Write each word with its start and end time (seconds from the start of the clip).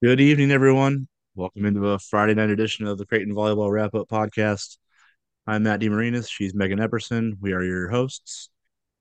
Good 0.00 0.20
evening, 0.20 0.52
everyone. 0.52 1.08
Welcome 1.34 1.66
into 1.66 1.88
a 1.88 1.98
Friday 1.98 2.32
night 2.32 2.50
edition 2.50 2.86
of 2.86 2.98
the 2.98 3.04
Creighton 3.04 3.34
Volleyball 3.34 3.72
Wrap 3.72 3.96
Up 3.96 4.06
Podcast. 4.08 4.78
I'm 5.44 5.64
Matt 5.64 5.80
DeMarinis. 5.80 6.30
She's 6.30 6.54
Megan 6.54 6.78
Epperson. 6.78 7.32
We 7.40 7.52
are 7.52 7.64
your 7.64 7.88
hosts. 7.88 8.48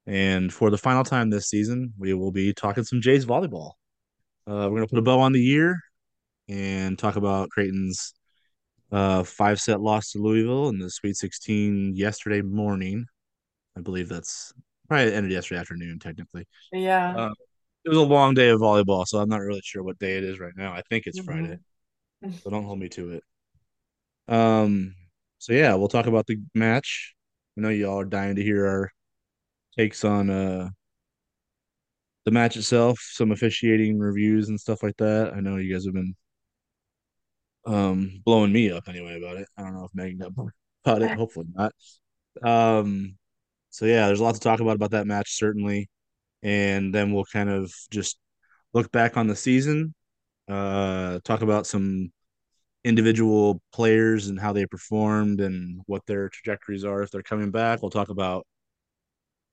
And 0.07 0.51
for 0.51 0.71
the 0.71 0.77
final 0.79 1.03
time 1.03 1.29
this 1.29 1.49
season, 1.49 1.93
we 1.99 2.15
will 2.15 2.31
be 2.31 2.51
talking 2.51 2.83
some 2.83 2.99
Jays 2.99 3.27
volleyball. 3.27 3.73
Uh, 4.47 4.65
we're 4.65 4.77
going 4.77 4.87
to 4.87 4.87
put 4.87 4.97
a 4.97 5.03
bow 5.03 5.19
on 5.19 5.33
the 5.33 5.39
year 5.39 5.79
and 6.49 6.97
talk 6.97 7.15
about 7.15 7.51
Creighton's 7.51 8.15
uh, 8.91 9.21
five 9.21 9.59
set 9.61 9.79
loss 9.79 10.13
to 10.13 10.17
Louisville 10.17 10.69
in 10.69 10.79
the 10.79 10.89
Sweet 10.89 11.15
16 11.15 11.95
yesterday 11.95 12.41
morning. 12.41 13.05
I 13.77 13.81
believe 13.81 14.09
that's 14.09 14.51
probably 14.87 15.13
ended 15.13 15.31
yesterday 15.31 15.59
afternoon, 15.59 15.99
technically. 15.99 16.47
Yeah. 16.71 17.15
Uh, 17.15 17.33
it 17.87 17.89
was 17.89 17.99
a 17.99 18.03
long 18.03 18.35
day 18.35 18.49
of 18.49 18.61
volleyball, 18.61 19.07
so 19.07 19.19
I'm 19.19 19.29
not 19.29 19.41
really 19.41 19.61
sure 19.63 19.83
what 19.83 19.99
day 19.99 20.17
it 20.17 20.25
is 20.25 20.39
right 20.39 20.53
now. 20.57 20.73
I 20.73 20.83
think 20.89 21.07
it's 21.07 21.19
Friday, 21.19 21.57
Mhm. 22.23 22.33
so 22.43 22.49
don't 22.51 22.65
hold 22.65 22.79
me 22.79 22.89
to 22.91 23.11
it. 23.13 23.23
Um, 24.27 24.95
so 25.39 25.53
yeah, 25.53 25.73
we'll 25.75 25.87
talk 25.87 26.07
about 26.07 26.27
the 26.27 26.37
match. 26.53 27.15
I 27.57 27.61
know 27.61 27.69
y'all 27.69 27.99
are 28.01 28.05
dying 28.05 28.35
to 28.35 28.43
hear 28.43 28.65
our 28.67 28.91
takes 29.77 30.05
on 30.05 30.29
uh 30.31 30.69
the 32.25 32.31
match 32.31 32.57
itself, 32.57 32.99
some 33.13 33.31
officiating 33.31 33.97
reviews 33.99 34.49
and 34.49 34.59
stuff 34.59 34.83
like 34.83 34.97
that. 34.97 35.33
I 35.33 35.39
know 35.39 35.57
you 35.57 35.73
guys 35.73 35.85
have 35.85 35.93
been 35.93 36.15
um 37.65 38.21
blowing 38.25 38.51
me 38.51 38.71
up 38.71 38.87
anyway 38.87 39.17
about 39.17 39.37
it. 39.37 39.47
I 39.57 39.63
don't 39.63 39.73
know 39.73 39.85
if 39.85 39.91
Megan 39.93 40.17
got 40.19 40.31
about 40.85 41.01
it. 41.01 41.11
Hopefully 41.17 41.47
not. 41.53 41.73
Um, 42.43 43.17
so 43.71 43.85
yeah, 43.85 44.07
there's 44.07 44.21
a 44.21 44.23
lot 44.23 44.35
to 44.35 44.41
talk 44.41 44.59
about 44.61 44.75
about 44.77 44.91
that 44.91 45.07
match 45.07 45.37
certainly, 45.37 45.89
and 46.43 46.93
then 46.93 47.13
we'll 47.13 47.25
kind 47.25 47.49
of 47.49 47.73
just 47.91 48.17
look 48.73 48.91
back 48.91 49.17
on 49.17 49.27
the 49.27 49.35
season, 49.35 49.93
uh, 50.49 51.19
talk 51.23 51.41
about 51.41 51.67
some 51.67 52.11
individual 52.83 53.61
players 53.73 54.27
and 54.27 54.39
how 54.39 54.53
they 54.53 54.65
performed 54.65 55.41
and 55.41 55.81
what 55.87 56.05
their 56.05 56.29
trajectories 56.29 56.85
are 56.85 57.01
if 57.03 57.11
they're 57.11 57.23
coming 57.23 57.51
back. 57.51 57.81
We'll 57.81 57.91
talk 57.91 58.09
about 58.09 58.45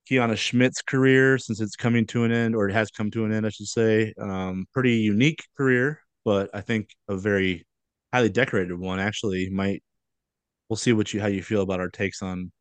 Kiana 0.09 0.37
Schmitt's 0.37 0.81
career 0.81 1.37
since 1.37 1.59
it's 1.59 1.75
coming 1.75 2.05
to 2.07 2.23
an 2.23 2.31
end, 2.31 2.55
or 2.55 2.69
it 2.69 2.73
has 2.73 2.91
come 2.91 3.09
to 3.11 3.25
an 3.25 3.33
end, 3.33 3.45
I 3.45 3.49
should 3.49 3.67
say. 3.67 4.13
Um, 4.19 4.67
pretty 4.73 4.97
unique 4.97 5.43
career, 5.57 5.99
but 6.23 6.49
I 6.53 6.61
think 6.61 6.89
a 7.07 7.17
very 7.17 7.65
highly 8.13 8.29
decorated 8.29 8.77
one. 8.79 8.99
Actually, 8.99 9.49
might 9.49 9.83
we'll 10.69 10.77
see 10.77 10.93
what 10.93 11.13
you 11.13 11.21
how 11.21 11.27
you 11.27 11.43
feel 11.43 11.61
about 11.61 11.79
our 11.79 11.89
takes 11.89 12.21
on 12.21 12.51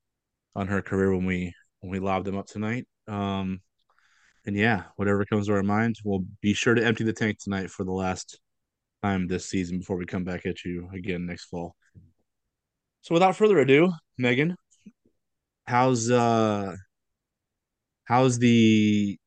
on 0.56 0.68
her 0.68 0.82
career 0.82 1.14
when 1.14 1.26
we 1.26 1.54
when 1.80 1.90
we 1.92 1.98
lob 1.98 2.24
them 2.24 2.36
up 2.36 2.46
tonight. 2.46 2.86
Um, 3.08 3.60
and 4.46 4.56
yeah, 4.56 4.84
whatever 4.96 5.24
comes 5.24 5.46
to 5.46 5.54
our 5.54 5.62
mind, 5.62 5.96
we'll 6.04 6.24
be 6.40 6.54
sure 6.54 6.74
to 6.74 6.84
empty 6.84 7.04
the 7.04 7.12
tank 7.12 7.38
tonight 7.38 7.70
for 7.70 7.84
the 7.84 7.92
last 7.92 8.40
time 9.02 9.26
this 9.26 9.46
season 9.46 9.78
before 9.78 9.96
we 9.96 10.06
come 10.06 10.24
back 10.24 10.46
at 10.46 10.64
you 10.64 10.88
again 10.92 11.26
next 11.26 11.46
fall. 11.46 11.74
So 13.02 13.14
without 13.14 13.36
further 13.36 13.58
ado, 13.58 13.92
Megan, 14.18 14.56
how's 15.66 16.10
uh 16.10 16.74
how's 18.04 18.38
the 18.38 19.18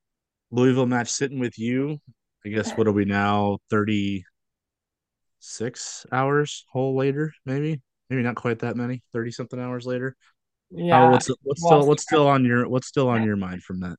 Louisville 0.52 0.86
match 0.86 1.10
sitting 1.10 1.40
with 1.40 1.60
you. 1.60 2.00
I 2.46 2.50
guess 2.50 2.78
what 2.78 2.88
are 2.88 2.92
we 2.92 3.06
now? 3.06 3.58
36 3.70 6.06
hours 6.12 6.66
whole 6.72 6.96
later, 6.96 7.34
maybe? 7.46 7.82
Maybe 8.10 8.24
not 8.24 8.36
quite 8.36 8.60
that 8.60 8.78
many. 8.78 9.04
30 9.14 9.32
something 9.32 9.60
hours 9.60 9.86
later. 9.86 10.16
How 10.72 10.86
Yeah. 10.86 11.12
what's 11.12 11.30
what's 11.44 11.62
still 11.62 11.88
what's 11.88 12.04
still 12.04 12.28
on 12.28 12.46
your 12.46 12.70
what's 12.70 12.88
still 12.88 13.10
on 13.10 13.24
your 13.24 13.36
mind 13.36 13.64
from 13.64 13.82
that? 13.82 13.98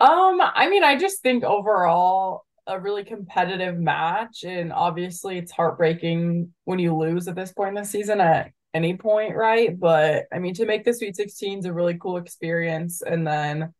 Um, 0.00 0.40
I 0.42 0.68
mean, 0.68 0.84
I 0.84 0.96
just 0.96 1.22
think 1.22 1.42
overall 1.44 2.44
a 2.66 2.78
really 2.78 3.04
competitive 3.04 3.78
match, 3.78 4.44
and 4.44 4.72
obviously 4.72 5.38
it's 5.38 5.52
heartbreaking 5.52 6.52
when 6.64 6.78
you 6.78 6.94
lose 6.94 7.28
at 7.28 7.36
this 7.36 7.52
point 7.52 7.70
in 7.70 7.74
the 7.82 7.84
season 7.84 8.20
at 8.20 8.50
any 8.74 8.96
point, 8.96 9.34
right? 9.36 9.78
But 9.78 10.24
I 10.32 10.38
mean, 10.38 10.54
to 10.54 10.66
make 10.66 10.84
the 10.84 10.92
Sweet 10.92 11.16
16 11.16 11.60
is 11.60 11.64
a 11.64 11.72
really 11.72 11.96
cool 11.98 12.18
experience, 12.18 13.00
and 13.02 13.26
then 13.26 13.62
I 13.62 13.70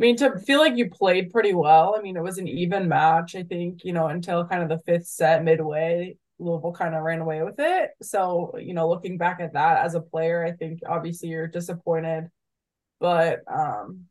mean, 0.00 0.16
to 0.18 0.38
feel 0.38 0.60
like 0.60 0.76
you 0.76 0.88
played 0.90 1.32
pretty 1.32 1.54
well. 1.54 1.96
I 1.98 2.02
mean, 2.02 2.16
it 2.16 2.22
was 2.22 2.38
an 2.38 2.46
even 2.48 2.88
match, 2.88 3.34
I 3.34 3.42
think, 3.42 3.84
you 3.84 3.92
know, 3.92 4.06
until 4.06 4.46
kind 4.46 4.62
of 4.62 4.68
the 4.68 4.78
fifth 4.86 5.08
set 5.08 5.42
midway, 5.44 6.16
Louisville 6.38 6.72
kind 6.72 6.94
of 6.94 7.02
ran 7.02 7.20
away 7.20 7.42
with 7.42 7.56
it. 7.58 7.90
So, 8.02 8.54
you 8.60 8.74
know, 8.74 8.88
looking 8.88 9.18
back 9.18 9.40
at 9.40 9.54
that 9.54 9.84
as 9.84 9.94
a 9.94 10.00
player, 10.00 10.44
I 10.44 10.52
think 10.52 10.80
obviously 10.88 11.30
you're 11.30 11.48
disappointed, 11.48 12.30
but 13.00 13.40
um 13.52 14.06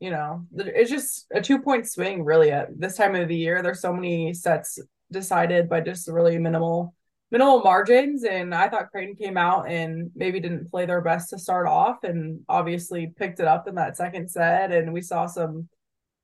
you 0.00 0.10
know, 0.10 0.44
it's 0.54 0.90
just 0.90 1.26
a 1.32 1.40
two 1.40 1.60
point 1.60 1.88
swing 1.88 2.24
really 2.24 2.50
at 2.50 2.68
this 2.78 2.96
time 2.96 3.14
of 3.14 3.28
the 3.28 3.36
year. 3.36 3.62
There's 3.62 3.80
so 3.80 3.92
many 3.92 4.34
sets 4.34 4.78
decided 5.10 5.68
by 5.68 5.80
just 5.80 6.08
really 6.08 6.38
minimal 6.38 6.94
minimal 7.30 7.60
margins. 7.62 8.24
And 8.24 8.54
I 8.54 8.68
thought 8.68 8.90
Creighton 8.90 9.16
came 9.16 9.36
out 9.36 9.68
and 9.68 10.10
maybe 10.14 10.40
didn't 10.40 10.70
play 10.70 10.86
their 10.86 11.00
best 11.00 11.30
to 11.30 11.38
start 11.38 11.66
off 11.66 12.04
and 12.04 12.40
obviously 12.48 13.12
picked 13.16 13.40
it 13.40 13.46
up 13.46 13.66
in 13.68 13.74
that 13.76 13.96
second 13.96 14.30
set. 14.30 14.72
And 14.72 14.92
we 14.92 15.00
saw 15.00 15.26
some 15.26 15.68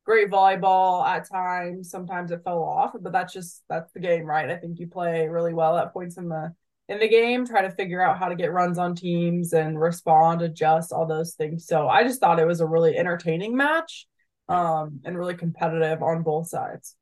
great 0.05 0.31
volleyball 0.31 1.07
at 1.07 1.29
times. 1.29 1.91
Sometimes 1.91 2.31
it 2.31 2.43
fell 2.45 2.63
off, 2.63 2.93
but 3.01 3.13
that's 3.13 3.33
just 3.33 3.63
that's 3.69 3.93
the 3.93 4.01
game, 4.01 4.25
right? 4.25 4.51
I 4.51 4.57
think 4.57 4.79
you 4.79 4.87
play 4.87 5.29
really 5.29 5.55
well 5.55 5.77
at 5.79 5.93
points 5.93 6.17
in 6.19 6.29
the 6.29 6.55
in 6.89 6.99
the 6.99 7.09
game, 7.09 7.47
try 7.47 7.63
to 7.63 7.71
figure 7.71 8.03
out 8.03 8.19
how 8.19 8.29
to 8.29 8.35
get 8.35 8.53
runs 8.53 8.79
on 8.79 8.95
teams 8.95 9.53
and 9.53 9.81
respond, 9.81 10.43
adjust, 10.43 10.93
all 10.93 11.07
those 11.07 11.35
things. 11.35 11.67
So 11.67 11.89
I 11.89 12.03
just 12.03 12.21
thought 12.21 12.41
it 12.41 12.47
was 12.47 12.61
a 12.61 12.67
really 12.67 12.97
entertaining 12.97 13.57
match 13.57 14.07
um, 14.49 15.01
and 15.05 15.17
really 15.17 15.35
competitive 15.35 16.03
on 16.03 16.23
both 16.23 16.49
sides. 16.49 16.97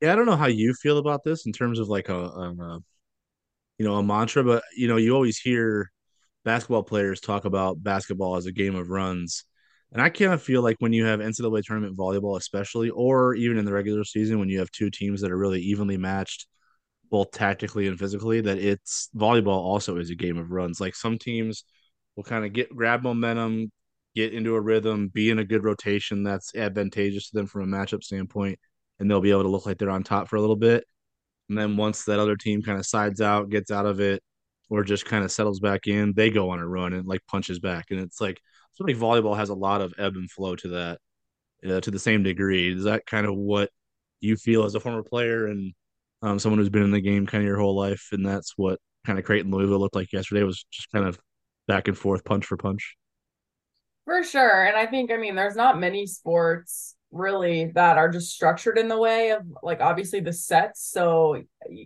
Yeah, 0.00 0.12
I 0.12 0.16
don't 0.16 0.26
know 0.26 0.36
how 0.36 0.46
you 0.46 0.74
feel 0.74 0.98
about 0.98 1.24
this 1.24 1.46
in 1.46 1.52
terms 1.52 1.80
of 1.80 1.88
like 1.88 2.08
a, 2.08 2.16
a, 2.16 2.52
a 2.52 2.78
you 3.78 3.84
know 3.84 3.96
a 3.96 4.02
mantra, 4.02 4.44
but 4.44 4.62
you 4.76 4.86
know 4.88 4.96
you 4.96 5.14
always 5.14 5.38
hear 5.38 5.90
basketball 6.44 6.84
players 6.84 7.20
talk 7.20 7.44
about 7.44 7.82
basketball 7.82 8.36
as 8.36 8.46
a 8.46 8.52
game 8.52 8.76
of 8.76 8.88
runs. 8.88 9.44
And 9.92 10.02
I 10.02 10.10
kind 10.10 10.32
of 10.32 10.42
feel 10.42 10.62
like 10.62 10.76
when 10.80 10.92
you 10.92 11.04
have 11.06 11.20
NCAA 11.20 11.62
tournament 11.64 11.96
volleyball, 11.96 12.36
especially, 12.38 12.90
or 12.90 13.34
even 13.34 13.58
in 13.58 13.64
the 13.64 13.72
regular 13.72 14.04
season, 14.04 14.38
when 14.38 14.48
you 14.48 14.58
have 14.58 14.70
two 14.70 14.90
teams 14.90 15.20
that 15.22 15.32
are 15.32 15.38
really 15.38 15.60
evenly 15.60 15.96
matched, 15.96 16.46
both 17.10 17.30
tactically 17.30 17.86
and 17.86 17.98
physically, 17.98 18.40
that 18.42 18.58
it's 18.58 19.08
volleyball 19.16 19.48
also 19.48 19.96
is 19.96 20.10
a 20.10 20.14
game 20.14 20.38
of 20.38 20.50
runs. 20.50 20.80
Like 20.80 20.94
some 20.94 21.18
teams 21.18 21.64
will 22.16 22.24
kind 22.24 22.44
of 22.44 22.52
get 22.52 22.74
grab 22.74 23.02
momentum, 23.02 23.70
get 24.14 24.34
into 24.34 24.54
a 24.54 24.60
rhythm, 24.60 25.08
be 25.08 25.30
in 25.30 25.38
a 25.38 25.44
good 25.44 25.64
rotation 25.64 26.22
that's 26.22 26.54
advantageous 26.54 27.30
to 27.30 27.36
them 27.36 27.46
from 27.46 27.62
a 27.62 27.76
matchup 27.76 28.02
standpoint, 28.02 28.58
and 28.98 29.10
they'll 29.10 29.20
be 29.20 29.30
able 29.30 29.44
to 29.44 29.48
look 29.48 29.66
like 29.66 29.78
they're 29.78 29.90
on 29.90 30.02
top 30.02 30.28
for 30.28 30.36
a 30.36 30.40
little 30.40 30.56
bit. 30.56 30.84
And 31.48 31.56
then 31.56 31.76
once 31.76 32.04
that 32.04 32.18
other 32.18 32.36
team 32.36 32.62
kind 32.62 32.78
of 32.78 32.86
sides 32.86 33.20
out, 33.20 33.50
gets 33.50 33.70
out 33.70 33.86
of 33.86 34.00
it, 34.00 34.22
or 34.70 34.84
just 34.84 35.06
kind 35.06 35.24
of 35.24 35.32
settles 35.32 35.60
back 35.60 35.86
in, 35.86 36.12
they 36.12 36.30
go 36.30 36.50
on 36.50 36.58
a 36.58 36.66
run 36.66 36.92
and 36.92 37.06
like 37.06 37.20
punches 37.26 37.58
back. 37.58 37.86
And 37.90 38.00
it's 38.00 38.20
like 38.20 38.40
something 38.74 38.96
volleyball 38.96 39.36
has 39.36 39.48
a 39.48 39.54
lot 39.54 39.80
of 39.80 39.94
ebb 39.98 40.16
and 40.16 40.30
flow 40.30 40.56
to 40.56 40.68
that 40.68 40.98
uh, 41.70 41.80
to 41.80 41.90
the 41.90 41.98
same 41.98 42.22
degree. 42.22 42.74
Is 42.74 42.84
that 42.84 43.06
kind 43.06 43.26
of 43.26 43.34
what 43.34 43.70
you 44.20 44.36
feel 44.36 44.64
as 44.64 44.74
a 44.74 44.80
former 44.80 45.02
player 45.02 45.46
and 45.46 45.72
um, 46.22 46.38
someone 46.38 46.58
who's 46.58 46.68
been 46.68 46.82
in 46.82 46.90
the 46.90 47.00
game 47.00 47.26
kind 47.26 47.42
of 47.42 47.48
your 47.48 47.58
whole 47.58 47.76
life? 47.76 48.08
And 48.12 48.26
that's 48.26 48.54
what 48.56 48.78
kind 49.06 49.18
of 49.18 49.24
Creighton 49.24 49.50
Louisville 49.50 49.78
looked 49.78 49.96
like 49.96 50.12
yesterday 50.12 50.42
was 50.42 50.64
just 50.70 50.90
kind 50.90 51.06
of 51.06 51.18
back 51.66 51.88
and 51.88 51.96
forth, 51.96 52.24
punch 52.24 52.46
for 52.46 52.56
punch. 52.56 52.96
For 54.04 54.24
sure. 54.24 54.64
And 54.64 54.76
I 54.76 54.86
think, 54.86 55.10
I 55.10 55.16
mean, 55.16 55.34
there's 55.34 55.56
not 55.56 55.78
many 55.78 56.06
sports 56.06 56.94
really 57.10 57.72
that 57.74 57.96
are 57.96 58.08
just 58.08 58.32
structured 58.32 58.78
in 58.78 58.88
the 58.88 58.98
way 58.98 59.30
of 59.30 59.42
like 59.62 59.80
obviously 59.80 60.20
the 60.20 60.32
sets. 60.32 60.90
So 60.90 61.42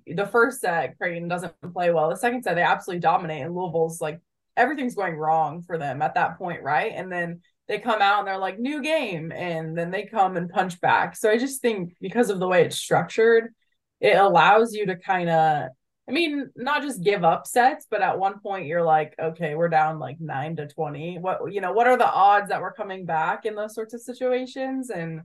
the 0.06 0.26
first 0.26 0.60
set, 0.60 0.96
Creighton 0.98 1.28
doesn't 1.28 1.54
play 1.72 1.92
well. 1.92 2.10
The 2.10 2.16
second 2.16 2.42
set, 2.42 2.54
they 2.54 2.62
absolutely 2.62 3.00
dominate, 3.00 3.42
and 3.42 3.54
Louisville's 3.54 4.00
like 4.00 4.20
everything's 4.56 4.94
going 4.94 5.16
wrong 5.16 5.62
for 5.62 5.78
them 5.78 6.02
at 6.02 6.14
that 6.14 6.38
point, 6.38 6.62
right? 6.62 6.92
And 6.94 7.10
then 7.10 7.40
they 7.68 7.78
come 7.78 8.02
out 8.02 8.20
and 8.20 8.28
they're 8.28 8.38
like, 8.38 8.58
new 8.58 8.82
game. 8.82 9.32
And 9.32 9.76
then 9.76 9.90
they 9.90 10.04
come 10.04 10.36
and 10.36 10.50
punch 10.50 10.80
back. 10.80 11.16
So 11.16 11.30
I 11.30 11.38
just 11.38 11.62
think 11.62 11.94
because 12.00 12.30
of 12.30 12.38
the 12.38 12.48
way 12.48 12.64
it's 12.64 12.76
structured, 12.76 13.54
it 14.02 14.18
allows 14.18 14.74
you 14.74 14.86
to 14.86 14.96
kind 14.96 15.30
of 15.30 15.68
I 16.08 16.12
mean, 16.12 16.50
not 16.56 16.82
just 16.82 17.04
give 17.04 17.22
up 17.22 17.46
sets, 17.46 17.86
but 17.88 18.02
at 18.02 18.18
one 18.18 18.40
point 18.40 18.66
you're 18.66 18.82
like, 18.82 19.14
okay, 19.20 19.54
we're 19.54 19.68
down 19.68 20.00
like 20.00 20.20
nine 20.20 20.56
to 20.56 20.66
20. 20.66 21.18
What, 21.18 21.52
you 21.52 21.60
know, 21.60 21.72
what 21.72 21.86
are 21.86 21.96
the 21.96 22.10
odds 22.10 22.48
that 22.48 22.60
we're 22.60 22.72
coming 22.72 23.06
back 23.06 23.46
in 23.46 23.54
those 23.54 23.74
sorts 23.74 23.94
of 23.94 24.00
situations? 24.00 24.90
And, 24.90 25.22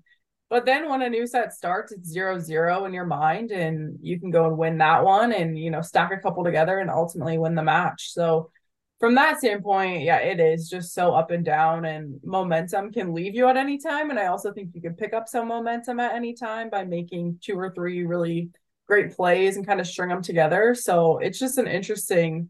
but 0.52 0.66
then 0.66 0.88
when 0.88 1.02
a 1.02 1.10
new 1.10 1.26
set 1.26 1.52
starts, 1.52 1.92
it's 1.92 2.08
zero 2.08 2.38
zero 2.38 2.86
in 2.86 2.94
your 2.94 3.08
mind 3.08 3.52
and 3.52 3.98
you 4.02 4.20
can 4.20 4.30
go 4.30 4.46
and 4.46 4.58
win 4.58 4.78
that 4.78 5.04
one 5.04 5.34
and, 5.34 5.58
you 5.58 5.72
know, 5.72 5.82
stack 5.82 6.12
a 6.14 6.18
couple 6.20 6.44
together 6.44 6.78
and 6.78 6.92
ultimately 6.92 7.40
win 7.40 7.56
the 7.56 7.64
match. 7.64 8.14
So, 8.14 8.52
from 9.00 9.16
that 9.16 9.40
standpoint, 9.40 10.04
yeah, 10.04 10.18
it 10.18 10.40
is 10.40 10.70
just 10.70 10.94
so 10.94 11.14
up 11.14 11.30
and 11.30 11.46
down, 11.46 11.86
and 11.86 12.20
momentum 12.24 12.92
can 12.92 13.14
leave 13.14 13.36
you 13.36 13.48
at 13.48 13.56
any 13.56 13.78
time. 13.78 14.10
And 14.10 14.18
I 14.18 14.26
also 14.26 14.52
think 14.52 14.72
you 14.74 14.82
can 14.82 14.96
pick 14.96 15.14
up 15.14 15.28
some 15.28 15.48
momentum 15.48 16.00
at 16.00 16.16
any 16.16 16.34
time 16.34 16.72
by 16.72 16.84
making 16.84 17.38
two 17.44 17.60
or 17.60 17.72
three 17.72 18.06
really 18.06 18.50
great 18.88 19.16
plays 19.16 19.58
and 19.58 19.68
kind 19.68 19.80
of 19.80 19.88
string 19.88 20.10
them 20.10 20.22
together. 20.22 20.74
So 20.76 21.18
it's 21.20 21.40
just 21.40 21.58
an 21.58 21.68
interesting 21.68 22.50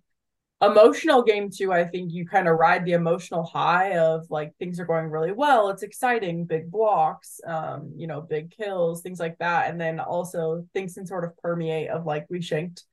emotional 0.61 1.21
game 1.21 1.49
too. 1.51 1.71
I 1.71 1.83
think 1.83 2.11
you 2.11 2.25
kind 2.25 2.47
of 2.47 2.57
ride 2.57 2.85
the 2.85 2.93
emotional 2.93 3.43
high 3.43 3.97
of 3.97 4.25
like 4.29 4.55
things 4.57 4.79
are 4.79 4.85
going 4.85 5.07
really 5.09 5.31
well. 5.31 5.69
It's 5.69 5.83
exciting, 5.83 6.45
big 6.45 6.71
blocks, 6.71 7.39
um, 7.45 7.93
you 7.95 8.07
know, 8.07 8.21
big 8.21 8.51
kills, 8.51 9.01
things 9.01 9.19
like 9.19 9.37
that. 9.39 9.69
And 9.69 9.79
then 9.79 9.99
also 9.99 10.65
things 10.73 10.95
can 10.95 11.05
sort 11.05 11.25
of 11.25 11.37
permeate 11.37 11.89
of 11.89 12.05
like 12.05 12.25
we 12.29 12.41
shanked 12.41 12.83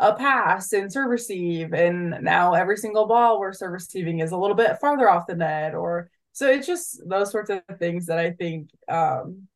a 0.00 0.12
pass 0.12 0.72
and 0.72 0.92
serve 0.92 1.08
receive, 1.08 1.72
and 1.72 2.18
now 2.20 2.54
every 2.54 2.76
single 2.76 3.06
ball 3.06 3.38
we're 3.38 3.52
serve 3.52 3.70
receiving 3.74 4.18
is 4.18 4.32
a 4.32 4.36
little 4.36 4.56
bit 4.56 4.80
farther 4.80 5.08
off 5.08 5.28
the 5.28 5.36
net, 5.36 5.72
or 5.72 6.10
so 6.32 6.50
it's 6.50 6.66
just 6.66 7.00
those 7.08 7.30
sorts 7.30 7.48
of 7.48 7.62
things 7.78 8.06
that 8.06 8.18
I 8.18 8.32
think 8.32 8.70
um, 8.88 9.46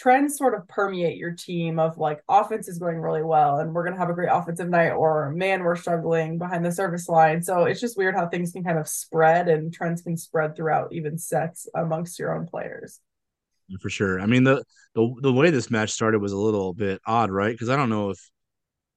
trends 0.00 0.38
sort 0.38 0.54
of 0.54 0.66
permeate 0.66 1.18
your 1.18 1.32
team 1.32 1.78
of 1.78 1.98
like 1.98 2.22
offense 2.26 2.68
is 2.68 2.78
going 2.78 2.98
really 2.98 3.22
well 3.22 3.58
and 3.58 3.74
we're 3.74 3.82
going 3.82 3.92
to 3.92 3.98
have 3.98 4.08
a 4.08 4.14
great 4.14 4.30
offensive 4.32 4.68
night 4.70 4.92
or 4.92 5.30
man 5.30 5.62
we're 5.62 5.76
struggling 5.76 6.38
behind 6.38 6.64
the 6.64 6.72
service 6.72 7.06
line. 7.06 7.42
So 7.42 7.64
it's 7.64 7.80
just 7.80 7.98
weird 7.98 8.14
how 8.14 8.26
things 8.26 8.52
can 8.52 8.64
kind 8.64 8.78
of 8.78 8.88
spread 8.88 9.48
and 9.48 9.70
trends 9.70 10.00
can 10.00 10.16
spread 10.16 10.56
throughout 10.56 10.94
even 10.94 11.18
sets 11.18 11.68
amongst 11.74 12.18
your 12.18 12.34
own 12.34 12.46
players. 12.46 12.98
For 13.82 13.90
sure. 13.90 14.20
I 14.20 14.26
mean 14.26 14.42
the 14.42 14.64
the, 14.94 15.14
the 15.20 15.32
way 15.32 15.50
this 15.50 15.70
match 15.70 15.90
started 15.90 16.20
was 16.20 16.32
a 16.32 16.38
little 16.38 16.72
bit 16.72 17.02
odd 17.06 17.30
right? 17.30 17.52
Because 17.52 17.68
i 17.68 17.76
don't 17.76 17.90
know 17.90 18.08
if 18.08 18.30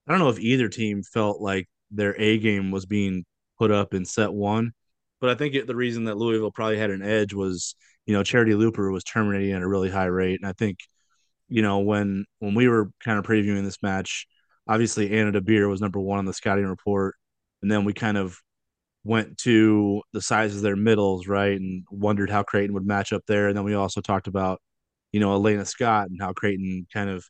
i 0.08 0.12
don't 0.12 0.20
know 0.20 0.30
if 0.30 0.40
either 0.40 0.70
team 0.70 1.04
felt 1.04 1.42
like 1.42 1.68
their 1.92 2.20
a 2.20 2.38
game 2.38 2.72
was 2.72 2.86
being 2.86 3.26
put 3.60 3.72
up 3.72 3.94
in 3.94 4.06
set 4.06 4.34
one 4.34 4.72
but 5.22 5.30
i 5.30 5.36
think 5.36 5.54
it, 5.54 5.68
the 5.68 5.76
reason 5.76 6.06
that 6.06 6.18
louisville 6.18 6.50
probably 6.52 6.78
had 6.78 6.90
an 6.90 7.04
edge 7.04 7.34
was 7.34 7.76
you 8.08 8.14
know 8.14 8.24
Charitie 8.24 8.54
Luper 8.54 8.92
was 8.92 9.04
terminating 9.04 9.54
at 9.54 9.62
a 9.62 9.68
really 9.68 9.90
high 9.90 10.06
rate. 10.06 10.40
And 10.42 10.50
i 10.50 10.54
think 10.54 10.80
you 11.54 11.62
know, 11.62 11.80
when 11.82 12.26
when 12.40 12.56
we 12.56 12.68
were 12.68 12.90
kind 13.00 13.20
of 13.20 13.26
previewing 13.26 13.64
this 13.64 13.84
match, 13.84 14.26
obviously 14.68 15.12
Anna 15.12 15.32
DeBeer 15.32 15.70
was 15.70 15.82
number 15.82 16.00
one 16.00 16.18
on 16.18 16.26
the 16.26 16.34
scouting 16.34 16.66
report, 16.66 17.14
and 17.62 17.72
then 17.72 17.86
we 17.86 17.94
kind 17.94 18.18
of 18.18 18.36
went 19.04 19.38
to 19.38 20.02
the 20.14 20.22
size 20.22 20.56
of 20.56 20.64
their 20.64 20.76
middles, 20.76 21.28
right, 21.28 21.60
and 21.60 21.86
wondered 21.92 22.32
how 22.32 22.42
Creighton 22.42 22.74
would 22.74 22.88
match 22.88 23.14
up 23.14 23.22
there. 23.28 23.50
And 23.50 23.56
then 23.56 23.66
we 23.66 23.76
also 23.76 24.02
talked 24.02 24.26
about, 24.26 24.64
you 25.12 25.20
know, 25.20 25.32
Elena 25.32 25.64
Scott 25.64 26.10
and 26.10 26.20
how 26.20 26.34
Creighton 26.34 26.88
kind 26.92 27.12
of 27.12 27.24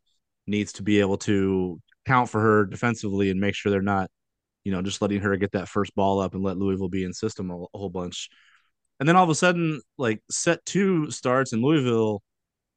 needs 0.47 0.71
to 0.73 0.83
be 0.83 1.01
able 1.01 1.17
to 1.17 1.81
count 2.05 2.29
for 2.29 2.39
her 2.39 2.65
defensively 2.65 3.29
and 3.29 3.41
make 3.41 3.55
sure 3.55 3.73
they're 3.73 3.81
not, 3.81 4.09
you 4.63 4.71
know, 4.71 4.81
just 4.81 5.01
letting 5.01 5.19
her 5.19 5.35
get 5.35 5.51
that 5.51 5.67
first 5.67 5.93
ball 5.95 6.21
up 6.21 6.33
and 6.33 6.43
let 6.43 6.57
Louisville 6.57 6.87
be 6.87 7.03
in 7.03 7.11
system 7.13 7.51
a, 7.51 7.61
a 7.61 7.77
whole 7.77 7.89
bunch. 7.89 8.29
And 9.01 9.09
then 9.09 9.17
all 9.17 9.25
of 9.25 9.29
a 9.29 9.35
sudden, 9.35 9.81
like 9.97 10.21
set 10.31 10.63
two 10.65 11.11
starts 11.11 11.51
in 11.51 11.61
Louisville 11.61 12.23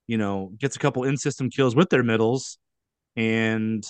you 0.06 0.18
know, 0.18 0.52
gets 0.58 0.76
a 0.76 0.78
couple 0.78 1.04
in 1.04 1.16
system 1.16 1.50
kills 1.50 1.74
with 1.74 1.90
their 1.90 2.02
middles. 2.02 2.58
And, 3.16 3.84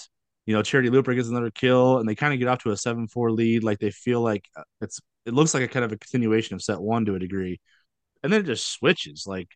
you 0.46 0.54
know, 0.54 0.62
Charitie 0.62 0.90
Luper 0.90 1.14
gets 1.14 1.28
another 1.28 1.50
kill 1.50 1.98
and 1.98 2.08
they 2.08 2.14
kind 2.14 2.32
of 2.32 2.38
get 2.38 2.48
off 2.48 2.62
to 2.62 2.70
a 2.70 2.76
7 2.76 3.08
4 3.08 3.30
lead. 3.32 3.64
Like 3.64 3.78
they 3.78 3.90
feel 3.90 4.20
like 4.20 4.48
uh, 4.56 4.62
it's, 4.80 5.00
it 5.24 5.34
looks 5.34 5.54
like 5.54 5.62
a 5.62 5.68
kind 5.68 5.84
of 5.84 5.92
a 5.92 5.98
continuation 5.98 6.54
of 6.54 6.62
set 6.62 6.80
one 6.80 7.04
to 7.06 7.14
a 7.14 7.18
degree. 7.18 7.60
And 8.22 8.32
then 8.32 8.40
it 8.40 8.46
just 8.46 8.70
switches 8.72 9.24
like, 9.26 9.48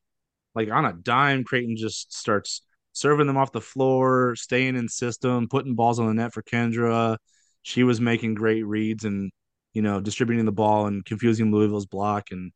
like 0.55 0.71
on 0.71 0.85
a 0.85 0.93
dime, 0.93 1.45
Creighton 1.45 1.77
just 1.77 2.13
starts 2.13 2.63
serving 2.93 3.27
them 3.27 3.37
off 3.37 3.53
the 3.53 3.61
floor, 3.61 4.35
staying 4.37 4.77
in 4.77 4.89
system, 4.89 5.49
putting 5.49 5.75
balls 5.75 5.99
on 6.01 6.09
the 6.09 6.15
net 6.15 6.35
for 6.35 6.43
Kendra. 6.43 7.17
She 7.63 7.85
was 7.85 8.01
making 8.01 8.35
great 8.35 8.67
reads 8.67 9.05
and, 9.05 9.31
you 9.75 9.83
know, 9.83 10.01
distributing 10.01 10.47
the 10.47 10.53
ball 10.53 10.87
and 10.87 11.05
confusing 11.05 11.53
Louisville's 11.53 11.87
block 11.87 12.31
and 12.33 12.53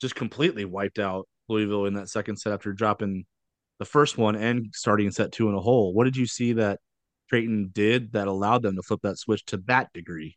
just 0.00 0.14
completely 0.14 0.64
wiped 0.64 0.98
out 0.98 1.28
Louisville 1.48 1.86
in 1.86 1.94
that 1.94 2.08
second 2.08 2.36
set 2.36 2.52
after 2.52 2.72
dropping 2.72 3.24
the 3.78 3.84
first 3.84 4.18
one 4.18 4.36
and 4.36 4.72
starting 4.74 5.10
set 5.10 5.32
two 5.32 5.48
in 5.48 5.54
a 5.54 5.60
hole. 5.60 5.92
What 5.92 6.04
did 6.04 6.16
you 6.16 6.26
see 6.26 6.54
that 6.54 6.80
Creighton 7.28 7.70
did 7.72 8.12
that 8.12 8.28
allowed 8.28 8.62
them 8.62 8.76
to 8.76 8.82
flip 8.82 9.00
that 9.02 9.18
switch 9.18 9.44
to 9.46 9.58
that 9.66 9.92
degree? 9.92 10.36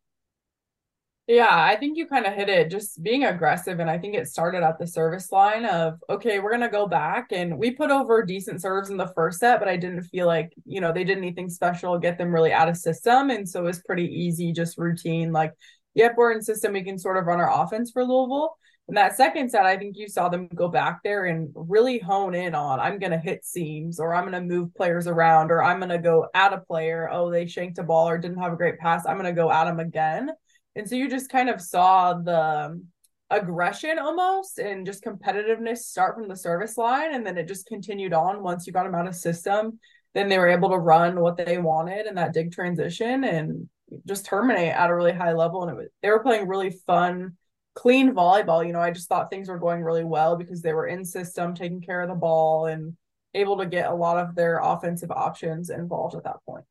Yeah, 1.27 1.47
I 1.51 1.75
think 1.75 1.95
you 1.95 2.07
kind 2.07 2.25
of 2.25 2.33
hit 2.33 2.50
it 2.50 2.71
just 2.71 3.03
being 3.03 3.24
aggressive. 3.24 3.80
And 3.80 3.88
I 3.88 4.00
think 4.00 4.15
it 4.15 4.27
started 4.27 4.63
at 4.63 4.80
the 4.80 4.88
service 4.88 5.31
line 5.31 5.63
of, 5.63 6.00
okay, 6.09 6.39
we're 6.39 6.50
going 6.50 6.62
to 6.62 6.69
go 6.69 6.88
back. 6.88 7.27
And 7.31 7.59
we 7.59 7.69
put 7.69 7.91
over 7.91 8.24
decent 8.24 8.63
serves 8.63 8.89
in 8.89 8.97
the 8.97 9.13
first 9.13 9.39
set, 9.39 9.59
but 9.59 9.69
I 9.69 9.77
didn't 9.77 10.06
feel 10.06 10.25
like, 10.25 10.51
you 10.65 10.81
know, 10.81 10.91
they 10.91 11.03
did 11.03 11.19
anything 11.19 11.47
special, 11.47 12.00
get 12.00 12.18
them 12.18 12.33
really 12.33 12.51
out 12.51 12.68
of 12.68 12.77
system. 12.77 13.30
And 13.30 13.47
so 13.47 13.59
it 13.59 13.65
was 13.65 13.83
pretty 13.83 14.07
easy, 14.07 14.51
just 14.51 14.80
routine. 14.80 15.31
Like, 15.31 15.53
yep, 15.94 16.15
we're 16.18 16.31
in 16.31 16.41
system. 16.41 16.74
We 16.74 16.83
can 16.83 16.97
sort 16.97 17.18
of 17.18 17.27
run 17.27 17.39
our 17.39 17.63
offense 17.63 17.91
for 17.91 18.03
Louisville. 18.03 18.57
That 18.91 19.15
second 19.15 19.51
set, 19.51 19.65
I 19.65 19.77
think 19.77 19.97
you 19.97 20.07
saw 20.07 20.30
them 20.30 20.47
go 20.53 20.68
back 20.68 21.00
there 21.03 21.25
and 21.25 21.50
really 21.53 22.00
hone 22.00 22.33
in 22.33 22.56
on 22.56 22.80
I'm 22.80 22.97
going 22.97 23.12
to 23.12 23.18
hit 23.18 23.45
seams 23.45 24.00
or 24.00 24.15
I'm 24.15 24.30
going 24.30 24.33
to 24.33 24.56
move 24.56 24.74
players 24.74 25.07
around 25.07 25.51
or 25.51 25.63
I'm 25.63 25.80
going 25.80 25.89
to 25.89 26.00
go 26.00 26.27
at 26.33 26.53
a 26.53 26.59
player. 26.59 27.09
Oh, 27.12 27.30
they 27.30 27.45
shanked 27.45 27.77
a 27.77 27.83
ball 27.83 28.09
or 28.09 28.18
didn't 28.18 28.39
have 28.39 28.53
a 28.53 28.57
great 28.57 28.80
pass. 28.80 29.06
I'm 29.06 29.18
going 29.18 29.25
to 29.25 29.39
go 29.39 29.51
at 29.51 29.65
them 29.65 29.80
again. 29.80 30.31
And 30.75 30.88
so 30.88 30.95
you 30.95 31.09
just 31.09 31.30
kind 31.30 31.50
of 31.50 31.62
saw 31.62 32.13
the 32.13 32.41
um, 32.41 32.86
aggression 33.30 34.00
almost 34.00 34.57
and 34.59 34.86
just 34.86 35.03
competitiveness 35.03 35.80
start 35.80 36.15
from 36.15 36.27
the 36.27 36.36
service 36.36 36.77
line. 36.77 37.13
And 37.13 37.25
then 37.25 37.38
it 37.38 37.47
just 37.47 37.68
continued 37.68 38.13
on 38.13 38.44
once 38.44 38.65
you 38.65 38.74
got 38.74 38.83
them 38.83 38.95
out 38.95 39.07
of 39.07 39.15
system. 39.15 39.80
Then 40.15 40.30
they 40.30 40.39
were 40.39 40.47
able 40.47 40.69
to 40.69 40.77
run 40.77 41.19
what 41.19 41.38
they 41.38 41.57
wanted 41.57 42.07
in 42.07 42.15
that 42.15 42.33
dig 42.33 42.51
transition 42.51 43.24
and 43.24 43.69
just 44.07 44.25
terminate 44.25 44.74
at 44.74 44.89
a 44.89 44.95
really 44.95 45.13
high 45.13 45.33
level. 45.33 45.63
And 45.63 45.71
it 45.71 45.77
was, 45.77 45.88
they 46.01 46.09
were 46.09 46.24
playing 46.24 46.47
really 46.47 46.71
fun 46.88 47.36
clean 47.80 48.14
volleyball. 48.14 48.66
You 48.66 48.74
know, 48.74 48.81
I 48.81 48.92
just 48.92 49.08
thought 49.08 49.30
things 49.30 49.48
were 49.48 49.58
going 49.58 49.81
really 49.81 50.04
well 50.04 50.36
because 50.36 50.62
they 50.62 50.74
were 50.74 50.88
in 50.88 51.06
system, 51.06 51.56
taking 51.56 51.80
care 51.80 52.02
of 52.02 52.10
the 52.10 52.16
ball, 52.16 52.66
and 52.66 52.98
able 53.34 53.58
to 53.58 53.66
get 53.66 53.90
a 53.90 53.94
lot 53.94 54.18
of 54.18 54.36
their 54.36 54.60
offensive 54.60 55.12
options 55.12 55.70
involved 55.70 56.16
at 56.16 56.26
that 56.26 56.44
point. 56.46 56.66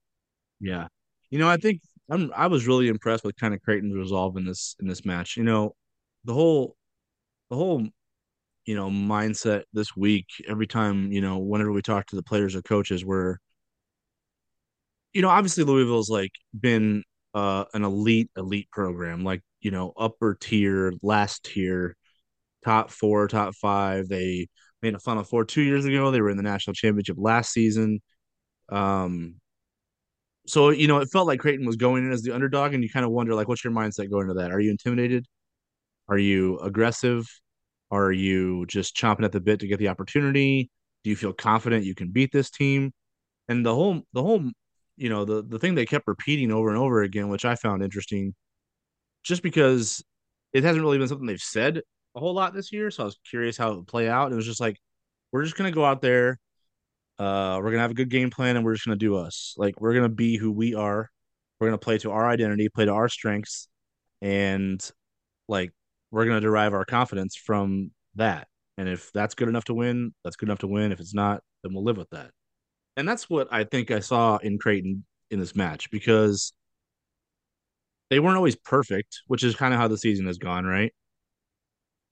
Yeah, 0.61 0.89
you 1.31 1.39
know, 1.39 1.49
I 1.49 1.57
think 1.57 1.81
I'm 2.11 2.31
I 2.37 2.49
was 2.49 2.67
really 2.67 2.89
impressed 2.89 3.25
with 3.25 3.37
kind 3.37 3.55
of 3.55 3.63
Creighton's 3.63 3.97
resolve 3.97 4.37
in 4.37 4.45
this 4.45 4.77
in 4.81 4.87
this 4.87 5.07
match. 5.07 5.37
You 5.39 5.45
know, 5.45 5.75
the 6.25 6.35
whole 6.35 6.77
the 7.49 7.57
whole 7.57 7.89
you 8.67 8.75
know 8.77 8.91
mindset 8.91 9.63
this 9.73 9.97
week. 9.97 10.27
Every 10.47 10.67
time 10.67 11.11
you 11.11 11.23
know, 11.23 11.39
whenever 11.39 11.73
we 11.73 11.81
talk 11.81 12.07
to 12.09 12.17
the 12.17 12.23
players 12.23 12.55
or 12.55 12.61
coaches, 12.61 13.03
were 13.03 13.41
you 15.15 15.23
know, 15.23 15.31
obviously 15.31 15.65
Louisville's 15.65 16.11
like 16.11 16.33
been 16.59 17.03
uh, 17.33 17.65
an 17.73 17.83
elite 17.85 18.31
elite 18.37 18.71
program. 18.71 19.25
Like 19.25 19.41
you 19.61 19.71
know 19.71 19.93
upper 19.97 20.35
tier, 20.35 20.93
last 21.03 21.45
tier, 21.45 21.97
top 22.65 22.91
four, 22.91 23.29
top 23.29 23.55
five. 23.55 24.09
They 24.09 24.49
made 24.83 24.95
a 24.95 25.01
Final 25.01 25.25
Four 25.25 25.45
two 25.45 25.63
years 25.63 25.85
ago. 25.85 26.11
They 26.11 26.21
were 26.21 26.31
in 26.31 26.37
the 26.37 26.43
national 26.43 26.75
championship 26.75 27.17
last 27.19 27.53
season. 27.53 28.01
Um, 28.71 29.37
so 30.47 30.71
you 30.71 30.89
know 30.89 30.99
it 30.99 31.09
felt 31.13 31.27
like 31.27 31.41
Creighton 31.41 31.67
was 31.67 31.77
going 31.77 32.05
in 32.05 32.13
as 32.13 32.23
the 32.23 32.35
underdog, 32.35 32.75
and 32.75 32.83
you 32.83 32.91
kind 32.91 33.05
of 33.07 33.13
wonder 33.13 33.35
like, 33.35 33.49
what's 33.49 33.65
your 33.65 33.73
mindset 33.73 34.11
going 34.11 34.29
to 34.29 34.35
that? 34.35 34.53
Are 34.53 34.61
you 34.61 34.71
intimidated? 34.71 35.27
Are 36.09 36.19
you 36.19 36.59
aggressive? 36.61 37.27
Are 37.91 38.13
you 38.13 38.67
just 38.67 38.97
chomping 38.97 39.25
at 39.25 39.33
the 39.33 39.41
bit 39.41 39.61
to 39.61 39.67
get 39.67 39.79
the 39.79 39.89
opportunity? 39.89 40.71
Do 41.05 41.11
you 41.11 41.17
feel 41.17 41.33
confident 41.33 41.85
you 41.85 41.95
can 41.95 42.11
beat 42.11 42.33
this 42.33 42.51
team? 42.51 42.93
And 43.49 43.65
the 43.65 43.75
whole 43.75 44.03
the 44.13 44.23
whole 44.23 44.51
you 44.97 45.09
know 45.09 45.25
the 45.25 45.43
the 45.43 45.59
thing 45.59 45.75
they 45.75 45.87
kept 45.87 46.07
repeating 46.09 46.53
over 46.53 46.69
and 46.69 46.79
over 46.79 47.03
again, 47.03 47.29
which 47.29 47.45
I 47.45 47.55
found 47.55 47.83
interesting, 47.83 48.35
just 49.23 49.43
because 49.43 50.03
it 50.53 50.65
hasn't 50.65 50.83
really 50.83 50.99
been 50.99 51.09
something 51.09 51.27
they've 51.27 51.41
said 51.41 51.83
a 52.15 52.21
whole 52.21 52.35
lot 52.35 52.55
this 52.55 52.73
year. 52.73 52.91
So 52.91 53.03
I 53.03 53.07
was 53.07 53.19
curious 53.29 53.57
how 53.57 53.73
it 53.73 53.77
would 53.77 53.87
play 53.87 54.09
out. 54.09 54.27
And 54.27 54.33
it 54.33 54.37
was 54.37 54.47
just 54.47 54.61
like, 54.61 54.79
we're 55.33 55.45
just 55.45 55.57
gonna 55.57 55.71
go 55.71 55.85
out 55.85 56.01
there, 56.01 56.39
uh, 57.19 57.59
we're 57.63 57.71
gonna 57.71 57.83
have 57.83 57.91
a 57.91 57.95
good 57.95 58.11
game 58.11 58.31
plan, 58.31 58.57
and 58.57 58.65
we're 58.65 58.75
just 58.75 58.87
gonna 58.87 58.97
do 58.97 59.17
us. 59.17 59.55
Like 59.57 59.81
we're 59.81 59.95
gonna 59.95 60.09
be 60.09 60.37
who 60.37 60.51
we 60.51 60.75
are. 60.75 61.11
We're 61.61 61.69
gonna 61.69 61.79
play 61.79 61.99
to 61.99 62.11
our 62.13 62.29
identity, 62.29 62.69
play 62.69 62.87
to 62.87 62.93
our 62.93 63.09
strengths, 63.09 63.69
and 64.23 64.81
like 65.49 65.73
we're 66.11 66.25
gonna 66.25 66.41
derive 66.41 66.75
our 66.75 66.85
confidence 66.85 67.37
from 67.37 67.91
that. 68.15 68.49
And 68.79 68.89
if 68.89 69.13
that's 69.13 69.35
good 69.35 69.49
enough 69.49 69.65
to 69.65 69.75
win, 69.75 70.15
that's 70.25 70.37
good 70.37 70.49
enough 70.49 70.61
to 70.61 70.69
win. 70.69 70.93
If 70.93 71.01
it's 71.01 71.15
not, 71.15 71.43
then 71.63 71.75
we'll 71.75 71.85
live 71.85 71.97
with 71.97 72.11
that. 72.11 72.31
And 72.97 73.09
that's 73.09 73.29
what 73.29 73.49
I 73.53 73.65
think 73.65 73.91
I 73.91 74.01
saw 74.01 74.39
in 74.39 74.59
Creighton 74.59 75.05
in 75.31 75.39
this 75.41 75.55
match 75.55 75.91
because 75.91 76.53
they 78.11 78.21
weren't 78.21 78.37
always 78.37 78.57
perfect, 78.57 79.21
which 79.27 79.45
is 79.45 79.57
kind 79.57 79.75
of 79.75 79.81
how 79.81 79.89
the 79.89 79.99
season 79.99 80.27
has 80.27 80.39
gone, 80.39 80.65
right? 80.65 80.93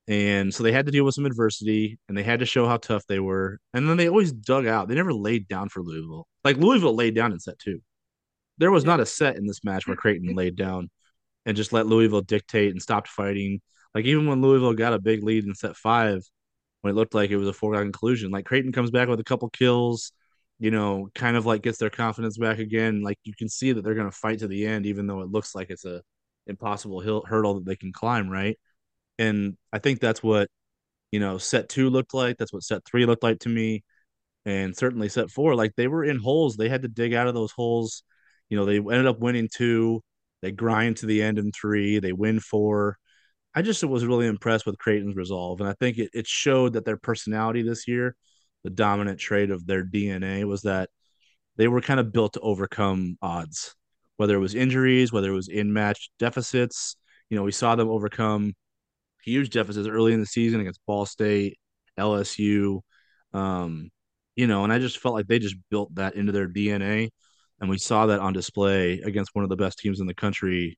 And 0.08 0.54
so 0.54 0.62
they 0.62 0.72
had 0.72 0.86
to 0.86 0.92
deal 0.92 1.04
with 1.04 1.14
some 1.14 1.26
adversity 1.26 1.98
and 2.08 2.16
they 2.16 2.22
had 2.22 2.40
to 2.40 2.46
show 2.46 2.66
how 2.68 2.76
tough 2.76 3.04
they 3.06 3.18
were. 3.18 3.58
And 3.74 3.88
then 3.88 3.96
they 3.96 4.08
always 4.08 4.32
dug 4.32 4.66
out. 4.66 4.88
They 4.88 4.94
never 4.94 5.12
laid 5.12 5.48
down 5.48 5.68
for 5.68 5.82
Louisville. 5.82 6.28
Like 6.44 6.58
Louisville 6.58 6.94
laid 6.94 7.14
down 7.14 7.32
in 7.32 7.40
set 7.40 7.58
two. 7.58 7.80
There 8.58 8.70
was 8.70 8.84
not 8.84 9.00
a 9.00 9.06
set 9.06 9.36
in 9.36 9.46
this 9.46 9.64
match 9.64 9.86
where 9.86 9.96
Creighton 9.96 10.34
laid 10.34 10.54
down 10.54 10.90
and 11.44 11.56
just 11.56 11.72
let 11.72 11.86
Louisville 11.86 12.22
dictate 12.22 12.70
and 12.70 12.80
stopped 12.80 13.08
fighting. 13.08 13.60
Like 13.94 14.04
even 14.04 14.26
when 14.26 14.42
Louisville 14.42 14.74
got 14.74 14.92
a 14.92 15.00
big 15.00 15.24
lead 15.24 15.44
in 15.44 15.54
set 15.54 15.76
five, 15.76 16.22
when 16.82 16.92
it 16.92 16.96
looked 16.96 17.14
like 17.14 17.30
it 17.30 17.36
was 17.36 17.48
a 17.48 17.52
foregone 17.52 17.86
conclusion, 17.86 18.30
like 18.30 18.44
Creighton 18.44 18.72
comes 18.72 18.92
back 18.92 19.08
with 19.08 19.18
a 19.18 19.24
couple 19.24 19.48
kills, 19.50 20.12
you 20.58 20.70
know, 20.70 21.08
kind 21.14 21.36
of 21.36 21.46
like 21.46 21.62
gets 21.62 21.78
their 21.78 21.90
confidence 21.90 22.38
back 22.38 22.58
again. 22.58 23.02
Like 23.02 23.18
you 23.24 23.34
can 23.36 23.48
see 23.48 23.72
that 23.72 23.82
they're 23.82 23.94
going 23.94 24.10
to 24.10 24.16
fight 24.16 24.38
to 24.40 24.48
the 24.48 24.66
end, 24.66 24.86
even 24.86 25.06
though 25.06 25.20
it 25.20 25.30
looks 25.30 25.54
like 25.54 25.70
it's 25.70 25.84
a 25.84 26.02
impossible 26.46 27.00
hill, 27.00 27.24
hurdle 27.26 27.54
that 27.54 27.66
they 27.66 27.76
can 27.76 27.92
climb, 27.92 28.28
right? 28.28 28.58
And 29.18 29.56
I 29.72 29.78
think 29.80 30.00
that's 30.00 30.22
what 30.22 30.48
you 31.12 31.20
know 31.20 31.38
set 31.38 31.68
two 31.68 31.90
looked 31.90 32.14
like. 32.14 32.38
That's 32.38 32.52
what 32.52 32.64
set 32.64 32.84
three 32.86 33.06
looked 33.06 33.22
like 33.22 33.40
to 33.40 33.48
me, 33.48 33.84
and 34.46 34.76
certainly 34.76 35.08
set 35.08 35.30
four. 35.30 35.54
Like 35.56 35.74
they 35.76 35.88
were 35.88 36.04
in 36.04 36.18
holes, 36.18 36.56
they 36.56 36.68
had 36.68 36.82
to 36.82 36.88
dig 36.88 37.14
out 37.14 37.28
of 37.28 37.34
those 37.34 37.52
holes. 37.52 38.02
You 38.50 38.56
know, 38.58 38.64
they 38.66 38.78
ended 38.78 39.06
up 39.06 39.20
winning 39.20 39.48
two. 39.52 40.02
They 40.42 40.52
grind 40.52 40.98
to 40.98 41.06
the 41.06 41.22
end 41.22 41.38
in 41.38 41.52
three. 41.52 41.98
They 42.00 42.12
win 42.12 42.40
four. 42.40 42.98
I 43.54 43.62
just 43.62 43.82
was 43.84 44.04
really 44.06 44.26
impressed 44.26 44.66
with 44.66 44.78
Creighton's 44.78 45.16
resolve, 45.16 45.60
and 45.60 45.68
I 45.70 45.74
think 45.80 45.98
it, 45.98 46.10
it 46.14 46.26
showed 46.26 46.74
that 46.74 46.84
their 46.84 46.98
personality 46.98 47.62
this 47.62 47.88
year, 47.88 48.16
the 48.66 48.70
dominant 48.70 49.20
trait 49.20 49.52
of 49.52 49.64
their 49.64 49.84
DNA, 49.84 50.44
was 50.44 50.62
that 50.62 50.90
they 51.56 51.68
were 51.68 51.80
kind 51.80 52.00
of 52.00 52.12
built 52.12 52.32
to 52.32 52.40
overcome 52.40 53.16
odds, 53.22 53.76
whether 54.16 54.34
it 54.34 54.40
was 54.40 54.56
injuries, 54.56 55.12
whether 55.12 55.30
it 55.30 55.34
was 55.36 55.46
in 55.46 55.72
match 55.72 56.10
deficits. 56.18 56.96
You 57.30 57.36
know, 57.36 57.44
we 57.44 57.52
saw 57.52 57.76
them 57.76 57.88
overcome 57.88 58.54
huge 59.22 59.50
deficits 59.50 59.86
early 59.86 60.12
in 60.14 60.20
the 60.20 60.26
season 60.26 60.60
against 60.60 60.84
Ball 60.84 61.06
State, 61.06 61.58
LSU. 61.96 62.80
Um, 63.32 63.90
you 64.34 64.48
know, 64.48 64.64
and 64.64 64.72
I 64.72 64.80
just 64.80 64.98
felt 64.98 65.14
like 65.14 65.28
they 65.28 65.38
just 65.38 65.56
built 65.70 65.94
that 65.94 66.16
into 66.16 66.32
their 66.32 66.48
DNA. 66.48 67.10
And 67.60 67.70
we 67.70 67.78
saw 67.78 68.06
that 68.06 68.18
on 68.18 68.32
display 68.32 69.00
against 69.00 69.30
one 69.32 69.44
of 69.44 69.48
the 69.48 69.56
best 69.56 69.78
teams 69.78 70.00
in 70.00 70.08
the 70.08 70.14
country, 70.14 70.76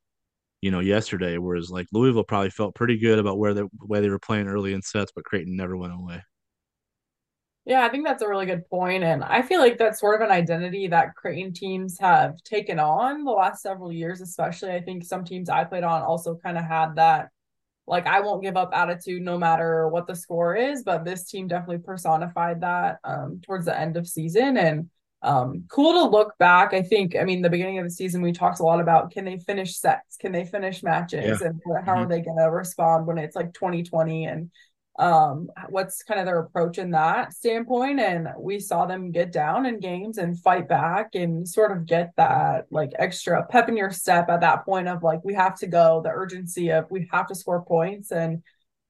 you 0.61 0.71
know, 0.71 0.81
yesterday. 0.81 1.39
Whereas 1.39 1.71
like 1.71 1.87
Louisville 1.91 2.23
probably 2.23 2.51
felt 2.51 2.75
pretty 2.75 2.99
good 2.99 3.19
about 3.19 3.39
where 3.39 3.55
the 3.55 3.67
way 3.81 4.03
they 4.03 4.11
were 4.11 4.19
playing 4.19 4.47
early 4.47 4.75
in 4.75 4.83
sets, 4.83 5.11
but 5.17 5.25
Creighton 5.25 5.57
never 5.57 5.75
went 5.75 5.95
away. 5.95 6.23
Yeah, 7.69 7.85
I 7.85 7.91
think 7.91 8.07
that's 8.07 8.23
a 8.23 8.29
really 8.29 8.47
good 8.47 8.67
point. 8.71 9.05
And 9.05 9.23
I 9.23 9.43
feel 9.43 9.61
like 9.61 9.77
that's 9.77 10.01
sort 10.01 10.19
of 10.19 10.27
an 10.27 10.33
identity 10.33 10.87
that 10.87 11.15
Creighton 11.15 11.53
teams 11.53 11.99
have 11.99 12.43
taken 12.43 12.79
on 12.79 13.25
the 13.25 13.31
last 13.31 13.61
several 13.61 13.93
years, 13.93 14.23
especially. 14.23 14.71
I 14.71 14.81
think 14.81 15.05
some 15.05 15.23
teams 15.23 15.51
I 15.51 15.65
played 15.65 15.85
on 15.85 16.01
also 16.01 16.35
kind 16.43 16.57
of 16.57 16.65
had 16.65 16.97
that, 16.97 17.29
like, 17.87 18.07
I 18.07 18.21
won't 18.21 18.43
give 18.43 18.57
up 18.57 18.71
attitude 18.73 19.21
no 19.21 19.37
matter 19.37 19.87
what 19.89 20.07
the 20.07 20.17
score 20.17 20.57
is. 20.57 20.83
But 20.83 21.05
this 21.05 21.29
team 21.29 21.47
definitely 21.47 21.85
personified 21.85 22.63
that 22.63 23.01
um, 23.05 23.43
towards 23.45 23.67
the 23.67 23.79
end 23.79 23.99
of 23.99 24.09
season. 24.09 24.57
And 24.57 24.89
um, 25.21 25.65
cool 25.71 25.93
to 25.93 26.11
look 26.11 26.39
back. 26.39 26.73
I 26.73 26.81
think, 26.81 27.17
I 27.17 27.25
mean, 27.25 27.43
the 27.43 27.51
beginning 27.51 27.79
of 27.79 27.85
the 27.85 27.91
season, 27.91 28.23
we 28.23 28.33
talked 28.33 28.61
a 28.61 28.65
lot 28.65 28.81
about 28.81 29.11
can 29.11 29.27
they 29.27 29.41
finish 29.41 29.77
sets? 29.77 30.17
Can 30.17 30.33
they 30.33 30.47
finish 30.47 30.83
matches? 30.83 31.43
Yeah. 31.43 31.49
And 31.49 31.61
how 31.85 31.97
mm-hmm. 31.97 32.05
are 32.05 32.09
they 32.09 32.23
going 32.23 32.39
to 32.39 32.51
respond 32.51 33.07
when 33.07 33.19
it's 33.19 33.37
like 33.37 33.53
2020 33.53 34.25
and 34.25 34.51
um 34.99 35.49
what's 35.69 36.03
kind 36.03 36.19
of 36.19 36.27
their 36.27 36.41
approach 36.41 36.77
in 36.77 36.91
that 36.91 37.33
standpoint 37.33 38.01
and 38.01 38.29
we 38.37 38.59
saw 38.59 38.85
them 38.85 39.13
get 39.13 39.31
down 39.31 39.65
in 39.65 39.79
games 39.79 40.19
and 40.19 40.41
fight 40.41 40.69
back 40.69 41.15
and 41.15 41.49
sort 41.49 41.71
of 41.71 41.87
get 41.87 42.11
that 42.17 42.67
like 42.71 42.91
extra 42.99 43.47
pep 43.47 43.69
in 43.69 43.77
your 43.77 43.93
step 43.93 44.29
at 44.29 44.41
that 44.41 44.65
point 44.65 44.89
of 44.89 45.05
like 45.05 45.25
we 45.25 45.35
have 45.35 45.57
to 45.57 45.69
go 45.69 46.01
the 46.03 46.11
urgency 46.11 46.71
of 46.71 46.85
we 46.91 47.09
have 47.13 47.29
to 47.29 47.35
score 47.35 47.65
points. 47.65 48.11
And 48.11 48.43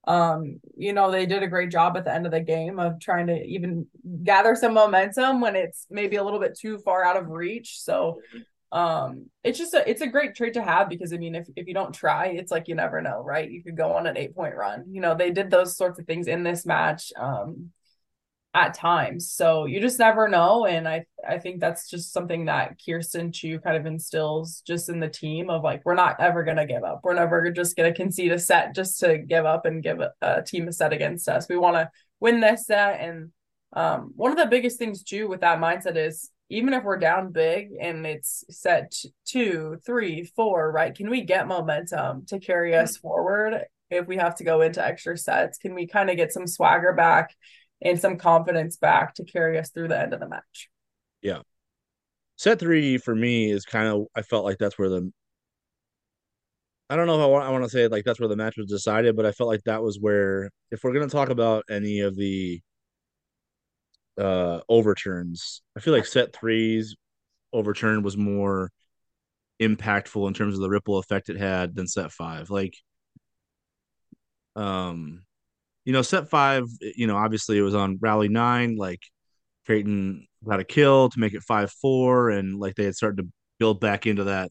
um 0.06 0.58
you 0.78 0.94
know 0.94 1.10
they 1.10 1.26
did 1.26 1.42
a 1.42 1.48
great 1.48 1.70
job 1.70 1.94
at 1.94 2.06
the 2.06 2.14
end 2.14 2.24
of 2.24 2.32
the 2.32 2.40
game 2.40 2.78
of 2.78 2.98
trying 2.98 3.26
to 3.26 3.44
even 3.44 3.86
gather 4.22 4.54
some 4.54 4.72
momentum 4.72 5.42
when 5.42 5.56
it's 5.56 5.86
maybe 5.90 6.16
a 6.16 6.24
little 6.24 6.40
bit 6.40 6.56
too 6.58 6.78
far 6.78 7.04
out 7.04 7.18
of 7.18 7.28
reach. 7.28 7.80
So 7.80 8.22
um 8.70 9.26
it's 9.44 9.58
just 9.58 9.72
a 9.72 9.88
it's 9.88 10.02
a 10.02 10.06
great 10.06 10.34
trait 10.34 10.52
to 10.52 10.62
have 10.62 10.90
because 10.90 11.14
i 11.14 11.16
mean 11.16 11.34
if, 11.34 11.48
if 11.56 11.66
you 11.66 11.72
don't 11.72 11.94
try 11.94 12.26
it's 12.26 12.50
like 12.50 12.68
you 12.68 12.74
never 12.74 13.00
know 13.00 13.22
right? 13.22 13.50
You 13.50 13.62
could 13.62 13.76
go 13.76 13.92
on 13.92 14.06
an 14.06 14.18
eight 14.18 14.34
point 14.34 14.54
run. 14.54 14.84
You 14.90 15.00
know 15.00 15.14
they 15.14 15.30
did 15.30 15.50
those 15.50 15.76
sorts 15.76 15.98
of 15.98 16.06
things 16.06 16.26
in 16.26 16.42
this 16.42 16.66
match 16.66 17.12
um 17.18 17.70
at 18.54 18.74
times. 18.74 19.30
So 19.30 19.66
you 19.66 19.80
just 19.80 19.98
never 19.98 20.26
know 20.28 20.66
and 20.66 20.88
i 20.88 21.04
i 21.26 21.38
think 21.38 21.60
that's 21.60 21.88
just 21.88 22.12
something 22.12 22.46
that 22.46 22.80
kirsten 22.84 23.30
chu 23.30 23.58
kind 23.58 23.76
of 23.76 23.86
instills 23.86 24.62
just 24.66 24.88
in 24.88 25.00
the 25.00 25.08
team 25.08 25.50
of 25.50 25.62
like 25.62 25.82
we're 25.84 25.94
not 25.94 26.16
ever 26.20 26.44
to 26.44 26.66
give 26.66 26.84
up. 26.84 27.00
We're 27.02 27.14
never 27.14 27.50
just 27.50 27.76
to 27.76 27.92
concede 27.92 28.32
a 28.32 28.38
set 28.38 28.74
just 28.74 29.00
to 29.00 29.18
give 29.18 29.44
up 29.46 29.64
and 29.64 29.82
give 29.82 30.00
a, 30.00 30.12
a 30.20 30.42
team 30.42 30.68
a 30.68 30.72
set 30.72 30.92
against 30.92 31.28
us. 31.28 31.48
We 31.48 31.56
want 31.56 31.76
to 31.76 31.90
win 32.20 32.40
this 32.40 32.66
set 32.66 33.00
and 33.00 33.30
um 33.74 34.12
one 34.16 34.32
of 34.32 34.38
the 34.38 34.46
biggest 34.46 34.78
things 34.78 35.02
too 35.02 35.28
with 35.28 35.40
that 35.40 35.58
mindset 35.58 35.96
is 35.96 36.30
even 36.50 36.72
if 36.72 36.84
we're 36.84 36.98
down 36.98 37.30
big 37.30 37.72
and 37.80 38.06
it's 38.06 38.44
set 38.50 38.94
two, 39.26 39.78
three, 39.84 40.24
four, 40.24 40.70
right? 40.72 40.94
Can 40.94 41.10
we 41.10 41.22
get 41.22 41.46
momentum 41.46 42.24
to 42.26 42.38
carry 42.38 42.74
us 42.74 42.96
mm-hmm. 42.96 43.02
forward 43.02 43.64
if 43.90 44.06
we 44.06 44.16
have 44.16 44.36
to 44.36 44.44
go 44.44 44.62
into 44.62 44.84
extra 44.84 45.16
sets? 45.16 45.58
Can 45.58 45.74
we 45.74 45.86
kind 45.86 46.10
of 46.10 46.16
get 46.16 46.32
some 46.32 46.46
swagger 46.46 46.92
back 46.94 47.34
and 47.82 48.00
some 48.00 48.16
confidence 48.16 48.76
back 48.76 49.14
to 49.14 49.24
carry 49.24 49.58
us 49.58 49.70
through 49.70 49.88
the 49.88 50.00
end 50.00 50.14
of 50.14 50.20
the 50.20 50.28
match? 50.28 50.68
Yeah. 51.22 51.42
Set 52.36 52.58
three 52.58 52.98
for 52.98 53.14
me 53.14 53.50
is 53.50 53.64
kind 53.64 53.88
of, 53.88 54.06
I 54.14 54.22
felt 54.22 54.44
like 54.44 54.58
that's 54.58 54.78
where 54.78 54.88
the, 54.88 55.12
I 56.88 56.96
don't 56.96 57.06
know 57.06 57.16
if 57.16 57.22
I 57.22 57.26
want, 57.26 57.44
I 57.44 57.50
want 57.50 57.64
to 57.64 57.70
say 57.70 57.88
like 57.88 58.04
that's 58.04 58.20
where 58.20 58.28
the 58.28 58.36
match 58.36 58.56
was 58.56 58.68
decided, 58.68 59.16
but 59.16 59.26
I 59.26 59.32
felt 59.32 59.48
like 59.48 59.64
that 59.64 59.82
was 59.82 59.98
where, 60.00 60.50
if 60.70 60.82
we're 60.82 60.94
going 60.94 61.06
to 61.06 61.14
talk 61.14 61.28
about 61.28 61.64
any 61.68 62.00
of 62.00 62.16
the 62.16 62.62
uh 64.18 64.60
overturns. 64.68 65.62
I 65.76 65.80
feel 65.80 65.94
like 65.94 66.06
set 66.06 66.34
threes 66.34 66.96
overturn 67.52 68.02
was 68.02 68.16
more 68.16 68.70
impactful 69.62 70.28
in 70.28 70.34
terms 70.34 70.54
of 70.54 70.60
the 70.60 70.70
ripple 70.70 70.98
effect 70.98 71.30
it 71.30 71.36
had 71.38 71.74
than 71.76 71.88
set 71.88 72.12
five. 72.12 72.50
Like 72.50 72.74
um 74.56 75.22
you 75.84 75.92
know, 75.94 76.02
set 76.02 76.30
five, 76.30 76.64
you 76.80 77.06
know, 77.06 77.16
obviously 77.16 77.58
it 77.58 77.62
was 77.62 77.74
on 77.74 77.98
rally 78.02 78.28
nine, 78.28 78.76
like 78.76 79.00
Creighton 79.66 80.26
got 80.46 80.60
a 80.60 80.64
kill 80.64 81.10
to 81.10 81.20
make 81.20 81.34
it 81.34 81.42
five 81.44 81.72
four, 81.72 82.30
and 82.30 82.58
like 82.60 82.76
they 82.76 82.84
had 82.84 82.96
started 82.96 83.18
to 83.18 83.28
build 83.60 83.80
back 83.80 84.06
into 84.06 84.24
that 84.24 84.50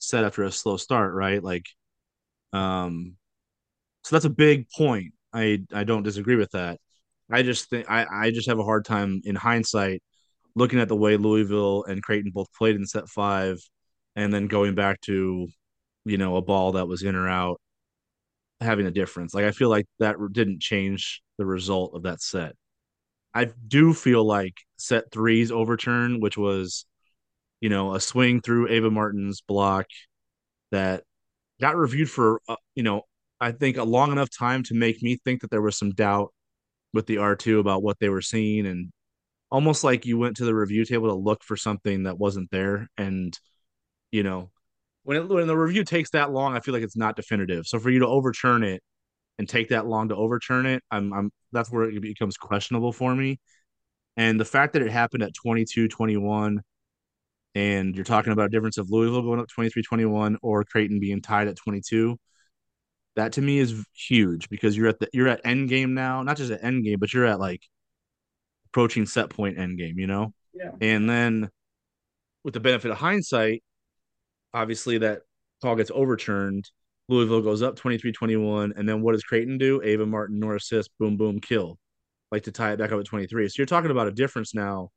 set 0.00 0.24
after 0.24 0.44
a 0.44 0.52
slow 0.52 0.76
start, 0.78 1.14
right? 1.14 1.42
Like 1.42 1.66
um 2.52 3.16
so 4.04 4.16
that's 4.16 4.26
a 4.26 4.30
big 4.30 4.68
point. 4.70 5.14
I 5.34 5.60
I 5.74 5.84
don't 5.84 6.02
disagree 6.04 6.36
with 6.36 6.52
that. 6.52 6.80
I 7.30 7.42
just 7.42 7.68
think 7.68 7.90
I, 7.90 8.06
I 8.10 8.30
just 8.30 8.48
have 8.48 8.58
a 8.58 8.64
hard 8.64 8.84
time 8.84 9.20
in 9.24 9.34
hindsight 9.34 10.02
looking 10.54 10.80
at 10.80 10.88
the 10.88 10.96
way 10.96 11.16
Louisville 11.16 11.84
and 11.84 12.02
Creighton 12.02 12.30
both 12.32 12.52
played 12.56 12.76
in 12.76 12.86
set 12.86 13.08
five 13.08 13.58
and 14.16 14.32
then 14.32 14.46
going 14.46 14.74
back 14.74 15.00
to, 15.02 15.48
you 16.04 16.18
know, 16.18 16.36
a 16.36 16.42
ball 16.42 16.72
that 16.72 16.88
was 16.88 17.02
in 17.02 17.14
or 17.14 17.28
out 17.28 17.60
having 18.60 18.86
a 18.86 18.90
difference. 18.90 19.34
Like 19.34 19.44
I 19.44 19.50
feel 19.50 19.68
like 19.68 19.86
that 19.98 20.16
didn't 20.32 20.60
change 20.62 21.22
the 21.38 21.46
result 21.46 21.94
of 21.94 22.04
that 22.04 22.22
set. 22.22 22.54
I 23.34 23.50
do 23.68 23.92
feel 23.92 24.24
like 24.24 24.54
set 24.78 25.10
three's 25.12 25.52
overturn, 25.52 26.20
which 26.20 26.38
was, 26.38 26.86
you 27.60 27.68
know, 27.68 27.94
a 27.94 28.00
swing 28.00 28.40
through 28.40 28.68
Ava 28.68 28.90
Martin's 28.90 29.42
block 29.42 29.86
that 30.70 31.02
got 31.60 31.76
reviewed 31.76 32.10
for, 32.10 32.40
uh, 32.48 32.56
you 32.74 32.82
know, 32.82 33.02
I 33.38 33.52
think 33.52 33.76
a 33.76 33.84
long 33.84 34.10
enough 34.10 34.30
time 34.30 34.62
to 34.64 34.74
make 34.74 35.02
me 35.02 35.18
think 35.22 35.42
that 35.42 35.50
there 35.50 35.60
was 35.60 35.76
some 35.76 35.90
doubt 35.90 36.32
with 36.96 37.06
the 37.06 37.16
R2 37.16 37.60
about 37.60 37.82
what 37.82 37.98
they 38.00 38.08
were 38.08 38.22
seeing 38.22 38.66
and 38.66 38.90
almost 39.50 39.84
like 39.84 40.06
you 40.06 40.18
went 40.18 40.36
to 40.38 40.44
the 40.44 40.54
review 40.54 40.84
table 40.84 41.08
to 41.08 41.14
look 41.14 41.44
for 41.44 41.56
something 41.56 42.02
that 42.04 42.18
wasn't 42.18 42.50
there 42.50 42.88
and 42.98 43.38
you 44.10 44.24
know 44.24 44.50
when 45.04 45.18
it, 45.18 45.28
when 45.28 45.46
the 45.46 45.56
review 45.56 45.84
takes 45.84 46.10
that 46.10 46.32
long 46.32 46.56
I 46.56 46.60
feel 46.60 46.74
like 46.74 46.82
it's 46.82 46.96
not 46.96 47.14
definitive. 47.14 47.66
So 47.66 47.78
for 47.78 47.90
you 47.90 48.00
to 48.00 48.08
overturn 48.08 48.64
it 48.64 48.82
and 49.38 49.48
take 49.48 49.68
that 49.68 49.86
long 49.86 50.08
to 50.08 50.16
overturn 50.16 50.66
it 50.66 50.82
I'm 50.90 51.12
I'm 51.12 51.30
that's 51.52 51.70
where 51.70 51.84
it 51.84 52.00
becomes 52.00 52.36
questionable 52.36 52.92
for 52.92 53.14
me. 53.14 53.38
And 54.16 54.40
the 54.40 54.44
fact 54.44 54.72
that 54.72 54.82
it 54.82 54.90
happened 54.90 55.22
at 55.22 55.34
22 55.34 55.88
21 55.88 56.62
and 57.54 57.94
you're 57.94 58.04
talking 58.04 58.32
about 58.32 58.46
a 58.46 58.50
difference 58.50 58.78
of 58.78 58.90
Louisville 58.90 59.22
going 59.22 59.40
up 59.40 59.48
23 59.48 59.82
21 59.82 60.38
or 60.42 60.64
Creighton 60.64 60.98
being 60.98 61.22
tied 61.22 61.48
at 61.48 61.56
22 61.56 62.18
that 63.16 63.32
to 63.32 63.42
me 63.42 63.58
is 63.58 63.84
huge 63.94 64.48
because 64.48 64.76
you're 64.76 64.88
at 64.88 65.00
the 65.00 65.08
you're 65.12 65.28
at 65.28 65.40
end 65.44 65.68
game 65.68 65.94
now, 65.94 66.22
not 66.22 66.36
just 66.36 66.52
at 66.52 66.62
end 66.62 66.84
game, 66.84 66.98
but 66.98 67.12
you're 67.12 67.26
at 67.26 67.40
like 67.40 67.62
approaching 68.70 69.06
set 69.06 69.30
point 69.30 69.58
end 69.58 69.78
game, 69.78 69.98
you 69.98 70.06
know? 70.06 70.32
Yeah. 70.54 70.72
And 70.80 71.08
then 71.08 71.50
with 72.44 72.54
the 72.54 72.60
benefit 72.60 72.90
of 72.90 72.98
hindsight, 72.98 73.62
obviously 74.52 74.98
that 74.98 75.22
call 75.62 75.76
gets 75.76 75.90
overturned. 75.92 76.70
Louisville 77.08 77.40
goes 77.40 77.62
up 77.62 77.78
23-21. 77.78 78.72
And 78.76 78.88
then 78.88 79.00
what 79.00 79.12
does 79.12 79.22
Creighton 79.22 79.58
do? 79.58 79.80
Ava 79.82 80.04
Martin, 80.04 80.38
Norah 80.38 80.60
Sis, 80.60 80.88
boom, 80.98 81.16
boom, 81.16 81.40
kill. 81.40 81.78
Like 82.30 82.42
to 82.44 82.52
tie 82.52 82.72
it 82.72 82.78
back 82.78 82.92
up 82.92 83.00
at 83.00 83.06
23. 83.06 83.48
So 83.48 83.54
you're 83.58 83.66
talking 83.66 83.90
about 83.90 84.08
a 84.08 84.12
difference 84.12 84.54
now 84.54 84.90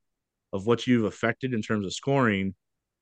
of 0.51 0.65
what 0.65 0.87
you've 0.87 1.05
affected 1.05 1.53
in 1.53 1.61
terms 1.61 1.85
of 1.85 1.93
scoring. 1.93 2.55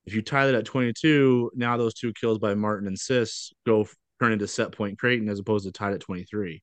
If 0.06 0.14
you 0.14 0.22
tie 0.22 0.46
that 0.46 0.56
at 0.56 0.66
22, 0.66 1.52
now 1.56 1.78
those 1.78 1.94
two 1.94 2.14
kills 2.14 2.38
by 2.38 2.54
Martin 2.54 2.88
and 2.88 3.00
Sis 3.00 3.52
go 3.66 3.88
turn 4.20 4.32
into 4.32 4.48
set 4.48 4.72
point 4.72 5.00
Creighton 5.00 5.30
as 5.30 5.40
opposed 5.40 5.66
to 5.66 5.72
tied 5.72 5.94
at 5.94 6.02
23. 6.02 6.62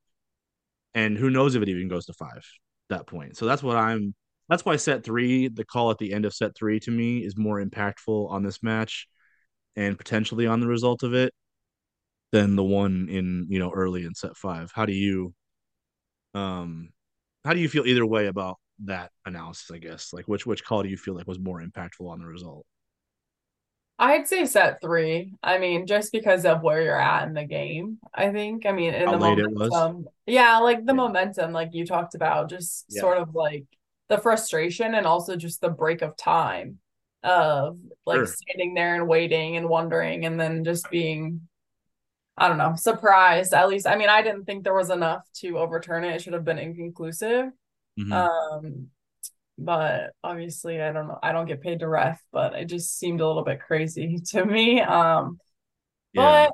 And 0.94 1.18
who 1.18 1.30
knows 1.30 1.54
if 1.54 1.62
it 1.62 1.68
even 1.68 1.88
goes 1.88 2.06
to 2.06 2.12
five 2.12 2.44
that 2.90 3.06
point. 3.06 3.36
So 3.36 3.46
that's 3.46 3.62
what 3.62 3.76
I'm 3.76 4.14
that's 4.48 4.64
why 4.64 4.76
set 4.76 5.04
three, 5.04 5.48
the 5.48 5.64
call 5.64 5.90
at 5.90 5.98
the 5.98 6.12
end 6.12 6.24
of 6.26 6.34
set 6.34 6.54
three 6.54 6.78
to 6.80 6.90
me 6.90 7.24
is 7.24 7.36
more 7.36 7.64
impactful 7.64 8.30
on 8.30 8.42
this 8.42 8.62
match 8.62 9.08
and 9.76 9.96
potentially 9.98 10.46
on 10.46 10.60
the 10.60 10.66
result 10.66 11.02
of 11.02 11.14
it 11.14 11.32
than 12.32 12.56
the 12.56 12.64
one 12.64 13.08
in, 13.08 13.46
you 13.48 13.58
know, 13.58 13.70
early 13.72 14.04
in 14.04 14.14
set 14.14 14.36
five. 14.36 14.70
How 14.74 14.86
do 14.86 14.92
you 14.92 15.34
um 16.34 16.90
how 17.44 17.54
do 17.54 17.60
you 17.60 17.68
feel 17.68 17.86
either 17.86 18.06
way 18.06 18.26
about 18.26 18.58
that 18.84 19.10
analysis, 19.26 19.70
I 19.70 19.78
guess? 19.78 20.12
Like 20.12 20.26
which 20.28 20.46
which 20.46 20.64
call 20.64 20.82
do 20.82 20.88
you 20.88 20.96
feel 20.96 21.14
like 21.14 21.26
was 21.26 21.38
more 21.38 21.60
impactful 21.62 22.08
on 22.08 22.18
the 22.20 22.26
result? 22.26 22.66
I'd 23.98 24.26
say 24.26 24.44
set 24.46 24.80
three. 24.80 25.34
I 25.42 25.58
mean, 25.58 25.86
just 25.86 26.10
because 26.12 26.44
of 26.44 26.62
where 26.62 26.82
you're 26.82 27.00
at 27.00 27.28
in 27.28 27.34
the 27.34 27.44
game. 27.44 27.98
I 28.12 28.30
think. 28.30 28.66
I 28.66 28.72
mean, 28.72 28.92
in 28.94 29.06
How 29.06 29.12
the 29.12 29.18
momentum. 29.18 30.06
Yeah, 30.26 30.58
like 30.58 30.84
the 30.84 30.92
yeah. 30.92 30.96
momentum, 30.96 31.52
like 31.52 31.70
you 31.74 31.86
talked 31.86 32.14
about, 32.14 32.50
just 32.50 32.86
yeah. 32.88 33.00
sort 33.00 33.18
of 33.18 33.34
like 33.34 33.64
the 34.08 34.18
frustration 34.18 34.94
and 34.94 35.06
also 35.06 35.36
just 35.36 35.60
the 35.60 35.70
break 35.70 36.02
of 36.02 36.16
time 36.16 36.78
of 37.22 37.78
like 38.04 38.16
Sure. 38.18 38.26
standing 38.26 38.74
there 38.74 38.96
and 38.96 39.08
waiting 39.08 39.56
and 39.56 39.68
wondering 39.68 40.26
and 40.26 40.38
then 40.38 40.64
just 40.64 40.90
being 40.90 41.48
I 42.36 42.48
don't 42.48 42.58
know, 42.58 42.74
surprised. 42.76 43.54
At 43.54 43.68
least 43.68 43.86
I 43.86 43.96
mean 43.96 44.08
I 44.08 44.22
didn't 44.22 44.44
think 44.44 44.64
there 44.64 44.74
was 44.74 44.90
enough 44.90 45.22
to 45.36 45.58
overturn 45.58 46.04
it. 46.04 46.16
It 46.16 46.22
should 46.22 46.32
have 46.34 46.44
been 46.44 46.58
inconclusive. 46.58 47.52
Mhm. 47.98 48.12
Um 48.12 48.90
but 49.58 50.12
obviously 50.22 50.80
I 50.80 50.92
don't 50.92 51.08
know. 51.08 51.18
I 51.22 51.32
don't 51.32 51.46
get 51.46 51.62
paid 51.62 51.80
to 51.80 51.88
ref, 51.88 52.20
but 52.32 52.54
it 52.54 52.66
just 52.66 52.98
seemed 52.98 53.20
a 53.20 53.26
little 53.26 53.44
bit 53.44 53.60
crazy 53.60 54.18
to 54.30 54.44
me. 54.44 54.80
Um 54.80 55.38
Yeah. 56.12 56.48
but 56.48 56.52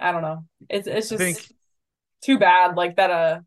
I 0.00 0.12
don't 0.12 0.22
know. 0.22 0.44
It's 0.68 0.86
it's 0.86 1.08
just 1.08 1.20
think 1.20 1.38
too 2.22 2.38
bad 2.38 2.76
like 2.76 2.96
that 2.96 3.10
uh 3.10 3.40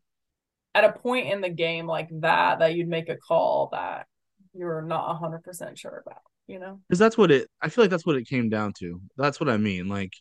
at 0.74 0.84
a 0.84 0.92
point 0.92 1.28
in 1.28 1.40
the 1.40 1.48
game 1.48 1.86
like 1.86 2.08
that 2.20 2.60
that 2.60 2.74
you'd 2.74 2.88
make 2.88 3.08
a 3.08 3.16
call 3.16 3.70
that 3.72 4.06
you're 4.54 4.82
not 4.82 5.20
100% 5.20 5.78
sure 5.78 6.02
about, 6.06 6.22
you 6.46 6.58
know? 6.58 6.80
because 6.88 6.98
that's 6.98 7.16
what 7.18 7.30
it. 7.30 7.48
I 7.60 7.68
feel 7.68 7.84
like 7.84 7.90
that's 7.90 8.06
what 8.06 8.16
it 8.16 8.28
came 8.28 8.48
down 8.48 8.72
to. 8.80 9.00
That's 9.16 9.40
what 9.40 9.48
I 9.48 9.56
mean. 9.56 9.88
Like, 9.88 10.12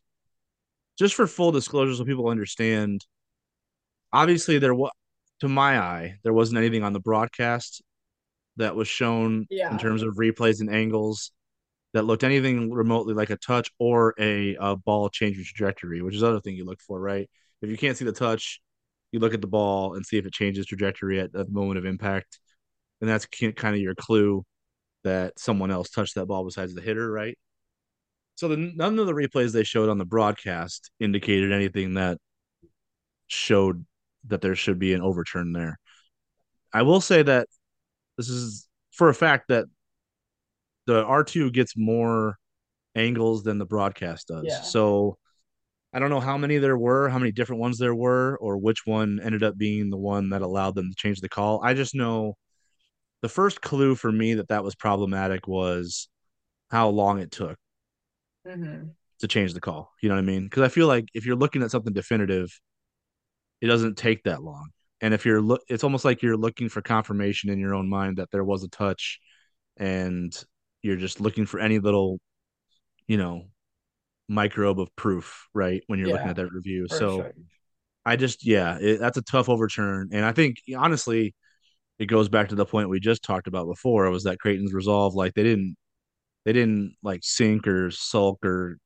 just 0.98 1.16
for 1.16 1.28
full 1.28 1.52
disclosure, 1.52 1.96
so 1.96 2.06
people 2.06 2.30
understand. 2.30 3.06
Obviously, 4.12 4.60
there 4.60 4.74
was, 4.76 4.92
to 5.42 5.48
my 5.48 5.80
eye, 5.80 6.16
there 6.24 6.34
wasn't 6.34 6.58
anything 6.58 6.84
on 6.84 6.94
the 6.94 7.00
broadcast 7.00 7.82
that 8.60 8.76
was 8.76 8.88
shown 8.88 9.48
in 9.72 9.78
terms 9.80 10.04
of 10.04 10.16
replays 10.16 10.62
and 10.62 10.74
angles 10.74 11.32
that 11.94 12.04
looked 12.04 12.24
anything 12.24 12.72
remotely 12.72 13.14
like 13.16 13.32
a 13.32 13.38
touch 13.38 13.72
or 13.80 14.14
a, 14.20 14.56
a 14.60 14.76
ball 14.76 15.10
changing 15.10 15.44
trajectory, 15.44 16.02
which 16.02 16.14
is 16.14 16.22
the 16.22 16.28
other 16.28 16.40
thing 16.40 16.56
you 16.56 16.66
look 16.66 16.80
for, 16.82 17.00
right? 17.00 17.28
If 17.62 17.70
you 17.70 17.78
can't 17.78 17.98
see 17.98 18.06
the 18.06 18.12
touch, 18.12 18.62
you 19.12 19.20
look 19.20 19.34
at 19.34 19.42
the 19.42 19.48
ball 19.48 19.96
and 19.96 20.06
see 20.06 20.18
if 20.18 20.26
it 20.26 20.34
changes 20.34 20.68
trajectory 20.68 21.20
at, 21.20 21.36
at 21.36 21.48
the 21.48 21.52
moment 21.52 21.80
of 21.80 21.86
impact, 21.86 22.40
and 23.02 23.10
that's 23.10 23.26
kind 23.26 23.76
of 23.76 23.82
your 23.82 23.96
clue 23.96 24.44
that 25.04 25.40
someone 25.40 25.72
else 25.72 25.90
touched 25.90 26.16
that 26.16 26.28
ball 26.28 26.46
besides 26.46 26.76
the 26.76 26.82
hitter, 26.82 27.10
right? 27.10 27.38
So 28.36 28.50
the, 28.50 28.58
none 28.58 29.00
of 29.00 29.08
the 29.08 29.14
replays 29.14 29.52
they 29.52 29.64
showed 29.64 29.90
on 29.90 29.98
the 29.98 30.06
broadcast 30.06 30.92
indicated 31.00 31.52
anything 31.52 31.96
that 31.96 32.20
showed 33.28 33.86
that 34.28 34.42
there 34.42 34.56
should 34.56 34.80
be 34.80 34.94
an 34.94 35.02
overturn 35.02 35.54
there. 35.54 35.80
I 36.72 36.84
will 36.84 37.02
say 37.02 37.24
that 37.24 37.48
this 38.20 38.28
is 38.28 38.68
for 38.92 39.08
a 39.08 39.14
fact 39.14 39.48
that 39.48 39.66
the 40.88 41.06
R2 41.06 41.54
gets 41.54 41.78
more 41.78 42.36
angles 42.94 43.44
than 43.44 43.60
the 43.60 43.66
broadcast 43.66 44.28
does. 44.28 44.44
Yeah. 44.46 44.60
So 44.62 45.18
I 45.94 46.00
don't 46.00 46.10
know 46.10 46.20
how 46.20 46.38
many 46.38 46.58
there 46.58 46.78
were, 46.78 47.08
how 47.08 47.18
many 47.18 47.32
different 47.32 47.62
ones 47.62 47.78
there 47.78 47.96
were, 47.96 48.38
or 48.42 48.58
which 48.58 48.86
one 48.86 49.22
ended 49.24 49.42
up 49.42 49.58
being 49.58 49.90
the 49.90 49.98
one 49.98 50.32
that 50.32 50.42
allowed 50.42 50.76
them 50.76 50.90
to 50.90 50.96
change 50.96 51.22
the 51.22 51.30
call. 51.30 51.62
I 51.64 51.74
just 51.74 51.96
know 51.96 52.36
the 53.22 53.30
first 53.30 53.62
clue 53.62 53.96
for 53.96 54.12
me 54.12 54.34
that 54.34 54.50
that 54.50 54.66
was 54.66 54.76
problematic 54.76 55.48
was 55.48 56.10
how 56.72 56.90
long 56.90 57.20
it 57.20 57.32
took 57.32 57.58
Mm-hmm. 58.46 58.88
to 59.20 59.28
change 59.28 59.54
the 59.54 59.62
call. 59.62 59.92
You 60.02 60.10
know 60.10 60.16
what 60.16 60.24
I 60.24 60.26
mean? 60.26 60.44
Because 60.44 60.64
I 60.64 60.70
feel 60.70 60.88
like 60.88 61.06
if 61.14 61.26
you're 61.26 61.38
looking 61.38 61.64
at 61.64 61.72
something 61.72 61.94
definitive, 61.94 62.50
it 63.62 63.68
doesn't 63.68 63.98
take 63.98 64.24
that 64.24 64.42
long. 64.44 64.72
And 65.02 65.14
if 65.14 65.26
you're 65.26 65.42
look, 65.42 65.62
it's 65.70 65.84
almost 65.84 66.06
like 66.06 66.22
you're 66.22 66.38
looking 66.38 66.70
for 66.70 66.82
confirmation 66.82 67.50
in 67.50 67.60
your 67.60 67.74
own 67.74 67.90
mind 67.90 68.18
that 68.18 68.32
there 68.32 68.44
was 68.44 68.64
a 68.64 68.70
touch, 68.70 69.20
and 69.78 70.36
you're 70.82 70.98
just 70.98 71.22
looking 71.22 71.46
for 71.46 71.60
any 71.60 71.80
little, 71.80 72.20
you 73.08 73.18
know, 73.18 73.44
microbe 74.28 74.80
of 74.80 74.94
proof, 74.96 75.48
right? 75.54 75.82
When 75.88 76.00
you're 76.00 76.10
looking 76.10 76.28
at 76.28 76.36
that 76.36 76.52
review. 76.52 76.88
So 76.90 77.18
sure. 77.18 77.34
I 78.06 78.16
just, 78.16 78.46
yeah, 78.46 78.78
it, 78.80 79.00
that's 79.00 79.18
a 79.18 79.22
tough 79.22 79.50
overturn, 79.50 80.10
and 80.12 80.26
I 80.26 80.32
think 80.32 80.58
honestly, 80.78 81.34
it 81.98 82.06
goes 82.08 82.30
back 82.30 82.50
to 82.50 82.56
the 82.56 82.66
point 82.66 82.90
we 82.90 83.00
just 83.00 83.24
talked 83.24 83.48
about 83.48 83.68
before. 83.68 84.10
Was 84.10 84.24
that 84.24 84.40
Creighton's 84.40 84.74
resolve, 84.74 85.16
like 85.16 85.34
they 85.34 85.44
didn't, 85.44 85.76
they 86.46 86.54
didn't 86.54 86.96
like 87.04 87.22
sink 87.24 87.68
or 87.68 87.92
sulk 87.92 88.44
or 88.46 88.78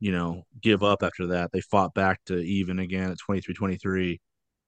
you 0.00 0.12
know, 0.12 0.44
give 0.60 0.82
up 0.82 1.02
after 1.02 1.28
that. 1.28 1.50
They 1.52 1.60
fought 1.60 1.94
back 1.94 2.20
to 2.26 2.38
even 2.38 2.78
again 2.78 3.10
at 3.10 3.18
23 3.18 3.54
23. 3.54 4.20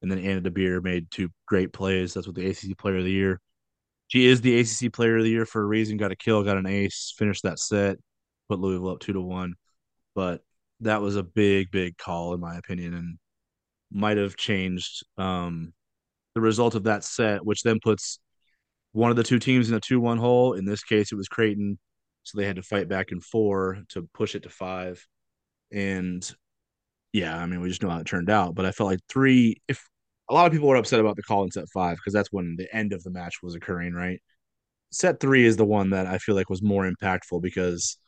And 0.03 0.11
then 0.11 0.19
Anna 0.19 0.41
DeBeer 0.41 0.83
made 0.83 1.11
two 1.11 1.29
great 1.47 1.73
plays. 1.73 2.15
That's 2.15 2.27
what 2.27 2.37
the 2.37 2.49
ACC 2.49 2.77
player 2.79 2.99
of 2.99 3.05
the 3.05 3.11
year. 3.11 3.41
She 4.09 4.27
is 4.27 4.41
the 4.41 4.59
ACC 4.59 4.93
player 4.93 5.19
of 5.19 5.25
the 5.25 5.31
year 5.31 5.47
for 5.47 5.63
a 5.63 5.67
reason. 5.67 5.97
Got 5.97 6.13
a 6.13 6.17
kill, 6.17 6.43
got 6.43 6.57
an 6.57 6.67
ace, 6.67 7.15
finished 7.17 7.45
that 7.45 7.59
set, 7.59 7.99
put 8.49 8.59
Louisville 8.59 8.91
up 8.91 9.01
two 9.01 9.13
to 9.13 9.21
one. 9.21 9.55
But 10.15 10.41
that 10.81 11.03
was 11.03 11.17
a 11.17 11.23
big, 11.23 11.71
big 11.71 11.97
call, 11.97 12.35
in 12.35 12.41
my 12.41 12.57
opinion, 12.57 12.95
and 12.95 13.19
might 13.93 14.17
have 14.17 14.37
changed 14.37 15.05
um, 15.19 15.73
the 16.35 16.41
result 16.41 16.75
of 16.75 16.85
that 16.85 17.05
set, 17.05 17.45
which 17.45 17.63
then 17.63 17.79
puts 17.81 18.19
one 18.93 19.11
of 19.11 19.17
the 19.17 19.23
two 19.23 19.39
teams 19.39 19.69
in 19.69 19.77
a 19.77 19.81
2 19.81 20.01
1 20.01 20.19
hole. 20.19 20.55
In 20.55 20.65
this 20.65 20.83
case, 20.83 21.13
it 21.13 21.17
was 21.17 21.29
Creighton. 21.29 21.79
So 22.23 22.39
they 22.39 22.47
had 22.47 22.57
to 22.57 22.63
fight 22.63 22.89
back 22.89 23.13
in 23.13 23.21
four 23.21 23.83
to 23.91 24.09
push 24.13 24.35
it 24.35 24.43
to 24.43 24.51
five. 24.51 25.05
And 25.73 26.29
yeah, 27.13 27.37
I 27.37 27.47
mean, 27.47 27.61
we 27.61 27.69
just 27.69 27.83
know 27.83 27.91
how 27.91 28.01
it 28.01 28.07
turned 28.07 28.31
out. 28.31 28.55
But 28.55 28.67
I 28.67 28.73
felt 28.73 28.91
like 28.91 29.01
three, 29.09 29.57
if 29.69 29.87
a 30.31 30.35
lot 30.35 30.47
of 30.47 30.53
people 30.53 30.69
were 30.69 30.77
upset 30.77 31.01
about 31.01 31.17
the 31.17 31.23
call 31.23 31.43
in 31.45 31.51
set 31.51 31.69
five, 31.75 31.97
because 31.97 32.13
that's 32.13 32.33
when 32.33 32.55
the 32.57 32.75
end 32.75 32.93
of 32.93 33.03
the 33.03 33.11
match 33.11 33.43
was 33.43 33.55
occurring, 33.55 33.93
right? 33.93 34.21
Set 34.93 35.21
three 35.21 35.45
is 35.45 35.57
the 35.57 35.65
one 35.65 35.91
that 35.91 36.07
I 36.07 36.19
feel 36.19 36.35
like 36.35 36.49
was 36.49 36.63
more 36.63 36.91
impactful 36.91 37.43
because 37.43 37.99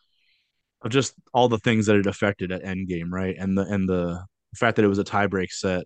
of 0.82 0.90
just 0.90 1.14
all 1.35 1.48
the 1.48 1.58
things 1.58 1.87
that 1.87 1.96
it 1.96 2.06
affected 2.06 2.52
at 2.52 2.64
end 2.64 2.88
game, 2.88 3.12
right? 3.12 3.37
And 3.38 3.58
the 3.58 3.62
and 3.62 3.88
the 3.88 4.24
fact 4.56 4.76
that 4.76 4.85
it 4.85 4.88
was 4.88 4.98
a 4.98 5.04
tiebreak 5.04 5.50
set, 5.50 5.85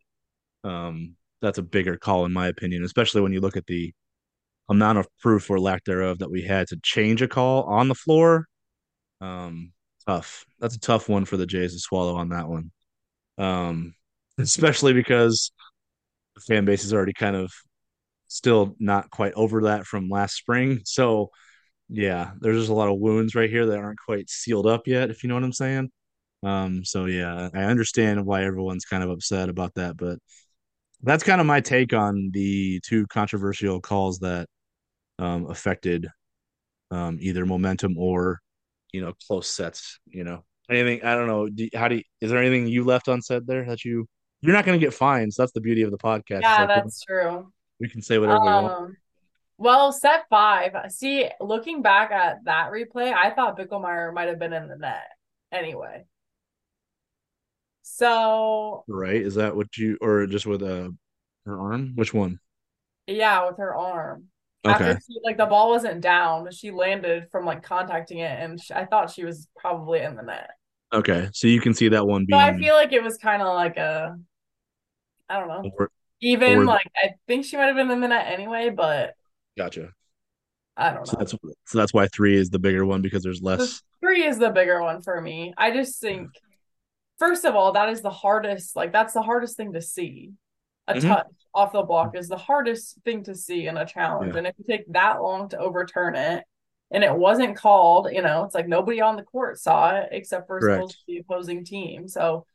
um, 0.65 1.17
that's 1.41 1.59
a 1.59 1.63
bigger 1.63 1.97
call 1.97 2.25
in 2.27 2.33
my 2.33 2.49
opinion, 2.49 2.85
especially 2.85 3.23
when 3.23 3.33
you 3.33 3.41
look 3.41 3.57
at 3.57 3.67
the 3.67 3.93
amount 4.69 4.99
of 4.99 5.07
proof 5.21 5.51
or 5.51 5.61
lack 5.61 5.85
thereof 5.85 6.19
that 6.19 6.31
we 6.31 6.43
had 6.43 6.67
to 6.69 6.79
change 6.83 7.23
a 7.23 7.29
call 7.29 7.65
on 7.65 7.89
the 7.89 7.95
floor. 7.95 8.47
Um, 9.21 9.73
tough. 10.07 10.45
That's 10.61 10.77
a 10.77 10.81
tough 10.81 11.09
one 11.09 11.25
for 11.25 11.37
the 11.37 11.47
Jays 11.47 11.73
to 11.73 11.79
swallow 11.79 12.17
on 12.17 12.31
that 12.31 12.49
one. 12.49 12.71
Um, 13.39 13.95
especially 14.39 14.93
because 14.93 15.53
fan 16.41 16.65
base 16.65 16.85
is 16.85 16.93
already 16.93 17.13
kind 17.13 17.37
of 17.37 17.53
still 18.29 18.75
not 18.79 19.11
quite 19.11 19.33
over 19.35 19.63
that 19.63 19.87
from 19.87 20.09
last 20.09 20.37
spring. 20.37 20.81
So 20.85 21.31
yeah, 21.89 22.33
there's 22.41 22.59
just 22.59 22.71
a 22.71 22.75
lot 22.75 22.89
of 22.89 22.99
wounds 22.99 23.35
right 23.35 23.51
here 23.51 23.67
that 23.67 23.79
aren't 23.79 24.01
quite 24.05 24.29
sealed 24.29 24.67
up 24.67 24.87
yet, 24.87 25.11
if 25.11 25.23
you 25.23 25.29
know 25.29 25.35
what 25.35 25.45
I'm 25.45 25.53
saying. 25.53 25.91
Um, 26.43 26.85
so 26.85 27.07
yeah, 27.07 27.49
I 27.55 27.65
understand 27.65 28.25
why 28.27 28.45
everyone's 28.45 28.85
kind 28.85 29.03
of 29.03 29.11
upset 29.11 29.49
about 29.49 29.75
that, 29.75 29.97
but 29.97 30.19
that's 31.03 31.25
kind 31.25 31.41
of 31.41 31.47
my 31.47 31.61
take 31.61 31.93
on 31.93 32.31
the 32.33 32.81
two 32.85 33.07
controversial 33.09 33.81
calls 33.81 34.19
that 34.21 34.49
um, 35.19 35.47
affected 35.51 36.09
um, 36.91 37.19
either 37.21 37.47
momentum 37.47 37.97
or 37.99 38.41
you 38.93 39.01
know 39.01 39.13
close 39.27 39.49
sets. 39.49 39.99
You 40.07 40.25
know, 40.25 40.45
anything 40.71 41.05
I 41.05 41.15
don't 41.15 41.27
know. 41.27 41.49
Do, 41.49 41.69
how 41.75 41.89
do 41.89 41.97
you, 41.97 42.03
is 42.21 42.31
there 42.31 42.41
anything 42.41 42.67
you 42.67 42.85
left 42.85 43.09
unsaid 43.09 43.47
there 43.47 43.65
that 43.67 43.85
you 43.85 44.07
you're 44.41 44.55
not 44.55 44.65
going 44.65 44.79
to 44.79 44.85
get 44.85 44.95
fined? 44.95 45.35
So 45.35 45.43
that's 45.43 45.53
the 45.53 45.61
beauty 45.61 45.83
of 45.83 45.91
the 45.91 45.99
podcast. 45.99 46.43
Yeah, 46.43 46.67
that's 46.67 47.03
true. 47.03 47.53
we 47.81 47.89
can 47.89 48.03
say 48.03 48.19
whatever 48.19 48.41
we 48.41 48.47
want. 48.47 48.73
Um, 48.73 48.97
well, 49.59 49.93
set 49.93 50.29
five. 50.29 50.73
See, 50.89 51.29
looking 51.41 51.83
back 51.83 52.11
at 52.11 52.45
that 52.45 52.71
replay, 52.71 53.13
I 53.13 53.31
thought 53.31 53.59
Bickelmeyer 53.59 54.13
might 54.13 54.29
have 54.29 54.39
been 54.39 54.53
in 54.53 54.69
the 54.69 54.77
net 54.77 55.09
anyway. 55.51 56.05
So 57.83 58.85
Right? 58.89 59.23
Is 59.23 59.37
that 59.37 59.57
what 59.57 59.77
you 59.77 59.97
or 60.01 60.27
just 60.27 60.45
with 60.47 60.63
uh, 60.63 60.91
her 61.47 61.61
arm? 61.61 61.93
Which 61.95 62.13
one? 62.13 62.41
yeah, 63.07 63.47
with 63.47 63.59
her 63.59 63.75
arm. 63.75 64.25
Okay. 64.67 64.75
After 64.75 65.01
she 65.07 65.19
like 65.25 65.37
the 65.37 65.47
ball 65.47 65.71
wasn't 65.71 66.01
down, 66.01 66.51
she 66.51 66.73
landed 66.73 67.29
from 67.31 67.45
like 67.47 67.63
contacting 67.63 68.19
it, 68.19 68.39
and 68.41 68.61
she, 68.61 68.75
I 68.75 68.85
thought 68.85 69.11
she 69.11 69.25
was 69.25 69.47
probably 69.57 70.01
in 70.01 70.17
the 70.17 70.23
net. 70.23 70.51
Okay. 70.93 71.29
So 71.33 71.49
you 71.49 71.61
can 71.61 71.75
see 71.75 71.89
that 71.89 72.07
one 72.07 72.27
So 72.31 72.37
I 72.37 72.57
feel 72.57 72.75
like 72.75 72.93
it 72.93 73.03
was 73.03 73.19
kind 73.19 73.43
of 73.43 73.49
like 73.55 73.77
a, 73.77 74.17
I 75.29 75.39
don't 75.41 75.49
know, 75.49 75.71
or, 75.79 75.91
even 76.21 76.59
or- 76.61 76.65
like 76.65 76.87
I 76.97 77.11
think 77.27 77.45
she 77.45 77.57
might 77.57 77.67
have 77.67 77.77
been 77.77 77.91
in 77.91 78.01
the 78.01 78.09
net 78.09 78.27
anyway, 78.33 78.71
but 78.71 79.15
gotcha. 79.59 79.91
I 80.77 80.93
don't 80.93 81.07
So 81.07 81.13
know. 81.13 81.19
that's 81.21 81.33
so 81.33 81.79
that's 81.79 81.95
why 81.95 82.07
three 82.09 82.37
is 82.37 82.51
the 82.51 82.59
bigger 82.59 82.85
one 82.85 83.03
because 83.03 83.23
there's 83.23 83.41
The 83.41 83.47
less. 83.47 83.83
three 84.01 84.25
is 84.25 84.39
the 84.39 84.51
bigger 84.51 84.81
one 84.83 85.03
for 85.03 85.21
me. 85.21 85.55
I 85.57 85.71
just 85.71 86.01
think, 86.01 86.31
first 87.19 87.45
of 87.45 87.57
all, 87.57 87.73
that 87.73 87.89
is 87.89 88.03
the 88.03 88.11
hardest. 88.11 88.77
Like 88.77 88.93
that's 88.93 89.15
the 89.15 89.23
hardest 89.23 89.57
thing 89.57 89.73
to 89.73 89.81
see. 89.83 90.33
A 90.89 90.95
Mhm. 90.95 91.01
touch 91.09 91.27
off 91.53 91.73
the 91.73 91.83
block 91.83 92.15
is 92.15 92.29
the 92.29 92.37
hardest 92.37 92.99
thing 93.05 93.25
to 93.25 93.35
see 93.35 93.67
in 93.67 93.77
a 93.77 93.85
challenge, 93.87 94.35
Yeah. 94.35 94.39
and 94.39 94.47
if 94.47 94.55
you 94.59 94.65
take 94.69 94.93
that 94.93 95.21
long 95.23 95.49
to 95.49 95.59
overturn 95.59 96.15
it, 96.15 96.45
and 96.91 97.05
it 97.05 97.15
wasn't 97.15 97.57
called, 97.57 98.09
you 98.13 98.23
know, 98.23 98.45
it's 98.45 98.55
like 98.55 98.69
nobody 98.69 99.01
on 99.01 99.17
the 99.17 99.23
court 99.23 99.59
saw 99.59 99.97
it 99.97 100.09
except 100.13 100.47
for 100.47 100.61
Correct. 100.61 100.85
supposed 100.85 100.99
to 100.99 101.03
the 101.09 101.19
opposing 101.19 101.65
team. 101.65 102.09
So 102.09 102.47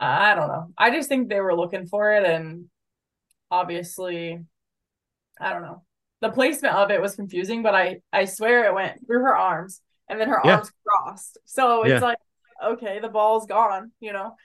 I 0.00 0.34
don't 0.34 0.48
know. 0.48 0.72
I 0.78 0.90
just 0.90 1.08
think 1.08 1.28
they 1.28 1.40
were 1.40 1.56
looking 1.56 1.86
for 1.86 2.12
it, 2.12 2.24
and 2.24 2.66
obviously, 3.50 4.40
I 5.40 5.52
don't 5.52 5.62
know. 5.62 5.82
The 6.20 6.30
placement 6.30 6.74
of 6.74 6.90
it 6.90 7.00
was 7.00 7.14
confusing, 7.16 7.62
but 7.62 7.74
I 7.74 8.00
I 8.12 8.24
swear 8.24 8.64
it 8.66 8.74
went 8.74 9.06
through 9.06 9.20
her 9.20 9.36
arms 9.36 9.80
and 10.08 10.20
then 10.20 10.28
her 10.28 10.40
Yeah. 10.42 10.56
arms 10.56 10.70
crossed. 10.86 11.38
So 11.44 11.84
it's 11.84 12.00
Yeah. 12.00 12.00
like, 12.00 12.18
okay, 12.64 13.00
the 13.00 13.08
ball's 13.08 13.46
gone, 13.46 13.92
you 14.00 14.12
know. 14.12 14.36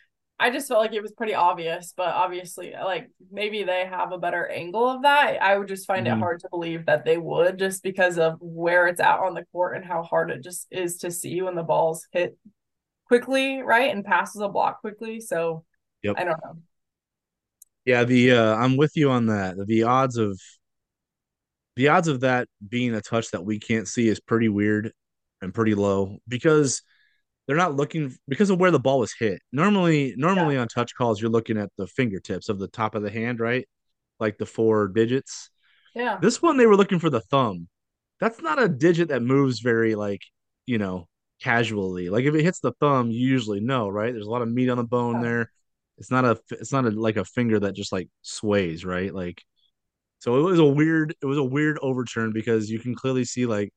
I 0.41 0.49
just 0.49 0.67
felt 0.67 0.81
like 0.81 0.93
it 0.93 1.03
was 1.03 1.11
pretty 1.11 1.35
obvious, 1.35 1.93
but 1.95 2.07
obviously, 2.07 2.73
like 2.73 3.11
maybe 3.31 3.63
they 3.63 3.85
have 3.85 4.11
a 4.11 4.17
better 4.17 4.47
angle 4.47 4.89
of 4.89 5.03
that. 5.03 5.39
I 5.39 5.55
would 5.55 5.67
just 5.67 5.85
find 5.85 6.07
mm-hmm. 6.07 6.17
it 6.17 6.19
hard 6.19 6.39
to 6.39 6.49
believe 6.49 6.87
that 6.87 7.05
they 7.05 7.19
would 7.19 7.59
just 7.59 7.83
because 7.83 8.17
of 8.17 8.37
where 8.39 8.87
it's 8.87 8.99
at 8.99 9.19
on 9.19 9.35
the 9.35 9.45
court 9.51 9.75
and 9.75 9.85
how 9.85 10.01
hard 10.01 10.31
it 10.31 10.43
just 10.43 10.65
is 10.71 10.97
to 10.97 11.11
see 11.11 11.43
when 11.43 11.53
the 11.53 11.61
balls 11.61 12.07
hit 12.11 12.35
quickly, 13.05 13.61
right? 13.61 13.91
And 13.91 14.03
passes 14.03 14.41
a 14.41 14.49
block 14.49 14.81
quickly. 14.81 15.19
So 15.19 15.63
yep. 16.01 16.15
I 16.17 16.23
don't 16.23 16.39
know. 16.43 16.57
Yeah, 17.85 18.03
the 18.03 18.31
uh 18.31 18.55
I'm 18.55 18.77
with 18.77 18.97
you 18.97 19.11
on 19.11 19.27
that. 19.27 19.55
The 19.67 19.83
odds 19.83 20.17
of 20.17 20.39
the 21.75 21.89
odds 21.89 22.07
of 22.07 22.21
that 22.21 22.47
being 22.67 22.95
a 22.95 23.01
touch 23.01 23.29
that 23.29 23.45
we 23.45 23.59
can't 23.59 23.87
see 23.87 24.07
is 24.07 24.19
pretty 24.19 24.49
weird 24.49 24.91
and 25.43 25.53
pretty 25.53 25.75
low 25.75 26.17
because 26.27 26.81
they're 27.51 27.57
not 27.57 27.75
looking 27.75 28.15
because 28.29 28.49
of 28.49 28.61
where 28.61 28.71
the 28.71 28.79
ball 28.79 28.99
was 28.99 29.11
hit. 29.11 29.41
Normally, 29.51 30.13
normally 30.15 30.55
yeah. 30.55 30.61
on 30.61 30.69
touch 30.69 30.95
calls, 30.95 31.21
you're 31.21 31.29
looking 31.29 31.57
at 31.57 31.69
the 31.77 31.85
fingertips 31.85 32.47
of 32.47 32.59
the 32.59 32.69
top 32.69 32.95
of 32.95 33.03
the 33.03 33.11
hand, 33.11 33.41
right? 33.41 33.67
Like 34.21 34.37
the 34.37 34.45
four 34.45 34.87
digits. 34.87 35.49
Yeah. 35.93 36.17
This 36.21 36.41
one 36.41 36.55
they 36.55 36.65
were 36.65 36.77
looking 36.77 36.99
for 36.99 37.09
the 37.09 37.19
thumb. 37.19 37.67
That's 38.21 38.41
not 38.41 38.63
a 38.63 38.69
digit 38.69 39.09
that 39.09 39.21
moves 39.21 39.59
very 39.59 39.95
like, 39.95 40.21
you 40.65 40.77
know, 40.77 41.09
casually. 41.41 42.09
Like 42.09 42.23
if 42.23 42.33
it 42.35 42.41
hits 42.41 42.61
the 42.61 42.71
thumb, 42.79 43.11
you 43.11 43.27
usually 43.27 43.59
know, 43.59 43.89
right? 43.89 44.13
There's 44.13 44.27
a 44.27 44.31
lot 44.31 44.43
of 44.43 44.49
meat 44.49 44.69
on 44.69 44.77
the 44.77 44.85
bone 44.85 45.15
yeah. 45.15 45.21
there. 45.21 45.51
It's 45.97 46.09
not 46.09 46.23
a 46.23 46.39
it's 46.51 46.71
not 46.71 46.85
a 46.85 46.91
like 46.91 47.17
a 47.17 47.25
finger 47.25 47.59
that 47.59 47.75
just 47.75 47.91
like 47.91 48.07
sways, 48.21 48.85
right? 48.85 49.13
Like 49.13 49.43
so 50.19 50.39
it 50.39 50.43
was 50.43 50.59
a 50.59 50.65
weird 50.65 51.15
it 51.21 51.25
was 51.25 51.37
a 51.37 51.43
weird 51.43 51.79
overturn 51.81 52.31
because 52.31 52.71
you 52.71 52.79
can 52.79 52.95
clearly 52.95 53.25
see 53.25 53.45
like 53.45 53.73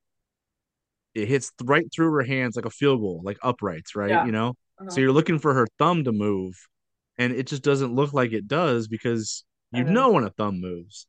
it 1.14 1.29
hits 1.29 1.53
right 1.62 1.87
through 1.94 2.12
her 2.12 2.22
hands 2.22 2.57
like 2.57 2.64
a 2.64 2.70
field 2.70 3.00
goal, 3.00 3.20
like 3.24 3.38
uprights, 3.42 3.94
right? 3.94 4.11
Yeah. 4.11 4.27
You 4.27 4.33
know, 4.33 4.55
uh-huh. 4.79 4.90
so 4.90 5.00
you're 5.00 5.12
looking 5.12 5.38
for 5.38 5.55
her 5.55 5.66
thumb 5.79 6.05
to 6.05 6.12
move, 6.12 6.55
and 7.18 7.33
it 7.33 7.46
just 7.46 7.62
doesn't 7.62 7.94
look 7.94 8.12
like 8.12 8.33
it 8.33 8.48
does 8.48 8.88
because 8.88 9.44
you 9.72 9.85
know 9.85 10.12
when 10.12 10.24
a 10.24 10.31
thumb 10.31 10.61
moves. 10.61 11.07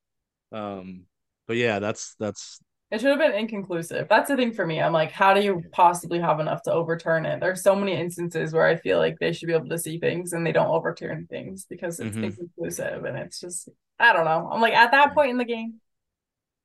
Um, 0.52 1.04
but 1.48 1.58
yeah, 1.58 1.80
that's 1.80 2.16
that's. 2.20 2.60
It 2.92 3.02
should 3.02 3.10
have 3.10 3.20
been 3.20 3.34
inconclusive. 3.34 4.08
That's 4.10 4.30
the 4.30 4.36
thing 4.36 4.54
for 4.54 4.66
me. 4.66 4.80
I'm 4.80 4.94
like, 4.94 5.12
how 5.12 5.34
do 5.34 5.42
you 5.42 5.64
possibly 5.72 6.20
have 6.20 6.40
enough 6.40 6.62
to 6.64 6.72
overturn 6.72 7.26
it? 7.26 7.40
There's 7.40 7.64
so 7.64 7.76
many 7.76 7.94
instances 7.94 8.54
where 8.54 8.66
I 8.66 8.76
feel 8.76 9.00
like 9.00 9.18
they 9.20 9.34
should 9.34 9.48
be 9.48 9.54
able 9.54 9.70
to 9.70 9.78
see 9.78 9.98
things 9.98 10.34
and 10.34 10.46
they 10.46 10.52
don't 10.52 10.68
overturn 10.68 11.28
things 11.28 11.66
because 11.68 12.00
it's 12.00 12.16
mm-hmm. 12.16 12.26
inconclusive 12.26 13.04
and 13.04 13.18
it's 13.18 13.40
just 13.40 13.70
I 14.00 14.14
don't 14.14 14.26
know. 14.26 14.50
I'm 14.52 14.62
like 14.62 14.74
at 14.74 14.92
that 14.92 15.14
point 15.14 15.32
in 15.32 15.38
the 15.38 15.46
game, 15.46 15.82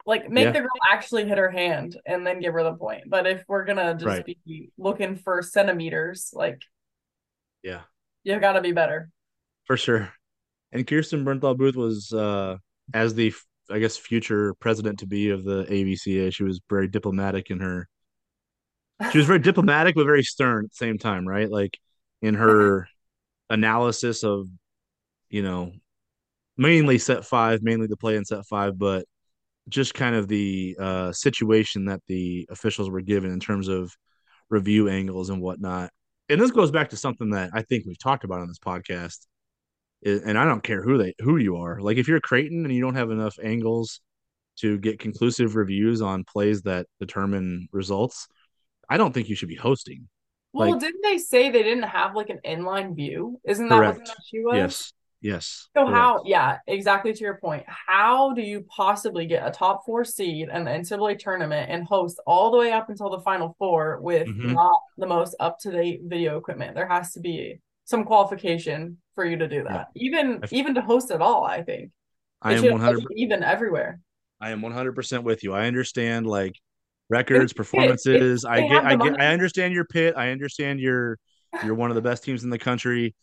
like 0.07 0.29
make 0.29 0.45
yeah. 0.47 0.53
the 0.53 0.61
girl 0.61 0.69
actually 0.91 1.27
hit 1.27 1.39
her 1.39 1.51
hand 1.51 1.97
and 2.07 2.27
then 2.27 2.41
give 2.41 2.55
her 2.55 2.63
the 2.63 2.75
point. 2.75 3.05
But 3.09 3.27
if 3.27 3.45
we're 3.49 3.65
gonna 3.65 3.95
just 3.95 4.05
right. 4.05 4.25
be 4.45 4.71
looking 4.79 5.17
for 5.17 5.43
centimeters, 5.43 6.31
like 6.33 6.63
yeah, 7.63 7.81
you 8.25 8.39
got 8.41 8.53
to 8.55 8.61
be 8.61 8.73
better 8.73 9.11
for 9.67 9.77
sure. 9.77 10.13
And 10.73 10.87
Kirsten 10.87 11.25
Bernthal 11.25 11.57
Booth 11.57 11.77
was 11.77 12.13
uh 12.13 12.57
as 12.95 13.15
the 13.15 13.33
I 13.71 13.79
guess 13.79 13.97
future 13.97 14.55
president 14.55 14.99
to 15.01 15.07
be 15.07 15.31
of 15.31 15.45
the 15.45 15.65
ABCA. 15.65 16.35
She 16.35 16.43
was 16.43 16.61
very 16.69 16.89
diplomatic 16.89 17.51
in 17.51 17.61
her. 17.61 17.89
She 19.13 19.19
was 19.19 19.27
very 19.27 19.39
diplomatic 19.39 19.95
but 19.95 20.05
very 20.05 20.25
stern 20.25 20.65
at 20.65 20.71
the 20.71 20.77
same 20.77 20.99
time, 20.99 21.27
right? 21.27 21.51
Like 21.51 21.79
in 22.21 22.35
her 22.35 22.89
analysis 23.49 24.25
of, 24.25 24.49
you 25.31 25.43
know, 25.43 25.73
mainly 26.57 26.99
set 26.99 27.25
five, 27.25 27.63
mainly 27.63 27.87
the 27.87 27.97
play 27.97 28.17
in 28.17 28.25
set 28.25 28.45
five, 28.47 28.79
but 28.79 29.07
just 29.71 29.95
kind 29.95 30.15
of 30.15 30.29
the 30.29 30.77
uh, 30.79 31.13
situation 31.13 31.87
that 31.87 32.01
the 32.07 32.47
officials 32.51 32.91
were 32.91 33.01
given 33.01 33.31
in 33.31 33.41
terms 33.41 33.69
of 33.69 33.93
review 34.51 34.89
angles 34.89 35.31
and 35.31 35.41
whatnot. 35.41 35.91
And 36.29 36.41
this 36.41 36.51
goes 36.51 36.71
back 36.71 36.91
to 36.91 36.97
something 36.97 37.31
that 37.31 37.51
I 37.55 37.63
think 37.63 37.87
we've 37.87 37.99
talked 37.99 38.25
about 38.25 38.41
on 38.41 38.49
this 38.49 38.59
podcast. 38.59 39.27
And 40.05 40.39
I 40.39 40.45
don't 40.45 40.63
care 40.63 40.83
who 40.83 40.97
they 40.97 41.15
who 41.21 41.37
you 41.37 41.57
are. 41.57 41.81
Like 41.81 41.99
if 41.99 42.09
you're 42.09 42.21
Creighton 42.21 42.65
and 42.65 42.75
you 42.75 42.81
don't 42.81 42.95
have 42.95 43.11
enough 43.11 43.39
angles 43.43 44.01
to 44.57 44.79
get 44.79 44.99
conclusive 44.99 45.57
reviews 45.57 46.01
on 46.01 46.25
plays 46.25 46.63
that 46.63 46.87
determine 47.01 47.69
results, 47.73 48.27
I 48.89 48.97
don't 48.97 49.13
think 49.13 49.29
you 49.29 49.37
should 49.37 49.49
be 49.49 49.57
hosting. 49.57 50.09
Well, 50.53 50.71
like, 50.71 50.81
didn't 50.81 51.03
they 51.03 51.19
say 51.19 51.51
they 51.51 51.63
didn't 51.63 51.85
have 51.85 52.17
like 52.17 52.31
an 52.31 52.41
inline 52.45 52.97
view? 52.97 53.41
Isn't 53.45 53.69
that 53.69 53.77
correct. 53.77 53.99
what 53.99 54.07
the 54.07 54.13
issue 54.13 54.45
was? 54.47 54.57
Yes. 54.57 54.93
Yes. 55.21 55.69
So 55.77 55.85
correct. 55.85 55.97
how? 55.97 56.23
Yeah, 56.25 56.59
exactly 56.67 57.13
to 57.13 57.21
your 57.21 57.37
point. 57.37 57.65
How 57.67 58.33
do 58.33 58.41
you 58.41 58.65
possibly 58.75 59.27
get 59.27 59.47
a 59.47 59.51
top 59.51 59.85
four 59.85 60.05
seed 60.05 60.49
in 60.53 60.65
the 60.65 60.71
NCAA 60.71 61.19
tournament 61.19 61.71
and 61.71 61.85
host 61.85 62.21
all 62.27 62.51
the 62.51 62.57
way 62.57 62.73
up 62.73 62.89
until 62.89 63.11
the 63.11 63.21
Final 63.21 63.55
Four 63.59 64.01
with 64.01 64.27
mm-hmm. 64.27 64.53
not 64.53 64.81
the 64.97 65.07
most 65.07 65.37
up 65.39 65.59
to 65.61 65.71
date 65.71 66.01
video 66.05 66.39
equipment? 66.39 66.75
There 66.75 66.89
has 66.89 67.13
to 67.13 67.21
be 67.21 67.61
some 67.85 68.05
qualification 68.05 68.97
for 69.15 69.27
you 69.27 69.37
to 69.37 69.47
do 69.47 69.63
that. 69.65 69.89
Yeah. 69.95 70.07
Even 70.07 70.41
even 70.51 70.75
to 70.75 70.81
host 70.81 71.11
at 71.11 71.21
all, 71.21 71.45
I 71.45 71.63
think. 71.63 71.91
I 72.41 72.55
am 72.55 72.71
one 72.71 72.81
hundred 72.81 73.05
even 73.17 73.43
everywhere. 73.43 74.01
I 74.41 74.51
am 74.51 74.63
one 74.63 74.73
hundred 74.73 74.95
percent 74.95 75.25
with 75.25 75.45
you. 75.45 75.53
I 75.53 75.67
understand 75.67 76.27
like 76.27 76.55
records, 77.11 77.53
performances. 77.53 78.47
I 78.47 78.67
get, 78.67 78.85
I 78.85 78.97
get, 78.97 79.21
I 79.21 79.27
understand 79.27 79.75
your 79.75 79.85
Pitt. 79.85 80.15
I 80.17 80.31
understand 80.31 80.81
you're 80.81 81.19
you're 81.63 81.75
one 81.75 81.91
of 81.91 81.97
the 81.97 82.03
best 82.03 82.25
teams 82.25 82.43
in 82.43 82.49
the 82.49 82.59
country 82.59 83.15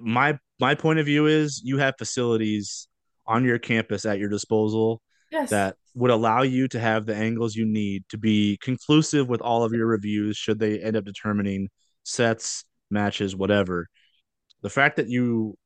my 0.00 0.38
my 0.58 0.74
point 0.74 0.98
of 0.98 1.06
view 1.06 1.26
is 1.26 1.60
you 1.64 1.78
have 1.78 1.94
facilities 1.98 2.88
on 3.26 3.44
your 3.44 3.58
campus 3.58 4.06
at 4.06 4.18
your 4.18 4.28
disposal 4.28 5.02
yes. 5.30 5.50
that 5.50 5.76
would 5.94 6.10
allow 6.10 6.42
you 6.42 6.68
to 6.68 6.80
have 6.80 7.06
the 7.06 7.14
angles 7.14 7.54
you 7.54 7.66
need 7.66 8.04
to 8.08 8.18
be 8.18 8.58
conclusive 8.62 9.28
with 9.28 9.40
all 9.40 9.64
of 9.64 9.72
your 9.72 9.86
reviews 9.86 10.36
should 10.36 10.58
they 10.58 10.78
end 10.80 10.96
up 10.96 11.04
determining 11.04 11.68
sets, 12.04 12.64
matches, 12.90 13.34
whatever. 13.34 13.88
The 14.62 14.70
fact 14.70 14.96
that 14.96 15.08
you 15.08 15.56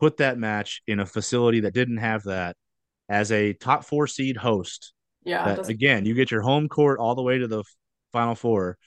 put 0.00 0.18
that 0.18 0.38
match 0.38 0.82
in 0.86 1.00
a 1.00 1.06
facility 1.06 1.60
that 1.60 1.74
didn't 1.74 1.98
have 1.98 2.24
that 2.24 2.56
as 3.08 3.32
a 3.32 3.52
top 3.54 3.84
4 3.84 4.06
seed 4.06 4.36
host. 4.36 4.92
Yeah. 5.24 5.54
That, 5.54 5.68
again, 5.68 6.04
you 6.04 6.14
get 6.14 6.30
your 6.30 6.42
home 6.42 6.68
court 6.68 7.00
all 7.00 7.14
the 7.14 7.22
way 7.22 7.38
to 7.38 7.48
the 7.48 7.64
final 8.12 8.34
four. 8.34 8.78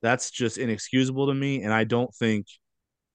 That's 0.00 0.30
just 0.30 0.58
inexcusable 0.58 1.26
to 1.26 1.34
me 1.34 1.62
and 1.62 1.72
I 1.72 1.84
don't 1.84 2.12
think 2.14 2.46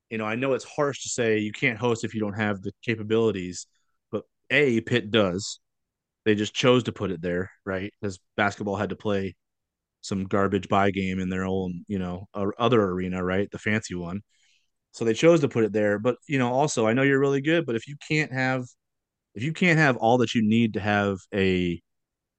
you 0.10 0.17
know, 0.17 0.26
I 0.26 0.36
know 0.36 0.54
it's 0.54 0.65
harsh 0.65 1.04
to 1.04 1.10
say 1.10 1.39
you 1.39 1.52
can't 1.52 1.78
host 1.80 2.04
if 2.04 2.13
you 2.13 2.20
don't 2.20 2.34
have 2.34 2.62
the 2.62 2.72
capabilities, 2.82 3.67
but 4.12 4.24
A, 4.50 4.82
Pitt 4.82 5.12
does. 5.12 5.60
They 6.26 6.36
just 6.36 6.54
chose 6.54 6.84
to 6.84 6.91
put 6.91 7.12
it 7.12 7.22
there, 7.22 7.52
right? 7.65 7.93
Because 8.02 8.20
basketball 8.36 8.76
had 8.76 8.89
to 8.89 8.96
play 8.96 9.36
some 10.02 10.26
garbage 10.26 10.70
buy 10.70 10.91
game 10.91 11.20
in 11.20 11.30
their 11.30 11.46
own, 11.46 11.84
you 11.88 12.00
know, 12.00 12.28
other 12.34 12.82
arena, 12.82 13.24
right? 13.24 13.50
The 13.52 13.60
fancy 13.60 13.96
one. 13.96 14.22
So 14.91 15.06
they 15.06 15.13
chose 15.13 15.41
to 15.41 15.50
put 15.50 15.63
it 15.63 15.74
there. 15.74 16.00
But, 16.00 16.17
you 16.28 16.39
know, 16.39 16.52
also, 16.52 16.88
I 16.88 16.93
know 16.93 17.04
you're 17.04 17.20
really 17.20 17.41
good, 17.41 17.65
but 17.65 17.76
if 17.76 17.88
you 17.88 17.96
can't 18.08 18.32
have, 18.32 18.65
if 19.36 19.43
you 19.43 19.54
can't 19.54 19.80
have 19.80 19.98
all 19.98 20.17
that 20.20 20.34
you 20.34 20.41
need 20.41 20.74
to 20.74 20.80
have 20.80 21.17
a 21.34 21.82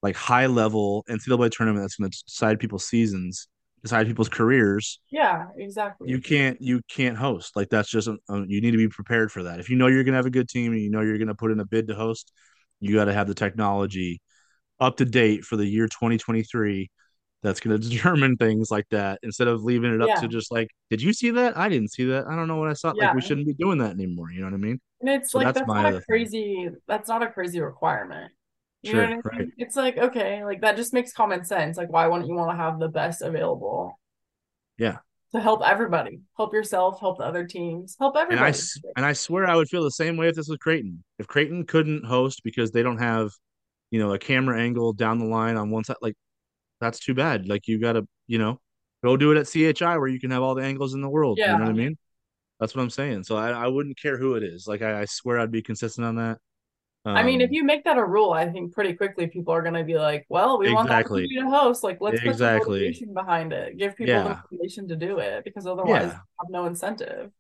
like 0.03 0.17
high 0.17 0.47
level 0.47 1.05
NCAA 1.09 1.51
tournament 1.51 1.85
that's 1.85 1.97
going 1.97 2.11
to 2.11 2.25
decide 2.27 2.59
people's 2.59 2.87
seasons, 2.87 3.49
decide 3.83 4.07
people's 4.07 4.29
careers. 4.29 5.01
Yeah, 5.11 5.47
exactly. 5.57 6.11
You 6.11 6.21
can't 6.21 6.61
you 6.61 6.81
can't 6.89 7.17
host 7.17 7.57
like 7.57 7.69
that's 7.69 7.89
just 7.89 8.09
a, 8.09 8.17
a, 8.29 8.45
you 8.47 8.61
need 8.61 8.73
to 8.73 8.77
be 8.77 8.89
prepared 8.89 9.33
for 9.33 9.45
that. 9.45 9.61
If 9.61 9.71
you 9.71 9.77
know 9.77 9.87
you're 9.87 10.05
gonna 10.05 10.17
have 10.17 10.27
a 10.27 10.31
good 10.31 10.49
team 10.49 10.73
and 10.73 10.81
you 10.81 10.91
know 10.91 11.01
you're 11.01 11.19
gonna 11.19 11.35
put 11.35 11.51
in 11.51 11.61
a 11.61 11.65
bid 11.65 11.89
to 11.89 11.95
host, 11.95 12.33
you 12.81 12.95
got 12.95 13.07
to 13.07 13.13
have 13.13 13.27
the 13.27 13.35
technology 13.35 14.21
up 14.81 14.97
to 14.97 15.05
date 15.05 15.45
for 15.45 15.57
the 15.57 15.67
year 15.67 15.87
2023 15.87 16.91
that's 17.43 17.61
going 17.61 17.81
to 17.81 17.89
determine 17.89 18.37
things 18.37 18.71
like 18.71 18.87
that 18.91 19.19
instead 19.23 19.49
of 19.49 19.63
leaving 19.63 19.95
it 19.95 20.03
up 20.03 20.09
yeah. 20.09 20.21
to 20.21 20.29
just 20.29 20.53
like 20.53 20.69
did 20.91 21.03
you 21.03 21.13
see 21.13 21.31
that 21.31 21.57
i 21.57 21.69
didn't 21.69 21.93
see 21.93 22.05
that 22.05 22.27
i 22.27 22.37
don't 22.37 22.49
know 22.49 22.57
what 22.57 22.69
i 22.69 22.73
saw 22.73 22.93
yeah. 22.97 23.07
like 23.07 23.17
we 23.17 23.21
shouldn't 23.21 23.47
be 23.47 23.55
doing 23.55 23.79
that 23.79 23.91
anymore 23.91 24.31
you 24.31 24.41
know 24.41 24.47
what 24.47 24.55
i 24.55 24.59
mean 24.59 24.81
and 25.01 25.11
it's 25.11 25.33
so 25.33 25.39
like 25.39 25.47
that's, 25.47 25.59
that's 25.59 25.69
not 25.69 25.95
a 25.95 26.01
crazy 26.03 26.55
thing. 26.55 26.77
that's 26.87 27.09
not 27.09 27.23
a 27.23 27.29
crazy 27.29 27.61
requirement 27.61 28.33
you 28.83 28.93
sure, 28.93 29.09
know 29.09 29.17
what 29.23 29.35
I 29.35 29.39
mean? 29.39 29.47
Right. 29.47 29.55
It's 29.59 29.77
like, 29.77 29.99
okay, 29.99 30.45
like 30.45 30.61
that 30.61 30.77
just 30.77 30.93
makes 30.93 31.13
common 31.13 31.45
sense. 31.45 31.77
Like, 31.77 31.91
why 31.91 32.07
wouldn't 32.07 32.29
you 32.29 32.35
want 32.35 32.51
to 32.51 32.57
have 32.57 32.79
the 32.79 32.89
best 32.89 33.23
available? 33.23 33.99
Yeah. 34.77 34.99
To 35.33 35.41
help 35.41 35.63
everybody, 35.63 36.21
help 36.37 36.55
yourself, 36.55 37.01
help 37.01 37.19
the 37.19 37.25
other 37.25 37.45
teams, 37.45 37.97
help 37.99 38.17
everybody. 38.17 38.47
And 38.47 38.55
I, 38.55 38.91
and 38.97 39.07
I 39.07 39.13
swear 39.13 39.47
I 39.47 39.57
would 39.57 39.69
feel 39.69 39.83
the 39.83 39.91
same 39.91 40.17
way 40.17 40.29
if 40.29 40.35
this 40.35 40.49
was 40.49 40.59
Creighton. 40.59 41.05
If 41.19 41.27
Creighton 41.27 41.67
couldn't 41.67 42.07
host 42.07 42.43
because 42.45 42.71
they 42.71 42.83
don't 42.83 42.99
have, 42.99 43.31
you 43.91 43.99
know, 43.99 44.15
a 44.15 44.19
camera 44.19 44.59
angle 44.59 44.93
down 44.93 45.19
the 45.19 45.27
line 45.27 45.57
on 45.57 45.71
one 45.71 45.85
side, 45.85 45.97
like 46.01 46.15
that's 46.81 46.99
too 46.99 47.15
bad. 47.15 47.47
Like 47.47 47.67
you 47.67 47.79
got 47.79 47.95
to, 47.95 48.07
you 48.27 48.39
know, 48.39 48.61
go 49.05 49.17
do 49.17 49.33
it 49.33 49.39
at 49.39 49.49
CHI 49.49 49.99
where 49.99 50.09
you 50.09 50.21
can 50.21 50.31
have 50.31 50.43
all 50.43 50.55
the 50.55 50.63
angles 50.63 50.95
in 50.95 51.03
the 51.03 51.11
world. 51.11 51.37
Yeah. 51.39 51.53
You 51.53 51.59
know 51.59 51.65
what 51.65 51.71
I 51.71 51.75
mean? 51.75 51.99
That's 52.61 52.75
what 52.75 52.83
I'm 52.83 52.91
saying. 52.91 53.25
So 53.25 53.37
I, 53.37 53.51
I 53.51 53.67
wouldn't 53.67 54.01
care 54.01 54.19
who 54.19 54.35
it 54.35 54.43
is. 54.43 54.67
Like 54.67 54.83
I, 54.83 55.03
I 55.03 55.05
swear 55.05 55.39
I'd 55.39 55.53
be 55.53 55.63
consistent 55.63 56.07
on 56.07 56.17
that. 56.17 56.39
Um, 57.05 57.17
I 57.17 57.23
mean, 57.23 57.41
if 57.41 57.49
um, 57.49 57.55
you 57.55 57.65
make 57.65 57.85
that 57.85 57.97
a 57.97 58.05
rule, 58.05 58.33
I 58.33 58.51
think 58.51 58.73
pretty 58.73 58.93
quickly 58.93 59.29
people 59.29 59.55
are 59.55 59.63
going 59.63 59.75
to 59.75 59.85
be 59.85 59.97
like, 59.97 60.27
"Well, 60.29 60.59
we 60.59 60.67
exactly. 60.69 61.23
want 61.23 61.31
that 61.35 61.41
to 61.41 61.51
host. 61.51 61.85
Like, 61.85 61.99
let's 62.01 62.21
exactly. 62.23 62.59
put 62.59 62.69
motivation 62.71 63.15
behind 63.15 63.53
it. 63.53 63.79
Give 63.79 63.97
people 63.97 64.15
yeah. 64.15 64.23
the 64.25 64.57
motivation 64.57 64.89
to 64.89 64.97
do 64.97 65.19
it 65.19 65.45
because 65.45 65.67
otherwise, 65.67 66.03
yeah. 66.03 66.09
have 66.11 66.51
no 66.51 66.67
incentive." 66.67 67.31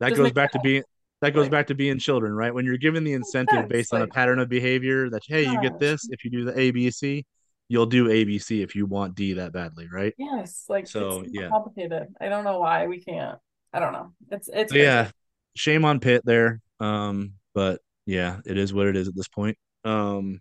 That 0.00 0.10
Just 0.10 0.18
goes 0.20 0.32
back 0.32 0.52
to 0.52 0.60
being 0.60 0.82
that 1.22 1.32
goes 1.32 1.48
back 1.48 1.66
to 1.68 1.74
being 1.74 1.98
children, 1.98 2.34
right? 2.34 2.52
When 2.52 2.64
you're 2.64 2.76
given 2.76 3.02
the 3.04 3.14
incentive 3.14 3.60
yes, 3.60 3.68
based 3.68 3.92
like, 3.92 4.02
on 4.02 4.08
a 4.08 4.10
pattern 4.10 4.38
of 4.38 4.48
behavior 4.48 5.08
that 5.10 5.22
hey, 5.26 5.44
you 5.50 5.60
get 5.62 5.78
this 5.78 6.08
if 6.10 6.24
you 6.24 6.30
do 6.30 6.44
the 6.44 6.52
ABC, 6.52 7.24
you'll 7.68 7.86
do 7.86 8.08
ABC 8.08 8.62
if 8.62 8.74
you 8.74 8.86
want 8.86 9.14
D 9.14 9.34
that 9.34 9.52
badly, 9.52 9.88
right? 9.90 10.14
Yes, 10.18 10.66
like 10.68 10.86
so 10.86 11.24
yeah, 11.28 11.48
complicated. 11.48 12.08
I 12.20 12.28
don't 12.28 12.44
know 12.44 12.60
why 12.60 12.86
we 12.86 13.00
can't. 13.00 13.38
I 13.72 13.80
don't 13.80 13.92
know. 13.92 14.12
It's 14.30 14.48
it's 14.52 14.74
yeah. 14.74 15.10
shame 15.54 15.84
on 15.84 16.00
Pitt 16.00 16.22
there. 16.24 16.60
Um, 16.80 17.32
but 17.54 17.80
yeah, 18.06 18.40
it 18.46 18.58
is 18.58 18.72
what 18.72 18.86
it 18.86 18.96
is 18.96 19.08
at 19.08 19.16
this 19.16 19.28
point. 19.28 19.56
Um, 19.84 20.40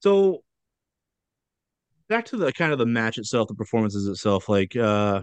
so 0.00 0.42
back 2.08 2.24
to 2.26 2.36
the 2.36 2.52
kind 2.52 2.72
of 2.72 2.78
the 2.78 2.86
match 2.86 3.18
itself, 3.18 3.48
the 3.48 3.54
performances 3.54 4.06
itself, 4.06 4.48
like 4.48 4.74
uh, 4.76 5.22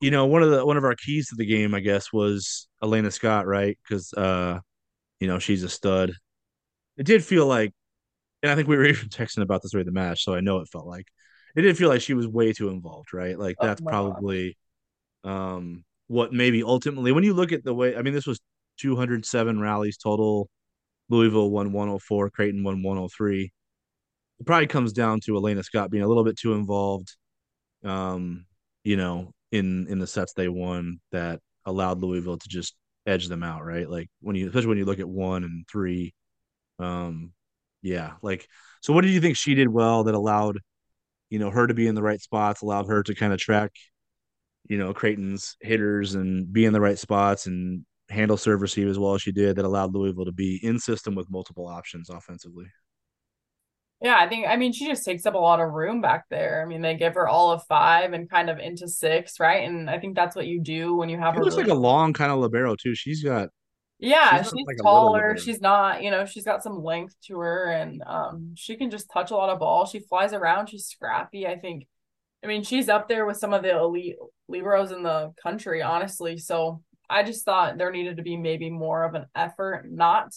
you 0.00 0.10
know, 0.10 0.26
one 0.26 0.42
of 0.42 0.50
the 0.50 0.64
one 0.66 0.76
of 0.76 0.84
our 0.84 0.94
keys 0.94 1.28
to 1.28 1.36
the 1.36 1.46
game, 1.46 1.74
I 1.74 1.80
guess, 1.80 2.12
was 2.12 2.68
Elena 2.82 3.10
Scott, 3.10 3.46
right? 3.46 3.78
Because 3.88 4.12
uh, 4.14 4.60
you 5.20 5.28
know, 5.28 5.40
she's 5.40 5.62
a 5.64 5.68
stud. 5.68 6.12
It 6.98 7.06
did 7.06 7.24
feel 7.24 7.46
like, 7.46 7.72
and 8.42 8.52
I 8.52 8.56
think 8.56 8.68
we 8.68 8.76
were 8.76 8.86
even 8.86 9.10
texting 9.10 9.42
about 9.42 9.62
this 9.62 9.72
during 9.72 9.86
the 9.86 9.92
match, 9.92 10.24
so 10.24 10.34
I 10.34 10.40
know 10.40 10.58
it 10.60 10.68
felt 10.72 10.86
like 10.86 11.06
it 11.56 11.62
did 11.62 11.78
feel 11.78 11.88
like 11.90 12.02
she 12.02 12.14
was 12.14 12.28
way 12.28 12.52
too 12.52 12.70
involved, 12.70 13.14
right? 13.14 13.38
Like 13.38 13.58
Oh 13.58 13.66
that's 13.66 13.80
my 13.80 13.96
God. 13.96 14.24
probably 14.24 14.56
um 15.24 15.84
what 16.08 16.32
maybe 16.32 16.62
ultimately 16.64 17.12
when 17.12 17.24
you 17.24 17.34
look 17.34 17.52
at 17.52 17.64
the 17.64 17.74
way 17.74 17.96
I 17.96 18.02
mean, 18.02 18.14
this 18.14 18.26
was 18.26 18.40
207 18.78 19.60
rallies 19.60 19.96
total. 19.96 20.48
Louisville 21.08 21.50
won 21.50 21.72
104, 21.72 22.30
Creighton 22.30 22.64
won 22.64 22.82
103. 22.82 23.52
It 24.40 24.46
probably 24.46 24.66
comes 24.66 24.92
down 24.92 25.20
to 25.20 25.36
Elena 25.36 25.62
Scott 25.62 25.90
being 25.90 26.02
a 26.02 26.08
little 26.08 26.24
bit 26.24 26.38
too 26.38 26.54
involved, 26.54 27.14
um, 27.84 28.46
you 28.82 28.96
know, 28.96 29.32
in 29.52 29.86
in 29.88 29.98
the 29.98 30.06
sets 30.06 30.32
they 30.32 30.48
won 30.48 31.00
that 31.12 31.40
allowed 31.66 32.00
Louisville 32.00 32.38
to 32.38 32.48
just 32.48 32.74
edge 33.06 33.28
them 33.28 33.42
out, 33.42 33.64
right? 33.64 33.88
Like 33.88 34.08
when 34.20 34.36
you, 34.36 34.48
especially 34.48 34.68
when 34.68 34.78
you 34.78 34.84
look 34.86 35.00
at 35.00 35.08
one 35.08 35.44
and 35.44 35.66
three, 35.70 36.14
um, 36.78 37.32
yeah. 37.82 38.14
Like, 38.22 38.48
so 38.80 38.92
what 38.92 39.02
did 39.02 39.12
you 39.12 39.20
think 39.20 39.36
she 39.36 39.54
did 39.54 39.68
well 39.68 40.04
that 40.04 40.14
allowed 40.14 40.58
you 41.30 41.38
know 41.38 41.50
her 41.50 41.66
to 41.66 41.74
be 41.74 41.86
in 41.86 41.94
the 41.94 42.02
right 42.02 42.20
spots, 42.20 42.62
allowed 42.62 42.88
her 42.88 43.02
to 43.02 43.14
kind 43.14 43.32
of 43.32 43.38
track, 43.38 43.72
you 44.68 44.78
know, 44.78 44.94
Creighton's 44.94 45.56
hitters 45.60 46.14
and 46.14 46.52
be 46.52 46.64
in 46.64 46.72
the 46.72 46.80
right 46.80 46.98
spots 46.98 47.46
and 47.46 47.84
handle 48.14 48.36
serve 48.36 48.62
receive 48.62 48.88
as 48.88 48.98
well 48.98 49.14
as 49.14 49.22
she 49.22 49.32
did 49.32 49.56
that 49.56 49.64
allowed 49.64 49.94
Louisville 49.94 50.24
to 50.24 50.32
be 50.32 50.60
in 50.62 50.78
system 50.78 51.14
with 51.14 51.30
multiple 51.30 51.66
options 51.66 52.08
offensively. 52.10 52.66
Yeah, 54.00 54.16
I 54.18 54.28
think 54.28 54.46
I 54.46 54.56
mean 54.56 54.72
she 54.72 54.86
just 54.86 55.04
takes 55.04 55.24
up 55.24 55.34
a 55.34 55.38
lot 55.38 55.60
of 55.60 55.72
room 55.72 56.00
back 56.00 56.24
there. 56.28 56.62
I 56.62 56.66
mean, 56.66 56.82
they 56.82 56.94
give 56.94 57.14
her 57.14 57.26
all 57.26 57.52
of 57.52 57.64
five 57.64 58.12
and 58.12 58.28
kind 58.28 58.50
of 58.50 58.58
into 58.58 58.86
six, 58.86 59.40
right? 59.40 59.66
And 59.66 59.88
I 59.88 59.98
think 59.98 60.14
that's 60.14 60.36
what 60.36 60.46
you 60.46 60.60
do 60.60 60.94
when 60.94 61.08
you 61.08 61.18
have 61.18 61.34
She 61.34 61.40
looks 61.40 61.56
like 61.56 61.68
a 61.68 61.74
long 61.74 62.12
kind 62.12 62.30
of 62.30 62.38
libero 62.38 62.76
too. 62.76 62.94
She's 62.94 63.22
got 63.22 63.48
Yeah, 63.98 64.42
she's 64.42 64.50
she's 64.50 64.66
like 64.66 64.76
taller. 64.82 65.36
She's 65.38 65.60
not, 65.60 66.02
you 66.02 66.10
know, 66.10 66.26
she's 66.26 66.44
got 66.44 66.62
some 66.62 66.82
length 66.82 67.14
to 67.28 67.38
her 67.38 67.66
and 67.72 68.02
um 68.06 68.52
she 68.56 68.76
can 68.76 68.90
just 68.90 69.10
touch 69.10 69.30
a 69.30 69.36
lot 69.36 69.48
of 69.48 69.60
ball. 69.60 69.86
She 69.86 70.00
flies 70.00 70.32
around, 70.34 70.68
she's 70.68 70.86
scrappy. 70.86 71.46
I 71.46 71.56
think 71.58 71.86
I 72.42 72.46
mean, 72.46 72.62
she's 72.62 72.90
up 72.90 73.08
there 73.08 73.24
with 73.24 73.38
some 73.38 73.54
of 73.54 73.62
the 73.62 73.74
elite 73.74 74.16
liberos 74.50 74.92
in 74.94 75.02
the 75.02 75.32
country, 75.42 75.80
honestly. 75.80 76.36
So 76.36 76.82
I 77.08 77.22
just 77.22 77.44
thought 77.44 77.78
there 77.78 77.90
needed 77.90 78.16
to 78.16 78.22
be 78.22 78.36
maybe 78.36 78.70
more 78.70 79.04
of 79.04 79.14
an 79.14 79.26
effort 79.34 79.86
not 79.90 80.32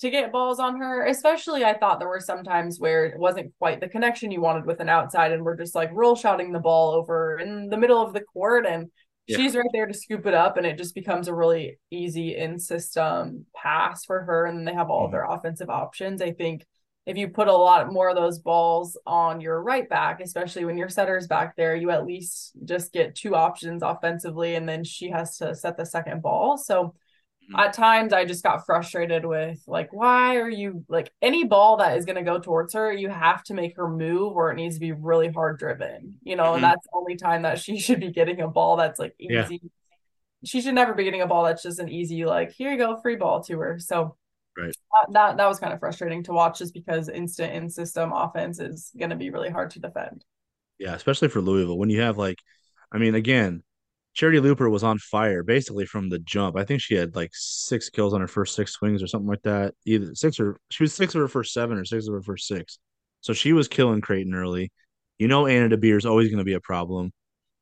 to 0.00 0.10
get 0.10 0.32
balls 0.32 0.58
on 0.58 0.78
her. 0.78 1.06
Especially, 1.06 1.64
I 1.64 1.76
thought 1.78 1.98
there 1.98 2.08
were 2.08 2.20
some 2.20 2.44
times 2.44 2.80
where 2.80 3.06
it 3.06 3.18
wasn't 3.18 3.52
quite 3.58 3.80
the 3.80 3.88
connection 3.88 4.30
you 4.30 4.40
wanted 4.40 4.66
with 4.66 4.80
an 4.80 4.88
outside, 4.88 5.32
and 5.32 5.44
we're 5.44 5.56
just 5.56 5.74
like 5.74 5.90
roll 5.92 6.16
shotting 6.16 6.52
the 6.52 6.58
ball 6.58 6.90
over 6.92 7.38
in 7.38 7.68
the 7.68 7.76
middle 7.76 8.02
of 8.02 8.12
the 8.12 8.20
court, 8.20 8.66
and 8.66 8.90
Yeah. 9.26 9.36
she's 9.36 9.56
right 9.56 9.70
there 9.72 9.86
to 9.86 9.94
scoop 9.94 10.26
it 10.26 10.34
up, 10.34 10.56
and 10.56 10.66
it 10.66 10.76
just 10.76 10.94
becomes 10.94 11.28
a 11.28 11.34
really 11.34 11.78
easy 11.90 12.36
in 12.36 12.58
system 12.58 13.46
pass 13.54 14.04
for 14.04 14.22
her. 14.24 14.46
And 14.46 14.66
they 14.66 14.74
have 14.74 14.90
all 14.90 15.08
Mhm. 15.08 15.12
their 15.12 15.24
offensive 15.24 15.70
options. 15.70 16.20
I 16.20 16.32
think 16.32 16.66
if 17.06 17.16
you 17.18 17.28
put 17.28 17.48
a 17.48 17.52
lot 17.56 17.92
more 17.92 18.08
of 18.08 18.16
those 18.16 18.38
balls 18.38 18.98
on 19.06 19.40
your 19.40 19.62
right 19.62 19.88
back, 19.88 20.20
especially 20.20 20.64
when 20.64 20.78
your 20.78 20.88
setter's 20.88 21.26
back 21.26 21.54
there, 21.56 21.76
you 21.76 21.90
at 21.90 22.06
least 22.06 22.52
just 22.64 22.92
get 22.92 23.14
two 23.14 23.34
options 23.34 23.82
offensively, 23.82 24.54
and 24.54 24.68
then 24.68 24.84
she 24.84 25.10
has 25.10 25.36
to 25.38 25.54
set 25.54 25.76
the 25.76 25.84
second 25.84 26.22
ball. 26.22 26.56
So 26.56 26.94
Mhm. 27.50 27.58
at 27.58 27.74
times 27.74 28.12
I 28.14 28.24
just 28.24 28.42
got 28.42 28.64
frustrated 28.64 29.26
with 29.26 29.62
like, 29.66 29.92
why 29.92 30.36
are 30.36 30.48
you 30.48 30.84
like 30.88 31.12
any 31.20 31.44
ball 31.44 31.76
that 31.76 31.98
is 31.98 32.06
going 32.06 32.16
to 32.16 32.22
go 32.22 32.38
towards 32.38 32.72
her, 32.72 32.90
you 32.90 33.10
have 33.10 33.42
to 33.44 33.54
make 33.54 33.76
her 33.76 33.88
move 33.88 34.32
or 34.34 34.50
it 34.50 34.56
needs 34.56 34.76
to 34.76 34.80
be 34.80 34.92
really 34.92 35.28
hard 35.28 35.58
driven, 35.58 36.18
you 36.22 36.36
know, 36.36 36.54
and 36.54 36.64
Mhm. 36.64 36.70
that's 36.70 36.84
the 36.84 36.96
only 36.96 37.16
time 37.16 37.42
that 37.42 37.58
she 37.58 37.78
should 37.78 38.00
be 38.00 38.12
getting 38.12 38.40
a 38.40 38.48
ball 38.48 38.76
that's 38.76 38.98
like 38.98 39.14
Yeah. 39.18 39.42
easy. 39.42 39.60
She 40.44 40.60
should 40.62 40.74
never 40.74 40.94
be 40.94 41.04
getting 41.04 41.22
a 41.22 41.26
ball 41.26 41.44
that's 41.44 41.62
just 41.62 41.78
an 41.80 41.88
easy, 41.88 42.24
like, 42.24 42.52
here 42.52 42.70
you 42.72 42.78
go, 42.78 42.96
free 43.00 43.16
ball 43.16 43.42
to 43.44 43.58
her. 43.60 43.78
So 43.78 44.16
Right. 44.56 44.74
that 44.92 45.12
that, 45.12 45.36
that 45.38 45.48
was 45.48 45.58
kind 45.58 45.72
of 45.72 45.80
frustrating 45.80 46.22
to 46.24 46.32
watch 46.32 46.58
just 46.58 46.74
because 46.74 47.08
instant 47.08 47.52
in 47.54 47.68
system 47.68 48.12
offense 48.12 48.60
is 48.60 48.92
going 48.96 49.10
to 49.10 49.16
be 49.16 49.30
really 49.30 49.50
hard 49.50 49.70
to 49.70 49.80
defend. 49.80 50.24
Yeah, 50.78 50.94
especially 50.94 51.28
for 51.28 51.40
Louisville 51.40 51.78
when 51.78 51.90
you 51.90 52.00
have 52.02 52.18
like, 52.18 52.38
I 52.92 52.98
mean, 52.98 53.14
again, 53.14 53.62
Charitie 54.14 54.40
Luper 54.40 54.70
was 54.70 54.84
on 54.84 54.98
fire 54.98 55.42
basically 55.42 55.86
from 55.86 56.08
the 56.08 56.20
jump. 56.20 56.56
I 56.56 56.64
think 56.64 56.80
she 56.80 56.94
had 56.94 57.16
like 57.16 57.30
six 57.32 57.90
kills 57.90 58.14
on 58.14 58.20
her 58.20 58.28
first 58.28 58.54
six 58.54 58.72
swings 58.72 59.02
or 59.02 59.08
something 59.08 59.28
like 59.28 59.42
that. 59.42 59.74
Either 59.86 60.14
six 60.14 60.38
or 60.38 60.58
she 60.70 60.84
was 60.84 60.94
six 60.94 61.14
of 61.14 61.20
her 61.20 61.28
first 61.28 61.52
seven 61.52 61.76
or 61.76 61.84
six 61.84 62.06
of 62.06 62.14
her 62.14 62.22
first 62.22 62.46
six. 62.46 62.78
So 63.22 63.32
she 63.32 63.52
was 63.52 63.66
killing 63.66 64.00
Creighton 64.00 64.34
early. 64.34 64.70
You 65.18 65.28
know, 65.28 65.46
Anna 65.46 65.76
DeBeer 65.76 65.96
is 65.96 66.06
always 66.06 66.28
going 66.28 66.38
to 66.38 66.44
be 66.44 66.54
a 66.54 66.60
problem. 66.60 67.12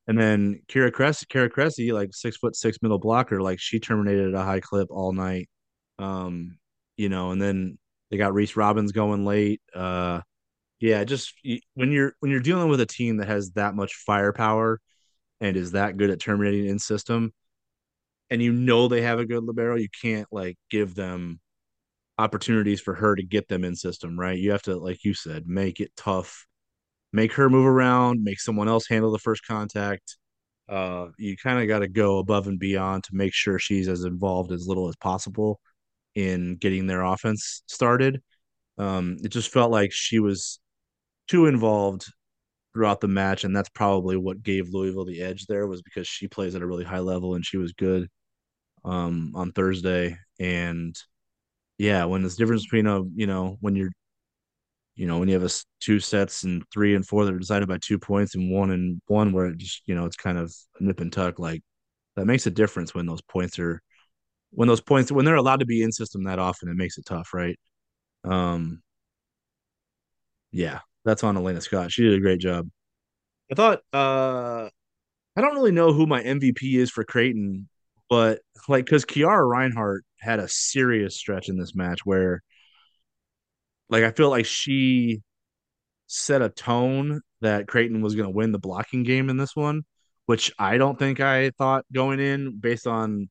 And 0.07 0.19
then 0.19 0.61
Cara 0.67 0.91
Cresse, 0.91 1.25
Cara 1.27 1.49
Cresse, 1.49 1.91
like 1.91 2.13
six 2.13 2.37
foot 2.37 2.55
six 2.55 2.77
middle 2.81 2.99
blocker, 2.99 3.41
like 3.41 3.59
she 3.59 3.79
terminated 3.79 4.33
at 4.33 4.41
a 4.41 4.43
high 4.43 4.59
clip 4.59 4.89
all 4.91 5.13
night. 5.13 5.49
Um, 5.97 6.57
you 6.97 7.09
know, 7.09 7.31
and 7.31 7.41
then 7.41 7.77
they 8.11 8.17
got 8.17 8.33
Reese 8.33 8.55
Robbins 8.55 8.91
going 8.91 9.25
late. 9.25 9.61
Uh, 9.73 10.21
yeah, 10.79 11.03
just 11.03 11.33
when 11.75 11.91
you're 11.91 12.13
when 12.19 12.31
you're 12.31 12.41
dealing 12.41 12.69
with 12.69 12.81
a 12.81 12.85
team 12.85 13.17
that 13.17 13.27
has 13.27 13.51
that 13.51 13.75
much 13.75 13.95
firepower 13.95 14.79
and 15.41 15.57
is 15.57 15.71
that 15.71 15.97
good 15.97 16.09
at 16.09 16.19
terminating 16.19 16.67
in 16.67 16.79
system, 16.79 17.31
and 18.29 18.41
you 18.41 18.51
know 18.51 18.87
they 18.87 19.01
have 19.01 19.19
a 19.19 19.25
good 19.25 19.43
libero, 19.43 19.75
you 19.75 19.89
can't 20.01 20.27
like 20.31 20.57
give 20.69 20.95
them 20.95 21.39
opportunities 22.17 22.81
for 22.81 22.93
her 22.93 23.15
to 23.15 23.23
get 23.23 23.47
them 23.47 23.63
in 23.63 23.75
system, 23.75 24.19
right? 24.19 24.37
You 24.37 24.51
have 24.51 24.61
to, 24.63 24.77
like 24.77 25.03
you 25.03 25.13
said, 25.13 25.47
make 25.47 25.79
it 25.79 25.91
tough, 25.97 26.45
make 27.11 27.33
her 27.33 27.49
move 27.49 27.65
around, 27.65 28.23
make 28.23 28.39
someone 28.39 28.67
else 28.67 28.87
handle 28.87 29.11
the 29.11 29.19
first 29.19 29.45
contact. 29.45 30.17
Uh, 30.69 31.07
you 31.17 31.35
kind 31.37 31.61
of 31.61 31.67
got 31.67 31.79
to 31.79 31.87
go 31.87 32.19
above 32.19 32.47
and 32.47 32.59
beyond 32.59 33.03
to 33.05 33.15
make 33.15 33.33
sure 33.33 33.59
she's 33.59 33.87
as 33.87 34.03
involved 34.05 34.51
as 34.51 34.67
little 34.67 34.87
as 34.87 34.95
possible 34.97 35.59
in 36.15 36.57
getting 36.57 36.87
their 36.87 37.03
offense 37.03 37.63
started. 37.67 38.21
Um, 38.77 39.17
it 39.23 39.29
just 39.29 39.51
felt 39.51 39.71
like 39.71 39.91
she 39.91 40.19
was 40.19 40.59
too 41.27 41.47
involved 41.47 42.05
throughout 42.73 43.01
the 43.01 43.07
match, 43.07 43.43
and 43.43 43.55
that's 43.55 43.69
probably 43.69 44.17
what 44.17 44.43
gave 44.43 44.69
Louisville 44.69 45.05
the 45.05 45.21
edge 45.21 45.45
there 45.47 45.67
was 45.67 45.81
because 45.81 46.07
she 46.07 46.27
plays 46.27 46.55
at 46.55 46.61
a 46.61 46.67
really 46.67 46.85
high 46.85 46.99
level 46.99 47.35
and 47.35 47.45
she 47.45 47.57
was 47.57 47.73
good 47.73 48.09
um 48.85 49.33
on 49.35 49.51
Thursday. 49.51 50.17
And 50.39 50.95
yeah, 51.77 52.05
when 52.05 52.21
there's 52.21 52.37
difference 52.37 52.63
between 52.65 52.87
a 52.87 53.03
you 53.15 53.27
know 53.27 53.57
when 53.61 53.75
you're 53.75 53.91
you 54.95 55.07
know 55.07 55.19
when 55.19 55.27
you 55.27 55.33
have 55.39 55.43
a 55.43 55.53
two 55.79 55.99
sets 55.99 56.43
and 56.43 56.63
three 56.71 56.95
and 56.95 57.05
four 57.07 57.25
that 57.25 57.33
are 57.33 57.39
decided 57.39 57.67
by 57.67 57.77
two 57.81 57.97
points 57.99 58.35
and 58.35 58.51
one 58.51 58.71
and 58.71 59.01
one 59.07 59.31
where 59.31 59.47
it 59.47 59.57
just 59.57 59.81
you 59.87 59.95
know 59.95 60.05
it's 60.05 60.15
kind 60.15 60.37
of 60.37 60.53
nip 60.79 60.99
and 60.99 61.11
tuck 61.13 61.39
like 61.39 61.61
that 62.15 62.25
makes 62.25 62.45
a 62.45 62.51
difference 62.51 62.93
when 62.93 63.05
those 63.07 63.21
points 63.23 63.57
are 63.59 63.81
when 64.53 64.67
those 64.67 64.81
points 64.81 65.11
when 65.11 65.25
they're 65.25 65.35
allowed 65.35 65.59
to 65.59 65.65
be 65.65 65.81
in 65.81 65.91
system 65.91 66.23
that 66.25 66.39
often 66.39 66.69
it 66.69 66.75
makes 66.75 66.97
it 66.97 67.05
tough 67.05 67.33
right? 67.33 67.59
Um 68.23 68.81
yeah 70.51 70.79
that's 71.05 71.23
on 71.23 71.37
Elena 71.37 71.61
Scott. 71.61 71.91
She 71.91 72.03
did 72.03 72.13
a 72.13 72.21
great 72.21 72.39
job. 72.39 72.69
I 73.51 73.55
thought 73.55 73.81
uh 73.93 74.69
I 75.35 75.41
don't 75.41 75.55
really 75.55 75.71
know 75.71 75.93
who 75.93 76.05
my 76.05 76.21
MVP 76.21 76.75
is 76.75 76.91
for 76.91 77.03
Creighton, 77.03 77.67
but 78.09 78.39
like 78.67 78.85
because 78.85 79.05
Kiara 79.05 79.47
Reinhardt 79.47 80.05
had 80.19 80.39
a 80.39 80.47
serious 80.47 81.17
stretch 81.17 81.49
in 81.49 81.57
this 81.57 81.75
match 81.75 82.05
where 82.05 82.41
like 83.89 84.03
I 84.03 84.11
feel 84.11 84.29
like 84.29 84.45
she 84.45 85.21
set 86.07 86.41
a 86.41 86.49
tone 86.49 87.21
that 87.41 87.67
Creighton 87.67 88.01
was 88.01 88.15
going 88.15 88.27
to 88.27 88.35
win 88.35 88.51
the 88.51 88.59
blocking 88.59 89.03
game 89.03 89.29
in 89.29 89.37
this 89.37 89.55
one, 89.55 89.83
which 90.25 90.51
I 90.59 90.77
don't 90.77 90.97
think 90.97 91.19
I 91.19 91.51
thought 91.51 91.85
going 91.91 92.19
in 92.19 92.59
based 92.59 92.87
on 92.87 93.29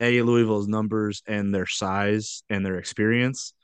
A 0.00 0.22
Louisville's 0.22 0.68
numbers 0.68 1.22
and 1.26 1.54
their 1.54 1.66
size 1.66 2.42
and 2.50 2.64
their 2.64 2.78
experience. 2.78 3.54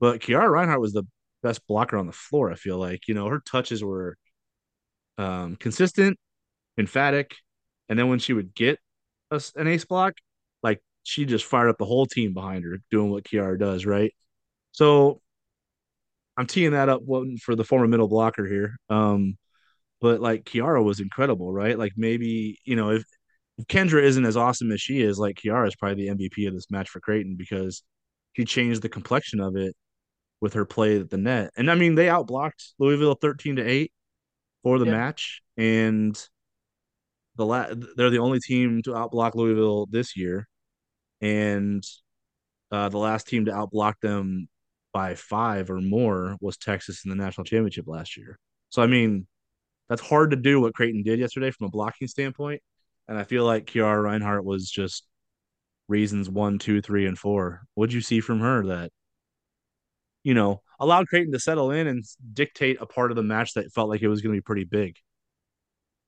But 0.00 0.20
Kiara 0.20 0.50
Reinhardt 0.50 0.80
was 0.80 0.92
the 0.92 1.04
best 1.42 1.66
blocker 1.66 1.96
on 1.96 2.06
the 2.06 2.12
floor. 2.12 2.50
I 2.50 2.56
feel 2.56 2.78
like 2.78 3.08
you 3.08 3.14
know 3.14 3.28
her 3.28 3.40
touches 3.40 3.82
were 3.84 4.16
um, 5.18 5.56
consistent 5.56 6.18
emphatic. 6.78 7.34
And 7.88 7.98
then 7.98 8.08
when 8.08 8.18
she 8.18 8.32
would 8.32 8.54
get 8.54 8.78
a, 9.30 9.42
an 9.56 9.66
ace 9.68 9.84
block, 9.84 10.14
like 10.62 10.80
she 11.02 11.24
just 11.24 11.44
fired 11.44 11.68
up 11.68 11.78
the 11.78 11.84
whole 11.84 12.06
team 12.06 12.34
behind 12.34 12.64
her 12.64 12.78
doing 12.90 13.10
what 13.10 13.24
Kiara 13.24 13.58
does, 13.58 13.86
right? 13.86 14.12
So 14.72 15.20
I'm 16.36 16.46
teeing 16.46 16.72
that 16.72 16.88
up 16.88 17.02
for 17.42 17.54
the 17.54 17.64
former 17.64 17.86
middle 17.86 18.08
blocker 18.08 18.46
here. 18.46 18.76
Um, 18.88 19.36
but 20.00 20.20
like 20.20 20.44
Kiara 20.44 20.82
was 20.82 21.00
incredible, 21.00 21.52
right? 21.52 21.78
Like 21.78 21.92
maybe, 21.96 22.58
you 22.64 22.76
know, 22.76 22.90
if, 22.90 23.04
if 23.58 23.66
Kendra 23.66 24.02
isn't 24.02 24.24
as 24.24 24.36
awesome 24.36 24.72
as 24.72 24.80
she 24.80 25.00
is, 25.02 25.18
like 25.18 25.36
Kiara 25.36 25.68
is 25.68 25.76
probably 25.76 26.06
the 26.08 26.14
MVP 26.14 26.46
of 26.48 26.54
this 26.54 26.70
match 26.70 26.88
for 26.88 27.00
Creighton 27.00 27.36
because 27.36 27.82
she 28.34 28.44
changed 28.44 28.82
the 28.82 28.88
complexion 28.88 29.40
of 29.40 29.56
it 29.56 29.74
with 30.40 30.54
her 30.54 30.64
play 30.64 30.98
at 30.98 31.10
the 31.10 31.18
net. 31.18 31.50
And 31.56 31.70
I 31.70 31.74
mean, 31.74 31.94
they 31.94 32.06
outblocked 32.06 32.72
Louisville 32.78 33.14
13 33.14 33.56
to 33.56 33.62
8 33.62 33.92
for 34.62 34.78
the 34.78 34.86
Yeah. 34.86 34.90
match. 34.92 35.42
And 35.56 36.16
the 37.36 37.46
la- 37.46 37.72
they're 37.96 38.10
the 38.10 38.18
only 38.18 38.40
team 38.40 38.82
to 38.82 38.90
outblock 38.90 39.34
Louisville 39.34 39.86
this 39.90 40.16
year. 40.16 40.48
and 41.20 41.84
uh, 42.72 42.88
the 42.88 42.98
last 42.98 43.28
team 43.28 43.44
to 43.44 43.52
outblock 43.52 43.94
them 44.02 44.48
by 44.92 45.14
five 45.14 45.70
or 45.70 45.80
more 45.80 46.36
was 46.40 46.56
Texas 46.56 47.04
in 47.04 47.10
the 47.10 47.14
national 47.16 47.44
championship 47.44 47.86
last 47.86 48.16
year. 48.16 48.38
So 48.70 48.82
I 48.82 48.86
mean, 48.88 49.26
that's 49.88 50.00
hard 50.02 50.30
to 50.32 50.36
do 50.36 50.60
what 50.60 50.74
Creighton 50.74 51.02
did 51.04 51.20
yesterday 51.20 51.50
from 51.52 51.66
a 51.66 51.70
blocking 51.70 52.08
standpoint. 52.08 52.60
And 53.08 53.18
I 53.18 53.24
feel 53.24 53.44
like 53.44 53.66
Kiara 53.66 54.02
Reinhardt 54.02 54.44
was 54.44 54.70
just 54.70 55.04
reasons 55.88 56.30
one, 56.30 56.58
two, 56.58 56.80
three, 56.80 57.06
and 57.06 57.18
four. 57.18 57.62
What'd 57.74 57.92
you 57.92 58.00
see 58.00 58.20
from 58.20 58.40
her 58.40 58.66
that, 58.66 58.90
you 60.22 60.34
know, 60.34 60.62
allowed 60.78 61.08
Creighton 61.08 61.32
to 61.32 61.40
settle 61.40 61.70
in 61.70 61.86
and 61.86 62.04
dictate 62.32 62.78
a 62.80 62.86
part 62.86 63.10
of 63.10 63.16
the 63.16 63.22
match 63.22 63.54
that 63.54 63.72
felt 63.72 63.88
like 63.88 64.02
it 64.02 64.08
was 64.08 64.20
going 64.22 64.34
to 64.34 64.38
be 64.38 64.42
pretty 64.44 64.64
big? 64.64 64.96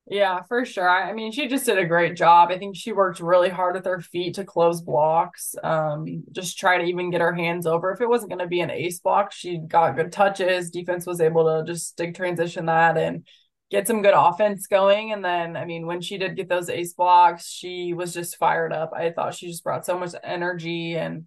Yeah, 0.07 0.43
for 0.43 0.67
sure. 0.67 0.89
I 0.89 1.15
mean, 1.15 1.33
she 1.33 1.49
just 1.49 1.65
did 1.65 1.79
a 1.79 1.87
great 1.87 2.15
job. 2.15 2.51
I 2.51 2.59
think 2.59 2.77
she 2.77 2.93
worked 2.93 3.21
really 3.21 3.49
hard 3.49 3.75
with 3.75 3.87
her 3.87 4.03
feet 4.03 4.35
to 4.35 4.45
close 4.45 4.83
blocks. 4.83 5.55
Um, 5.63 6.25
just 6.31 6.59
try 6.59 6.77
to 6.77 6.85
even 6.85 7.11
get 7.11 7.23
her 7.23 7.33
hands 7.33 7.67
over. 7.67 7.91
If 7.91 8.03
it 8.03 8.09
wasn't 8.09 8.31
going 8.31 8.41
to 8.41 8.47
be 8.47 8.61
an 8.61 8.71
ace 8.71 9.01
block, 9.01 9.33
she 9.33 9.57
got 9.57 9.97
good 9.97 10.13
touches. 10.13 10.71
Defense 10.71 11.07
was 11.07 11.23
able 11.23 11.47
to 11.47 11.65
just 11.67 11.89
stick 11.89 12.15
transition 12.15 12.67
that 12.67 12.99
and 12.99 13.27
get 13.75 13.89
some 13.89 14.03
good 14.03 14.15
offense 14.15 14.69
going. 14.69 15.13
And 15.13 15.25
then, 15.25 15.57
I 15.57 15.65
mean, 15.65 15.85
when 15.85 16.01
she 16.01 16.17
did 16.17 16.37
get 16.37 16.49
those 16.49 16.69
ace 16.71 16.93
blocks, 16.93 17.49
she 17.49 17.93
was 17.93 18.15
just 18.15 18.37
fired 18.37 18.73
up. 18.73 18.93
I 18.95 19.11
thought 19.11 19.35
she 19.35 19.49
just 19.49 19.65
brought 19.65 19.85
so 19.85 19.99
much 19.99 20.15
energy 20.23 20.95
and 20.95 21.27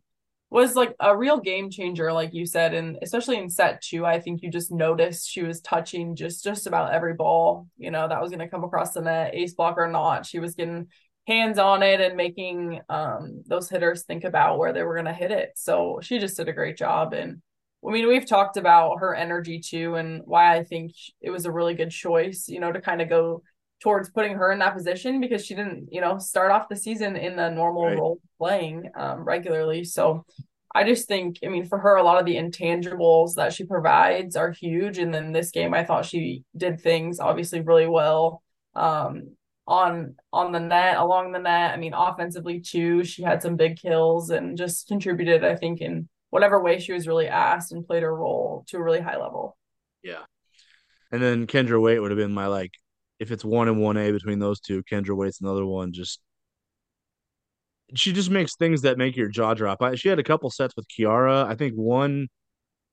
was 0.50 0.74
like 0.74 0.96
a 1.02 1.16
real 1.16 1.42
game 1.42 1.70
changer, 1.70 2.14
like 2.14 2.34
you 2.34 2.46
said, 2.46 2.74
and 2.74 2.98
especially 3.02 3.38
in 3.38 3.50
set 3.50 3.82
two, 3.82 4.06
I 4.06 4.22
think 4.22 4.42
you 4.42 4.50
just 4.50 4.72
noticed 4.72 5.30
she 5.30 5.44
was 5.44 5.60
touching 5.60 6.16
just 6.16 6.42
just 6.42 6.68
about 6.68 6.94
every 6.94 7.16
ball, 7.16 7.68
you 7.76 7.92
know, 7.92 8.08
that 8.08 8.22
was 8.22 8.30
going 8.32 8.40
to 8.40 8.48
come 8.48 8.64
across 8.64 8.94
the 8.94 9.02
net, 9.02 9.36
ace 9.36 9.54
block 9.54 9.78
or 9.78 9.90
not. 9.90 10.26
She 10.26 10.40
was 10.40 10.56
getting 10.56 10.88
hands 11.28 11.60
on 11.60 11.84
it 11.84 12.00
and 12.00 12.16
making 12.16 12.80
um, 12.88 13.44
those 13.46 13.70
hitters 13.70 14.04
think 14.04 14.24
about 14.24 14.58
where 14.58 14.72
they 14.72 14.84
were 14.84 14.94
going 14.94 15.06
to 15.06 15.12
hit 15.14 15.32
it. 15.32 15.52
So 15.58 16.00
she 16.02 16.18
just 16.18 16.38
did 16.38 16.48
a 16.48 16.54
great 16.54 16.78
job. 16.78 17.12
And 17.12 17.42
I 17.86 17.92
mean, 17.92 18.08
we've 18.08 18.26
talked 18.26 18.58
about 18.58 19.00
her 19.00 19.16
energy 19.16 19.60
too, 19.60 19.96
and 19.96 20.22
why 20.26 20.58
I 20.58 20.64
think 20.64 20.94
it 21.22 21.30
was 21.30 21.46
a 21.46 21.52
really 21.52 21.74
good 21.74 21.92
choice, 21.92 22.48
you 22.48 22.60
know, 22.60 22.72
to 22.72 22.82
kind 22.82 23.02
of 23.02 23.10
go 23.10 23.44
towards 23.82 24.10
putting 24.10 24.36
her 24.36 24.52
in 24.52 24.60
that 24.60 24.76
position 24.76 25.22
because 25.22 25.46
she 25.46 25.56
didn't, 25.56 25.90
you 25.92 26.02
know, 26.02 26.18
start 26.18 26.52
off 26.52 26.70
the 26.70 26.76
season 26.76 27.16
in 27.16 27.36
the 27.36 27.50
normal 27.50 27.86
right. 27.86 27.98
role 27.98 28.20
playing 28.40 28.90
um, 28.96 29.24
regularly. 29.24 29.84
So 29.84 30.26
I 30.74 30.84
just 30.84 31.08
think, 31.08 31.38
I 31.46 31.48
mean, 31.48 31.66
for 31.66 31.78
her, 31.78 31.96
a 31.96 32.04
lot 32.04 32.20
of 32.20 32.26
the 32.26 32.36
intangibles 32.36 33.36
that 33.36 33.54
she 33.54 33.66
provides 33.66 34.36
are 34.36 34.52
huge. 34.52 34.98
And 34.98 35.14
then 35.14 35.32
this 35.32 35.52
game, 35.52 35.74
I 35.74 35.84
thought 35.84 36.06
she 36.06 36.44
did 36.56 36.82
things 36.82 37.20
obviously 37.20 37.62
really 37.62 37.88
well 37.88 38.42
um, 38.76 39.36
on 39.68 40.16
on 40.34 40.52
the 40.52 40.60
net, 40.60 40.98
along 40.98 41.32
the 41.32 41.40
net. 41.40 41.72
I 41.74 41.78
mean, 41.78 41.94
offensively 41.94 42.60
too, 42.60 43.04
she 43.04 43.24
had 43.24 43.42
some 43.42 43.56
big 43.56 43.78
kills 43.78 44.30
and 44.30 44.58
just 44.58 44.88
contributed, 44.88 45.44
I 45.44 45.56
think, 45.56 45.82
in 45.82 46.10
whatever 46.30 46.62
way 46.62 46.80
she 46.80 46.94
was 46.94 47.08
really 47.08 47.28
asked 47.28 47.72
and 47.72 47.86
played 47.86 48.04
her 48.04 48.16
role 48.16 48.66
to 48.68 48.78
a 48.78 48.84
really 48.84 49.00
high 49.00 49.18
level. 49.18 49.58
Yeah. 50.04 50.24
And 51.12 51.22
then 51.22 51.48
Kendra 51.48 51.82
Wait 51.82 52.00
would 52.00 52.12
have 52.12 52.18
been 52.18 52.34
my 52.34 52.48
like 52.48 52.72
if 53.20 53.32
it's 53.32 53.46
one 53.46 53.68
and 53.68 53.82
one 53.82 53.98
A 53.98 54.12
between 54.12 54.40
those 54.40 54.60
two, 54.60 54.84
Kendra 54.84 55.16
Wait's 55.16 55.42
another 55.42 55.66
one. 55.66 55.94
Just 55.94 56.20
she 57.96 58.12
just 58.12 58.30
makes 58.30 58.56
things 58.56 58.82
that 58.82 58.98
make 58.98 59.16
your 59.16 59.30
jaw 59.30 59.54
drop. 59.54 59.82
I, 59.82 59.96
she 59.96 60.10
had 60.10 60.20
a 60.20 60.24
couple 60.24 60.50
sets 60.50 60.76
with 60.76 60.88
Kiara. 60.88 61.46
I 61.46 61.56
think 61.56 61.74
one 61.76 62.28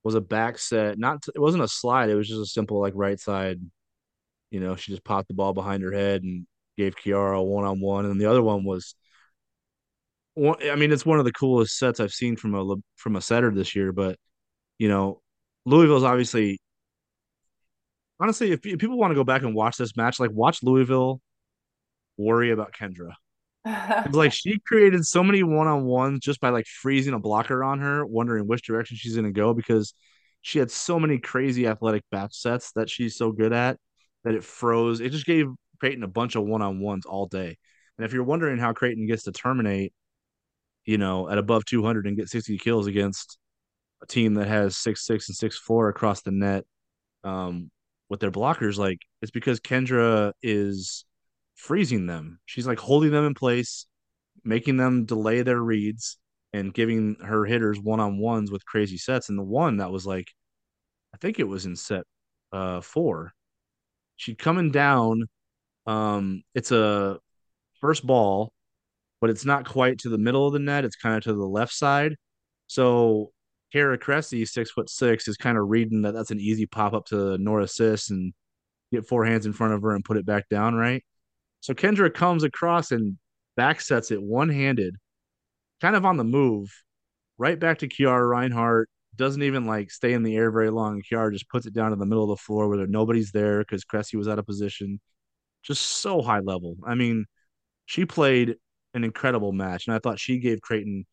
was 0.03 0.15
a 0.15 0.21
back 0.21 0.57
set. 0.57 0.97
Not 0.97 1.25
it 1.33 1.39
wasn't 1.39 1.63
a 1.63 1.67
slide. 1.67 2.09
It 2.09 2.15
was 2.15 2.29
just 2.29 2.41
a 2.41 2.45
simple 2.45 2.79
like 2.79 2.93
right 2.95 3.19
side. 3.19 3.59
You 4.51 4.59
know, 4.61 4.75
she 4.75 4.91
just 4.91 5.03
popped 5.03 5.27
the 5.27 5.33
ball 5.33 5.53
behind 5.53 5.83
her 5.83 5.91
head 5.91 6.23
and 6.23 6.47
gave 6.77 6.95
Kiara 6.95 7.37
a 7.37 7.43
one 7.43 7.65
on 7.65 7.81
one, 7.81 8.05
and 8.05 8.19
the 8.19 8.27
other 8.27 8.43
one 8.43 8.63
was. 8.63 8.95
I 10.37 10.75
mean, 10.75 10.91
it's 10.91 11.05
one 11.05 11.19
of 11.19 11.25
the 11.25 11.31
coolest 11.31 11.77
sets 11.77 11.99
I've 11.99 12.11
seen 12.11 12.35
from 12.35 12.55
a 12.55 12.75
from 12.97 13.15
a 13.15 13.21
setter 13.21 13.51
this 13.51 13.75
year. 13.75 13.91
But 13.91 14.17
you 14.77 14.89
know, 14.89 15.21
Louisville's 15.65 16.03
obviously 16.03 16.59
honestly, 18.19 18.51
if, 18.51 18.65
if 18.65 18.79
people 18.79 18.97
want 18.97 19.11
to 19.11 19.15
go 19.15 19.23
back 19.23 19.43
and 19.43 19.55
watch 19.55 19.77
this 19.77 19.95
match, 19.95 20.19
like 20.19 20.31
watch 20.31 20.63
Louisville 20.63 21.21
worry 22.17 22.51
about 22.51 22.73
Kendra. 22.73 23.11
like 24.11 24.31
she 24.31 24.59
created 24.59 25.05
so 25.05 25.23
many 25.23 25.41
one 25.41 25.67
on 25.67 25.85
ones 25.85 26.19
just 26.19 26.39
by 26.39 26.49
like 26.49 26.67
freezing 26.67 27.13
a 27.13 27.19
blocker 27.19 27.63
on 27.63 27.79
her, 27.79 28.05
wondering 28.05 28.47
which 28.47 28.61
direction 28.63 28.97
she's 28.97 29.15
going 29.15 29.25
to 29.25 29.31
go 29.31 29.53
because 29.53 29.93
she 30.41 30.59
had 30.59 30.69
so 30.69 30.99
many 30.99 31.17
crazy 31.17 31.65
athletic 31.65 32.03
back 32.11 32.29
sets 32.31 32.71
that 32.73 32.89
she's 32.89 33.17
so 33.17 33.31
good 33.31 33.53
at 33.53 33.77
that 34.23 34.35
it 34.35 34.43
froze. 34.43 35.01
It 35.01 35.11
just 35.11 35.25
gave 35.25 35.47
Creighton 35.79 36.03
a 36.03 36.07
bunch 36.07 36.35
of 36.35 36.43
one 36.43 36.61
on 36.61 36.79
ones 36.79 37.05
all 37.05 37.25
day. 37.25 37.57
And 37.97 38.05
if 38.05 38.13
you're 38.13 38.23
wondering 38.23 38.59
how 38.59 38.73
Creighton 38.73 39.07
gets 39.07 39.23
to 39.23 39.31
terminate, 39.31 39.93
you 40.85 40.97
know, 40.97 41.29
at 41.29 41.37
above 41.37 41.65
200 41.65 42.07
and 42.07 42.17
get 42.17 42.29
60 42.29 42.57
kills 42.57 42.87
against 42.87 43.37
a 44.03 44.07
team 44.07 44.35
that 44.35 44.47
has 44.47 44.77
six 44.77 45.05
six 45.05 45.29
and 45.29 45.35
six 45.35 45.57
four 45.57 45.89
across 45.89 46.21
the 46.21 46.31
net, 46.31 46.65
um, 47.23 47.71
with 48.09 48.19
their 48.19 48.31
blockers, 48.31 48.77
like 48.77 48.99
it's 49.21 49.31
because 49.31 49.59
Kendra 49.59 50.33
is 50.43 51.05
freezing 51.55 52.05
them. 52.07 52.39
She's 52.45 52.67
like 52.67 52.79
holding 52.79 53.11
them 53.11 53.25
in 53.25 53.33
place, 53.33 53.87
making 54.43 54.77
them 54.77 55.05
delay 55.05 55.41
their 55.41 55.61
reads, 55.61 56.17
and 56.53 56.73
giving 56.73 57.17
her 57.23 57.45
hitters 57.45 57.79
one 57.79 57.99
on 57.99 58.19
ones 58.19 58.51
with 58.51 58.65
crazy 58.65 58.97
sets. 58.97 59.29
And 59.29 59.37
the 59.37 59.43
one 59.43 59.77
that 59.77 59.91
was 59.91 60.05
like, 60.05 60.31
I 61.13 61.17
think 61.17 61.39
it 61.39 61.47
was 61.47 61.65
in 61.65 61.75
set 61.75 62.03
uh 62.51 62.81
four. 62.81 63.33
She'd 64.17 64.37
coming 64.39 64.71
down. 64.71 65.23
Um, 65.87 66.43
it's 66.55 66.71
a 66.71 67.19
first 67.81 68.05
ball, 68.05 68.51
but 69.25 69.31
it's 69.31 69.43
not 69.43 69.67
quite 69.67 69.97
to 69.97 70.09
the 70.09 70.19
middle 70.19 70.45
of 70.45 70.53
the 70.53 70.59
net. 70.59 70.85
It's 70.85 70.95
kind 70.95 71.15
of 71.15 71.23
to 71.23 71.33
the 71.33 71.47
left 71.47 71.73
side. 71.73 72.15
So 72.67 73.31
Cara 73.73 73.97
Cresse, 73.97 74.47
six 74.47 74.69
foot 74.69 74.87
six, 74.87 75.27
is 75.27 75.35
kind 75.35 75.57
of 75.57 75.67
reading 75.67 76.03
that 76.03 76.13
that's 76.13 76.29
an 76.29 76.39
easy 76.39 76.67
pop 76.67 76.93
up 76.93 77.07
to 77.07 77.35
Norah 77.39 77.67
Sis 77.67 78.11
and 78.11 78.35
get 78.91 79.07
four 79.07 79.25
hands 79.25 79.47
in 79.47 79.51
front 79.51 79.73
of 79.73 79.81
her 79.81 79.95
and 79.95 80.05
put 80.05 80.17
it 80.17 80.27
back 80.27 80.47
down, 80.47 80.75
right? 80.75 81.03
So 81.61 81.73
Kendra 81.73 82.13
comes 82.13 82.43
across 82.43 82.91
and 82.91 83.17
back 83.57 83.81
sets 83.81 84.11
it 84.11 84.21
one 84.21 84.47
handed, 84.47 84.95
kind 85.81 85.95
of 85.95 86.05
on 86.05 86.17
the 86.17 86.23
move, 86.23 86.71
right 87.39 87.59
back 87.59 87.79
to 87.79 87.87
Kiara 87.87 88.29
Reinhardt. 88.29 88.89
Doesn't 89.15 89.41
even 89.41 89.65
like 89.65 89.89
stay 89.89 90.13
in 90.13 90.21
the 90.21 90.35
air 90.35 90.51
very 90.51 90.69
long. 90.69 91.01
Kiara 91.01 91.33
just 91.33 91.49
puts 91.49 91.65
it 91.65 91.73
down 91.73 91.93
in 91.93 91.97
the 91.97 92.05
middle 92.05 92.25
of 92.25 92.29
the 92.29 92.43
floor 92.43 92.69
where 92.69 92.85
nobody's 92.85 93.31
there 93.31 93.61
because 93.61 93.85
Cresse 93.85 94.13
was 94.13 94.27
out 94.27 94.37
of 94.37 94.45
position. 94.45 94.99
Just 95.63 95.81
so 95.81 96.21
high 96.21 96.41
level. 96.41 96.75
I 96.85 96.93
mean, 96.93 97.25
she 97.87 98.05
played 98.05 98.57
an 98.95 99.03
incredible 99.03 99.51
match, 99.51 99.87
and 99.87 99.95
I 99.95 99.99
thought 99.99 100.19
she 100.19 100.39
gave 100.39 100.61
Creighton 100.61 101.05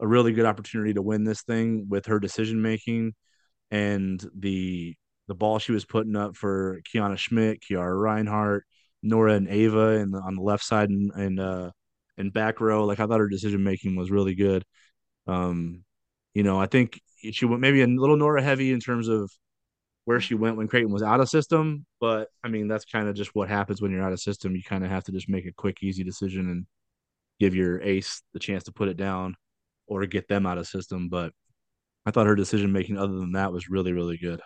a 0.00 0.06
really 0.06 0.32
good 0.32 0.46
opportunity 0.46 0.94
to 0.94 1.02
win 1.02 1.24
this 1.24 1.42
thing 1.42 1.86
with 1.88 2.06
her 2.06 2.18
decision 2.20 2.60
making 2.60 3.14
and 3.70 4.24
the 4.36 4.94
the 5.28 5.34
ball 5.34 5.58
she 5.58 5.72
was 5.72 5.84
putting 5.84 6.16
up 6.16 6.36
for 6.36 6.80
Kiana 6.92 7.16
Schmitt, 7.16 7.62
Kiara 7.62 7.98
Reinhardt, 7.98 8.64
Norah 9.02 9.34
and 9.34 9.48
Ava 9.48 9.98
and 10.00 10.14
on 10.14 10.36
the 10.36 10.42
left 10.42 10.64
side 10.64 10.90
and 10.90 11.12
and 11.12 11.40
uh 11.40 11.70
and 12.18 12.32
back 12.32 12.60
row. 12.60 12.84
Like 12.84 13.00
I 13.00 13.06
thought 13.06 13.20
her 13.20 13.28
decision 13.28 13.62
making 13.64 13.96
was 13.96 14.10
really 14.10 14.34
good. 14.34 14.64
Um, 15.26 15.84
you 16.34 16.42
know, 16.42 16.60
I 16.60 16.66
think 16.66 17.00
she 17.32 17.46
went 17.46 17.60
maybe 17.60 17.82
a 17.82 17.86
little 17.86 18.16
Norah 18.16 18.42
heavy 18.42 18.72
in 18.72 18.80
terms 18.80 19.08
of 19.08 19.30
where 20.04 20.20
she 20.20 20.34
went 20.34 20.56
when 20.56 20.68
Creighton 20.68 20.92
was 20.92 21.02
out 21.02 21.20
of 21.20 21.28
system, 21.28 21.86
but 22.00 22.28
I 22.44 22.48
mean 22.48 22.68
that's 22.68 22.84
kind 22.84 23.08
of 23.08 23.14
just 23.14 23.34
what 23.34 23.48
happens 23.48 23.80
when 23.80 23.92
you're 23.92 24.04
out 24.04 24.12
of 24.12 24.20
system. 24.20 24.56
You 24.56 24.62
kind 24.62 24.84
of 24.84 24.90
have 24.90 25.04
to 25.04 25.12
just 25.12 25.28
make 25.28 25.46
a 25.46 25.52
quick, 25.52 25.78
easy 25.82 26.04
decision 26.04 26.50
and 26.50 26.66
give 27.42 27.56
your 27.56 27.82
ace 27.82 28.22
the 28.32 28.38
chance 28.38 28.62
to 28.64 28.72
put 28.72 28.88
it 28.88 28.96
down 28.96 29.34
or 29.88 30.06
get 30.06 30.28
them 30.28 30.46
out 30.46 30.58
of 30.58 30.68
system. 30.68 31.08
But 31.08 31.32
I 32.06 32.12
thought 32.12 32.28
her 32.28 32.36
decision 32.36 32.70
making, 32.72 32.98
other 32.98 33.14
than 33.14 33.32
that, 33.32 33.52
was 33.52 33.68
really, 33.68 33.92
really 33.92 34.16
good. 34.16 34.40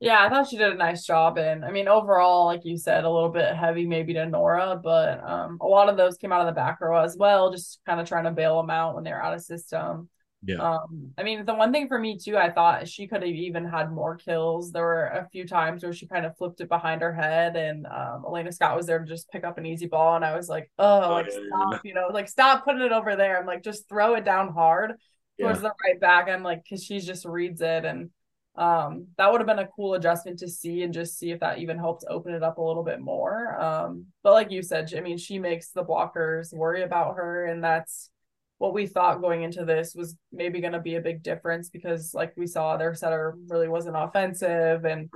Yeah, 0.00 0.24
I 0.24 0.30
thought 0.30 0.48
she 0.48 0.56
did 0.56 0.72
a 0.72 0.76
nice 0.76 1.04
job. 1.04 1.36
And 1.36 1.66
I 1.66 1.70
mean, 1.70 1.86
overall, 1.86 2.46
like 2.46 2.64
you 2.64 2.78
said, 2.78 3.04
a 3.04 3.10
little 3.10 3.28
bit 3.28 3.54
heavy 3.54 3.86
maybe 3.86 4.14
to 4.14 4.24
Norah, 4.24 4.80
but 4.82 5.22
um, 5.22 5.58
a 5.60 5.66
lot 5.66 5.90
of 5.90 5.98
those 5.98 6.16
came 6.16 6.32
out 6.32 6.40
of 6.40 6.46
the 6.46 6.58
back 6.58 6.80
row 6.80 7.02
as 7.02 7.16
well, 7.18 7.52
just 7.52 7.80
kind 7.84 8.00
of 8.00 8.08
trying 8.08 8.24
to 8.24 8.30
bail 8.30 8.56
them 8.56 8.70
out 8.70 8.94
when 8.94 9.04
they're 9.04 9.22
out 9.22 9.34
of 9.34 9.42
system. 9.42 10.08
Yeah. 10.46 10.58
Um, 10.58 11.10
I 11.18 11.24
mean, 11.24 11.44
the 11.44 11.54
one 11.54 11.72
thing 11.72 11.88
for 11.88 11.98
me 11.98 12.16
too, 12.16 12.36
I 12.36 12.50
thought 12.50 12.88
she 12.88 13.08
could 13.08 13.22
have 13.22 13.30
even 13.30 13.64
had 13.64 13.90
more 13.90 14.16
kills. 14.16 14.70
There 14.70 14.84
were 14.84 15.06
a 15.06 15.28
few 15.32 15.46
times 15.46 15.82
where 15.82 15.92
she 15.92 16.06
kind 16.06 16.24
of 16.24 16.36
flipped 16.36 16.60
it 16.60 16.68
behind 16.68 17.02
her 17.02 17.12
head, 17.12 17.56
and 17.56 17.84
um, 17.86 18.24
Elena 18.26 18.52
Scott 18.52 18.76
was 18.76 18.86
there 18.86 19.00
to 19.00 19.04
just 19.04 19.30
pick 19.30 19.44
up 19.44 19.58
an 19.58 19.66
easy 19.66 19.86
ball, 19.86 20.14
and 20.14 20.24
I 20.24 20.36
was 20.36 20.48
like, 20.48 20.70
oh, 20.78 21.10
like 21.10 21.30
stop, 21.30 21.80
you 21.84 21.94
know, 21.94 22.08
like 22.12 22.28
stop 22.28 22.64
putting 22.64 22.82
it 22.82 22.92
over 22.92 23.16
there. 23.16 23.38
I'm 23.38 23.46
like, 23.46 23.64
just 23.64 23.88
throw 23.88 24.14
it 24.14 24.24
down 24.24 24.52
hard 24.52 24.92
towards 25.40 25.58
yeah. 25.58 25.68
the 25.68 25.72
right 25.84 26.00
back. 26.00 26.28
I'm 26.28 26.44
like, 26.44 26.62
because 26.62 26.84
she 26.84 27.00
just 27.00 27.24
reads 27.24 27.60
it, 27.60 27.84
and 27.84 28.10
um, 28.54 29.08
that 29.18 29.30
would 29.30 29.40
have 29.40 29.48
been 29.48 29.58
a 29.58 29.68
cool 29.68 29.94
adjustment 29.94 30.38
to 30.38 30.48
see 30.48 30.82
and 30.82 30.94
just 30.94 31.18
see 31.18 31.30
if 31.30 31.40
that 31.40 31.58
even 31.58 31.76
helped 31.76 32.04
open 32.08 32.34
it 32.34 32.42
up 32.42 32.58
a 32.58 32.62
little 32.62 32.84
bit 32.84 33.00
more. 33.00 33.60
Um, 33.60 34.06
but 34.22 34.32
like 34.32 34.50
you 34.50 34.62
said, 34.62 34.92
I 34.96 35.00
mean, 35.00 35.18
she 35.18 35.38
makes 35.38 35.70
the 35.70 35.84
blockers 35.84 36.54
worry 36.54 36.82
about 36.82 37.16
her, 37.16 37.46
and 37.46 37.64
that's 37.64 38.10
what 38.58 38.72
we 38.72 38.86
thought 38.86 39.20
going 39.20 39.42
into 39.42 39.64
this 39.64 39.94
was 39.94 40.16
maybe 40.32 40.60
going 40.60 40.72
to 40.72 40.80
be 40.80 40.94
a 40.94 41.00
big 41.00 41.22
difference 41.22 41.68
because, 41.68 42.14
like 42.14 42.32
we 42.36 42.46
saw, 42.46 42.76
their 42.76 42.94
setter 42.94 43.36
really 43.48 43.68
wasn't 43.68 43.96
offensive, 43.96 44.84
and 44.84 45.10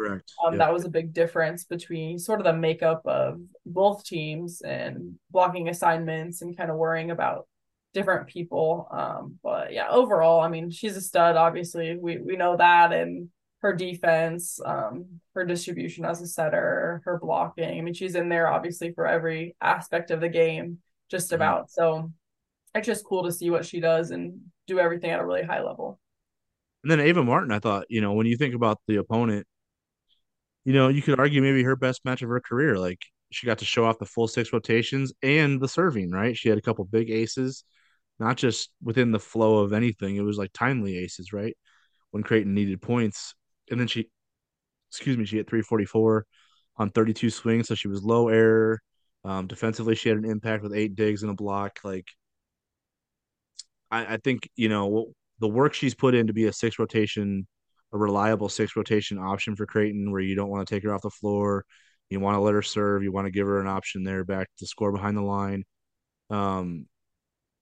um, 0.44 0.58
that 0.58 0.72
was 0.72 0.84
a 0.84 0.90
big 0.90 1.14
difference 1.14 1.64
between 1.64 2.18
sort 2.18 2.40
of 2.40 2.44
the 2.44 2.52
makeup 2.52 3.00
of 3.06 3.40
both 3.64 4.04
teams 4.04 4.60
and 4.60 5.14
blocking 5.30 5.68
assignments 5.68 6.42
and 6.42 6.56
kind 6.56 6.70
of 6.70 6.76
worrying 6.76 7.10
about 7.10 7.46
different 7.94 8.28
people. 8.28 8.86
Um, 8.90 9.38
but 9.42 9.72
yeah, 9.72 9.88
overall, 9.88 10.40
I 10.40 10.48
mean, 10.48 10.70
she's 10.70 10.96
a 10.96 11.00
stud. 11.00 11.36
Obviously, 11.36 11.96
we 11.96 12.18
we 12.18 12.36
know 12.36 12.58
that, 12.58 12.92
and 12.92 13.30
her 13.62 13.74
defense, 13.74 14.60
um, 14.64 15.20
her 15.34 15.44
distribution 15.44 16.04
as 16.04 16.20
a 16.20 16.26
setter, 16.26 17.00
her 17.04 17.18
blocking. 17.18 17.78
I 17.78 17.80
mean, 17.80 17.94
she's 17.94 18.14
in 18.14 18.28
there 18.28 18.48
obviously 18.48 18.92
for 18.92 19.06
every 19.06 19.56
aspect 19.60 20.10
of 20.10 20.20
the 20.20 20.28
game, 20.28 20.78
just 21.10 21.28
mm-hmm. 21.28 21.36
about. 21.36 21.62
Mm-hmm. 21.68 21.80
So 21.80 22.12
it's 22.74 22.86
just 22.86 23.04
cool 23.04 23.24
to 23.24 23.32
see 23.32 23.50
what 23.50 23.66
she 23.66 23.80
does 23.80 24.10
and 24.10 24.40
do 24.66 24.78
everything 24.78 25.10
at 25.10 25.20
a 25.20 25.24
really 25.24 25.42
high 25.42 25.62
level. 25.62 25.98
And 26.82 26.90
then 26.90 27.00
Ava 27.00 27.22
Martin, 27.24 27.52
I 27.52 27.58
thought, 27.58 27.86
you 27.88 28.00
know, 28.00 28.12
when 28.14 28.26
you 28.26 28.36
think 28.36 28.54
about 28.54 28.78
the 28.86 28.96
opponent, 28.96 29.46
you 30.64 30.72
know, 30.72 30.88
you 30.88 31.02
could 31.02 31.18
argue 31.18 31.42
maybe 31.42 31.62
her 31.62 31.76
best 31.76 32.04
match 32.04 32.22
of 32.22 32.28
her 32.28 32.40
career. 32.40 32.78
Like 32.78 33.00
she 33.30 33.46
got 33.46 33.58
to 33.58 33.64
show 33.64 33.84
off 33.84 33.98
the 33.98 34.06
full 34.06 34.28
six 34.28 34.52
rotations 34.52 35.12
and 35.22 35.60
the 35.60 35.68
serving, 35.68 36.10
right? 36.10 36.36
She 36.36 36.48
had 36.48 36.58
a 36.58 36.62
couple 36.62 36.84
big 36.84 37.10
aces, 37.10 37.64
not 38.18 38.36
just 38.36 38.70
within 38.82 39.12
the 39.12 39.18
flow 39.18 39.58
of 39.58 39.72
anything. 39.72 40.16
It 40.16 40.22
was 40.22 40.38
like 40.38 40.52
timely 40.52 40.98
aces, 40.98 41.32
right? 41.32 41.56
When 42.10 42.22
Creighton 42.22 42.54
needed 42.54 42.82
points. 42.82 43.34
And 43.70 43.78
then 43.78 43.86
she, 43.86 44.08
excuse 44.90 45.16
me, 45.16 45.24
she 45.24 45.36
had 45.36 45.48
344 45.48 46.26
on 46.76 46.90
32 46.90 47.30
swings. 47.30 47.68
So 47.68 47.74
she 47.74 47.88
was 47.88 48.02
low 48.02 48.28
error. 48.28 48.80
Um, 49.24 49.46
defensively, 49.46 49.94
she 49.94 50.08
had 50.08 50.18
an 50.18 50.24
impact 50.24 50.62
with 50.62 50.74
eight 50.74 50.94
digs 50.94 51.22
and 51.22 51.30
a 51.30 51.34
block. 51.34 51.80
Like, 51.84 52.06
I, 53.90 54.14
I 54.14 54.16
think, 54.18 54.48
you 54.56 54.68
know, 54.68 55.12
the 55.38 55.48
work 55.48 55.74
she's 55.74 55.94
put 55.94 56.14
in 56.14 56.26
to 56.28 56.32
be 56.32 56.46
a 56.46 56.52
six 56.52 56.78
rotation, 56.78 57.46
a 57.92 57.98
reliable 57.98 58.48
six 58.48 58.76
rotation 58.76 59.18
option 59.18 59.56
for 59.56 59.66
Creighton, 59.66 60.12
where 60.12 60.20
you 60.20 60.34
don't 60.34 60.50
want 60.50 60.66
to 60.66 60.74
take 60.74 60.84
her 60.84 60.94
off 60.94 61.02
the 61.02 61.10
floor, 61.10 61.64
you 62.08 62.20
want 62.20 62.36
to 62.36 62.40
let 62.40 62.54
her 62.54 62.62
serve, 62.62 63.02
you 63.02 63.12
want 63.12 63.26
to 63.26 63.30
give 63.30 63.46
her 63.46 63.60
an 63.60 63.66
option 63.66 64.04
there 64.04 64.24
back 64.24 64.48
to 64.58 64.66
score 64.66 64.92
behind 64.92 65.16
the 65.16 65.22
line. 65.22 65.64
Um, 66.28 66.86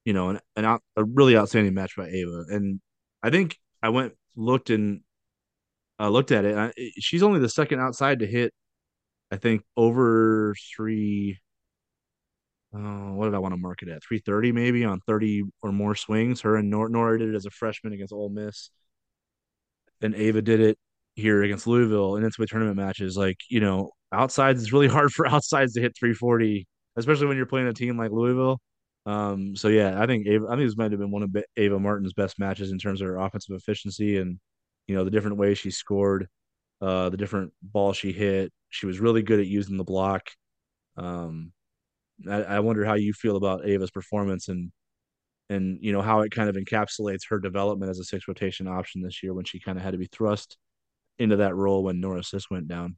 you 0.05 0.13
know, 0.13 0.31
an, 0.31 0.41
an 0.57 0.65
out, 0.65 0.83
a 0.97 1.05
really 1.05 1.37
outstanding 1.37 1.75
match 1.75 1.97
by 1.97 2.09
Ava, 2.09 2.45
and 2.49 2.81
I 3.23 3.31
think 3.31 3.57
I 3.83 3.91
went 3.91 4.15
looked 4.37 4.71
and 4.71 5.03
uh, 6.01 6.09
looked 6.09 6.33
at 6.33 6.45
it. 6.45 6.57
I, 6.57 6.73
she's 6.99 7.23
only 7.23 7.41
the 7.41 7.49
second 7.49 7.81
outside 7.81 8.21
to 8.21 8.27
hit, 8.27 8.53
I 9.31 9.37
think, 9.37 9.63
over 9.77 10.55
three 10.77 11.39
uh, 12.75 13.13
what 13.13 13.27
did 13.27 13.35
I 13.35 13.39
want 13.39 13.55
to 13.55 13.61
mark 13.61 13.83
it 13.83 13.89
at? 13.89 14.03
330 14.05 14.53
maybe 14.53 14.85
on 14.85 15.01
30 15.01 15.45
or 15.63 15.73
more 15.73 15.95
swings. 15.95 16.43
Her 16.43 16.57
and 16.57 16.71
Nor- 16.71 16.89
Norah 16.89 17.19
did 17.19 17.31
it 17.31 17.35
as 17.35 17.47
a 17.47 17.51
freshman 17.51 17.93
against 17.93 18.13
Ole 18.13 18.29
Miss. 18.29 18.71
And 20.01 20.15
Ava 20.15 20.43
did 20.43 20.61
it 20.61 20.79
here 21.15 21.43
against 21.43 21.67
Louisville 21.67 22.17
in 22.17 22.25
NCAA 22.25 22.47
tournament 22.47 22.77
matches. 22.77 23.17
Like, 23.17 23.39
you 23.49 23.61
know, 23.61 23.91
outsides 24.13 24.63
is 24.63 24.73
really 24.73 24.89
hard 24.97 25.13
for 25.13 25.27
outsides 25.27 25.73
to 25.75 25.81
hit 25.81 25.97
340, 25.99 26.67
especially 26.97 27.27
when 27.27 27.37
you're 27.37 27.47
playing 27.47 27.69
a 27.69 27.73
team 27.73 27.99
like 27.99 28.11
Louisville. 28.11 28.61
Um, 29.07 29.57
so 29.57 29.69
yeah, 29.69 30.01
I 30.01 30.07
think 30.07 30.27
Ava, 30.27 30.47
I 30.49 30.57
think 30.57 30.69
this 30.69 30.77
might 30.77 30.91
have 30.91 31.01
been 31.01 31.11
one 31.11 31.23
of 31.23 31.35
Ava 31.57 31.81
Martin's 31.81 32.13
best 32.13 32.39
matches 32.39 32.71
in 32.71 32.79
terms 32.79 33.01
of 33.01 33.09
her 33.09 33.17
offensive 33.17 33.57
efficiency 33.57 34.19
and 34.19 34.39
you 34.87 34.95
know 34.95 35.05
the 35.05 35.11
different 35.11 35.39
ways 35.39 35.57
she 35.57 35.71
scored, 35.71 36.29
uh, 36.83 37.09
the 37.09 37.17
different 37.17 37.53
balls 37.63 37.97
she 37.97 38.13
hit. 38.13 38.53
She 38.69 38.85
was 38.85 39.01
really 39.01 39.23
good 39.23 39.41
at 39.41 39.47
using 39.47 39.79
the 39.79 39.85
block. 39.85 40.29
Um, 40.99 41.53
I, 42.29 42.43
I 42.43 42.61
wonder 42.61 42.85
how 42.85 42.95
you 42.95 43.13
feel 43.13 43.37
about 43.37 43.67
Ava's 43.67 43.91
performance 43.91 44.49
and 44.49 44.73
and 45.51 45.79
you 45.81 45.93
know 45.93 46.03
how 46.03 46.21
it 46.21 46.31
kind 46.31 46.49
of 46.49 46.57
encapsulates 46.57 47.29
her 47.31 47.39
development 47.39 47.91
as 47.91 47.99
a 47.99 48.05
six 48.05 48.29
rotation 48.29 48.69
option 48.69 49.03
this 49.03 49.23
year 49.23 49.33
when 49.33 49.45
she 49.45 49.61
kind 49.61 49.79
of 49.79 49.85
had 49.85 49.93
to 49.93 49.99
be 49.99 50.09
thrust 50.11 50.59
into 51.19 51.37
that 51.37 51.55
role 51.55 51.83
when 51.83 52.01
Norah 52.01 52.23
Sis 52.23 52.51
went 52.51 52.69
down. 52.69 52.97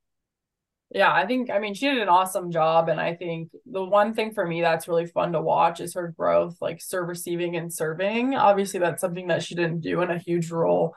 Yeah, 0.93 1.13
I 1.13 1.27
think 1.27 1.51
I 1.51 1.61
mean 1.61 1.75
she 1.75 1.87
did 1.87 1.99
an 1.99 2.09
awesome 2.09 2.51
job, 2.51 2.89
and 2.89 3.01
I 3.01 3.15
think 3.15 3.51
the 3.65 3.85
one 3.85 4.13
thing 4.15 4.33
for 4.33 4.45
me 4.45 4.61
that's 4.61 4.89
really 4.89 5.07
fun 5.07 5.33
to 5.33 5.41
watch 5.41 5.81
is 5.81 5.95
her 5.95 6.09
growth, 6.17 6.57
like 6.61 6.83
serve 6.83 7.09
receiving 7.09 7.57
and 7.57 7.73
serving. 7.73 8.35
Obviously, 8.35 8.81
that's 8.81 9.01
something 9.01 9.29
that 9.29 9.45
she 9.45 9.55
didn't 9.55 9.81
do 9.81 10.01
in 10.03 10.11
a 10.11 10.19
huge 10.19 10.51
role 10.51 10.97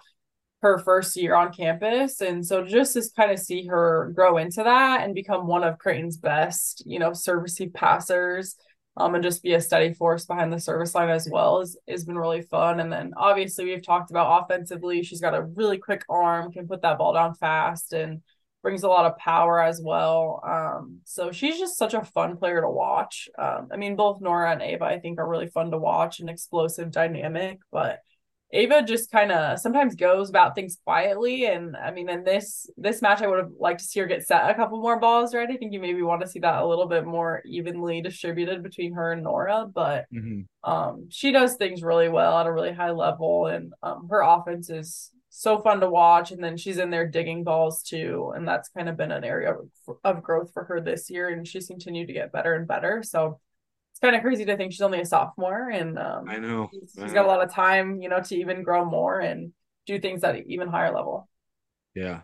her 0.63 0.79
first 0.79 1.15
year 1.15 1.35
on 1.35 1.53
campus. 1.53 2.21
And 2.21 2.43
so 2.45 2.63
just 2.63 2.93
to 2.93 3.03
kind 3.15 3.31
of 3.31 3.37
see 3.37 3.67
her 3.67 4.11
grow 4.15 4.37
into 4.37 4.63
that 4.63 5.03
and 5.03 5.13
become 5.13 5.45
one 5.45 5.63
of 5.63 5.77
Creighton's 5.77 6.17
best, 6.17 6.83
you 6.85 6.99
know, 6.99 7.13
serve 7.13 7.43
receive 7.43 7.73
passers, 7.73 8.55
um, 8.95 9.15
and 9.15 9.23
just 9.23 9.43
be 9.43 9.53
a 9.53 9.61
steady 9.61 9.93
force 9.93 10.25
behind 10.25 10.53
the 10.53 10.59
service 10.59 10.95
line 10.95 11.09
as 11.09 11.27
well 11.29 11.61
is 11.61 11.77
has 11.87 12.05
been 12.05 12.17
really 12.17 12.43
fun. 12.43 12.79
And 12.79 12.91
then 12.91 13.13
obviously 13.17 13.65
we've 13.65 13.85
talked 13.85 14.09
about 14.09 14.43
offensively, 14.43 15.03
she's 15.03 15.21
got 15.21 15.35
a 15.35 15.43
really 15.43 15.77
quick 15.77 16.03
arm, 16.09 16.51
can 16.51 16.67
put 16.67 16.81
that 16.83 16.97
ball 16.97 17.13
down 17.13 17.33
fast 17.35 17.93
and 17.93 18.21
brings 18.61 18.83
a 18.83 18.87
lot 18.87 19.05
of 19.05 19.17
power 19.17 19.61
as 19.61 19.81
well. 19.83 20.41
Um, 20.47 20.99
so 21.03 21.33
she's 21.33 21.59
just 21.59 21.77
such 21.77 21.93
a 21.93 22.05
fun 22.05 22.37
player 22.37 22.61
to 22.61 22.69
watch. 22.69 23.27
Um, 23.37 23.67
I 23.73 23.75
mean, 23.75 23.97
both 23.97 24.21
Norah 24.21 24.53
and 24.53 24.61
Ava, 24.61 24.85
I 24.85 24.99
think, 24.99 25.19
are 25.19 25.27
really 25.27 25.47
fun 25.47 25.71
to 25.71 25.77
watch 25.77 26.21
and 26.21 26.29
explosive, 26.29 26.89
dynamic, 26.89 27.59
but 27.71 27.99
Ava 28.53 28.83
just 28.83 29.11
kind 29.11 29.31
of 29.31 29.59
sometimes 29.59 29.95
goes 29.95 30.29
about 30.29 30.53
things 30.53 30.77
quietly. 30.83 31.47
And 31.47 31.75
I 31.75 31.91
mean, 31.91 32.07
in 32.07 32.23
this 32.23 32.69
this 32.77 33.01
match, 33.01 33.21
I 33.21 33.27
would 33.27 33.39
have 33.39 33.51
liked 33.59 33.79
to 33.79 33.85
see 33.85 33.99
her 33.99 34.05
get 34.05 34.25
set 34.25 34.49
a 34.49 34.53
couple 34.53 34.79
more 34.79 34.99
balls, 34.99 35.33
right? 35.33 35.49
I 35.49 35.57
think 35.57 35.73
you 35.73 35.79
maybe 35.79 36.03
want 36.03 36.21
to 36.21 36.27
see 36.27 36.39
that 36.39 36.61
a 36.61 36.67
little 36.67 36.85
bit 36.85 37.05
more 37.05 37.41
evenly 37.45 38.01
distributed 38.01 38.61
between 38.61 38.93
her 38.93 39.11
and 39.11 39.23
Norah, 39.23 39.65
but 39.73 40.05
mm-hmm. 40.13 40.41
um, 40.71 41.07
she 41.09 41.31
does 41.31 41.55
things 41.55 41.81
really 41.81 42.09
well 42.09 42.37
at 42.37 42.45
a 42.45 42.53
really 42.53 42.71
high 42.71 42.91
level, 42.91 43.47
and 43.47 43.73
um, 43.81 44.07
her 44.11 44.21
offense 44.21 44.69
is 44.69 45.09
so 45.29 45.59
fun 45.59 45.79
to 45.79 45.89
watch. 45.89 46.31
And 46.31 46.43
then 46.43 46.55
she's 46.55 46.77
in 46.77 46.91
there 46.91 47.07
digging 47.07 47.43
balls 47.43 47.81
too, 47.81 48.33
and 48.35 48.47
that's 48.47 48.69
kind 48.69 48.87
of 48.87 48.97
been 48.97 49.11
an 49.11 49.23
area 49.23 49.55
of, 49.55 49.97
of 50.03 50.21
growth 50.21 50.53
for 50.53 50.65
her 50.65 50.79
this 50.79 51.09
year, 51.09 51.29
and 51.29 51.47
she's 51.47 51.67
continued 51.67 52.05
to 52.07 52.13
get 52.13 52.31
better 52.31 52.53
and 52.53 52.67
better. 52.67 53.01
So 53.01 53.39
kind 54.03 54.15
of 54.17 54.21
crazy 54.21 54.43
to 54.43 54.57
think 54.57 54.73
she's 54.73 54.81
only 54.81 54.99
a 54.99 55.05
sophomore 55.05 55.69
and 55.69 55.97
um, 55.97 56.25
I 56.27 56.37
know 56.37 56.69
she's, 56.73 56.93
she's 57.01 57.13
got 57.13 57.23
a 57.23 57.27
lot 57.27 57.41
of 57.41 57.51
time, 57.51 58.01
you 58.01 58.09
know, 58.09 58.21
to 58.21 58.35
even 58.35 58.61
grow 58.61 58.83
more 58.83 59.21
and 59.21 59.53
do 59.85 59.97
things 59.97 60.23
at 60.25 60.35
an 60.35 60.43
even 60.47 60.67
higher 60.67 60.93
level. 60.93 61.29
Yeah. 61.95 62.21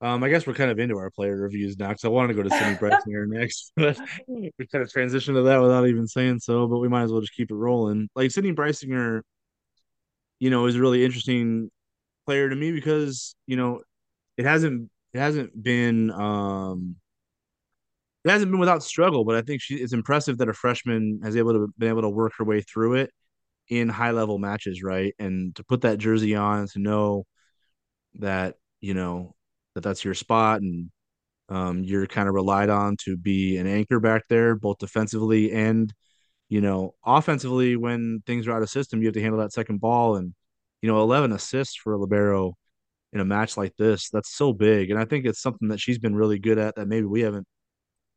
Um, 0.00 0.22
I 0.22 0.28
guess 0.28 0.46
we're 0.46 0.54
kind 0.54 0.70
of 0.70 0.78
into 0.78 0.96
our 0.96 1.10
player 1.10 1.36
reviews 1.36 1.78
now 1.78 1.88
because 1.88 2.04
I 2.04 2.08
wanted 2.08 2.28
to 2.28 2.34
go 2.34 2.42
to 2.44 2.50
Sydney 2.50 2.76
Brysinger 2.76 3.26
next, 3.28 3.72
but 3.74 3.98
we 4.28 4.52
kind 4.70 4.84
of 4.84 4.90
transitioned 4.90 5.34
to 5.34 5.42
that 5.42 5.60
without 5.60 5.88
even 5.88 6.06
saying 6.06 6.40
so. 6.40 6.68
But 6.68 6.78
we 6.78 6.88
might 6.88 7.02
as 7.02 7.12
well 7.12 7.20
just 7.20 7.34
keep 7.34 7.50
it 7.50 7.54
rolling. 7.54 8.08
Like 8.14 8.30
Sydney 8.30 8.52
Brysinger, 8.52 9.22
you 10.38 10.50
know, 10.50 10.66
is 10.66 10.76
a 10.76 10.80
really 10.80 11.04
interesting 11.04 11.70
player 12.26 12.48
to 12.48 12.56
me 12.56 12.72
because 12.72 13.34
you 13.46 13.56
know 13.56 13.80
it 14.36 14.44
hasn't 14.44 14.90
it 15.14 15.18
hasn't 15.18 15.60
been 15.60 16.10
um 16.10 16.96
it 18.24 18.30
hasn't 18.30 18.50
been 18.50 18.60
without 18.60 18.82
struggle, 18.82 19.24
but 19.24 19.36
I 19.36 19.42
think 19.42 19.60
she 19.60 19.76
it's 19.76 19.92
impressive 19.92 20.38
that 20.38 20.48
a 20.48 20.54
freshman 20.54 21.20
has 21.22 21.36
able 21.36 21.52
to 21.52 21.68
been 21.78 21.90
able 21.90 22.02
to 22.02 22.08
work 22.08 22.32
her 22.38 22.44
way 22.44 22.62
through 22.62 22.94
it 22.94 23.10
in 23.68 23.88
high 23.88 24.12
level 24.12 24.38
matches, 24.38 24.82
right? 24.82 25.14
And 25.18 25.54
to 25.56 25.64
put 25.64 25.82
that 25.82 25.98
jersey 25.98 26.34
on 26.34 26.68
to 26.68 26.78
know 26.78 27.26
that 28.16 28.56
you 28.80 28.94
know 28.94 29.34
that 29.74 29.82
that's 29.82 30.04
your 30.04 30.14
spot 30.14 30.60
and 30.60 30.90
um, 31.48 31.84
you're 31.84 32.06
kind 32.06 32.28
of 32.28 32.34
relied 32.34 32.70
on 32.70 32.96
to 33.04 33.16
be 33.16 33.58
an 33.58 33.66
anchor 33.66 34.00
back 34.00 34.22
there, 34.28 34.54
both 34.56 34.78
defensively 34.78 35.52
and 35.52 35.92
you 36.48 36.60
know 36.60 36.94
offensively. 37.04 37.76
When 37.76 38.22
things 38.26 38.48
are 38.48 38.52
out 38.52 38.62
of 38.62 38.70
system, 38.70 39.00
you 39.00 39.08
have 39.08 39.14
to 39.14 39.22
handle 39.22 39.40
that 39.40 39.52
second 39.52 39.80
ball, 39.80 40.16
and 40.16 40.34
you 40.82 40.90
know 40.90 41.02
11 41.02 41.32
assists 41.32 41.76
for 41.76 41.92
a 41.94 41.98
libero 41.98 42.54
in 43.12 43.20
a 43.20 43.24
match 43.24 43.56
like 43.56 43.76
this. 43.76 44.10
That's 44.10 44.34
so 44.36 44.52
big, 44.52 44.90
and 44.90 44.98
I 44.98 45.04
think 45.04 45.26
it's 45.26 45.42
something 45.42 45.68
that 45.68 45.80
she's 45.80 45.98
been 45.98 46.16
really 46.16 46.38
good 46.38 46.58
at 46.58 46.76
that 46.76 46.88
maybe 46.88 47.06
we 47.06 47.22
haven't 47.22 47.46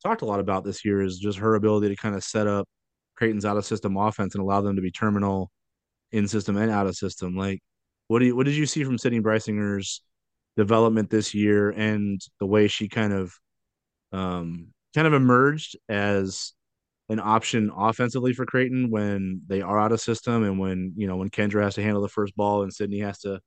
talked 0.04 0.22
a 0.22 0.26
lot 0.26 0.40
about 0.40 0.64
this 0.64 0.86
year 0.86 1.02
is 1.02 1.18
just 1.18 1.40
her 1.40 1.56
ability 1.56 1.90
to 1.90 1.96
kind 1.96 2.16
of 2.16 2.24
set 2.24 2.48
up 2.48 2.68
Creighton's 3.16 3.46
out 3.46 3.58
of 3.58 3.66
system 3.66 3.98
offense 3.98 4.36
and 4.36 4.42
allow 4.42 4.62
them 4.62 4.76
to 4.76 4.82
be 4.82 4.92
terminal 4.92 5.52
in 6.12 6.28
system 6.28 6.58
and 6.58 6.72
out 6.72 6.88
of 6.88 6.96
system. 6.96 7.36
Like, 7.36 7.62
what 8.08 8.20
do 8.20 8.26
you 8.26 8.36
what 8.36 8.46
did 8.46 8.56
you 8.56 8.66
see 8.66 8.84
from 8.84 8.98
Sydney 8.98 9.20
Brysinger's 9.20 10.02
development 10.56 11.10
this 11.10 11.34
year 11.34 11.70
and 11.72 12.20
the 12.40 12.46
way 12.46 12.68
she 12.68 12.88
kind 12.88 13.14
of 13.14 13.34
um 14.12 14.70
kind 14.96 15.08
of 15.08 15.14
emerged 15.14 15.78
as 15.90 16.54
an 17.10 17.20
option 17.20 17.72
offensively 17.76 18.34
for 18.34 18.46
Creighton 18.46 18.90
when 18.90 19.42
they 19.48 19.62
are 19.62 19.80
out 19.80 19.92
of 19.92 20.02
system 20.02 20.44
and 20.44 20.60
when 20.60 20.94
you 20.96 21.08
know 21.08 21.18
when 21.18 21.30
Kendra 21.30 21.64
has 21.64 21.76
to 21.76 21.84
handle 21.84 22.02
the 22.02 22.10
first 22.10 22.36
ball 22.36 22.64
and 22.64 22.74
Sydney 22.74 23.00
has 23.00 23.20
to 23.20 23.40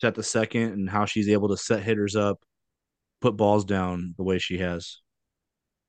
set 0.00 0.14
the 0.14 0.22
second 0.22 0.72
and 0.72 0.90
how 0.90 1.06
she's 1.06 1.28
able 1.28 1.48
to 1.48 1.56
set 1.56 1.82
hitters 1.82 2.16
up, 2.16 2.38
put 3.20 3.36
balls 3.36 3.64
down 3.64 4.14
the 4.16 4.24
way 4.24 4.38
she 4.38 4.58
has. 4.58 5.00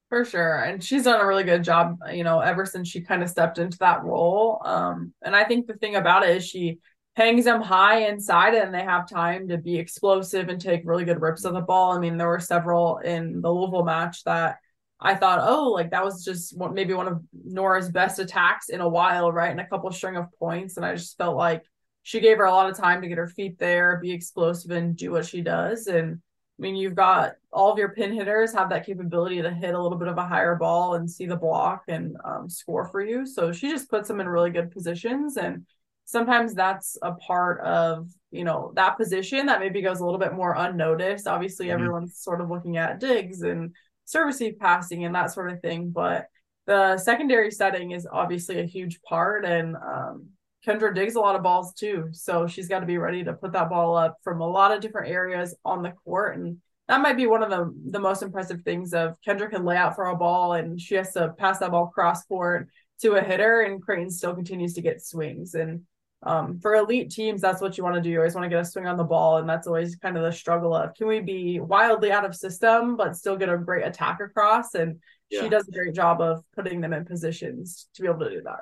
For 0.10 0.24
sure. 0.24 0.64
And 0.64 0.82
she's 0.82 1.04
done 1.04 1.20
a 1.20 1.28
really 1.28 1.44
good 1.44 1.64
job, 1.64 1.98
you 2.14 2.24
know, 2.24 2.40
ever 2.40 2.66
since 2.66 2.88
she 2.88 3.02
kind 3.02 3.22
of 3.22 3.30
stepped 3.30 3.58
into 3.58 3.78
that 3.80 4.04
role. 4.04 4.62
Um, 4.64 5.14
and 5.22 5.36
I 5.36 5.44
think 5.44 5.68
the 5.68 5.74
thing 5.74 5.96
about 5.96 6.24
it 6.24 6.38
is 6.38 6.48
she 6.48 6.80
hangs 7.18 7.44
them 7.44 7.62
high 7.62 8.08
inside 8.08 8.54
and 8.54 8.74
they 8.74 8.84
have 8.84 9.10
time 9.10 9.50
to 9.50 9.58
be 9.58 9.78
explosive 9.78 10.48
and 10.48 10.62
take 10.62 10.84
really 10.86 11.04
good 11.04 11.22
rips 11.22 11.44
of 11.44 11.54
the 11.54 11.62
ball. 11.62 11.92
I 11.92 12.00
mean, 12.00 12.16
there 12.16 12.28
were 12.30 12.40
several 12.40 13.00
in 13.00 13.42
the 13.42 13.52
Louisville 13.52 13.84
match 13.84 14.24
that 14.24 14.58
I 15.00 15.16
thought, 15.16 15.40
oh, 15.42 15.72
like 15.72 15.92
that 15.92 16.06
was 16.06 16.24
just 16.24 16.58
maybe 16.58 16.94
one 16.94 17.08
of 17.08 17.22
Norah's 17.44 17.90
best 17.90 18.20
attacks 18.20 18.70
in 18.70 18.80
a 18.80 18.88
while, 18.88 19.32
right? 19.32 19.52
And 19.52 19.60
a 19.60 19.68
couple 19.68 19.92
string 19.92 20.16
of 20.16 20.28
points. 20.40 20.78
And 20.78 20.86
I 20.86 20.96
just 20.96 21.18
felt 21.18 21.36
like 21.36 21.64
she 22.04 22.22
gave 22.22 22.38
her 22.38 22.46
a 22.46 22.52
lot 22.52 22.70
of 22.70 22.78
time 22.78 23.02
to 23.02 23.10
get 23.10 23.18
her 23.18 23.28
feet 23.28 23.60
there, 23.60 24.00
be 24.02 24.12
explosive, 24.12 24.72
and 24.72 24.96
do 24.96 25.12
what 25.12 25.26
she 25.26 25.42
does. 25.42 25.88
And 25.88 26.22
I 26.58 26.62
mean, 26.62 26.76
you've 26.76 26.96
got 26.96 27.34
all 27.54 27.72
of 27.72 27.78
your 27.78 27.90
pin 27.90 28.14
hitters 28.14 28.54
have 28.54 28.70
that 28.72 28.86
capability 28.86 29.42
to 29.42 29.52
hit 29.52 29.76
a 29.76 29.82
little 29.82 29.98
bit 29.98 30.08
of 30.08 30.18
a 30.18 30.26
higher 30.26 30.56
ball 30.56 30.96
and 30.96 31.10
see 31.10 31.28
the 31.28 31.36
block 31.36 31.84
and 31.88 32.18
um, 32.26 32.50
score 32.50 32.88
for 32.88 33.04
you. 33.04 33.28
So 33.28 33.52
she 33.52 33.70
just 33.70 33.90
puts 33.90 34.08
them 34.08 34.20
in 34.20 34.28
really 34.28 34.50
good 34.50 34.72
positions. 34.72 35.38
And 35.38 35.68
sometimes 36.06 36.56
that's 36.56 36.98
a 37.04 37.14
part 37.14 37.62
of, 37.62 38.10
you 38.32 38.44
know, 38.44 38.72
that 38.76 38.98
position 38.98 39.46
that 39.46 39.60
maybe 39.60 39.84
goes 39.84 40.00
a 40.00 40.06
little 40.06 40.20
bit 40.20 40.34
more 40.34 40.56
unnoticed. 40.58 41.28
Obviously, 41.28 41.68
mm-hmm. 41.68 41.76
everyone's 41.76 42.18
sort 42.18 42.42
of 42.42 42.50
looking 42.50 42.78
at 42.78 43.00
digs 43.00 43.44
and 43.44 43.76
service 44.06 44.42
passing 44.60 45.06
and 45.06 45.14
that 45.14 45.32
sort 45.32 45.52
of 45.52 45.62
thing. 45.62 45.92
But 45.92 46.26
the 46.66 46.98
secondary 46.98 47.52
setting 47.52 47.92
is 47.92 48.08
obviously 48.12 48.60
a 48.60 48.66
huge 48.66 49.00
part. 49.04 49.46
And 49.46 49.76
um, 49.76 50.30
Kendra 50.68 50.94
digs 50.94 51.16
a 51.16 51.20
lot 51.20 51.36
of 51.36 51.44
balls 51.44 51.74
too. 51.74 52.10
So 52.12 52.46
she's 52.46 52.68
got 52.68 52.82
to 52.82 52.86
be 52.86 52.98
ready 52.98 53.24
to 53.24 53.34
put 53.34 53.54
that 53.54 53.70
ball 53.70 53.96
up 53.96 54.18
from 54.24 54.42
a 54.42 54.48
lot 54.48 54.72
of 54.72 54.82
different 54.82 55.10
areas 55.10 55.56
on 55.64 55.82
the 55.82 55.94
court. 56.04 56.38
And 56.38 56.58
that 56.90 57.02
might 57.02 57.18
be 57.18 57.28
one 57.28 57.42
of 57.42 57.50
the, 57.50 57.74
the 57.92 58.00
most 58.00 58.22
impressive 58.22 58.62
things 58.64 58.94
of 58.94 59.16
Kendra 59.26 59.50
can 59.50 59.64
lay 59.64 59.78
out 59.78 59.96
for 59.96 60.08
a 60.08 60.16
ball 60.16 60.54
and 60.54 60.80
she 60.80 60.96
has 60.96 61.14
to 61.14 61.30
pass 61.38 61.60
that 61.60 61.72
ball 61.72 61.88
cross 61.88 62.24
court 62.26 62.68
to 63.02 63.14
a 63.14 63.22
hitter 63.22 63.62
and 63.62 63.82
Creighton 63.82 64.10
still 64.10 64.36
continues 64.36 64.74
to 64.74 64.82
get 64.82 65.02
swings. 65.02 65.54
And 65.54 65.84
um, 66.24 66.60
for 66.60 66.76
elite 66.76 67.12
teams, 67.12 67.42
that's 67.42 67.62
what 67.62 67.78
you 67.78 67.84
want 67.84 67.96
to 67.96 68.02
do. 68.02 68.10
You 68.10 68.18
always 68.18 68.36
want 68.36 68.46
to 68.46 68.50
get 68.50 68.60
a 68.60 68.66
swing 68.66 68.88
on 68.88 68.98
the 68.98 69.04
ball. 69.04 69.38
And 69.38 69.48
that's 69.48 69.68
always 69.68 69.96
kind 69.96 70.18
of 70.18 70.24
the 70.24 70.32
struggle 70.32 70.76
of 70.76 70.94
can 70.96 71.08
we 71.08 71.22
be 71.22 71.60
wildly 71.60 72.12
out 72.12 72.26
of 72.26 72.36
system, 72.36 72.98
but 72.98 73.16
still 73.16 73.38
get 73.38 73.50
a 73.50 73.58
great 73.58 73.86
attack 73.86 74.20
across? 74.20 74.74
And 74.74 75.00
yeah. 75.30 75.42
she 75.42 75.50
does 75.50 75.68
a 75.68 75.72
great 75.72 75.94
job 75.94 76.20
of 76.20 76.44
putting 76.56 76.82
them 76.82 76.94
in 76.94 77.06
positions 77.06 77.88
to 77.94 78.02
be 78.02 78.08
able 78.08 78.20
to 78.20 78.32
do 78.32 78.42
that. 78.44 78.62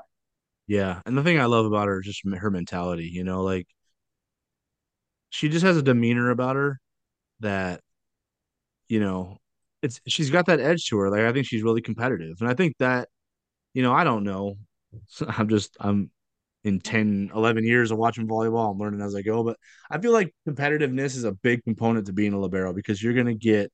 Yeah, 0.67 1.01
and 1.05 1.17
the 1.17 1.23
thing 1.23 1.39
I 1.39 1.45
love 1.45 1.65
about 1.65 1.87
her 1.87 1.99
is 1.99 2.05
just 2.05 2.21
her 2.39 2.49
mentality. 2.51 3.05
You 3.11 3.23
know, 3.23 3.43
like 3.43 3.67
she 5.29 5.49
just 5.49 5.65
has 5.65 5.77
a 5.77 5.81
demeanor 5.83 6.29
about 6.31 6.55
her 6.55 6.79
that, 7.41 7.81
you 8.87 8.99
know, 8.99 9.37
it's 9.81 9.99
she's 10.07 10.29
got 10.29 10.45
that 10.47 10.59
edge 10.59 10.85
to 10.87 10.97
her. 10.97 11.09
Like 11.09 11.21
I 11.21 11.33
think 11.33 11.47
she's 11.47 11.63
really 11.63 11.81
competitive, 11.81 12.37
and 12.39 12.49
I 12.49 12.53
think 12.53 12.75
that, 12.79 13.09
you 13.73 13.83
know, 13.83 13.93
I 13.93 14.03
don't 14.03 14.25
know. 14.25 14.57
I'm 15.27 15.49
just 15.49 15.77
I'm 15.81 16.11
in 16.65 16.79
10 16.81 17.31
11 17.35 17.65
years 17.65 17.91
of 17.91 17.97
watching 17.99 18.27
volleyball 18.27 18.71
i'm 18.71 18.79
learning 18.79 19.01
as 19.01 19.15
i 19.15 19.21
go 19.23 19.43
but 19.43 19.57
i 19.91 19.99
feel 19.99 20.11
like 20.13 20.33
competitiveness 20.49 21.15
is 21.17 21.23
a 21.25 21.31
big 21.31 21.63
component 21.63 22.07
to 22.07 22.13
being 22.13 22.33
a 22.33 22.39
libero 22.39 22.73
because 22.73 23.01
you're 23.03 23.13
going 23.13 23.27
to 23.27 23.35
get 23.35 23.71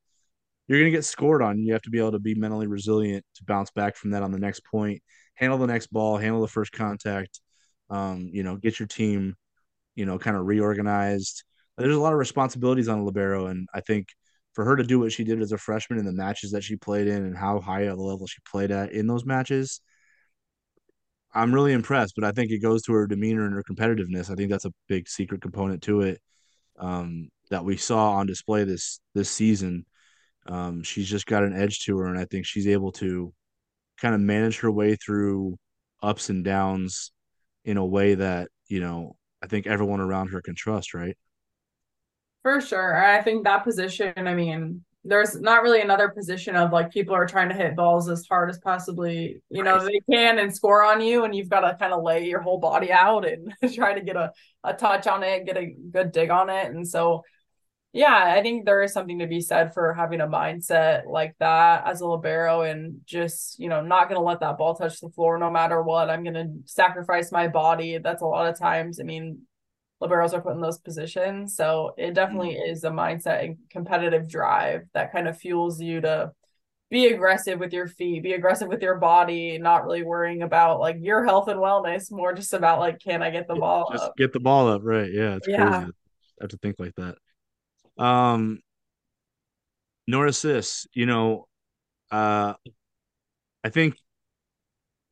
you're 0.71 0.81
going 0.81 0.91
to 0.91 0.97
get 0.97 1.05
scored 1.05 1.41
on 1.41 1.59
you 1.59 1.73
have 1.73 1.81
to 1.81 1.89
be 1.89 1.99
able 1.99 2.11
to 2.11 2.19
be 2.19 2.35
mentally 2.35 2.67
resilient 2.67 3.23
to 3.35 3.43
bounce 3.43 3.71
back 3.71 3.95
from 3.95 4.11
that 4.11 4.23
on 4.23 4.31
the 4.31 4.39
next 4.39 4.63
point 4.65 5.01
handle 5.41 5.57
the 5.57 5.67
next 5.67 5.87
ball, 5.87 6.17
handle 6.17 6.41
the 6.41 6.47
first 6.47 6.71
contact, 6.71 7.41
um, 7.89 8.29
you 8.31 8.43
know, 8.43 8.55
get 8.55 8.79
your 8.79 8.87
team, 8.87 9.35
you 9.95 10.05
know, 10.05 10.19
kind 10.19 10.37
of 10.37 10.45
reorganized. 10.45 11.43
There's 11.77 11.95
a 11.95 11.99
lot 11.99 12.13
of 12.13 12.19
responsibilities 12.19 12.87
on 12.87 12.99
a 12.99 13.03
libero, 13.03 13.47
and 13.47 13.67
I 13.73 13.81
think 13.81 14.07
for 14.53 14.63
her 14.65 14.75
to 14.75 14.83
do 14.83 14.99
what 14.99 15.11
she 15.11 15.23
did 15.23 15.41
as 15.41 15.51
a 15.51 15.57
freshman 15.57 15.97
in 15.97 16.05
the 16.05 16.11
matches 16.11 16.51
that 16.51 16.63
she 16.63 16.75
played 16.75 17.07
in 17.07 17.25
and 17.25 17.35
how 17.35 17.59
high 17.59 17.81
of 17.81 17.97
a 17.97 18.01
level 18.01 18.27
she 18.27 18.39
played 18.49 18.69
at 18.69 18.91
in 18.91 19.07
those 19.07 19.25
matches, 19.25 19.81
I'm 21.33 21.53
really 21.53 21.73
impressed. 21.73 22.13
But 22.15 22.25
I 22.25 22.31
think 22.31 22.51
it 22.51 22.59
goes 22.59 22.83
to 22.83 22.93
her 22.93 23.07
demeanor 23.07 23.45
and 23.45 23.55
her 23.55 23.63
competitiveness. 23.63 24.29
I 24.29 24.35
think 24.35 24.51
that's 24.51 24.65
a 24.65 24.73
big 24.87 25.07
secret 25.07 25.41
component 25.41 25.81
to 25.83 26.01
it 26.01 26.21
um, 26.77 27.29
that 27.49 27.65
we 27.65 27.77
saw 27.77 28.11
on 28.11 28.27
display 28.27 28.63
this 28.65 28.99
this 29.15 29.29
season. 29.31 29.85
Um, 30.51 30.83
she's 30.83 31.09
just 31.09 31.25
got 31.25 31.43
an 31.43 31.55
edge 31.55 31.79
to 31.85 31.97
her, 31.99 32.07
and 32.07 32.19
I 32.19 32.25
think 32.25 32.45
she's 32.45 32.67
able 32.67 32.91
to 32.93 33.33
kind 33.99 34.13
of 34.13 34.21
manage 34.21 34.59
her 34.59 34.71
way 34.71 34.95
through 34.95 35.57
ups 36.03 36.29
and 36.29 36.43
downs 36.43 37.11
in 37.63 37.77
a 37.77 37.85
way 37.85 38.15
that 38.15 38.49
you 38.67 38.81
know 38.81 39.15
I 39.41 39.47
think 39.47 39.65
everyone 39.65 40.01
around 40.01 40.29
her 40.29 40.41
can 40.41 40.55
trust, 40.55 40.93
right? 40.93 41.17
For 42.43 42.59
sure. 42.59 42.95
I 42.95 43.21
think 43.21 43.43
that 43.43 43.63
position, 43.63 44.13
I 44.17 44.33
mean, 44.33 44.83
there's 45.03 45.39
not 45.39 45.63
really 45.63 45.81
another 45.81 46.09
position 46.09 46.55
of 46.55 46.71
like 46.71 46.91
people 46.91 47.15
are 47.15 47.25
trying 47.25 47.49
to 47.49 47.55
hit 47.55 47.75
balls 47.75 48.09
as 48.09 48.25
hard 48.27 48.49
as 48.49 48.59
possibly, 48.59 49.41
you 49.49 49.63
know, 49.63 49.79
they 49.79 49.99
can 50.11 50.37
and 50.39 50.53
score 50.53 50.83
on 50.83 51.01
you. 51.01 51.23
And 51.23 51.33
you've 51.33 51.49
got 51.49 51.61
to 51.61 51.75
kind 51.79 51.93
of 51.93 52.03
lay 52.03 52.27
your 52.27 52.41
whole 52.41 52.59
body 52.59 52.91
out 52.91 53.25
and 53.27 53.53
try 53.73 53.93
to 53.93 54.01
get 54.01 54.15
a, 54.15 54.31
a 54.63 54.73
touch 54.73 55.07
on 55.07 55.23
it, 55.23 55.45
get 55.45 55.57
a 55.57 55.73
good 55.91 56.11
dig 56.11 56.29
on 56.29 56.49
it. 56.49 56.71
And 56.71 56.87
so 56.87 57.23
yeah, 57.93 58.33
I 58.37 58.41
think 58.41 58.65
there 58.65 58.81
is 58.81 58.93
something 58.93 59.19
to 59.19 59.27
be 59.27 59.41
said 59.41 59.73
for 59.73 59.93
having 59.93 60.21
a 60.21 60.27
mindset 60.27 61.05
like 61.07 61.35
that 61.39 61.85
as 61.85 61.99
a 61.99 62.07
libero 62.07 62.61
and 62.61 63.01
just, 63.05 63.59
you 63.59 63.67
know, 63.67 63.81
not 63.81 64.07
going 64.07 64.19
to 64.19 64.25
let 64.25 64.39
that 64.39 64.57
ball 64.57 64.75
touch 64.75 65.01
the 65.01 65.09
floor 65.09 65.37
no 65.37 65.51
matter 65.51 65.81
what. 65.81 66.09
I'm 66.09 66.23
going 66.23 66.35
to 66.35 66.49
sacrifice 66.65 67.33
my 67.33 67.49
body. 67.49 67.97
That's 67.97 68.21
a 68.21 68.25
lot 68.25 68.47
of 68.47 68.57
times. 68.57 69.01
I 69.01 69.03
mean, 69.03 69.41
liberos 70.01 70.33
are 70.33 70.41
put 70.41 70.53
in 70.53 70.61
those 70.61 70.79
positions. 70.79 71.55
So 71.57 71.93
it 71.97 72.13
definitely 72.13 72.55
mm-hmm. 72.55 72.71
is 72.71 72.85
a 72.85 72.89
mindset 72.89 73.43
and 73.43 73.57
competitive 73.69 74.29
drive 74.29 74.83
that 74.93 75.11
kind 75.11 75.27
of 75.27 75.37
fuels 75.37 75.81
you 75.81 75.99
to 75.99 76.31
be 76.89 77.07
aggressive 77.07 77.59
with 77.59 77.73
your 77.73 77.87
feet, 77.87 78.23
be 78.23 78.33
aggressive 78.33 78.69
with 78.69 78.81
your 78.81 78.99
body, 78.99 79.57
not 79.57 79.83
really 79.83 80.03
worrying 80.03 80.43
about 80.43 80.79
like 80.79 80.95
your 80.99 81.25
health 81.25 81.49
and 81.49 81.59
wellness, 81.59 82.09
more 82.09 82.33
just 82.33 82.53
about 82.53 82.79
like, 82.79 82.99
can 82.99 83.21
I 83.21 83.31
get 83.31 83.49
the 83.49 83.55
ball 83.55 83.89
just 83.91 84.05
up? 84.05 84.17
Get 84.17 84.31
the 84.31 84.39
ball 84.39 84.69
up, 84.69 84.81
right. 84.83 85.11
Yeah. 85.11 85.35
It's 85.35 85.47
yeah. 85.47 85.67
crazy. 85.67 85.91
I 86.39 86.43
have 86.43 86.49
to 86.51 86.57
think 86.57 86.77
like 86.79 86.95
that. 86.95 87.15
Um, 88.01 88.59
Norah 90.07 90.33
Sis, 90.33 90.87
you 90.93 91.05
know, 91.05 91.47
uh, 92.09 92.53
I 93.63 93.69
think 93.69 93.95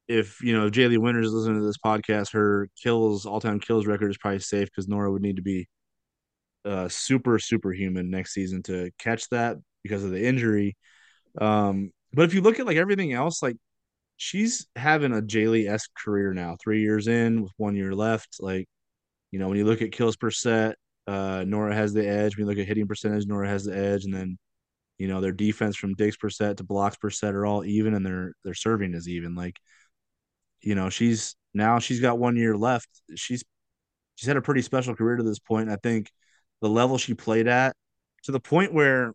if 0.07 0.41
you 0.41 0.57
know 0.57 0.71
Jaylee 0.71 0.97
Winters 0.97 1.27
is 1.27 1.33
listening 1.33 1.59
to 1.59 1.65
this 1.65 1.77
podcast, 1.77 2.33
her 2.33 2.67
kills 2.81 3.25
all 3.27 3.39
time 3.39 3.59
kills 3.59 3.85
record 3.85 4.09
is 4.09 4.17
probably 4.17 4.39
safe 4.39 4.69
because 4.69 4.87
Norah 4.87 5.11
would 5.11 5.21
need 5.21 5.35
to 5.35 5.43
be 5.43 5.67
uh, 6.65 6.89
super 6.89 7.37
superhuman 7.37 8.09
next 8.09 8.33
season 8.33 8.63
to 8.63 8.89
catch 8.97 9.29
that 9.29 9.57
because 9.83 10.03
of 10.03 10.09
the 10.09 10.25
injury. 10.25 10.75
Um, 11.39 11.91
but 12.13 12.23
if 12.23 12.33
you 12.33 12.41
look 12.41 12.59
at 12.59 12.65
like 12.65 12.77
everything 12.77 13.13
else, 13.13 13.43
like 13.43 13.55
she's 14.17 14.67
having 14.75 15.13
a 15.13 15.21
Jaylee 15.21 15.69
esque 15.69 15.91
career 15.95 16.33
now, 16.33 16.57
three 16.61 16.81
years 16.81 17.07
in 17.07 17.43
with 17.43 17.51
one 17.57 17.75
year 17.75 17.93
left. 17.93 18.37
Like, 18.39 18.67
you 19.31 19.37
know, 19.37 19.47
when 19.47 19.57
you 19.57 19.65
look 19.65 19.83
at 19.83 19.91
kills 19.91 20.17
per 20.17 20.31
set, 20.31 20.75
uh, 21.07 21.43
Norah 21.47 21.75
has 21.75 21.93
the 21.93 22.07
edge. 22.07 22.35
When 22.35 22.45
you 22.45 22.49
look 22.49 22.59
at 22.59 22.67
hitting 22.67 22.87
percentage, 22.87 23.25
Norah 23.25 23.47
has 23.49 23.65
the 23.65 23.75
edge, 23.77 24.05
and 24.05 24.13
then 24.13 24.37
you 24.97 25.07
know 25.07 25.21
their 25.21 25.31
defense 25.31 25.75
from 25.75 25.95
digs 25.95 26.17
per 26.17 26.29
set 26.29 26.57
to 26.57 26.63
blocks 26.63 26.97
per 26.97 27.09
set 27.09 27.35
are 27.35 27.45
all 27.45 27.65
even, 27.65 27.93
and 27.93 28.05
their 28.05 28.33
their 28.43 28.53
serving 28.53 28.93
is 28.93 29.07
even. 29.07 29.35
Like, 29.35 29.57
you 30.61 30.75
know, 30.75 30.89
she's 30.89 31.35
now 31.53 31.79
she's 31.79 31.99
got 31.99 32.19
one 32.19 32.35
year 32.35 32.55
left. 32.55 32.89
She's 33.15 33.43
she's 34.15 34.27
had 34.27 34.37
a 34.37 34.41
pretty 34.41 34.61
special 34.61 34.95
career 34.95 35.17
to 35.17 35.23
this 35.23 35.39
point. 35.39 35.69
I 35.69 35.77
think 35.77 36.11
the 36.61 36.69
level 36.69 36.97
she 36.97 37.13
played 37.13 37.47
at 37.47 37.75
to 38.23 38.31
the 38.31 38.39
point 38.39 38.73
where 38.73 39.13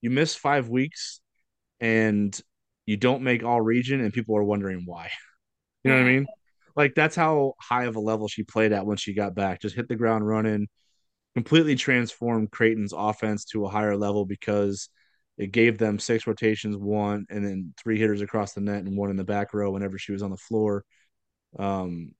you 0.00 0.10
miss 0.10 0.34
five 0.34 0.68
weeks 0.68 1.20
and 1.80 2.38
you 2.86 2.96
don't 2.96 3.22
make 3.22 3.44
all 3.44 3.60
region, 3.60 4.00
and 4.00 4.12
people 4.12 4.36
are 4.36 4.44
wondering 4.44 4.82
why. 4.86 5.10
You 5.84 5.92
know 5.92 5.98
what 5.98 6.08
I 6.08 6.12
mean? 6.12 6.26
Like 6.74 6.94
that's 6.96 7.14
how 7.14 7.54
high 7.60 7.84
of 7.84 7.94
a 7.94 8.00
level 8.00 8.26
she 8.26 8.42
played 8.42 8.72
at 8.72 8.84
when 8.84 8.96
she 8.96 9.14
got 9.14 9.34
back. 9.34 9.62
Just 9.62 9.76
hit 9.76 9.88
the 9.88 9.96
ground 9.96 10.26
running 10.26 10.66
completely 11.38 11.76
transformed 11.76 12.50
Creighton's 12.50 12.92
offense 12.92 13.44
to 13.44 13.64
a 13.64 13.68
higher 13.68 13.96
level 13.96 14.24
because 14.24 14.88
it 15.36 15.52
gave 15.52 15.78
them 15.78 16.00
six 16.00 16.26
rotations, 16.26 16.76
one, 16.76 17.26
and 17.30 17.46
then 17.46 17.74
three 17.80 17.96
hitters 17.96 18.22
across 18.22 18.54
the 18.54 18.60
net 18.60 18.82
and 18.82 18.96
one 18.96 19.08
in 19.08 19.14
the 19.14 19.22
back 19.22 19.54
row 19.54 19.70
whenever 19.70 19.98
she 19.98 20.10
was 20.10 20.20
on 20.20 20.32
the 20.32 20.36
floor. 20.36 20.84
Um, 21.56 22.10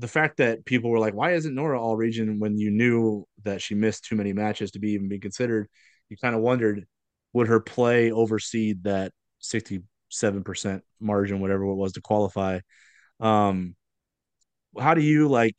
the 0.00 0.08
fact 0.08 0.38
that 0.38 0.64
people 0.64 0.90
were 0.90 0.98
like, 0.98 1.14
why 1.14 1.34
isn't 1.34 1.54
Norah 1.54 1.80
all 1.80 1.96
region 1.96 2.40
when 2.40 2.58
you 2.58 2.72
knew 2.72 3.24
that 3.44 3.62
she 3.62 3.76
missed 3.76 4.04
too 4.04 4.16
many 4.16 4.32
matches 4.32 4.72
to 4.72 4.80
be 4.80 4.90
even 4.94 5.06
be 5.08 5.20
considered? 5.20 5.68
You 6.08 6.16
kind 6.16 6.34
of 6.34 6.40
wondered, 6.40 6.88
would 7.34 7.46
her 7.46 7.60
play 7.60 8.10
overseed 8.10 8.82
that 8.82 9.12
67% 9.38 10.82
margin, 10.98 11.38
whatever 11.38 11.62
it 11.62 11.74
was 11.76 11.92
to 11.92 12.00
qualify? 12.00 12.58
Um, 13.20 13.76
how 14.76 14.94
do 14.94 15.02
you 15.02 15.28
like 15.28 15.54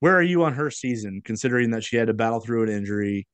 where 0.00 0.16
are 0.16 0.22
you 0.22 0.44
on 0.44 0.54
her 0.54 0.70
season, 0.70 1.22
considering 1.24 1.70
that 1.70 1.84
she 1.84 1.96
had 1.96 2.08
to 2.08 2.14
battle 2.14 2.40
through 2.40 2.64
an 2.64 2.68
injury, 2.68 3.26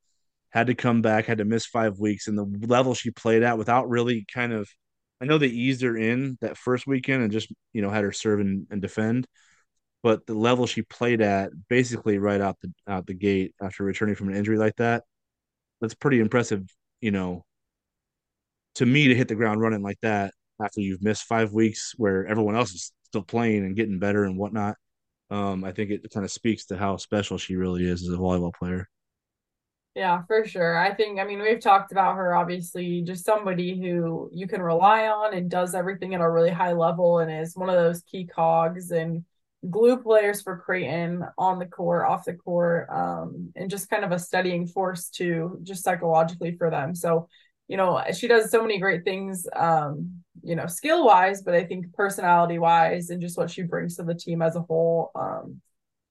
had 0.51 0.69
to 0.69 0.75
come 0.75 1.03
back, 1.03 1.27
had 1.27 1.39
to 1.39 1.45
miss 1.45 1.67
five 1.67 1.99
weeks, 1.99 2.29
and 2.29 2.39
the 2.39 2.67
level 2.67 2.95
she 2.95 3.11
played 3.11 3.43
at 3.43 3.59
without 3.59 3.89
really 3.89 4.25
kind 4.33 4.53
of 4.53 4.69
I 5.21 5.27
know 5.27 5.39
they 5.39 5.49
eased 5.49 5.83
her 5.83 5.97
in 5.97 6.39
that 6.41 6.57
first 6.57 6.87
weekend 6.87 7.23
and 7.23 7.33
just, 7.33 7.53
you 7.73 7.83
know, 7.83 7.91
had 7.91 8.05
her 8.05 8.13
serve 8.13 8.41
and, 8.41 8.67
and 8.71 8.81
defend. 8.81 9.27
But 10.03 10.27
the 10.27 10.35
level 10.35 10.67
she 10.67 10.83
played 10.83 11.21
at 11.21 11.51
basically 11.69 12.19
right 12.19 12.41
out 12.41 12.59
the 12.63 12.73
out 12.89 13.07
the 13.07 13.15
gate 13.15 13.55
after 13.63 13.85
returning 13.85 14.15
from 14.15 14.31
an 14.31 14.37
injury 14.37 14.57
like 14.59 14.77
that, 14.77 15.05
that's 15.81 15.95
pretty 15.95 16.21
impressive, 16.21 16.65
you 17.03 17.11
know, 17.11 17.45
to 18.77 18.87
me 18.87 19.09
to 19.09 19.15
hit 19.15 19.29
the 19.29 19.35
ground 19.35 19.61
running 19.61 19.83
like 19.83 19.99
that 20.03 20.33
after 20.63 20.81
you've 20.81 21.03
missed 21.03 21.25
five 21.25 21.53
weeks 21.53 21.93
where 21.97 22.27
everyone 22.27 22.57
else 22.57 22.73
is 22.73 22.93
still 23.05 23.23
playing 23.23 23.65
and 23.65 23.77
getting 23.77 23.99
better 23.99 24.25
and 24.25 24.39
whatnot 24.39 24.77
um, 25.31 25.65
I 25.65 25.73
think 25.73 25.91
it 25.91 26.11
kind 26.13 26.25
of 26.25 26.33
speaks 26.33 26.67
to 26.67 26.77
how 26.77 26.97
special 26.97 27.39
she 27.39 27.57
really 27.57 27.89
is 27.89 28.03
as 28.03 28.13
a 28.13 28.19
volleyball 28.19 28.55
player. 28.55 28.89
Yeah, 29.95 30.23
for 30.27 30.47
sure. 30.47 30.79
I 30.79 30.95
think, 30.95 31.19
I 31.19 31.25
mean, 31.25 31.43
we've 31.43 31.61
talked 31.61 31.91
about 31.91 32.17
her 32.17 32.35
obviously, 32.35 33.03
just 33.03 33.25
somebody 33.25 33.81
who 33.81 34.31
you 34.33 34.47
can 34.47 34.63
rely 34.63 35.09
on 35.09 35.35
and 35.35 35.51
does 35.51 35.75
everything 35.75 36.15
at 36.15 36.21
a 36.21 36.31
really 36.31 36.51
high 36.51 36.73
level 36.73 37.19
and 37.19 37.31
is 37.31 37.57
one 37.57 37.69
of 37.69 37.75
those 37.75 38.03
key 38.03 38.25
cogs. 38.25 38.93
And 38.93 39.25
glue 39.69 39.97
players 39.99 40.43
for 40.43 40.59
Creighton 40.59 41.25
on 41.37 41.59
the 41.59 41.67
court, 41.67 42.07
off 42.09 42.25
the 42.25 42.35
court, 42.35 42.89
um, 42.89 43.53
and 43.57 43.69
just 43.69 43.91
kind 43.91 44.05
of 44.05 44.13
a 44.13 44.19
studying 44.19 44.67
force 44.67 45.09
too, 45.09 45.59
just 45.65 45.83
psychologically 45.83 46.57
for 46.57 46.71
them. 46.71 46.95
So, 46.95 47.29
you 47.71 47.77
know, 47.77 48.03
she 48.13 48.27
does 48.27 48.51
so 48.51 48.63
many 48.63 48.81
great 48.81 49.05
things, 49.05 49.47
um, 49.55 50.11
you 50.43 50.57
know, 50.57 50.67
skill 50.67 51.07
wise, 51.07 51.41
but 51.41 51.55
I 51.55 51.63
think 51.63 51.95
personality 51.95 52.59
wise 52.59 53.11
and 53.11 53.23
just 53.23 53.39
what 53.39 53.49
she 53.49 53.63
brings 53.63 53.95
to 53.95 54.03
the 54.03 54.13
team 54.13 54.43
as 54.43 54.57
a 54.57 54.61
whole, 54.63 55.13
um, 55.15 55.61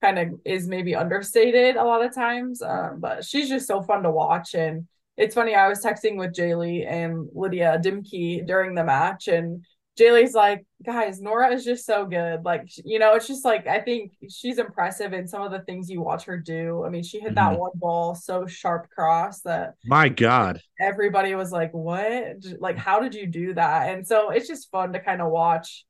kind 0.00 0.18
of 0.18 0.40
is 0.46 0.66
maybe 0.66 0.94
understated 0.96 1.76
a 1.76 1.84
lot 1.84 2.02
of 2.02 2.14
times. 2.14 2.62
Um, 2.62 2.98
but 2.98 3.26
she's 3.26 3.50
just 3.50 3.66
so 3.66 3.82
fun 3.82 4.04
to 4.04 4.10
watch. 4.10 4.54
And 4.54 4.88
it's 5.18 5.34
funny, 5.34 5.54
I 5.54 5.68
was 5.68 5.84
texting 5.84 6.16
with 6.16 6.34
Jaylee 6.34 6.90
and 6.90 7.28
Lydia 7.34 7.78
Dimke 7.84 8.46
during 8.46 8.74
the 8.74 8.82
match, 8.82 9.28
and 9.28 9.62
Jaylee's 10.00 10.34
like, 10.34 10.64
guys, 10.84 11.20
Norah 11.20 11.52
is 11.52 11.64
just 11.64 11.84
so 11.84 12.06
good. 12.06 12.44
Like, 12.44 12.68
you 12.84 12.98
know, 12.98 13.14
it's 13.14 13.26
just 13.26 13.44
like 13.44 13.66
I 13.66 13.80
think 13.80 14.12
she's 14.28 14.58
impressive 14.58 15.12
in 15.12 15.28
some 15.28 15.42
of 15.42 15.50
the 15.50 15.60
things 15.60 15.90
you 15.90 16.00
watch 16.00 16.24
her 16.24 16.38
do. 16.38 16.84
I 16.84 16.88
mean, 16.88 17.02
she 17.02 17.20
hit 17.20 17.34
that 17.34 17.50
mm-hmm. 17.50 17.60
one 17.60 17.72
ball 17.74 18.14
so 18.14 18.46
sharp 18.46 18.88
cross 18.90 19.42
that 19.42 19.74
my 19.84 20.08
God, 20.08 20.60
everybody 20.80 21.34
was 21.34 21.52
like, 21.52 21.72
What? 21.72 22.36
Like, 22.58 22.78
how 22.78 23.00
did 23.00 23.14
you 23.14 23.26
do 23.26 23.54
that? 23.54 23.90
And 23.90 24.06
so 24.06 24.30
it's 24.30 24.48
just 24.48 24.70
fun 24.70 24.92
to 24.94 25.00
kind 25.00 25.20
of 25.20 25.30
watch 25.30 25.84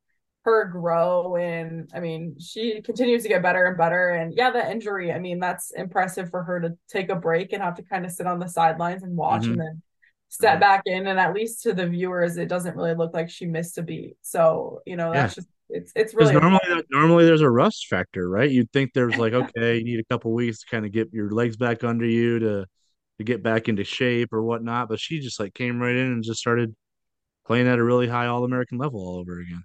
her 0.44 0.64
grow 0.64 1.36
and 1.36 1.90
I 1.94 2.00
mean 2.00 2.36
she 2.40 2.80
continues 2.80 3.22
to 3.24 3.28
get 3.28 3.42
better 3.42 3.66
and 3.66 3.76
better 3.76 4.08
and 4.08 4.32
yeah 4.34 4.50
the 4.50 4.70
injury 4.70 5.12
I 5.12 5.18
mean 5.18 5.38
that's 5.38 5.70
impressive 5.72 6.30
for 6.30 6.42
her 6.44 6.60
to 6.60 6.78
take 6.88 7.10
a 7.10 7.14
break 7.14 7.52
and 7.52 7.62
have 7.62 7.76
to 7.76 7.82
kind 7.82 8.06
of 8.06 8.10
sit 8.10 8.26
on 8.26 8.38
the 8.38 8.48
sidelines 8.48 9.02
and 9.02 9.14
watch 9.14 9.42
mm-hmm. 9.42 9.52
and 9.52 9.60
then 9.60 9.82
step 10.30 10.52
mm-hmm. 10.52 10.60
back 10.60 10.82
in 10.86 11.06
and 11.06 11.18
at 11.20 11.34
least 11.34 11.62
to 11.62 11.74
the 11.74 11.86
viewers 11.86 12.36
it 12.36 12.48
doesn't 12.48 12.76
really 12.76 12.94
look 12.94 13.12
like 13.12 13.28
she 13.28 13.46
missed 13.46 13.76
a 13.78 13.82
beat 13.82 14.16
so 14.22 14.80
you 14.86 14.96
know 14.96 15.12
that's 15.12 15.36
yeah. 15.36 15.40
just 15.40 15.48
it's 15.68 15.92
it's 15.94 16.14
really 16.14 16.32
normally 16.32 16.60
normally 16.90 17.24
there's 17.24 17.42
a 17.42 17.50
rust 17.50 17.86
factor 17.88 18.28
right 18.28 18.50
you'd 18.50 18.70
think 18.72 18.92
there's 18.92 19.16
like 19.16 19.32
okay 19.34 19.76
you 19.76 19.84
need 19.84 20.00
a 20.00 20.04
couple 20.04 20.32
weeks 20.32 20.60
to 20.60 20.66
kind 20.66 20.86
of 20.86 20.92
get 20.92 21.12
your 21.12 21.30
legs 21.30 21.56
back 21.56 21.84
under 21.84 22.06
you 22.06 22.38
to 22.38 22.66
to 23.18 23.24
get 23.24 23.42
back 23.42 23.68
into 23.68 23.84
shape 23.84 24.32
or 24.32 24.42
whatnot 24.42 24.88
but 24.88 24.98
she 24.98 25.20
just 25.20 25.38
like 25.38 25.52
came 25.52 25.80
right 25.80 25.96
in 25.96 26.06
and 26.06 26.24
just 26.24 26.40
started 26.40 26.74
playing 27.44 27.66
at 27.66 27.78
a 27.78 27.84
really 27.84 28.08
high 28.08 28.26
all-american 28.26 28.78
level 28.78 29.00
all 29.00 29.18
over 29.18 29.40
again 29.40 29.64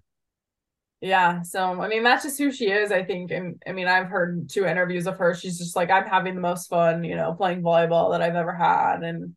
yeah. 1.01 1.43
So, 1.43 1.81
I 1.81 1.87
mean, 1.87 2.01
that's 2.01 2.23
just 2.23 2.39
who 2.39 2.51
she 2.51 2.71
is, 2.71 2.91
I 2.91 3.03
think. 3.03 3.29
And 3.29 3.61
I 3.67 3.73
mean, 3.73 3.85
I've 3.85 4.07
heard 4.07 4.49
two 4.49 4.65
interviews 4.65 5.05
of 5.05 5.17
her. 5.17 5.35
She's 5.35 5.59
just 5.59 5.75
like, 5.75 5.91
I'm 5.91 6.07
having 6.07 6.33
the 6.33 6.41
most 6.41 6.67
fun, 6.67 7.03
you 7.03 7.15
know, 7.15 7.33
playing 7.33 7.61
volleyball 7.61 8.11
that 8.11 8.23
I've 8.23 8.33
ever 8.33 8.55
had. 8.55 9.03
And 9.03 9.35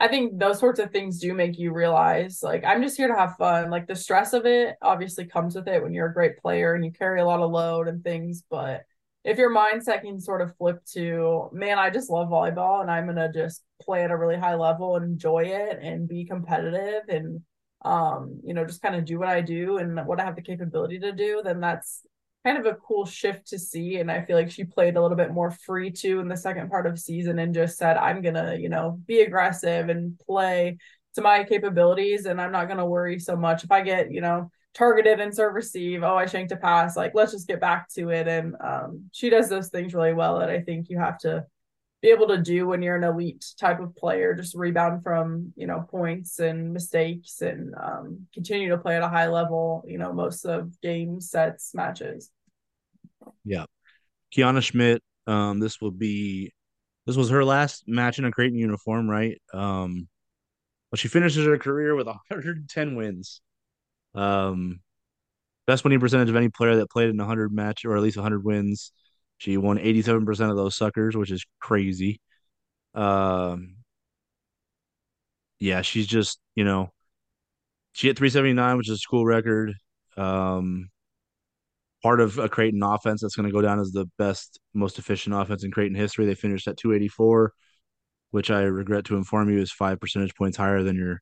I 0.00 0.08
think 0.08 0.38
those 0.38 0.58
sorts 0.58 0.78
of 0.78 0.90
things 0.90 1.18
do 1.18 1.34
make 1.34 1.58
you 1.58 1.72
realize, 1.72 2.42
like, 2.42 2.64
I'm 2.64 2.82
just 2.82 2.96
here 2.96 3.08
to 3.08 3.14
have 3.14 3.36
fun. 3.36 3.70
Like, 3.70 3.86
the 3.86 3.96
stress 3.96 4.32
of 4.32 4.46
it 4.46 4.76
obviously 4.80 5.26
comes 5.26 5.54
with 5.54 5.66
it 5.68 5.82
when 5.82 5.92
you're 5.92 6.06
a 6.06 6.14
great 6.14 6.38
player 6.38 6.74
and 6.74 6.84
you 6.84 6.92
carry 6.92 7.20
a 7.20 7.24
lot 7.26 7.40
of 7.40 7.50
load 7.50 7.88
and 7.88 8.04
things. 8.04 8.44
But 8.48 8.84
if 9.24 9.38
your 9.38 9.50
mindset 9.54 10.02
can 10.02 10.20
sort 10.20 10.40
of 10.40 10.56
flip 10.56 10.84
to, 10.92 11.50
man, 11.52 11.78
I 11.78 11.90
just 11.90 12.10
love 12.10 12.28
volleyball 12.28 12.80
and 12.80 12.90
I'm 12.90 13.14
to 13.14 13.30
just 13.32 13.62
play 13.82 14.04
at 14.04 14.10
a 14.10 14.16
really 14.16 14.36
high 14.36 14.54
level 14.54 14.96
and 14.96 15.04
enjoy 15.04 15.44
it 15.46 15.80
and 15.82 16.08
be 16.08 16.24
competitive 16.24 17.02
and 17.08 17.42
um, 17.84 18.40
you 18.42 18.54
know, 18.54 18.64
just 18.64 18.82
kind 18.82 18.96
of 18.96 19.04
do 19.04 19.18
what 19.18 19.28
I 19.28 19.40
do 19.40 19.78
and 19.78 20.04
what 20.06 20.20
I 20.20 20.24
have 20.24 20.36
the 20.36 20.42
capability 20.42 20.98
to 21.00 21.12
do, 21.12 21.42
then 21.44 21.60
that's 21.60 22.04
kind 22.44 22.58
of 22.58 22.66
a 22.66 22.76
cool 22.76 23.04
shift 23.04 23.48
to 23.48 23.58
see. 23.58 23.96
And 23.96 24.10
I 24.10 24.22
feel 24.22 24.36
like 24.36 24.50
she 24.50 24.64
played 24.64 24.96
a 24.96 25.02
little 25.02 25.16
bit 25.16 25.32
more 25.32 25.50
free 25.50 25.90
too 25.90 26.20
in 26.20 26.28
the 26.28 26.36
second 26.36 26.70
part 26.70 26.86
of 26.86 26.98
season 26.98 27.38
and 27.38 27.54
just 27.54 27.78
said, 27.78 27.96
I'm 27.96 28.22
gonna, 28.22 28.56
you 28.56 28.68
know, 28.68 29.00
be 29.06 29.20
aggressive 29.20 29.88
and 29.88 30.18
play 30.18 30.78
to 31.14 31.20
my 31.20 31.44
capabilities 31.44 32.26
and 32.26 32.40
I'm 32.40 32.52
not 32.52 32.68
gonna 32.68 32.86
worry 32.86 33.18
so 33.18 33.36
much 33.36 33.64
if 33.64 33.72
I 33.72 33.82
get, 33.82 34.12
you 34.12 34.20
know, 34.20 34.50
targeted 34.74 35.20
and 35.20 35.34
serve 35.34 35.54
receive, 35.54 36.02
oh 36.02 36.16
I 36.16 36.26
shanked 36.26 36.52
a 36.52 36.56
pass, 36.56 36.96
like 36.96 37.12
let's 37.14 37.32
just 37.32 37.48
get 37.48 37.60
back 37.60 37.88
to 37.94 38.10
it. 38.10 38.28
And 38.28 38.54
um 38.60 39.10
she 39.12 39.30
does 39.30 39.48
those 39.48 39.68
things 39.68 39.94
really 39.94 40.14
well 40.14 40.38
that 40.38 40.50
I 40.50 40.60
think 40.60 40.88
you 40.88 40.98
have 40.98 41.18
to 41.18 41.44
be 42.00 42.08
able 42.08 42.28
to 42.28 42.40
do 42.40 42.66
when 42.66 42.82
you're 42.82 42.96
an 42.96 43.04
elite 43.04 43.44
type 43.58 43.80
of 43.80 43.96
player, 43.96 44.34
just 44.34 44.54
rebound 44.54 45.02
from, 45.02 45.52
you 45.56 45.66
know, 45.66 45.84
points 45.90 46.38
and 46.38 46.72
mistakes 46.72 47.40
and 47.40 47.74
um, 47.74 48.26
continue 48.32 48.68
to 48.68 48.78
play 48.78 48.96
at 48.96 49.02
a 49.02 49.08
high 49.08 49.28
level, 49.28 49.84
you 49.86 49.98
know, 49.98 50.12
most 50.12 50.44
of 50.44 50.80
games, 50.80 51.30
sets, 51.30 51.74
matches. 51.74 52.30
Yeah. 53.44 53.64
Kiana 54.32 54.62
Schmitt, 54.62 55.02
um, 55.26 55.58
this 55.58 55.80
will 55.80 55.90
be 55.90 56.52
this 57.06 57.16
was 57.16 57.30
her 57.30 57.44
last 57.44 57.84
match 57.86 58.18
in 58.18 58.26
a 58.26 58.30
Creighton 58.30 58.58
uniform, 58.58 59.08
right? 59.08 59.40
Um, 59.52 60.08
but 60.90 61.00
she 61.00 61.08
finishes 61.08 61.46
her 61.46 61.58
career 61.58 61.94
with 61.94 62.06
110 62.06 62.96
wins. 62.96 63.40
Um, 64.14 64.80
best 65.66 65.84
winning 65.84 66.00
percentage 66.00 66.28
of 66.28 66.36
any 66.36 66.48
player 66.48 66.76
that 66.76 66.90
played 66.90 67.08
in 67.10 67.16
100 67.16 67.52
match 67.52 67.84
or 67.84 67.96
at 67.96 68.02
least 68.02 68.16
100 68.16 68.44
wins. 68.44 68.92
She 69.38 69.56
won 69.56 69.78
87% 69.78 70.50
of 70.50 70.56
those 70.56 70.76
suckers, 70.76 71.16
which 71.16 71.30
is 71.30 71.46
crazy. 71.60 72.20
Um, 72.94 73.76
yeah, 75.60 75.82
she's 75.82 76.06
just, 76.06 76.40
you 76.54 76.64
know, 76.64 76.90
she 77.92 78.08
hit 78.08 78.18
379, 78.18 78.76
which 78.76 78.88
is 78.88 78.94
a 78.94 78.98
school 78.98 79.24
record. 79.24 79.74
Um, 80.16 80.90
part 82.02 82.20
of 82.20 82.38
a 82.38 82.48
Creighton 82.48 82.82
offense 82.82 83.22
that's 83.22 83.36
going 83.36 83.46
to 83.48 83.52
go 83.52 83.62
down 83.62 83.80
as 83.80 83.90
the 83.90 84.06
best, 84.18 84.58
most 84.74 84.98
efficient 84.98 85.34
offense 85.34 85.64
in 85.64 85.70
Creighton 85.70 85.96
history. 85.96 86.26
They 86.26 86.34
finished 86.34 86.68
at 86.68 86.76
284, 86.76 87.52
which 88.30 88.50
I 88.50 88.62
regret 88.62 89.04
to 89.06 89.16
inform 89.16 89.50
you 89.50 89.60
is 89.60 89.72
five 89.72 90.00
percentage 90.00 90.34
points 90.34 90.56
higher 90.56 90.82
than 90.82 90.96
your 90.96 91.20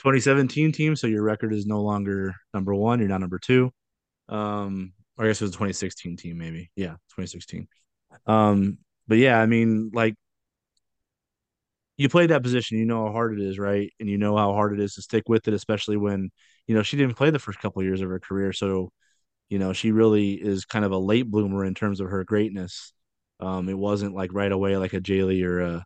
2017 0.00 0.72
team. 0.72 0.96
So 0.96 1.06
your 1.06 1.22
record 1.22 1.52
is 1.52 1.66
no 1.66 1.80
longer 1.80 2.34
number 2.54 2.74
one. 2.74 3.00
You're 3.00 3.08
now 3.08 3.18
number 3.18 3.38
two. 3.38 3.72
Um, 4.28 4.92
I 5.18 5.26
guess 5.26 5.40
it 5.40 5.44
was 5.44 5.50
a 5.52 5.56
2016 5.56 6.16
team, 6.16 6.38
maybe. 6.38 6.70
Yeah, 6.76 6.96
2016. 7.14 7.68
Um, 8.26 8.78
but 9.06 9.18
yeah, 9.18 9.40
I 9.40 9.46
mean, 9.46 9.90
like 9.92 10.14
you 11.96 12.08
played 12.08 12.30
that 12.30 12.42
position, 12.42 12.78
you 12.78 12.86
know 12.86 13.06
how 13.06 13.12
hard 13.12 13.38
it 13.38 13.44
is, 13.44 13.58
right? 13.58 13.92
And 14.00 14.08
you 14.08 14.18
know 14.18 14.36
how 14.36 14.52
hard 14.52 14.72
it 14.72 14.80
is 14.80 14.94
to 14.94 15.02
stick 15.02 15.24
with 15.28 15.46
it, 15.48 15.54
especially 15.54 15.96
when 15.96 16.30
you 16.66 16.74
know 16.74 16.82
she 16.82 16.96
didn't 16.96 17.16
play 17.16 17.30
the 17.30 17.38
first 17.38 17.58
couple 17.60 17.80
of 17.80 17.86
years 17.86 18.00
of 18.00 18.08
her 18.08 18.20
career. 18.20 18.52
So, 18.52 18.90
you 19.50 19.58
know, 19.58 19.72
she 19.72 19.92
really 19.92 20.34
is 20.34 20.64
kind 20.64 20.84
of 20.84 20.92
a 20.92 20.98
late 20.98 21.30
bloomer 21.30 21.64
in 21.64 21.74
terms 21.74 22.00
of 22.00 22.10
her 22.10 22.24
greatness. 22.24 22.92
Um, 23.40 23.68
it 23.68 23.78
wasn't 23.78 24.14
like 24.14 24.32
right 24.34 24.52
away 24.52 24.76
like 24.76 24.94
a 24.94 25.00
Jaylee 25.00 25.44
or 25.44 25.60
a 25.60 25.84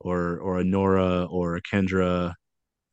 or 0.00 0.38
or 0.38 0.58
a 0.60 0.64
Norah 0.64 1.26
or 1.26 1.56
a 1.56 1.62
Kendra 1.62 2.34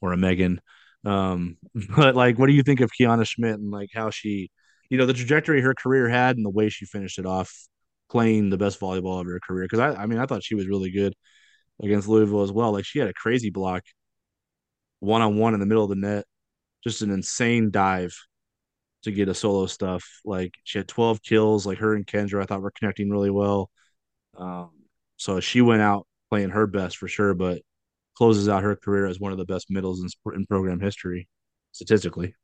or 0.02 0.14
a 0.14 0.18
Megan. 0.18 0.62
Um, 1.06 1.58
but 1.98 2.16
like, 2.16 2.40
what 2.40 2.48
do 2.48 2.54
you 2.54 2.64
think 2.64 2.82
of 2.82 2.92
Kiana 2.92 3.28
Schmitt 3.28 3.60
and 3.60 3.72
like 3.72 3.90
how 3.94 4.10
she 4.12 4.52
you 4.94 5.00
know 5.00 5.08
the 5.08 5.14
trajectory 5.14 5.60
her 5.60 5.74
career 5.74 6.08
had 6.08 6.36
and 6.36 6.46
the 6.46 6.52
way 6.52 6.70
she 6.70 6.86
finished 6.86 7.18
it 7.18 7.26
off 7.26 7.52
playing 8.12 8.52
the 8.52 8.60
best 8.60 8.80
volleyball 8.80 9.20
of 9.20 9.26
her 9.26 9.40
career 9.40 9.66
because 9.66 9.80
I, 9.80 10.04
I 10.04 10.06
mean 10.06 10.20
I 10.20 10.28
thought 10.28 10.44
she 10.44 10.54
was 10.54 10.68
really 10.68 10.92
good 10.92 11.16
against 11.82 12.08
Louisville 12.08 12.44
as 12.44 12.52
well. 12.52 12.74
Like 12.74 12.86
she 12.86 13.00
had 13.00 13.08
a 13.08 13.14
crazy 13.14 13.50
block 13.50 13.82
one 15.00 15.24
on 15.24 15.36
one 15.38 15.56
in 15.56 15.60
the 15.60 15.66
middle 15.66 15.84
of 15.84 15.90
the 15.90 15.96
net 15.96 16.26
just 16.84 17.02
an 17.02 17.10
insane 17.10 17.72
dive 17.72 18.16
to 19.02 19.12
get 19.12 19.30
a 19.30 19.34
solo 19.34 19.66
stuff. 19.66 20.06
Like 20.24 20.54
she 20.64 20.78
had 20.78 20.88
12 20.88 21.24
kills 21.24 21.66
like 21.66 21.80
her 21.80 21.96
and 21.96 22.06
Kendra 22.06 22.44
I 22.44 22.46
thought 22.46 22.62
were 22.62 22.70
connecting 22.70 23.10
really 23.10 23.32
well. 23.32 23.72
Um, 24.38 24.70
so 25.18 25.40
she 25.40 25.62
went 25.62 25.82
out 25.82 26.06
playing 26.30 26.52
her 26.52 26.68
best 26.68 26.98
for 26.98 27.08
sure 27.08 27.34
but 27.34 27.64
closes 28.16 28.48
out 28.48 28.62
her 28.62 28.76
career 28.76 29.08
as 29.08 29.20
one 29.20 29.32
of 29.32 29.40
the 29.40 29.46
best 29.46 29.72
middles 29.72 30.04
in, 30.04 30.36
in 30.36 30.46
program 30.46 30.80
history 30.80 31.28
statistically 31.72 32.36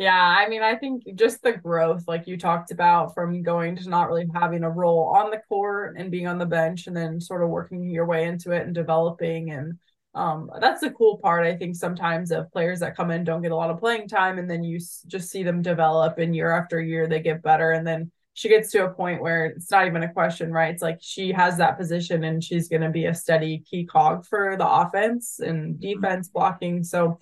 yeah, 0.00 0.18
I 0.38 0.48
mean, 0.48 0.62
I 0.62 0.76
think 0.76 1.02
just 1.14 1.42
the 1.42 1.52
growth, 1.52 2.08
like 2.08 2.26
you 2.26 2.38
talked 2.38 2.70
about, 2.70 3.12
from 3.12 3.42
going 3.42 3.76
to 3.76 3.88
not 3.90 4.08
really 4.08 4.26
having 4.34 4.64
a 4.64 4.70
role 4.70 5.12
on 5.14 5.30
the 5.30 5.42
court 5.46 5.96
and 5.98 6.10
being 6.10 6.26
on 6.26 6.38
the 6.38 6.46
bench, 6.46 6.86
and 6.86 6.96
then 6.96 7.20
sort 7.20 7.42
of 7.42 7.50
working 7.50 7.90
your 7.90 8.06
way 8.06 8.24
into 8.24 8.52
it 8.52 8.62
and 8.62 8.74
developing. 8.74 9.50
And 9.50 9.74
um, 10.14 10.50
that's 10.58 10.80
the 10.80 10.90
cool 10.90 11.18
part, 11.18 11.44
I 11.44 11.54
think, 11.54 11.76
sometimes 11.76 12.30
of 12.30 12.50
players 12.50 12.80
that 12.80 12.96
come 12.96 13.10
in 13.10 13.24
don't 13.24 13.42
get 13.42 13.52
a 13.52 13.56
lot 13.56 13.68
of 13.68 13.78
playing 13.78 14.08
time, 14.08 14.38
and 14.38 14.50
then 14.50 14.64
you 14.64 14.76
s- 14.76 15.04
just 15.06 15.28
see 15.30 15.42
them 15.42 15.60
develop, 15.60 16.16
and 16.16 16.34
year 16.34 16.50
after 16.50 16.80
year 16.80 17.06
they 17.06 17.20
get 17.20 17.42
better, 17.42 17.72
and 17.72 17.86
then 17.86 18.10
she 18.32 18.48
gets 18.48 18.70
to 18.70 18.86
a 18.86 18.94
point 18.94 19.20
where 19.20 19.46
it's 19.46 19.70
not 19.70 19.86
even 19.86 20.02
a 20.02 20.12
question, 20.14 20.50
right? 20.50 20.72
It's 20.72 20.82
like 20.82 21.00
she 21.02 21.30
has 21.32 21.58
that 21.58 21.76
position 21.76 22.24
and 22.24 22.42
she's 22.42 22.68
going 22.68 22.80
to 22.80 22.88
be 22.88 23.04
a 23.04 23.14
steady 23.14 23.62
key 23.68 23.84
cog 23.84 24.24
for 24.24 24.56
the 24.56 24.66
offense 24.66 25.40
and 25.40 25.78
defense 25.78 26.28
blocking. 26.28 26.82
So 26.84 27.18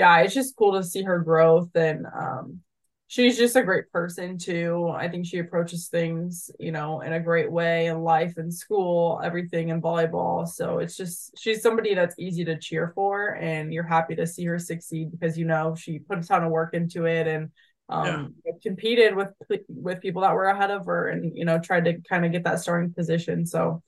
yeah, 0.00 0.20
it's 0.20 0.32
just 0.32 0.56
cool 0.56 0.72
to 0.72 0.82
see 0.82 1.02
her 1.02 1.18
growth 1.18 1.68
and 1.74 2.06
um, 2.06 2.60
she's 3.06 3.36
just 3.36 3.54
a 3.54 3.62
great 3.62 3.92
person 3.92 4.38
too. 4.38 4.88
I 4.96 5.08
think 5.08 5.26
she 5.26 5.40
approaches 5.40 5.88
things, 5.88 6.50
you 6.58 6.72
know, 6.72 7.02
in 7.02 7.12
a 7.12 7.20
great 7.20 7.52
way 7.52 7.88
in 7.88 8.00
life 8.00 8.38
and 8.38 8.52
school, 8.52 9.20
everything 9.22 9.68
in 9.68 9.82
volleyball. 9.82 10.48
So 10.48 10.78
it's 10.78 10.96
just 10.96 11.38
she's 11.38 11.60
somebody 11.60 11.94
that's 11.94 12.14
easy 12.18 12.46
to 12.46 12.58
cheer 12.58 12.92
for 12.94 13.34
and 13.34 13.74
you're 13.74 13.86
happy 13.86 14.14
to 14.16 14.26
see 14.26 14.46
her 14.46 14.58
succeed 14.58 15.10
because 15.10 15.36
you 15.36 15.44
know 15.44 15.74
she 15.74 15.98
put 15.98 16.18
a 16.18 16.22
ton 16.22 16.44
of 16.44 16.50
work 16.50 16.72
into 16.72 17.04
it 17.04 17.26
and 17.26 17.50
um, 17.90 18.36
yeah. 18.46 18.52
competed 18.62 19.14
with 19.14 19.34
with 19.68 20.00
people 20.00 20.22
that 20.22 20.32
were 20.32 20.46
ahead 20.46 20.70
of 20.70 20.86
her 20.86 21.08
and 21.08 21.36
you 21.36 21.44
know 21.44 21.58
tried 21.58 21.84
to 21.84 22.00
kind 22.08 22.24
of 22.24 22.32
get 22.32 22.44
that 22.44 22.60
starting 22.60 22.94
position. 22.94 23.44
So 23.44 23.82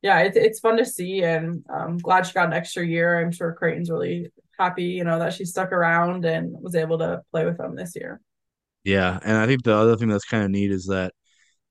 yeah, 0.00 0.20
it's 0.20 0.38
it's 0.38 0.60
fun 0.60 0.78
to 0.78 0.86
see 0.86 1.24
and 1.24 1.62
I'm 1.68 1.98
glad 1.98 2.26
she 2.26 2.32
got 2.32 2.46
an 2.46 2.54
extra 2.54 2.86
year. 2.86 3.20
I'm 3.20 3.32
sure 3.32 3.52
Creighton's 3.52 3.90
really 3.90 4.32
happy, 4.58 4.84
you 4.84 5.04
know, 5.04 5.18
that 5.18 5.34
she 5.34 5.44
stuck 5.44 5.72
around 5.72 6.24
and 6.24 6.54
was 6.60 6.74
able 6.74 6.98
to 6.98 7.22
play 7.30 7.44
with 7.44 7.58
them 7.58 7.76
this 7.76 7.94
year. 7.96 8.20
Yeah, 8.84 9.18
and 9.22 9.36
I 9.36 9.46
think 9.46 9.64
the 9.64 9.76
other 9.76 9.96
thing 9.96 10.08
that's 10.08 10.24
kind 10.24 10.44
of 10.44 10.50
neat 10.50 10.70
is 10.70 10.86
that 10.86 11.12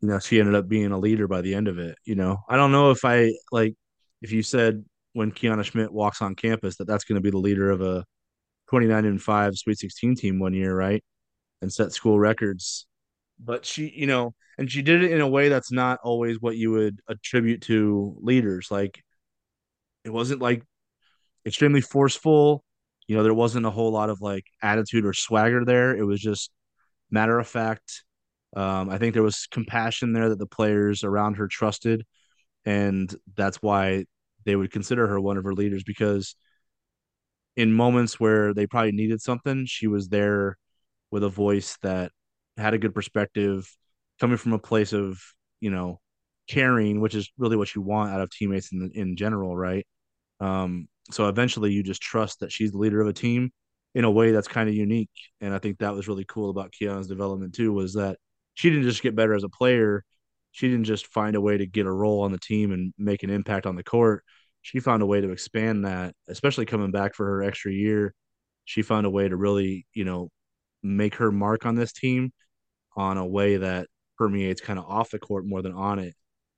you 0.01 0.07
know 0.07 0.19
she 0.19 0.39
ended 0.39 0.55
up 0.55 0.67
being 0.67 0.91
a 0.91 0.99
leader 0.99 1.27
by 1.27 1.41
the 1.41 1.55
end 1.55 1.67
of 1.67 1.79
it. 1.79 1.97
You 2.05 2.15
know, 2.15 2.38
I 2.49 2.55
don't 2.57 2.71
know 2.71 2.91
if 2.91 3.03
I 3.05 3.33
like 3.51 3.75
if 4.21 4.31
you 4.31 4.43
said 4.43 4.83
when 5.13 5.31
Kiana 5.31 5.63
Schmitt 5.63 5.91
walks 5.91 6.21
on 6.21 6.35
campus 6.35 6.77
that 6.77 6.85
that's 6.85 7.03
going 7.03 7.15
to 7.15 7.21
be 7.21 7.31
the 7.31 7.38
leader 7.39 7.71
of 7.71 7.81
a 7.81 8.05
29 8.69 9.05
and 9.05 9.21
5 9.21 9.57
Sweet 9.57 9.79
16 9.79 10.15
team 10.15 10.39
one 10.39 10.53
year, 10.53 10.75
right? 10.75 11.03
And 11.61 11.73
set 11.73 11.91
school 11.93 12.19
records. 12.19 12.85
But 13.39 13.65
she, 13.65 13.91
you 13.95 14.07
know, 14.07 14.35
and 14.57 14.71
she 14.71 14.81
did 14.81 15.03
it 15.03 15.11
in 15.11 15.21
a 15.21 15.27
way 15.27 15.49
that's 15.49 15.71
not 15.71 15.99
always 16.03 16.39
what 16.39 16.57
you 16.57 16.71
would 16.71 16.99
attribute 17.07 17.61
to 17.63 18.15
leaders. 18.19 18.67
Like 18.69 19.01
it 20.03 20.11
wasn't 20.11 20.41
like 20.41 20.63
extremely 21.45 21.81
forceful. 21.81 22.63
You 23.08 23.16
know, 23.16 23.24
there 23.24 23.34
wasn't 23.34 23.66
a 23.66 23.72
whole 23.72 23.91
lot 23.91 24.10
of 24.10 24.22
like 24.22 24.45
attitude 24.62 25.05
or 25.05 25.14
swagger 25.14 25.64
there. 25.66 25.95
It 25.95 26.03
was 26.03 26.22
just 26.22 26.51
matter 27.12 27.39
of 27.39 27.47
fact. 27.47 28.03
Um, 28.55 28.89
I 28.89 28.97
think 28.97 29.14
there 29.14 29.24
was 29.24 29.47
compassion 29.51 30.14
there 30.14 30.30
that 30.30 30.39
the 30.39 30.47
players 30.47 31.03
around 31.03 31.36
her 31.36 31.47
trusted, 31.47 32.05
and 32.66 33.14
that's 33.36 33.62
why 33.62 34.05
they 34.45 34.55
would 34.55 34.72
consider 34.72 35.08
her 35.08 35.20
one 35.20 35.38
of 35.38 35.43
her 35.45 35.53
leaders 35.53 35.84
because 35.84 36.36
in 37.55 37.74
moments 37.74 38.20
where 38.20 38.53
they 38.53 38.68
probably 38.68 38.91
needed 38.91 39.22
something, 39.22 39.66
she 39.66 39.88
was 39.88 40.10
there 40.10 40.58
with 41.12 41.24
a 41.24 41.30
voice 41.30 41.78
that 41.82 42.12
had 42.58 42.74
a 42.74 42.78
good 42.78 42.93
perspective, 42.93 43.70
coming 44.20 44.38
from 44.38 44.53
a 44.53 44.60
place 44.60 44.93
of 44.93 45.20
you 45.60 45.72
know 45.72 45.99
caring, 46.49 47.01
which 47.01 47.16
is 47.16 47.32
really 47.38 47.58
what 47.58 47.74
you 47.76 47.82
want 47.82 48.12
out 48.12 48.22
of 48.22 48.30
teammates 48.32 48.72
in 48.72 48.91
in 48.93 49.16
general, 49.16 49.55
right? 49.58 49.86
Um, 50.39 50.88
so 51.11 51.27
eventually, 51.29 51.71
you 51.71 51.83
just 51.83 52.01
trust 52.01 52.41
that 52.41 52.51
she's 52.51 52.71
the 52.71 52.77
leader 52.77 53.01
of 53.01 53.07
a 53.07 53.13
team 53.13 53.51
in 53.95 54.03
a 54.03 54.11
way 54.11 54.31
that's 54.31 54.47
kind 54.47 54.69
of 54.69 54.75
unique, 54.75 55.09
and 55.41 55.53
I 55.53 55.59
think 55.59 55.79
that 55.79 55.95
was 55.95 56.07
really 56.07 56.25
cool 56.27 56.49
about 56.49 56.71
Kiana's 56.71 57.07
development 57.07 57.55
too. 57.55 57.73
Was 57.73 57.93
that 57.93 58.17
she 58.53 58.69
didn't 58.69 58.85
just 58.85 59.01
get 59.01 59.15
better 59.15 59.33
as 59.33 59.43
a 59.43 59.49
player, 59.49 60.03
she 60.51 60.67
didn't 60.69 60.85
just 60.85 61.07
find 61.07 61.35
a 61.35 61.41
way 61.41 61.57
to 61.57 61.67
get 61.67 61.85
a 61.85 61.91
role 61.91 62.21
on 62.21 62.31
the 62.31 62.39
team 62.39 62.71
and 62.71 62.93
make 62.97 63.23
an 63.23 63.29
impact 63.29 63.67
on 63.67 63.75
the 63.75 63.83
court. 63.83 64.23
She 64.63 64.79
found 64.79 65.03
a 65.03 65.05
way 65.05 65.21
to 65.21 65.29
expand 65.29 65.85
that, 65.85 66.15
especially 66.27 66.65
coming 66.65 66.91
back 66.91 67.13
for 67.13 67.25
her 67.27 67.43
extra 67.43 67.71
year. 67.71 68.15
She 68.65 68.81
found 68.81 69.05
a 69.05 69.09
way 69.11 69.29
to 69.29 69.35
really, 69.35 69.85
you 69.93 70.03
know, 70.03 70.29
make 70.81 71.15
her 71.15 71.31
mark 71.31 71.65
on 71.65 71.75
this 71.75 71.93
team 71.93 72.31
on 72.95 73.17
a 73.17 73.25
way 73.25 73.57
that 73.57 73.88
permeates 74.17 74.59
kind 74.61 74.79
of 74.79 74.85
off 74.85 75.11
the 75.11 75.19
court 75.19 75.45
more 75.45 75.61
than 75.61 75.73
on 75.73 75.99
it. 75.99 76.15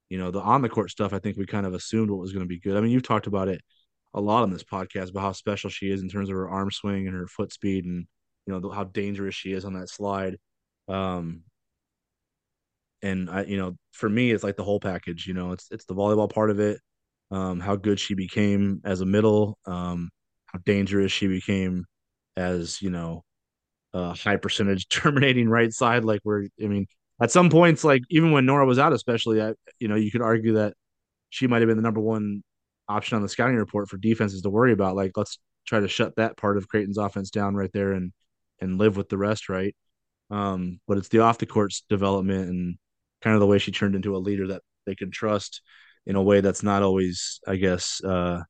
You 0.10 0.18
know, 0.18 0.32
the 0.32 0.42
on 0.42 0.62
the 0.62 0.70
court 0.70 0.90
stuff, 0.90 1.14
I 1.14 1.20
think 1.20 1.38
we 1.38 1.46
kind 1.46 1.66
of 1.66 1.74
assumed 1.74 2.10
what 2.10 2.20
was 2.20 2.34
going 2.34 2.44
to 2.46 2.50
be 2.50 2.60
good. 2.60 2.76
I 2.78 2.82
mean, 2.82 2.92
you've 2.92 3.04
talked 3.04 3.28
about 3.28 3.48
it 3.48 3.62
a 4.14 4.22
lot 4.22 4.44
on 4.44 4.52
this 4.52 4.64
podcast 4.64 5.12
about 5.12 5.22
how 5.22 5.32
special 5.34 5.70
she 5.70 5.92
is 5.92 6.02
in 6.02 6.10
terms 6.10 6.30
of 6.30 6.36
her 6.36 6.50
arm 6.50 6.72
swing 6.72 7.08
and 7.08 7.16
her 7.16 7.28
foot 7.28 7.54
speed 7.54 7.86
and, 7.86 8.08
you 8.48 8.60
know, 8.60 8.70
how 8.72 8.86
dangerous 8.86 9.36
she 9.36 9.52
is 9.54 9.66
on 9.66 9.74
that 9.74 9.90
slide. 9.90 10.38
Um, 10.88 11.44
and 13.02 13.30
I, 13.30 13.44
you 13.44 13.58
know, 13.58 13.78
for 13.94 14.10
me, 14.10 14.32
it's 14.32 14.44
like 14.44 14.58
the 14.58 14.64
whole 14.64 14.80
package. 14.80 15.28
You 15.28 15.34
know, 15.34 15.52
it's 15.52 15.68
it's 15.72 15.86
the 15.86 15.96
volleyball 15.96 16.32
part 16.32 16.50
of 16.50 16.60
it, 16.60 16.80
um, 17.32 17.60
how 17.60 17.76
good 17.76 18.00
she 18.00 18.14
became 18.14 18.82
as 18.84 19.02
a 19.02 19.06
middle, 19.06 19.58
um, 19.66 20.10
how 20.48 20.60
dangerous 20.66 21.12
she 21.12 21.28
became 21.28 21.86
as 22.36 22.82
you 22.82 22.90
know 22.90 23.24
uh, 23.94 24.14
high 24.14 24.38
percentage 24.38 24.88
terminating 24.90 25.50
right 25.50 25.72
side. 25.74 26.04
Like 26.04 26.22
where 26.24 26.46
I 26.62 26.68
mean, 26.68 26.88
at 27.22 27.32
some 27.32 27.50
points, 27.50 27.84
like 27.84 28.02
even 28.10 28.32
when 28.32 28.46
Norah 28.46 28.66
was 28.66 28.80
out, 28.80 28.94
especially, 28.94 29.42
I 29.42 29.54
you 29.80 29.88
know 29.88 29.96
you 29.96 30.12
could 30.12 30.22
argue 30.22 30.54
that 30.54 30.74
she 31.30 31.48
might 31.48 31.62
have 31.62 31.68
been 31.68 31.78
the 31.78 31.84
number 31.84 32.00
one 32.00 32.44
option 32.88 33.16
on 33.16 33.22
the 33.22 33.30
scouting 33.30 33.56
report 33.56 33.90
for 33.90 33.98
defenses 33.98 34.42
to 34.42 34.50
worry 34.50 34.74
about. 34.74 34.96
Like 34.96 35.12
let's 35.16 35.40
try 35.68 35.80
to 35.80 35.88
shut 35.88 36.16
that 36.16 36.38
part 36.38 36.58
of 36.58 36.68
Creighton's 36.68 36.98
offense 36.98 37.30
down 37.30 37.56
right 37.56 37.72
there 37.74 37.94
and 37.94 38.12
and 38.62 38.78
live 38.78 38.98
with 38.98 39.10
the 39.10 39.18
rest, 39.18 39.50
right? 39.50 39.76
Um, 40.32 40.80
but 40.88 40.98
it's 40.98 41.10
the 41.10 41.20
off 41.20 41.38
the 41.38 41.46
courts 41.46 41.84
development 41.90 42.50
and 42.50 42.78
kind 43.22 43.34
of 43.34 43.40
the 43.40 43.48
way 43.48 43.58
she 43.58 43.72
turned 43.72 43.96
into 43.96 44.16
a 44.16 44.20
leader 44.20 44.48
that 44.48 44.62
they 44.86 44.96
can 44.96 45.12
trust 45.12 45.62
in 46.06 46.16
a 46.16 46.22
way 46.22 46.42
that's 46.42 46.64
not 46.64 46.84
always, 46.84 47.40
I 47.48 47.56
guess, 47.56 48.02
uh, 48.04 48.42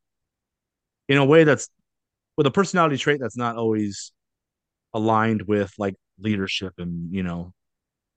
in 1.08 1.18
a 1.18 1.26
way 1.26 1.44
that's 1.44 1.70
with 2.38 2.48
a 2.48 2.52
personality 2.52 2.98
trait 2.98 3.20
that's 3.20 3.38
not 3.38 3.56
always 3.56 4.12
aligned 4.94 5.44
with 5.44 5.74
like 5.78 5.96
leadership 6.20 6.74
and 6.78 7.14
you 7.14 7.24
know 7.24 7.54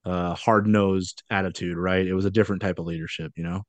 uh 0.05 0.35
hard 0.35 0.67
nosed 0.67 1.23
attitude, 1.31 1.77
right? 1.77 2.07
It 2.07 2.15
was 2.15 2.25
a 2.25 2.31
different 2.31 2.63
type 2.63 2.79
of 2.79 2.87
leadership, 2.87 3.33
you 3.37 3.45
know. 3.45 3.63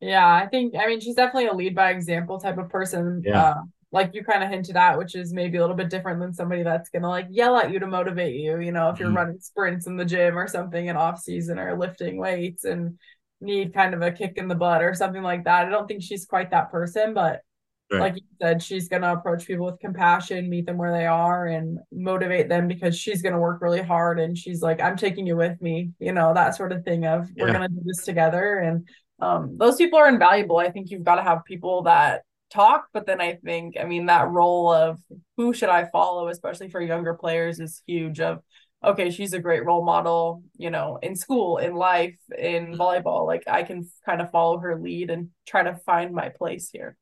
Yeah, 0.00 0.26
I 0.34 0.46
think 0.48 0.74
I 0.76 0.86
mean 0.86 1.00
she's 1.00 1.14
definitely 1.14 1.46
a 1.46 1.54
lead 1.54 1.74
by 1.74 1.90
example 1.90 2.38
type 2.38 2.58
of 2.58 2.68
person. 2.68 3.26
Yeah. 3.26 3.32
Uh, 3.32 3.54
like 3.92 4.12
you 4.14 4.24
kind 4.24 4.42
of 4.42 4.50
hinted 4.50 4.76
at, 4.76 4.98
which 4.98 5.14
is 5.14 5.32
maybe 5.32 5.56
a 5.56 5.60
little 5.60 5.76
bit 5.76 5.88
different 5.88 6.20
than 6.20 6.32
somebody 6.34 6.62
that's 6.62 6.90
gonna 6.90 7.08
like 7.08 7.28
yell 7.30 7.56
at 7.56 7.70
you 7.72 7.78
to 7.78 7.86
motivate 7.86 8.34
you. 8.34 8.58
You 8.60 8.72
know, 8.72 8.90
if 8.90 8.98
you're 8.98 9.10
Mhm. 9.10 9.12
running 9.12 9.40
sprints 9.40 9.86
in 9.86 9.96
the 9.96 10.04
gym 10.04 10.36
or 10.38 10.48
something 10.48 10.86
in 10.86 10.96
off 10.96 11.20
season 11.20 11.58
or 11.58 11.76
lifting 11.78 12.16
weights 12.18 12.64
and 12.64 12.98
need 13.40 13.72
kind 13.74 13.94
of 13.94 14.02
a 14.02 14.10
kick 14.12 14.34
in 14.36 14.48
the 14.48 14.54
butt 14.54 14.82
or 14.82 14.94
something 14.94 15.22
like 15.22 15.44
that. 15.44 15.66
I 15.66 15.70
don't 15.70 15.86
think 15.86 16.02
she's 16.02 16.26
quite 16.26 16.50
that 16.50 16.70
person, 16.70 17.14
but 17.14 17.42
Right. 17.90 18.00
like 18.00 18.14
you 18.16 18.22
said, 18.40 18.62
she's 18.62 18.88
gonna 18.88 19.12
approach 19.12 19.46
people 19.46 19.66
with 19.66 19.78
compassion, 19.80 20.48
meet 20.48 20.66
them 20.66 20.78
where 20.78 20.92
they 20.92 21.06
are, 21.06 21.46
and 21.46 21.78
motivate 21.92 22.48
them 22.48 22.66
because 22.66 22.98
she's 22.98 23.22
gonna 23.22 23.38
work 23.38 23.60
really 23.60 23.82
hard. 23.82 24.18
And 24.18 24.36
she's 24.36 24.62
like, 24.62 24.80
"I'm 24.80 24.96
taking 24.96 25.26
you 25.26 25.36
with 25.36 25.60
me," 25.60 25.92
you 25.98 26.12
know, 26.12 26.34
that 26.34 26.54
sort 26.56 26.72
of 26.72 26.84
thing 26.84 27.06
of 27.06 27.28
we're 27.36 27.48
Yeah. 27.48 27.52
gonna 27.52 27.68
do 27.68 27.82
this 27.84 28.04
together. 28.04 28.58
And 28.58 28.88
um, 29.20 29.56
those 29.58 29.76
people 29.76 29.98
are 29.98 30.08
invaluable. 30.08 30.58
I 30.58 30.70
think 30.70 30.90
you've 30.90 31.04
got 31.04 31.16
to 31.16 31.22
have 31.22 31.44
people 31.44 31.82
that 31.82 32.22
talk, 32.50 32.88
but 32.92 33.06
then 33.06 33.20
I 33.20 33.34
think, 33.36 33.76
I 33.80 33.84
mean, 33.84 34.06
that 34.06 34.28
role 34.28 34.72
of 34.72 34.98
who 35.36 35.52
should 35.52 35.68
I 35.68 35.84
follow, 35.86 36.28
especially 36.28 36.68
for 36.68 36.80
younger 36.80 37.14
players, 37.14 37.60
is 37.60 37.82
huge. 37.86 38.20
Of 38.20 38.42
okay, 38.82 39.10
she's 39.10 39.32
a 39.32 39.38
great 39.38 39.64
role 39.64 39.84
model, 39.84 40.42
you 40.56 40.70
know, 40.70 40.98
in 41.02 41.16
school, 41.16 41.58
in 41.58 41.74
life, 41.74 42.16
in 42.36 42.74
volleyball. 42.76 43.26
Like 43.26 43.44
I 43.46 43.62
can 43.62 43.88
kind 44.04 44.20
of 44.20 44.30
follow 44.30 44.58
her 44.58 44.76
lead 44.78 45.10
and 45.10 45.30
try 45.46 45.62
to 45.62 45.76
find 45.86 46.12
my 46.12 46.28
place 46.28 46.70
here. 46.70 46.96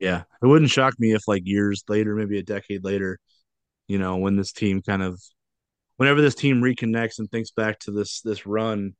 Yeah. 0.00 0.22
It 0.42 0.46
wouldn't 0.46 0.70
shock 0.70 0.94
me 0.98 1.12
if 1.12 1.22
like 1.26 1.42
years 1.44 1.82
later, 1.88 2.14
maybe 2.14 2.38
a 2.38 2.42
decade 2.42 2.84
later, 2.84 3.18
you 3.88 3.98
know, 3.98 4.16
when 4.16 4.36
this 4.36 4.52
team 4.52 4.82
kind 4.82 5.02
of 5.02 5.20
whenever 5.96 6.20
this 6.20 6.34
team 6.34 6.60
reconnects 6.60 7.18
and 7.18 7.30
thinks 7.30 7.50
back 7.50 7.78
to 7.80 7.90
this 7.90 8.20
this 8.22 8.46
run, 8.46 8.94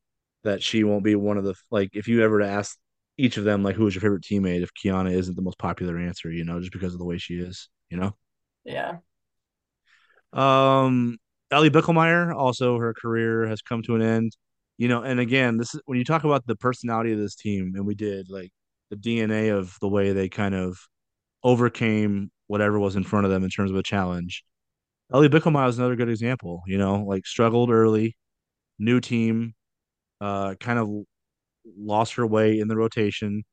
that 0.45 0.63
she 0.63 0.85
won't 0.85 1.05
be 1.05 1.15
one 1.15 1.39
of 1.39 1.45
the 1.45 1.55
like 1.71 1.91
if 1.95 2.09
you 2.09 2.23
ever 2.23 2.41
to 2.41 2.49
ask 2.49 2.77
each 3.17 3.37
of 3.37 3.45
them 3.45 3.63
like 3.63 3.75
who 3.77 3.87
is 3.87 3.95
your 3.95 4.03
favorite 4.03 4.23
teammate, 4.23 4.63
if 4.63 4.71
Kiana 4.75 5.13
isn't 5.13 5.35
the 5.35 5.43
most 5.43 5.59
popular 5.59 5.99
answer, 5.99 6.31
you 6.31 6.45
know, 6.45 6.61
just 6.61 6.73
because 6.73 6.93
of 6.93 6.99
the 6.99 7.05
way 7.05 7.19
she 7.19 7.35
is, 7.35 7.69
you 7.91 7.97
know. 7.97 8.15
Yeah. 8.65 8.99
Um, 10.33 11.19
Ellie 11.51 11.71
Bickelmeyer, 11.71 12.35
also 12.35 12.79
her 12.79 12.95
career 12.95 13.47
has 13.47 13.63
come 13.63 13.83
to 13.85 13.95
an 13.95 14.03
end. 14.03 14.37
You 14.77 14.87
know, 14.87 15.03
and 15.03 15.19
again, 15.19 15.57
this 15.57 15.75
is 15.75 15.81
when 15.87 15.99
you 15.99 16.05
talk 16.05 16.23
about 16.23 16.47
the 16.47 16.55
personality 16.55 17.13
of 17.13 17.19
this 17.19 17.35
team, 17.35 17.73
and 17.75 17.85
we 17.85 17.97
did 17.97 18.31
like 18.31 18.53
the 18.91 18.97
DNA 18.97 19.57
of 19.57 19.77
the 19.81 19.89
way 19.89 20.13
they 20.13 20.29
kind 20.29 20.55
of 20.55 20.79
overcame 21.45 22.31
whatever 22.47 22.79
was 22.79 22.97
in 22.97 23.05
front 23.05 23.27
of 23.27 23.31
them 23.33 23.45
in 23.45 23.51
terms 23.51 23.71
of 23.71 23.77
a 23.77 23.83
challenge. 23.83 24.45
Ellie 25.13 25.29
Bickelmeyer 25.29 25.69
is 25.69 25.79
another 25.79 25.97
good 25.97 26.09
example. 26.09 26.63
You 26.67 26.79
know, 26.79 27.05
like 27.05 27.27
struggled 27.27 27.71
early, 27.71 28.17
new 28.79 29.01
team, 29.01 29.55
uh, 30.21 30.55
kind 30.61 30.79
of 30.79 30.89
lost 31.79 32.15
her 32.15 32.27
way 32.27 32.59
in 32.59 32.69
the 32.69 32.77
rotation. 32.77 33.45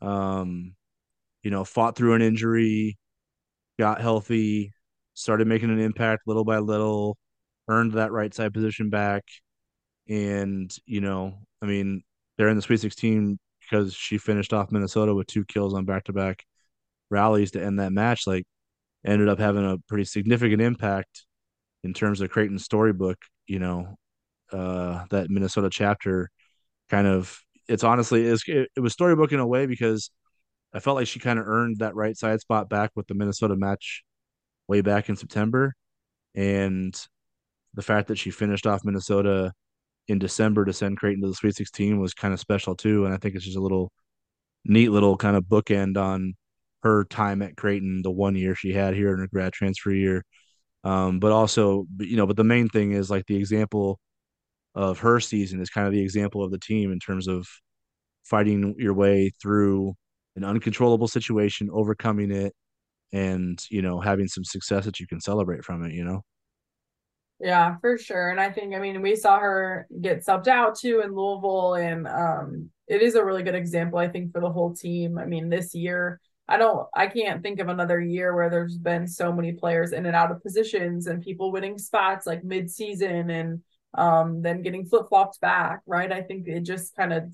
Um, 0.00 0.74
you 1.42 1.50
know, 1.50 1.64
fought 1.64 1.96
through 1.96 2.14
an 2.14 2.22
injury, 2.22 2.98
got 3.78 4.00
healthy, 4.00 4.72
started 5.14 5.46
making 5.46 5.70
an 5.70 5.80
impact 5.80 6.22
little 6.26 6.44
by 6.44 6.58
little, 6.58 7.16
earned 7.68 7.92
that 7.92 8.12
right 8.12 8.32
side 8.34 8.54
position 8.54 8.90
back. 8.90 9.24
And, 10.08 10.74
you 10.86 11.00
know, 11.00 11.34
I 11.62 11.66
mean, 11.66 12.02
they're 12.36 12.48
in 12.48 12.56
the 12.56 12.62
Sweet 12.62 12.80
16 12.80 13.38
because 13.68 13.94
she 13.94 14.18
finished 14.18 14.52
off 14.52 14.72
Minnesota 14.72 15.14
with 15.14 15.26
two 15.26 15.44
kills 15.44 15.74
on 15.74 15.84
back 15.84 16.04
to 16.04 16.12
back 16.12 16.44
rallies 17.10 17.52
to 17.52 17.62
end 17.62 17.80
that 17.80 17.92
match. 17.92 18.26
Like, 18.26 18.44
ended 19.04 19.28
up 19.28 19.38
having 19.38 19.64
a 19.64 19.78
pretty 19.88 20.04
significant 20.04 20.60
impact 20.60 21.24
in 21.84 21.94
terms 21.94 22.20
of 22.20 22.30
Creighton's 22.30 22.64
storybook, 22.64 23.18
you 23.46 23.58
know, 23.58 23.96
uh, 24.52 25.04
that 25.10 25.30
Minnesota 25.30 25.70
chapter 25.70 26.30
kind 26.90 27.06
of, 27.06 27.40
it's 27.68 27.84
honestly, 27.84 28.26
it 28.26 28.30
was, 28.30 28.44
it, 28.46 28.68
it 28.76 28.80
was 28.80 28.92
storybook 28.92 29.32
in 29.32 29.40
a 29.40 29.46
way 29.46 29.66
because 29.66 30.10
I 30.72 30.80
felt 30.80 30.96
like 30.96 31.06
she 31.06 31.20
kind 31.20 31.38
of 31.38 31.46
earned 31.46 31.78
that 31.78 31.94
right 31.94 32.16
side 32.16 32.40
spot 32.40 32.68
back 32.68 32.90
with 32.96 33.06
the 33.06 33.14
Minnesota 33.14 33.56
match 33.56 34.02
way 34.66 34.80
back 34.80 35.08
in 35.08 35.16
September. 35.16 35.74
And 36.34 36.98
the 37.74 37.82
fact 37.82 38.08
that 38.08 38.18
she 38.18 38.30
finished 38.30 38.66
off 38.66 38.84
Minnesota 38.84 39.52
in 40.08 40.18
December 40.18 40.64
to 40.64 40.72
send 40.72 40.96
Creighton 40.96 41.22
to 41.22 41.28
the 41.28 41.34
Sweet 41.34 41.56
16 41.56 42.00
was 42.00 42.14
kind 42.14 42.34
of 42.34 42.40
special 42.40 42.74
too. 42.74 43.04
And 43.04 43.14
I 43.14 43.18
think 43.18 43.34
it's 43.34 43.44
just 43.44 43.56
a 43.56 43.62
little 43.62 43.92
neat 44.64 44.90
little 44.90 45.16
kind 45.16 45.36
of 45.36 45.44
bookend 45.44 45.96
on 45.96 46.34
her 46.82 47.04
time 47.04 47.42
at 47.42 47.56
Creighton, 47.56 48.02
the 48.02 48.10
one 48.10 48.36
year 48.36 48.54
she 48.54 48.72
had 48.72 48.94
here 48.94 49.12
in 49.12 49.20
her 49.20 49.28
grad 49.28 49.52
transfer 49.52 49.92
year. 49.92 50.24
Um, 50.84 51.20
but 51.20 51.32
also, 51.32 51.86
you 51.98 52.16
know, 52.16 52.26
but 52.26 52.36
the 52.36 52.44
main 52.44 52.68
thing 52.68 52.92
is 52.92 53.10
like 53.10 53.26
the 53.26 53.36
example 53.36 53.98
of 54.74 55.00
her 55.00 55.20
season 55.20 55.60
is 55.60 55.70
kind 55.70 55.86
of 55.86 55.92
the 55.92 56.02
example 56.02 56.44
of 56.44 56.50
the 56.50 56.58
team 56.58 56.92
in 56.92 57.00
terms 57.00 57.28
of 57.28 57.46
fighting 58.24 58.74
your 58.78 58.94
way 58.94 59.32
through 59.42 59.94
an 60.36 60.44
uncontrollable 60.44 61.08
situation, 61.08 61.68
overcoming 61.72 62.30
it, 62.30 62.54
and 63.12 63.64
you 63.70 63.82
know 63.82 64.00
having 64.00 64.28
some 64.28 64.44
success 64.44 64.84
that 64.84 65.00
you 65.00 65.06
can 65.06 65.20
celebrate 65.20 65.64
from 65.64 65.84
it. 65.84 65.92
You 65.92 66.04
know. 66.04 66.22
Yeah, 67.40 67.76
for 67.80 67.96
sure. 67.96 68.30
And 68.30 68.40
I 68.40 68.50
think, 68.50 68.74
I 68.74 68.80
mean, 68.80 69.00
we 69.00 69.14
saw 69.14 69.38
her 69.38 69.86
get 70.00 70.26
subbed 70.26 70.48
out 70.48 70.76
too 70.76 71.02
in 71.04 71.14
Louisville, 71.14 71.74
and 71.74 72.08
um, 72.08 72.70
it 72.88 73.00
is 73.00 73.14
a 73.14 73.24
really 73.24 73.44
good 73.44 73.54
example, 73.54 74.00
I 74.00 74.08
think, 74.08 74.32
for 74.32 74.40
the 74.40 74.50
whole 74.50 74.74
team. 74.74 75.18
I 75.18 75.24
mean, 75.24 75.48
this 75.48 75.72
year, 75.72 76.20
I 76.48 76.56
don't, 76.56 76.88
I 76.96 77.06
can't 77.06 77.42
think 77.42 77.60
of 77.60 77.68
another 77.68 78.00
year 78.00 78.34
where 78.34 78.50
there's 78.50 78.76
been 78.76 79.06
so 79.06 79.32
many 79.32 79.52
players 79.52 79.92
in 79.92 80.06
and 80.06 80.16
out 80.16 80.32
of 80.32 80.42
positions 80.42 81.06
and 81.06 81.22
people 81.22 81.52
winning 81.52 81.78
spots 81.78 82.26
like 82.26 82.42
mid-season 82.42 83.30
and 83.30 83.62
um, 83.94 84.42
then 84.42 84.62
getting 84.62 84.84
flip-flopped 84.84 85.40
back, 85.40 85.80
right? 85.86 86.10
I 86.10 86.22
think 86.22 86.48
it 86.48 86.62
just 86.62 86.96
kind 86.96 87.12
of 87.12 87.24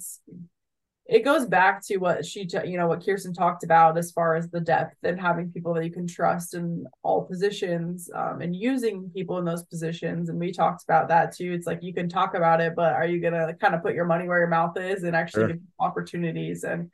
it 1.06 1.22
goes 1.22 1.44
back 1.44 1.84
to 1.84 1.98
what 1.98 2.24
she 2.24 2.48
you 2.64 2.78
know 2.78 2.86
what 2.86 3.04
kirsten 3.04 3.34
talked 3.34 3.62
about 3.62 3.98
as 3.98 4.10
far 4.10 4.36
as 4.36 4.48
the 4.48 4.60
depth 4.60 4.96
and 5.02 5.20
having 5.20 5.50
people 5.50 5.74
that 5.74 5.84
you 5.84 5.90
can 5.90 6.06
trust 6.06 6.54
in 6.54 6.86
all 7.02 7.24
positions 7.24 8.10
um, 8.14 8.40
and 8.40 8.56
using 8.56 9.10
people 9.10 9.36
in 9.38 9.44
those 9.44 9.64
positions. 9.64 10.30
And 10.30 10.38
we 10.38 10.50
talked 10.50 10.82
about 10.84 11.08
that 11.08 11.36
too. 11.36 11.52
It's 11.52 11.66
like 11.66 11.82
you 11.82 11.92
can 11.92 12.08
talk 12.08 12.34
about 12.34 12.60
it 12.62 12.74
but 12.74 12.94
are 12.94 13.06
you 13.06 13.20
gonna 13.20 13.52
kind 13.54 13.74
of 13.74 13.82
put 13.82 13.94
your 13.94 14.06
money 14.06 14.26
where 14.26 14.38
your 14.38 14.48
mouth 14.48 14.78
is 14.78 15.02
and 15.02 15.14
actually 15.14 15.42
Sure. 15.42 15.48
give 15.48 15.60
opportunities? 15.78 16.64
And 16.64 16.90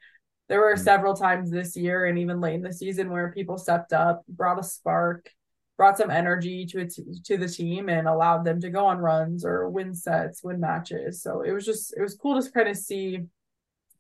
there 0.49 0.61
were 0.61 0.77
several 0.77 1.15
times 1.15 1.49
this 1.49 1.77
year 1.77 2.07
and 2.07 2.19
even 2.19 2.41
late 2.41 2.55
in 2.55 2.63
the 2.63 2.73
season 2.73 3.11
where 3.11 3.31
people 3.31 3.59
stepped 3.59 3.93
up 3.93 4.23
brought 4.29 4.59
a 4.59 4.65
spark 4.65 5.31
brought 5.77 5.97
some 5.97 6.11
energy 6.11 6.67
to 6.67 6.81
it 6.81 6.93
to 7.25 7.39
the 7.39 7.49
team 7.49 7.89
and 7.89 8.09
allowed 8.09 8.45
them 8.45 8.61
to 8.61 8.69
go 8.69 8.85
on 8.85 8.99
runs 8.99 9.45
or 9.45 9.71
win 9.71 9.95
sets 9.95 10.43
win 10.43 10.59
matches. 10.59 11.23
So 11.23 11.43
it 11.43 11.53
was 11.53 11.65
just 11.65 11.95
it 11.97 12.03
was 12.03 12.17
cool 12.17 12.43
to 12.43 12.51
kind 12.51 12.69
of 12.69 12.77
see 12.77 13.21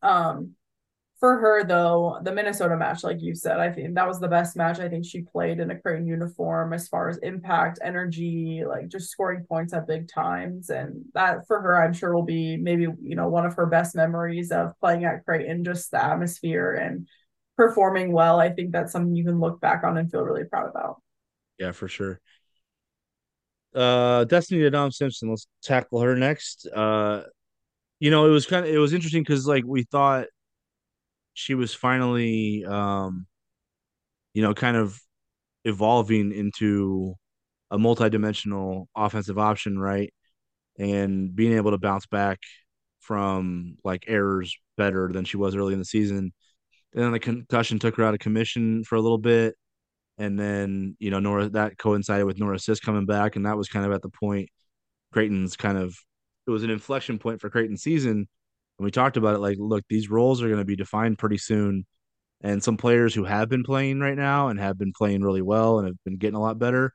um, 0.03 0.55
for 1.21 1.39
her 1.39 1.65
though, 1.65 2.19
the 2.23 2.33
Minnesota 2.33 2.77
match, 2.77 3.05
like 3.05 3.21
you 3.21 3.35
said, 3.35 3.61
I 3.61 3.71
think 3.71 3.95
that 3.95 4.09
was 4.09 4.21
the 4.21 4.29
best 4.29 4.57
match 4.57 4.81
I 4.81 4.89
think 4.89 5.05
she 5.05 5.21
played 5.21 5.61
in 5.61 5.71
a 5.71 5.79
Creighton 5.79 6.07
uniform 6.07 6.73
as 6.73 6.89
far 6.89 7.11
as 7.11 7.19
impact, 7.19 7.79
energy, 7.85 8.63
like 8.67 8.89
just 8.89 9.11
scoring 9.11 9.45
points 9.47 9.75
at 9.75 9.87
big 9.87 10.09
times. 10.09 10.71
And 10.71 11.05
that 11.13 11.47
for 11.47 11.61
her, 11.61 11.83
I'm 11.83 11.93
sure 11.93 12.15
will 12.15 12.23
be 12.23 12.57
maybe, 12.57 12.87
you 13.03 13.17
know, 13.17 13.29
one 13.29 13.45
of 13.45 13.55
her 13.57 13.67
best 13.67 13.95
memories 13.95 14.51
of 14.51 14.73
playing 14.81 15.05
at 15.05 15.27
Creighton, 15.27 15.63
just 15.63 15.91
the 15.91 16.03
atmosphere 16.03 16.73
and 16.73 17.07
performing 17.59 18.13
well. 18.13 18.41
I 18.41 18.49
think 18.49 18.73
that's 18.73 18.91
something 18.91 19.15
you 19.15 19.25
can 19.25 19.41
look 19.41 19.61
back 19.61 19.85
on 19.85 19.99
and 19.99 20.11
feel 20.11 20.23
really 20.23 20.45
proud 20.45 20.71
about. 20.71 21.03
Yeah, 21.59 21.73
for 21.73 21.87
sure. 21.87 22.19
Uh, 23.75 24.25
Destiny 24.25 24.65
Adam 24.65 24.91
Simpson. 24.91 25.29
Let's 25.29 25.47
tackle 25.63 26.01
her 26.01 26.17
next. 26.17 26.67
Uh, 26.67 27.25
you 28.01 28.11
know, 28.11 28.27
it 28.27 28.31
was 28.31 28.47
kind 28.47 28.67
of 28.67 28.73
it 28.73 28.79
was 28.79 28.93
interesting 28.95 29.23
because 29.23 29.47
like 29.47 29.65
we 29.67 29.85
thought 29.85 30.27
she 31.35 31.55
was 31.55 31.75
finally, 31.75 32.65
um, 32.67 33.27
you 34.35 34.43
know, 34.43 34.55
kind 34.55 34.77
of 34.77 35.01
evolving 35.65 36.33
into 36.33 37.15
a 37.71 37.79
multi-dimensional 37.79 38.89
offensive 38.97 39.39
option, 39.39 39.79
right? 39.79 40.13
And 40.79 41.35
being 41.35 41.55
able 41.55 41.73
to 41.73 41.79
bounce 41.79 42.07
back 42.07 42.41
from 43.01 43.77
like 43.85 44.05
errors 44.09 44.57
better 44.77 45.11
than 45.13 45.25
she 45.25 45.37
was 45.37 45.55
early 45.57 45.75
in 45.75 45.79
the 45.79 45.85
season. 45.85 46.33
And 46.95 47.05
then 47.05 47.13
the 47.13 47.21
concussion 47.21 47.79
took 47.79 47.97
her 47.97 48.05
out 48.05 48.15
of 48.15 48.21
commission 48.21 48.85
for 48.85 48.97
a 48.97 49.01
little 49.01 49.19
bit. 49.19 49.57
And 50.19 50.39
then, 50.39 50.97
you 50.99 51.11
know, 51.11 51.21
Norah 51.21 51.49
that 51.51 51.79
coincided 51.79 52.27
with 52.27 52.39
Norah 52.39 52.59
Sis 52.59 52.81
coming 52.81 53.07
back. 53.07 53.37
And 53.37 53.47
that 53.47 53.57
was 53.57 53.69
kind 53.69 53.87
of 53.87 53.93
at 53.93 54.03
the 54.03 54.11
point 54.11 54.49
Creighton's 55.13 55.57
kind 55.57 55.79
of 55.79 55.97
it 56.51 56.55
was 56.55 56.65
an 56.65 56.71
inflection 56.71 57.19
point 57.19 57.41
for 57.41 57.51
Creighton 57.51 57.77
season. 57.77 58.13
And 58.13 58.85
we 58.85 58.91
talked 58.91 59.17
about 59.17 59.35
it 59.35 59.41
like, 59.41 59.57
look, 59.59 59.85
these 59.89 60.11
roles 60.11 60.43
are 60.43 60.49
going 60.49 60.59
to 60.59 60.65
be 60.65 60.77
defined 60.77 61.19
pretty 61.19 61.39
soon. 61.39 61.87
And 62.43 62.63
some 62.63 62.77
players 62.77 63.15
who 63.15 63.25
have 63.25 63.49
been 63.49 63.63
playing 63.63 64.01
right 64.01 64.17
now 64.17 64.49
and 64.49 64.59
have 64.59 64.79
been 64.79 64.93
playing 64.97 65.23
really 65.23 65.43
well 65.43 65.79
and 65.79 65.89
have 65.89 65.97
been 66.05 66.17
getting 66.17 66.37
a 66.37 66.41
lot 66.41 66.59
better, 66.59 66.93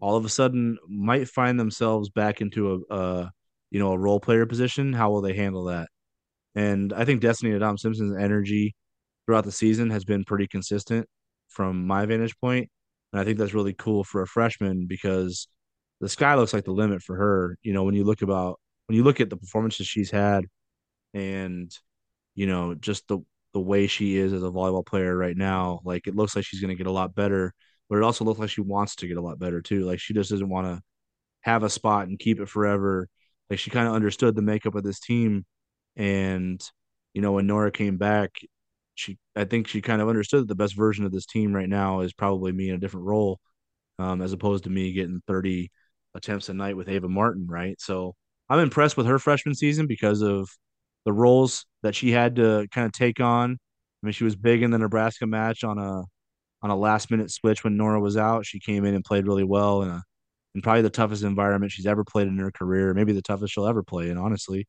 all 0.00 0.16
of 0.16 0.24
a 0.24 0.28
sudden 0.28 0.78
might 0.88 1.28
find 1.28 1.58
themselves 1.58 2.10
back 2.10 2.40
into 2.40 2.84
a, 2.90 2.94
a 2.94 3.32
you 3.70 3.80
know, 3.80 3.92
a 3.92 3.98
role 3.98 4.20
player 4.20 4.46
position. 4.46 4.92
How 4.92 5.10
will 5.10 5.20
they 5.20 5.34
handle 5.34 5.64
that? 5.64 5.88
And 6.54 6.92
I 6.92 7.04
think 7.04 7.20
Destiny 7.20 7.54
Adam 7.54 7.76
Simpson's 7.76 8.16
energy 8.16 8.76
throughout 9.26 9.44
the 9.44 9.52
season 9.52 9.90
has 9.90 10.04
been 10.04 10.24
pretty 10.24 10.46
consistent 10.46 11.08
from 11.48 11.86
my 11.86 12.06
vantage 12.06 12.38
point. 12.38 12.68
And 13.12 13.20
I 13.20 13.24
think 13.24 13.38
that's 13.38 13.54
really 13.54 13.74
cool 13.74 14.04
for 14.04 14.22
a 14.22 14.26
freshman 14.26 14.86
because 14.86 15.48
the 16.00 16.08
sky 16.08 16.34
looks 16.34 16.52
like 16.52 16.64
the 16.64 16.72
limit 16.72 17.02
for 17.02 17.16
her. 17.16 17.56
You 17.62 17.72
know, 17.72 17.82
when 17.82 17.94
you 17.94 18.04
look 18.04 18.22
about 18.22 18.60
when 18.86 18.96
you 18.96 19.04
look 19.04 19.20
at 19.20 19.30
the 19.30 19.36
performances 19.36 19.86
she's 19.86 20.10
had 20.10 20.46
and 21.14 21.72
you 22.34 22.46
know, 22.46 22.74
just 22.74 23.08
the 23.08 23.20
the 23.54 23.60
way 23.60 23.86
she 23.86 24.16
is 24.16 24.32
as 24.32 24.42
a 24.42 24.46
volleyball 24.50 24.86
player 24.86 25.16
right 25.16 25.36
now, 25.36 25.80
like 25.84 26.06
it 26.08 26.16
looks 26.16 26.36
like 26.36 26.44
she's 26.44 26.60
gonna 26.60 26.74
get 26.76 26.86
a 26.88 26.92
lot 26.92 27.14
better, 27.14 27.54
but 27.88 27.96
it 27.98 28.04
also 28.04 28.24
looks 28.24 28.40
like 28.40 28.50
she 28.50 28.60
wants 28.62 28.96
to 28.96 29.08
get 29.08 29.16
a 29.18 29.22
lot 29.22 29.38
better 29.38 29.60
too. 29.62 29.82
Like 29.86 30.00
she 30.00 30.14
just 30.14 30.30
doesn't 30.30 30.48
want 30.48 30.66
to 30.68 30.82
have 31.42 31.62
a 31.62 31.70
spot 31.70 32.08
and 32.08 32.18
keep 32.18 32.40
it 32.40 32.48
forever. 32.48 33.08
Like 33.50 33.58
she 33.58 33.70
kind 33.70 33.88
of 33.88 33.94
understood 33.94 34.34
the 34.36 34.42
makeup 34.42 34.74
of 34.74 34.84
this 34.84 35.00
team 35.00 35.44
and 35.96 36.62
you 37.14 37.22
know, 37.22 37.32
when 37.32 37.46
Norah 37.46 37.70
came 37.72 37.96
back, 37.98 38.32
she 38.94 39.18
I 39.36 39.44
think 39.44 39.68
she 39.68 39.80
kind 39.82 40.02
of 40.02 40.08
understood 40.08 40.42
that 40.42 40.48
the 40.48 40.54
best 40.56 40.76
version 40.76 41.04
of 41.04 41.12
this 41.12 41.26
team 41.26 41.54
right 41.54 41.68
now 41.68 42.00
is 42.00 42.12
probably 42.12 42.52
me 42.52 42.68
in 42.70 42.76
a 42.76 42.78
different 42.78 43.06
role, 43.06 43.40
um, 43.98 44.22
as 44.22 44.32
opposed 44.32 44.64
to 44.64 44.70
me 44.70 44.92
getting 44.92 45.22
30 45.28 45.70
attempts 46.14 46.48
a 46.48 46.54
night 46.54 46.76
with 46.76 46.88
Ava 46.88 47.08
Martin, 47.08 47.46
right? 47.48 47.80
So 47.80 48.14
I'm 48.48 48.58
impressed 48.58 48.96
with 48.96 49.06
her 49.06 49.18
freshman 49.18 49.54
season 49.54 49.86
because 49.86 50.22
of 50.22 50.48
the 51.04 51.12
roles 51.12 51.66
that 51.82 51.94
she 51.94 52.10
had 52.10 52.36
to 52.36 52.66
kind 52.72 52.86
of 52.86 52.92
take 52.92 53.20
on. 53.20 53.52
I 53.52 54.06
mean, 54.06 54.12
she 54.12 54.24
was 54.24 54.36
big 54.36 54.62
in 54.62 54.70
the 54.70 54.78
Nebraska 54.78 55.26
match 55.26 55.64
on 55.64 55.78
a 55.78 56.02
on 56.62 56.70
a 56.70 56.76
last 56.76 57.10
minute 57.10 57.30
switch 57.30 57.62
when 57.64 57.76
Norah 57.76 58.00
was 58.00 58.16
out. 58.16 58.46
She 58.46 58.60
came 58.60 58.84
in 58.84 58.94
and 58.94 59.04
played 59.04 59.26
really 59.26 59.44
well 59.44 59.82
in 59.82 59.90
a 59.90 60.02
in 60.54 60.62
probably 60.62 60.82
the 60.82 60.90
toughest 60.90 61.24
environment 61.24 61.72
she's 61.72 61.86
ever 61.86 62.04
played 62.04 62.28
in 62.28 62.38
her 62.38 62.52
career, 62.52 62.94
maybe 62.94 63.12
the 63.12 63.22
toughest 63.22 63.52
she'll 63.52 63.66
ever 63.66 63.82
play 63.82 64.08
in, 64.10 64.18
honestly. 64.18 64.66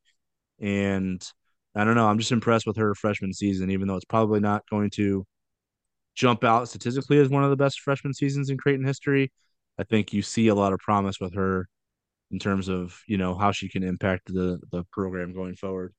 And 0.60 1.24
I 1.74 1.84
don't 1.84 1.94
know. 1.94 2.08
I'm 2.08 2.18
just 2.18 2.32
impressed 2.32 2.66
with 2.66 2.76
her 2.76 2.94
freshman 2.94 3.32
season, 3.32 3.70
even 3.70 3.86
though 3.88 3.96
it's 3.96 4.04
probably 4.04 4.40
not 4.40 4.64
going 4.70 4.90
to 4.90 5.24
jump 6.14 6.44
out 6.44 6.68
statistically 6.68 7.18
as 7.18 7.28
one 7.28 7.44
of 7.44 7.50
the 7.50 7.56
best 7.56 7.80
freshman 7.80 8.14
seasons 8.14 8.50
in 8.50 8.58
Creighton 8.58 8.86
history. 8.86 9.30
I 9.78 9.84
think 9.84 10.12
you 10.12 10.22
see 10.22 10.48
a 10.48 10.54
lot 10.54 10.72
of 10.72 10.80
promise 10.80 11.20
with 11.20 11.34
her 11.34 11.68
in 12.30 12.38
terms 12.38 12.68
of 12.68 13.00
you 13.06 13.18
know 13.18 13.34
how 13.34 13.52
she 13.52 13.68
can 13.68 13.82
impact 13.82 14.32
the 14.32 14.60
the 14.72 14.84
program 14.92 15.32
going 15.32 15.56
forward. 15.56 15.94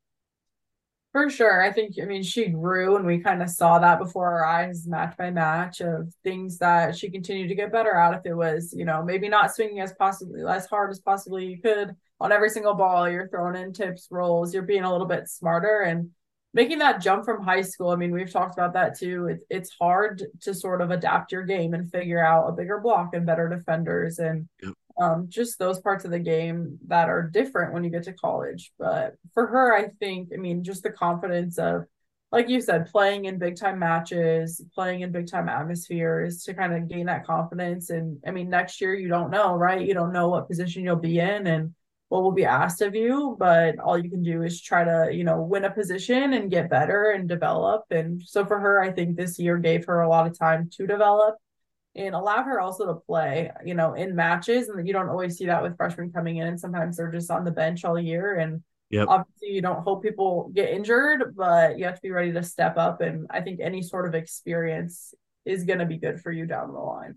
For 1.18 1.32
sure. 1.32 1.64
I 1.64 1.72
think, 1.72 1.96
I 2.00 2.06
mean, 2.06 2.22
she 2.22 2.48
grew 2.50 2.96
and 2.96 3.04
we 3.04 3.20
kind 3.20 3.42
of 3.42 3.50
saw 3.50 3.80
that 3.80 3.98
before 3.98 4.28
our 4.28 4.46
eyes, 4.46 4.86
match 4.86 5.18
by 5.18 5.32
match, 5.32 5.82
of 5.82 6.14
things 6.24 6.60
that 6.60 6.96
she 6.96 7.10
continued 7.10 7.48
to 7.48 7.56
get 7.56 7.72
better 7.72 7.96
at. 7.96 8.14
If 8.14 8.26
it 8.26 8.36
was, 8.36 8.72
you 8.78 8.86
know, 8.86 9.02
maybe 9.02 9.28
not 9.28 9.56
swinging 9.56 9.80
as 9.80 9.94
possibly 9.94 10.44
as 10.48 10.68
hard 10.68 10.92
as 10.92 11.00
possibly 11.00 11.48
you 11.48 11.60
could 11.60 11.96
on 12.20 12.32
every 12.32 12.52
single 12.52 12.76
ball, 12.76 13.10
you're 13.10 13.30
throwing 13.30 13.56
in 13.56 13.74
tips, 13.74 14.08
rolls, 14.12 14.54
you're 14.54 14.62
being 14.62 14.84
a 14.84 14.92
little 14.92 15.08
bit 15.08 15.28
smarter 15.28 15.82
and 15.82 16.12
making 16.54 16.80
that 16.80 17.02
jump 17.02 17.26
from 17.26 17.44
high 17.44 17.62
school. 17.62 17.90
I 17.90 17.96
mean, 17.96 18.12
we've 18.12 18.32
talked 18.32 18.54
about 18.54 18.74
that 18.74 19.00
too. 19.00 19.28
It, 19.28 19.40
it's 19.50 19.76
hard 19.80 20.24
to 20.42 20.54
sort 20.54 20.82
of 20.82 20.92
adapt 20.92 21.32
your 21.32 21.44
game 21.44 21.74
and 21.74 21.92
figure 21.92 22.24
out 22.24 22.48
a 22.48 22.52
bigger 22.52 22.80
block 22.80 23.16
and 23.16 23.26
better 23.26 23.50
defenders. 23.50 24.20
And 24.20 24.48
Yep. 24.62 24.74
Um, 25.00 25.28
just 25.30 25.60
those 25.60 25.80
parts 25.80 26.06
of 26.06 26.12
the 26.12 26.20
game 26.20 26.80
that 26.88 27.10
are 27.10 27.24
different 27.24 27.74
when 27.74 27.84
you 27.84 27.90
get 27.90 28.04
to 28.04 28.14
college. 28.14 28.72
But 28.80 29.16
for 29.34 29.48
her, 29.48 29.76
I 29.76 29.90
think, 30.00 30.30
I 30.34 30.38
mean, 30.38 30.64
just 30.64 30.84
the 30.84 30.92
confidence 30.92 31.58
of, 31.58 31.86
like 32.32 32.50
you 32.50 32.60
said, 32.60 32.88
playing 32.88 33.26
in 33.26 33.38
big 33.38 33.56
time 33.56 33.80
matches, 33.80 34.62
playing 34.76 35.02
in 35.02 35.12
big 35.12 35.28
time 35.28 35.48
atmospheres 35.48 36.44
to 36.44 36.54
kind 36.54 36.74
of 36.74 36.90
gain 36.90 37.06
that 37.06 37.26
confidence. 37.26 37.90
And 37.90 38.18
I 38.26 38.32
mean, 38.32 38.50
next 38.50 38.82
year, 38.82 38.96
you 38.96 39.08
don't 39.08 39.32
know, 39.32 39.56
right? 39.56 39.86
You 39.86 39.94
don't 39.94 40.12
know 40.12 40.28
what 40.28 40.50
position 40.50 40.84
you'll 40.84 40.98
be 40.98 41.20
in 41.20 41.48
and 41.48 41.74
what 42.10 42.24
will 42.24 42.32
be 42.32 42.46
asked 42.46 42.82
of 42.82 42.96
you, 42.96 43.36
but 43.40 43.80
all 43.80 43.98
you 43.98 44.10
can 44.10 44.24
do 44.24 44.42
is 44.44 44.62
try 44.62 44.84
to, 44.84 45.10
you 45.12 45.24
know, 45.24 45.42
win 45.42 45.66
a 45.66 45.72
position 45.72 46.34
and 46.34 46.52
get 46.52 46.70
better 46.70 47.12
and 47.12 47.30
develop. 47.30 47.84
And 47.92 48.22
so 48.22 48.46
for 48.46 48.60
her, 48.60 48.82
I 48.82 48.92
think 48.92 49.16
this 49.16 49.38
year 49.40 49.58
gave 49.58 49.86
her 49.86 50.02
a 50.02 50.10
lot 50.10 50.28
of 50.28 50.38
time 50.38 50.70
to 50.78 50.88
develop 50.88 51.36
and 51.98 52.16
allow 52.16 52.44
her 52.44 52.60
also 52.60 52.86
to 52.86 52.96
play, 52.96 53.52
you 53.66 53.74
know, 53.74 53.94
in 53.94 54.16
matches. 54.16 54.70
And 54.70 54.86
you 54.88 54.94
don't 54.94 55.10
always 55.10 55.38
see 55.38 55.48
that 55.48 55.64
with 55.64 55.76
freshmen 55.78 56.12
coming 56.12 56.38
in. 56.38 56.48
And 56.48 56.60
sometimes 56.60 56.98
they're 56.98 57.12
just 57.12 57.32
on 57.32 57.44
the 57.44 57.52
bench 57.52 57.84
all 57.86 58.00
year. 58.00 58.36
And 58.36 58.64
Yep. 58.90 59.08
obviously, 59.10 59.50
you 59.50 59.62
don't 59.62 59.84
hope 59.84 60.02
people 60.02 60.50
get 60.54 60.70
injured, 60.70 61.36
but 61.36 61.78
you 61.78 61.84
have 61.86 61.96
to 61.96 62.02
be 62.02 62.12
ready 62.12 62.32
to 62.32 62.42
step 62.42 62.78
up. 62.78 63.02
And 63.02 63.28
I 63.30 63.42
think 63.42 63.60
any 63.60 63.82
sort 63.82 64.08
of 64.08 64.16
experience 64.16 65.14
is 65.44 65.66
going 65.66 65.80
to 65.80 65.86
be 65.86 65.98
good 65.98 66.22
for 66.22 66.32
you 66.32 66.46
down 66.46 66.72
the 66.72 66.80
line. 66.80 67.16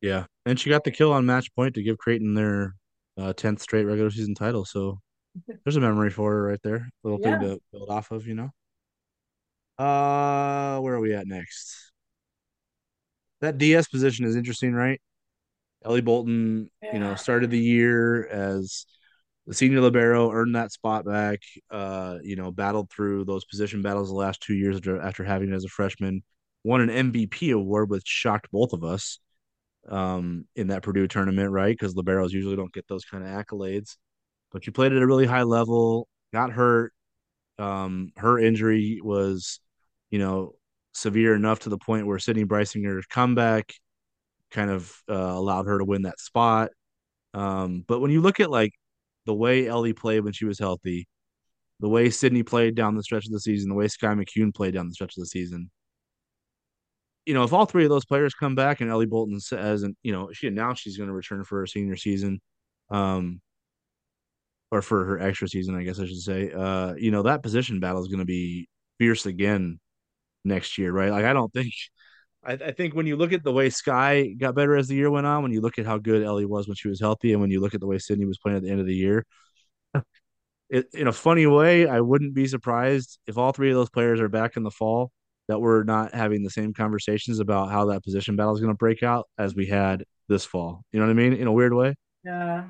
Yeah, 0.00 0.26
and 0.46 0.60
she 0.60 0.70
got 0.70 0.84
the 0.84 0.90
kill 0.90 1.12
on 1.12 1.26
match 1.26 1.52
point 1.54 1.74
to 1.74 1.82
give 1.82 1.98
Creighton 1.98 2.34
their 2.34 2.74
uh, 3.16 3.32
10th 3.32 3.60
straight 3.60 3.84
regular 3.84 4.10
season 4.10 4.34
title. 4.34 4.64
So 4.64 5.00
there's 5.64 5.76
a 5.76 5.80
memory 5.80 6.10
for 6.10 6.30
her 6.30 6.42
right 6.42 6.60
there. 6.62 6.88
Little 7.02 7.18
thing 7.18 7.40
to 7.40 7.58
build 7.72 7.90
off 7.90 8.10
of, 8.10 8.26
you 8.26 8.34
know. 8.34 8.50
Uh, 9.78 10.78
where 10.80 10.94
are 10.94 11.00
we 11.00 11.14
at 11.14 11.26
next? 11.26 11.87
That 13.40 13.58
DS 13.58 13.88
position 13.88 14.24
is 14.26 14.36
interesting, 14.36 14.72
right? 14.74 15.00
Ellie 15.84 16.00
Bolton, 16.02 16.70
you 16.90 17.00
know, 17.00 17.14
started 17.16 17.50
the 17.50 17.58
year 17.60 18.26
as 18.28 18.86
the 19.46 19.54
senior 19.54 19.80
libero, 19.80 20.30
earned 20.32 20.56
that 20.56 20.72
spot 20.72 21.04
back. 21.06 21.40
Uh, 21.70 22.18
you 22.22 22.36
know, 22.36 22.50
battled 22.52 22.90
through 22.90 23.24
those 23.24 23.44
position 23.46 23.82
battles 23.82 24.08
the 24.10 24.16
last 24.16 24.42
two 24.42 24.54
years 24.54 24.76
after, 24.76 25.00
after 25.00 25.24
having 25.24 25.50
it 25.52 25.54
as 25.56 25.64
a 25.64 25.68
freshman. 25.68 26.22
Won 26.64 26.80
an 26.82 26.90
MVP 26.90 27.52
award, 27.52 27.90
which 27.90 28.06
shocked 28.06 28.48
both 28.52 28.72
of 28.74 28.84
us. 28.84 29.20
um, 29.88 30.46
in 30.56 30.68
that 30.68 30.82
Purdue 30.82 31.08
tournament, 31.08 31.50
right? 31.50 31.72
Because 31.76 31.94
liberos 31.94 32.30
usually 32.32 32.56
don't 32.56 32.72
get 32.72 32.86
those 32.88 33.04
kind 33.04 33.24
of 33.24 33.30
accolades. 33.30 33.96
But 34.52 34.66
you 34.66 34.72
played 34.72 34.92
at 34.92 35.02
a 35.02 35.06
really 35.06 35.26
high 35.26 35.42
level, 35.44 36.08
got 36.32 36.52
hurt. 36.52 36.92
Um, 37.58 38.12
her 38.16 38.38
injury 38.38 39.00
was, 39.02 39.60
you 40.10 40.18
know, 40.20 40.54
severe 40.98 41.34
enough 41.34 41.60
to 41.60 41.68
the 41.68 41.78
point 41.78 42.06
where 42.06 42.18
Sydney 42.18 42.44
Breisinger's 42.44 43.06
comeback 43.06 43.72
kind 44.50 44.70
of 44.70 44.92
uh, 45.08 45.14
allowed 45.14 45.66
her 45.66 45.78
to 45.78 45.84
win 45.84 46.02
that 46.02 46.20
spot. 46.20 46.70
Um, 47.34 47.84
but 47.86 48.00
when 48.00 48.10
you 48.10 48.20
look 48.20 48.40
at 48.40 48.50
like 48.50 48.72
the 49.26 49.34
way 49.34 49.66
Ellie 49.66 49.92
played 49.92 50.20
when 50.20 50.32
she 50.32 50.44
was 50.44 50.58
healthy, 50.58 51.06
the 51.80 51.88
way 51.88 52.10
Sydney 52.10 52.42
played 52.42 52.74
down 52.74 52.96
the 52.96 53.02
stretch 53.02 53.26
of 53.26 53.32
the 53.32 53.40
season, 53.40 53.68
the 53.68 53.74
way 53.74 53.88
Sky 53.88 54.08
McCune 54.08 54.54
played 54.54 54.74
down 54.74 54.88
the 54.88 54.94
stretch 54.94 55.16
of 55.16 55.22
the 55.22 55.28
season, 55.28 55.70
you 57.26 57.34
know, 57.34 57.44
if 57.44 57.52
all 57.52 57.66
three 57.66 57.84
of 57.84 57.90
those 57.90 58.06
players 58.06 58.34
come 58.34 58.54
back 58.54 58.80
and 58.80 58.90
Ellie 58.90 59.06
Bolton 59.06 59.38
says, 59.38 59.82
and 59.82 59.94
you 60.02 60.12
know, 60.12 60.30
she 60.32 60.48
announced 60.48 60.82
she's 60.82 60.96
going 60.96 61.08
to 61.08 61.14
return 61.14 61.44
for 61.44 61.60
her 61.60 61.66
senior 61.66 61.96
season, 61.96 62.40
um, 62.90 63.40
or 64.70 64.82
for 64.82 65.04
her 65.04 65.20
extra 65.20 65.46
season, 65.48 65.76
I 65.76 65.82
guess 65.82 66.00
I 66.00 66.06
should 66.06 66.20
say, 66.20 66.50
uh, 66.50 66.94
you 66.94 67.10
know, 67.10 67.22
that 67.22 67.42
position 67.42 67.80
battle 67.80 68.00
is 68.00 68.08
going 68.08 68.20
to 68.20 68.24
be 68.24 68.68
fierce 68.98 69.26
again 69.26 69.78
next 70.44 70.78
year, 70.78 70.92
right? 70.92 71.10
Like, 71.10 71.24
I 71.24 71.32
don't 71.32 71.52
think, 71.52 71.72
I, 72.44 72.52
I 72.52 72.72
think 72.72 72.94
when 72.94 73.06
you 73.06 73.16
look 73.16 73.32
at 73.32 73.42
the 73.44 73.52
way 73.52 73.70
Sky 73.70 74.34
got 74.38 74.54
better 74.54 74.76
as 74.76 74.88
the 74.88 74.94
year 74.94 75.10
went 75.10 75.26
on, 75.26 75.42
when 75.42 75.52
you 75.52 75.60
look 75.60 75.78
at 75.78 75.86
how 75.86 75.98
good 75.98 76.22
Ellie 76.22 76.46
was 76.46 76.68
when 76.68 76.76
she 76.76 76.88
was 76.88 77.00
healthy, 77.00 77.32
and 77.32 77.40
when 77.40 77.50
you 77.50 77.60
look 77.60 77.74
at 77.74 77.80
the 77.80 77.86
way 77.86 77.98
Sydney 77.98 78.26
was 78.26 78.38
playing 78.38 78.58
at 78.58 78.62
the 78.62 78.70
end 78.70 78.80
of 78.80 78.86
the 78.86 78.94
year, 78.94 79.24
it, 80.70 80.86
in 80.94 81.08
a 81.08 81.12
funny 81.12 81.46
way, 81.46 81.86
I 81.88 82.00
wouldn't 82.00 82.34
be 82.34 82.46
surprised 82.46 83.18
if 83.26 83.38
all 83.38 83.52
three 83.52 83.70
of 83.70 83.76
those 83.76 83.90
players 83.90 84.20
are 84.20 84.28
back 84.28 84.56
in 84.56 84.62
the 84.62 84.70
fall 84.70 85.10
that 85.48 85.60
we're 85.60 85.82
not 85.82 86.14
having 86.14 86.42
the 86.42 86.50
same 86.50 86.74
conversations 86.74 87.40
about 87.40 87.70
how 87.70 87.86
that 87.86 88.04
position 88.04 88.36
battle 88.36 88.54
is 88.54 88.60
going 88.60 88.72
to 88.72 88.76
break 88.76 89.02
out 89.02 89.26
as 89.38 89.54
we 89.54 89.66
had 89.66 90.04
this 90.28 90.44
fall. 90.44 90.82
You 90.92 91.00
know 91.00 91.06
what 91.06 91.12
I 91.12 91.14
mean? 91.14 91.32
In 91.32 91.46
a 91.46 91.52
weird 91.52 91.72
way. 91.72 91.94
Yeah. 92.24 92.68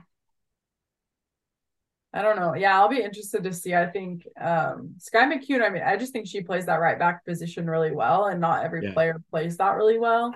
I 2.19 2.23
don't 2.23 2.35
know. 2.35 2.57
Yeah, 2.57 2.77
I'll 2.77 2.89
be 2.89 3.01
interested 3.01 3.45
to 3.45 3.53
see. 3.53 3.77
I 3.77 3.87
think 3.87 4.27
um 4.41 4.95
Skye 4.99 5.25
McCune, 5.33 5.63
I 5.63 5.71
mean, 5.71 5.85
I 5.85 5.97
just 5.97 6.13
think 6.13 6.27
she 6.27 6.41
plays 6.41 6.67
that 6.67 6.81
right 6.81 6.99
back 6.99 7.25
position 7.25 7.71
really 7.71 7.93
well, 7.93 8.25
and 8.25 8.41
not 8.41 8.65
every 8.65 8.83
yeah. 8.83 8.93
player 8.93 9.23
plays 9.31 9.57
that 9.59 9.77
really 9.77 10.01
well. 10.01 10.35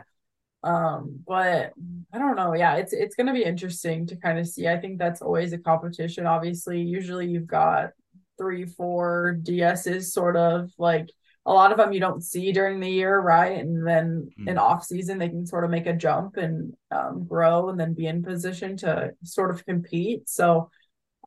Um, 0.62 1.24
but 1.26 1.72
I 2.12 2.18
don't 2.18 2.37
know. 2.37 2.55
Yeah, 2.55 2.76
it's 2.76 2.93
it's 2.93 3.16
gonna 3.16 3.33
be 3.33 3.43
interesting 3.43 4.07
to 4.07 4.16
kind 4.16 4.39
of 4.39 4.47
see. 4.47 4.68
I 4.68 4.78
think 4.78 5.01
that's 5.01 5.22
always 5.22 5.53
a 5.53 5.59
competition. 5.59 6.24
Obviously, 6.24 6.80
usually 6.80 7.26
you've 7.26 7.49
got 7.49 7.91
three, 8.39 8.64
four 8.64 9.39
DSs 9.43 10.05
sort 10.05 10.37
of 10.37 10.70
like 10.78 11.09
a 11.45 11.53
lot 11.53 11.72
of 11.72 11.78
them 11.78 11.93
you 11.93 11.99
don't 11.99 12.22
see 12.22 12.53
during 12.53 12.78
the 12.78 12.89
year, 12.89 13.18
right? 13.18 13.59
And 13.59 13.85
then 13.85 14.30
mm. 14.39 14.49
in 14.49 14.57
off 14.57 14.85
season 14.85 15.18
they 15.18 15.28
can 15.28 15.49
sort 15.49 15.64
of 15.64 15.70
make 15.70 15.87
a 15.87 15.93
jump 15.93 16.37
and 16.37 16.74
um, 16.93 17.24
grow 17.26 17.70
and 17.70 17.80
then 17.80 17.93
be 17.95 18.07
in 18.07 18.22
position 18.22 18.76
to 18.78 19.14
sort 19.24 19.51
of 19.51 19.66
compete. 19.66 20.28
So 20.28 20.70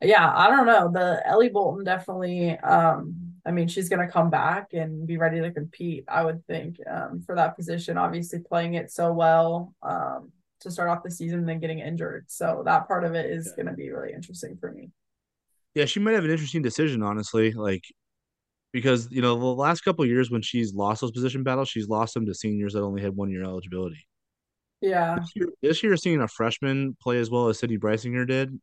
yeah, 0.01 0.31
I 0.35 0.49
don't 0.49 0.65
know. 0.65 0.91
The 0.91 1.21
Ellie 1.25 1.49
Bolton 1.49 1.83
definitely 1.83 2.57
um 2.59 3.25
I 3.45 3.51
mean, 3.51 3.67
she's 3.67 3.89
going 3.89 4.05
to 4.05 4.11
come 4.11 4.29
back 4.29 4.73
and 4.73 5.05
be 5.05 5.17
ready 5.17 5.39
to 5.39 5.51
compete, 5.51 6.05
I 6.07 6.23
would 6.23 6.45
think, 6.47 6.77
um, 6.89 7.21
for 7.21 7.35
that 7.35 7.55
position. 7.55 7.97
Obviously, 7.97 8.39
playing 8.39 8.73
it 8.73 8.91
so 8.91 9.13
well 9.13 9.73
um, 9.83 10.31
to 10.61 10.71
start 10.71 10.89
off 10.89 11.03
the 11.03 11.11
season 11.11 11.39
and 11.39 11.47
then 11.47 11.59
getting 11.59 11.79
injured. 11.79 12.25
So, 12.27 12.63
that 12.65 12.87
part 12.87 13.03
of 13.03 13.13
it 13.13 13.27
is 13.27 13.45
yeah. 13.45 13.63
going 13.63 13.71
to 13.71 13.77
be 13.77 13.91
really 13.91 14.13
interesting 14.13 14.57
for 14.57 14.71
me. 14.71 14.89
Yeah, 15.75 15.85
she 15.85 15.99
might 15.99 16.13
have 16.13 16.25
an 16.25 16.31
interesting 16.31 16.63
decision, 16.63 17.03
honestly. 17.03 17.51
Like, 17.51 17.83
because, 18.73 19.07
you 19.11 19.21
know, 19.21 19.37
the 19.37 19.45
last 19.45 19.81
couple 19.81 20.05
years 20.07 20.31
when 20.31 20.41
she's 20.41 20.73
lost 20.73 21.01
those 21.01 21.11
position 21.11 21.43
battles, 21.43 21.69
she's 21.69 21.87
lost 21.87 22.15
them 22.15 22.25
to 22.25 22.33
seniors 22.33 22.73
that 22.73 22.81
only 22.81 23.01
had 23.01 23.15
one 23.15 23.29
year 23.29 23.43
eligibility. 23.43 24.07
Yeah. 24.81 25.17
This 25.19 25.31
year, 25.35 25.49
this 25.61 25.83
year 25.83 25.97
seeing 25.97 26.21
a 26.21 26.27
freshman 26.27 26.97
play 26.99 27.19
as 27.19 27.29
well 27.29 27.47
as 27.47 27.59
Sydney 27.59 27.77
Breisinger 27.77 28.27
did, 28.27 28.59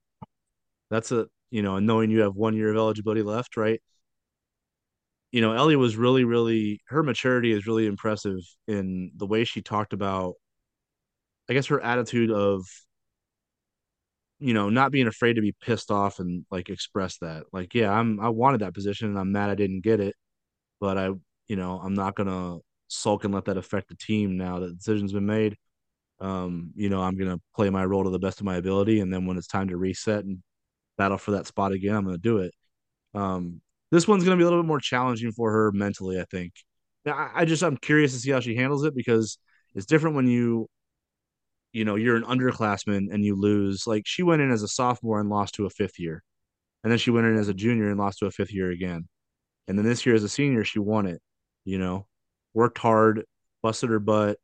that's 0.93 1.13
a, 1.13 1.27
you 1.51 1.63
know, 1.63 1.81
knowing 1.81 2.11
you 2.11 2.21
have 2.23 2.37
one 2.37 2.57
year 2.57 2.71
of 2.71 2.77
eligibility 2.77 3.23
left, 3.23 3.57
right? 3.57 3.81
you 5.33 5.41
know, 5.41 5.53
Ellie 5.53 5.77
was 5.77 5.97
really, 5.97 6.25
really 6.25 6.81
her 6.89 7.03
maturity 7.03 7.53
is 7.53 7.67
really 7.67 7.87
impressive 7.87 8.39
in 8.69 9.13
the 9.17 9.27
way 9.27 9.45
she 9.45 9.63
talked 9.63 9.95
about 9.95 10.35
I 11.49 11.55
guess 11.55 11.67
her 11.67 11.81
attitude 11.81 12.31
of 12.31 12.65
you 14.39 14.55
know, 14.55 14.69
not 14.71 14.91
being 14.93 15.07
afraid 15.07 15.35
to 15.35 15.41
be 15.41 15.53
pissed 15.61 15.91
off 15.91 16.19
and 16.19 16.45
like 16.51 16.69
express 16.69 17.19
that. 17.19 17.45
Like, 17.53 17.75
yeah, 17.75 17.93
I'm 17.93 18.21
I 18.21 18.29
wanted 18.29 18.61
that 18.63 18.75
position 18.75 19.09
and 19.09 19.19
I'm 19.19 19.33
mad 19.33 19.51
I 19.51 19.55
didn't 19.55 19.83
get 19.83 20.01
it, 20.01 20.15
but 20.81 20.99
I, 20.99 21.11
you 21.49 21.57
know, 21.57 21.81
I'm 21.83 21.95
not 21.95 22.17
gonna 22.17 22.59
sulk 22.89 23.25
and 23.25 23.35
let 23.35 23.47
that 23.47 23.57
affect 23.59 23.89
the 23.89 23.97
team 23.97 24.37
now 24.39 24.61
that 24.61 24.69
the 24.69 24.75
decision's 24.75 25.13
been 25.13 25.27
made. 25.27 25.57
Um, 26.21 26.73
you 26.77 26.91
know, 26.91 27.03
I'm 27.03 27.17
gonna 27.19 27.41
play 27.57 27.71
my 27.71 27.85
role 27.85 28.05
to 28.05 28.11
the 28.11 28.19
best 28.21 28.41
of 28.41 28.47
my 28.47 28.57
ability, 28.57 29.01
and 29.01 29.13
then 29.13 29.27
when 29.27 29.39
it's 29.39 29.47
time 29.49 29.69
to 29.69 29.77
reset 29.77 30.25
and 30.25 30.43
battle 30.99 31.19
for 31.19 31.33
that 31.33 31.47
spot 31.47 31.73
again, 31.73 31.95
I'm 31.95 32.05
gonna 32.05 32.19
do 32.19 32.39
it. 32.39 32.55
Um, 33.15 33.61
this 33.93 34.09
one's 34.09 34.25
going 34.25 34.37
to 34.37 34.41
be 34.41 34.45
a 34.45 34.47
little 34.47 34.63
bit 34.63 34.67
more 34.67 34.81
challenging 34.81 35.33
for 35.33 35.53
her 35.53 35.71
mentally, 35.71 36.19
I 36.19 36.25
think. 36.25 36.55
I, 37.07 37.31
I 37.35 37.45
just 37.45 37.63
I'm 37.63 37.77
curious 37.77 38.15
to 38.15 38.19
see 38.19 38.31
how 38.31 38.41
she 38.41 38.57
handles 38.57 38.85
it 38.85 38.97
because 38.97 39.39
it's 39.75 39.87
different 39.87 40.17
when 40.17 40.27
you 40.27 40.67
you 41.73 41.85
know 41.85 41.97
you're 41.97 42.17
an 42.17 42.25
underclassman 42.25 43.13
and 43.13 43.25
you 43.25 43.35
lose. 43.37 43.87
Like 43.87 44.05
she 44.07 44.23
went 44.23 44.43
in 44.43 44.51
as 44.51 44.63
a 44.63 44.69
sophomore 44.69 45.21
and 45.21 45.29
lost 45.29 45.55
to 45.57 45.67
a 45.67 45.71
fifth 45.71 45.99
year, 45.99 46.23
and 46.83 46.91
then 46.91 46.99
she 46.99 47.11
went 47.11 47.27
in 47.27 47.37
as 47.37 47.49
a 47.49 47.55
junior 47.55 47.91
and 47.91 47.99
lost 47.99 48.19
to 48.21 48.27
a 48.27 48.31
fifth 48.31 48.53
year 48.53 48.71
again, 48.71 49.09
and 49.69 49.79
then 49.79 49.85
this 49.85 50.07
year 50.07 50.15
as 50.15 50.25
a 50.25 50.29
senior 50.29 50.65
she 50.65 50.79
won 50.79 51.07
it. 51.07 51.21
You 51.65 51.79
know, 51.79 52.07
worked 52.55 52.79
hard, 52.79 53.25
busted 53.63 53.91
her 53.91 54.01
butt, 54.01 54.39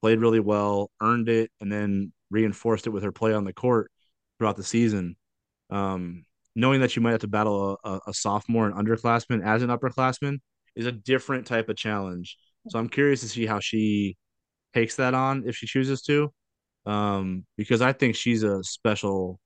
played 0.00 0.20
really 0.20 0.40
well, 0.40 0.90
earned 1.00 1.28
it, 1.28 1.50
and 1.60 1.72
then 1.72 2.12
reinforced 2.30 2.86
it 2.86 2.90
with 2.90 3.04
her 3.04 3.12
play 3.12 3.32
on 3.32 3.44
the 3.44 3.52
court 3.52 3.90
throughout 4.38 4.56
the 4.56 4.64
season. 4.64 5.16
Um, 5.72 6.24
knowing 6.54 6.80
that 6.80 6.94
you 6.94 7.02
might 7.02 7.12
have 7.12 7.20
to 7.20 7.28
battle 7.28 7.78
a, 7.82 8.00
a 8.06 8.12
sophomore 8.12 8.66
and 8.66 8.74
underclassman 8.74 9.42
as 9.44 9.62
an 9.62 9.70
upperclassman 9.70 10.38
is 10.76 10.86
a 10.86 10.92
different 10.92 11.46
type 11.46 11.68
of 11.68 11.76
challenge. 11.76 12.36
So 12.68 12.78
I'm 12.78 12.88
curious 12.88 13.20
to 13.20 13.28
see 13.28 13.46
how 13.46 13.58
she 13.60 14.16
takes 14.74 14.96
that 14.96 15.14
on 15.14 15.44
if 15.46 15.56
she 15.56 15.66
chooses 15.66 16.02
to, 16.02 16.32
um, 16.86 17.44
because 17.56 17.82
I 17.82 17.92
think 17.92 18.16
she's 18.16 18.42
a 18.42 18.62
special 18.62 19.40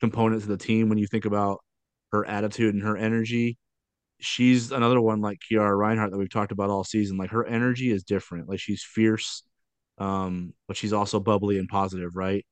component 0.00 0.42
to 0.42 0.48
the 0.48 0.56
team 0.56 0.88
when 0.88 0.98
you 0.98 1.06
think 1.06 1.24
about 1.24 1.60
her 2.12 2.26
attitude 2.26 2.74
and 2.74 2.82
her 2.82 2.96
energy. 2.96 3.58
She's 4.20 4.70
another 4.70 5.00
one 5.00 5.20
like 5.20 5.38
Kiara 5.50 5.76
Reinhardt 5.76 6.10
that 6.10 6.18
we've 6.18 6.30
talked 6.30 6.52
about 6.52 6.70
all 6.70 6.84
season. 6.84 7.16
Like 7.16 7.30
her 7.30 7.44
energy 7.44 7.90
is 7.90 8.04
different. 8.04 8.48
Like 8.48 8.60
she's 8.60 8.82
fierce, 8.82 9.42
um, 9.98 10.52
but 10.68 10.76
she's 10.76 10.92
also 10.92 11.20
bubbly 11.20 11.58
and 11.58 11.68
positive, 11.68 12.16
right? 12.16 12.44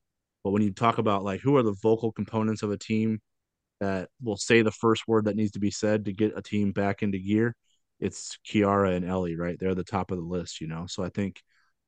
But 0.44 0.50
when 0.50 0.62
you 0.62 0.72
talk 0.72 0.98
about 0.98 1.24
like 1.24 1.40
who 1.40 1.56
are 1.56 1.62
the 1.62 1.76
vocal 1.82 2.12
components 2.12 2.62
of 2.62 2.70
a 2.70 2.78
team, 2.78 3.20
that 3.80 4.08
will 4.22 4.36
say 4.36 4.62
the 4.62 4.70
first 4.70 5.06
word 5.06 5.26
that 5.26 5.36
needs 5.36 5.52
to 5.52 5.60
be 5.60 5.70
said 5.70 6.04
to 6.04 6.12
get 6.12 6.36
a 6.36 6.42
team 6.42 6.72
back 6.72 7.02
into 7.02 7.18
gear, 7.18 7.54
it's 8.00 8.38
Kiara 8.46 8.96
and 8.96 9.04
Ellie, 9.04 9.36
right? 9.36 9.58
They're 9.58 9.74
the 9.74 9.84
top 9.84 10.10
of 10.10 10.18
the 10.18 10.24
list, 10.24 10.60
you 10.60 10.66
know. 10.66 10.86
So 10.88 11.02
I 11.02 11.08
think 11.10 11.40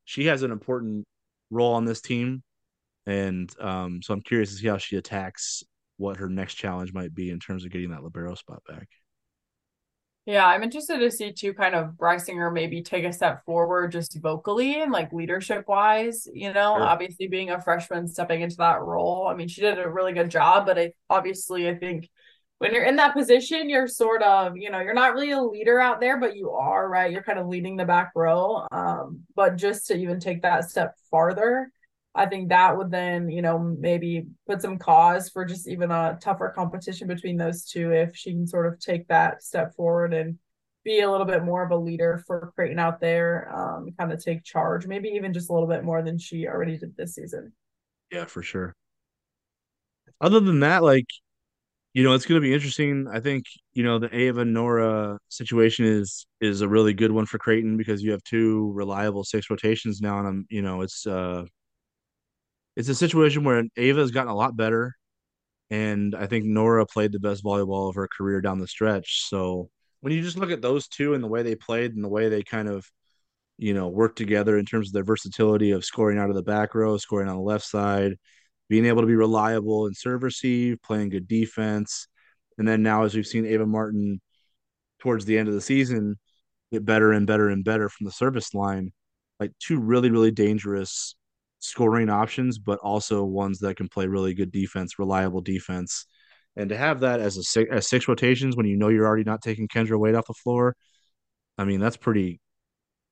she 0.05 0.26
has 0.26 0.42
an 0.42 0.51
important 0.51 1.07
role 1.51 1.74
on 1.74 1.84
this 1.84 2.01
team, 2.01 2.42
and 3.07 3.51
um, 3.61 4.03
so 4.03 4.14
I'm 4.14 4.22
curious 4.22 4.51
to 4.51 4.57
see 4.57 4.68
how 4.68 4.78
she 4.78 4.96
attacks 4.96 5.62
what 5.96 6.16
her 6.18 6.28
next 6.28 6.55
challenge 6.55 6.92
might 6.92 7.14
be 7.14 7.30
in 7.30 7.38
terms 7.40 7.64
of 7.64 7.70
getting 7.70 7.90
that 7.90 8.03
libero 8.03 8.34
spot 8.34 8.62
back. 8.68 8.88
Yeah, 10.27 10.47
I'm 10.47 10.62
interested 10.62 10.99
to 10.99 11.11
see 11.11 11.33
too, 11.33 11.55
kind 11.55 11.75
of 11.75 11.93
Breisinger 11.93 12.53
maybe 12.53 12.83
take 12.83 13.05
a 13.05 13.12
step 13.12 13.45
forward 13.45 13.93
just 13.93 14.18
vocally 14.21 14.81
and 14.81 14.93
like 14.93 15.12
leadership 15.12 15.66
wise. 15.66 16.29
You 16.33 16.53
know, 16.53 16.77
sure. 16.77 16.85
obviously 16.85 17.27
being 17.27 17.51
a 17.51 17.61
freshman 17.61 18.07
stepping 18.07 18.43
into 18.43 18.57
that 18.57 18.81
role. 18.83 19.27
I 19.27 19.35
mean, 19.35 19.49
she 19.49 19.61
did 19.62 19.79
a 19.79 19.89
really 19.89 20.12
good 20.12 20.31
job, 20.31 20.66
but 20.66 20.79
I 20.79 20.93
obviously 21.09 21.68
I 21.68 21.75
think 21.75 22.09
when 22.59 22.75
you're 22.75 22.85
in 22.85 22.97
that 22.97 23.14
position, 23.14 23.71
you're 23.71 23.89
sort 23.89 24.23
of, 24.23 24.55
you 24.59 24.71
know, 24.71 24.81
you're 24.81 24.93
not 24.93 25.14
really 25.14 25.31
a 25.31 25.41
leader 25.41 25.81
out 25.81 25.99
there, 25.99 26.21
but 26.21 26.37
you 26.37 26.51
are, 26.51 26.87
right? 26.87 27.11
You're 27.11 27.23
kind 27.23 27.39
of 27.39 27.49
leading 27.49 27.77
the 27.77 27.87
back 27.87 28.12
row. 28.14 28.66
Um, 28.71 29.21
but 29.35 29.57
just 29.57 29.87
to 29.87 29.95
even 29.95 30.21
take 30.21 30.43
that 30.43 30.68
step 30.68 30.95
farther, 31.11 31.73
I 32.14 32.26
think 32.26 32.48
that 32.48 32.76
would 32.76 32.90
then, 32.90 33.30
you 33.30 33.40
know, 33.40 33.58
maybe 33.58 34.26
put 34.46 34.61
some 34.62 34.78
cause 34.78 35.28
for 35.28 35.44
just 35.44 35.68
even 35.68 35.90
a 35.90 36.18
tougher 36.20 36.52
competition 36.54 37.06
between 37.06 37.36
those 37.36 37.64
two 37.64 37.92
if 37.92 38.16
she 38.16 38.32
can 38.32 38.46
sort 38.46 38.66
of 38.66 38.80
take 38.80 39.06
that 39.08 39.42
step 39.42 39.74
forward 39.76 40.12
and 40.12 40.38
be 40.84 41.00
a 41.00 41.11
little 41.11 41.26
bit 41.26 41.44
more 41.44 41.62
of 41.64 41.70
a 41.70 41.76
leader 41.76 42.22
for 42.26 42.52
Creighton 42.56 42.78
out 42.78 43.00
there, 43.00 43.52
um, 43.54 43.90
kind 43.98 44.12
of 44.12 44.22
take 44.22 44.42
charge, 44.42 44.86
maybe 44.86 45.11
even 45.11 45.32
just 45.32 45.50
a 45.50 45.52
little 45.52 45.68
bit 45.68 45.84
more 45.84 46.02
than 46.02 46.18
she 46.18 46.48
already 46.48 46.78
did 46.78 46.96
this 46.96 47.14
season. 47.14 47.52
Yeah, 48.11 48.24
for 48.24 48.42
sure. 48.42 48.74
Other 50.20 50.40
than 50.40 50.61
that, 50.61 50.82
like, 50.82 51.06
you 51.92 52.02
know, 52.02 52.14
it's 52.14 52.26
going 52.26 52.40
to 52.40 52.46
be 52.46 52.54
interesting. 52.54 53.06
I 53.12 53.20
think, 53.20 53.44
you 53.72 53.82
know, 53.82 53.98
the 53.98 54.14
Ava 54.14 54.44
Norah 54.44 55.18
situation 55.28 55.84
is 55.84 56.26
is 56.40 56.61
a 56.61 56.68
really 56.68 56.94
good 56.94 57.12
one 57.12 57.26
for 57.26 57.38
Creighton 57.38 57.76
because 57.76 58.02
you 58.02 58.12
have 58.12 58.22
two 58.24 58.72
reliable 58.74 59.24
six 59.24 59.50
rotations 59.50 60.00
now, 60.00 60.18
and 60.18 60.28
I'm, 60.28 60.46
you 60.50 60.62
know, 60.62 60.82
it's 60.82 61.06
uh 61.06 61.44
it's 62.81 62.89
a 62.89 62.95
situation 62.95 63.45
where 63.45 63.62
Ava 63.76 64.01
has 64.01 64.11
gotten 64.11 64.33
a 64.33 64.35
lot 64.35 64.57
better, 64.57 64.97
and 65.68 66.14
I 66.14 66.26
think 66.26 66.47
Norah 66.47 66.87
played 66.87 67.12
the 67.12 67.20
best 67.20 67.45
volleyball 67.45 67.91
of 67.91 67.95
her 67.97 68.09
career 68.09 68.41
down 68.41 68.59
the 68.59 68.66
stretch. 68.66 69.28
So 69.28 69.68
when 70.01 70.14
you 70.14 70.22
just 70.22 70.39
look 70.39 70.51
at 70.51 70.62
those 70.62 70.89
two 70.89 71.12
and 71.12 71.22
the 71.22 71.28
way 71.28 71.43
they 71.43 71.55
played 71.55 71.95
and 71.95 72.03
the 72.03 72.09
way 72.09 72.31
they 72.31 72.43
kind 72.43 72.68
of, 72.68 72.91
you 73.59 73.74
know, 73.74 73.89
work 73.89 74.16
together 74.16 74.57
in 74.57 74.64
terms 74.64 74.89
of 74.89 74.95
their 74.95 75.05
versatility 75.05 75.72
of 75.72 75.85
scoring 75.85 76.18
out 76.18 76.31
of 76.31 76.37
the 76.37 76.43
back 76.43 76.74
row, 76.74 76.97
scoring 76.97 77.28
on 77.28 77.37
the 77.37 77.43
left 77.43 77.66
side, 77.66 78.16
being 78.70 78.87
able 78.87 79.03
to 79.03 79.07
be 79.07 79.14
reliable 79.14 79.85
and 79.85 79.95
serve 79.95 80.22
receive, 80.22 80.81
playing 80.83 81.11
good 81.11 81.28
defense. 81.28 82.09
And 82.57 82.66
then 82.66 82.83
now, 82.83 83.05
as 83.05 83.14
we've 83.14 83.26
seen 83.26 83.45
Ava 83.45 83.66
Martin 83.66 84.22
towards 85.01 85.26
the 85.26 85.37
end 85.37 85.49
of 85.49 85.55
the 85.55 85.61
season 85.61 86.18
get 86.72 86.87
better 86.87 87.12
and 87.12 87.26
better 87.26 87.51
and 87.51 87.62
better 87.62 87.91
from 87.91 88.07
the 88.07 88.12
service 88.12 88.55
line, 88.55 88.93
like 89.39 89.53
two 89.59 89.78
really, 89.78 90.11
really 90.11 90.31
dangerous 90.31 91.14
scoring 91.61 92.11
options, 92.11 92.58
but 92.58 92.78
also 92.80 93.22
ones 93.24 93.61
that 93.61 93.76
can 93.76 93.88
play 93.88 94.06
really 94.06 94.34
good 94.34 94.50
defense, 94.50 94.98
reliable 94.98 95.40
defense. 95.40 96.06
And 96.56 96.68
to 96.70 96.76
have 96.76 97.00
that 97.00 97.20
as 97.20 97.36
a 97.36 97.42
six, 97.42 97.70
as 97.70 97.88
six 97.88 98.08
rotations 98.08 98.56
when 98.56 98.66
you 98.66 98.76
know 98.76 98.88
you're 98.88 99.06
already 99.06 99.24
not 99.24 99.42
taking 99.42 99.68
Kendra 99.68 99.98
Wait 99.98 100.14
off 100.14 100.26
the 100.26 100.34
floor, 100.34 100.74
I 101.58 101.64
mean 101.64 101.80
that's 101.80 101.96
pretty. 101.96 102.40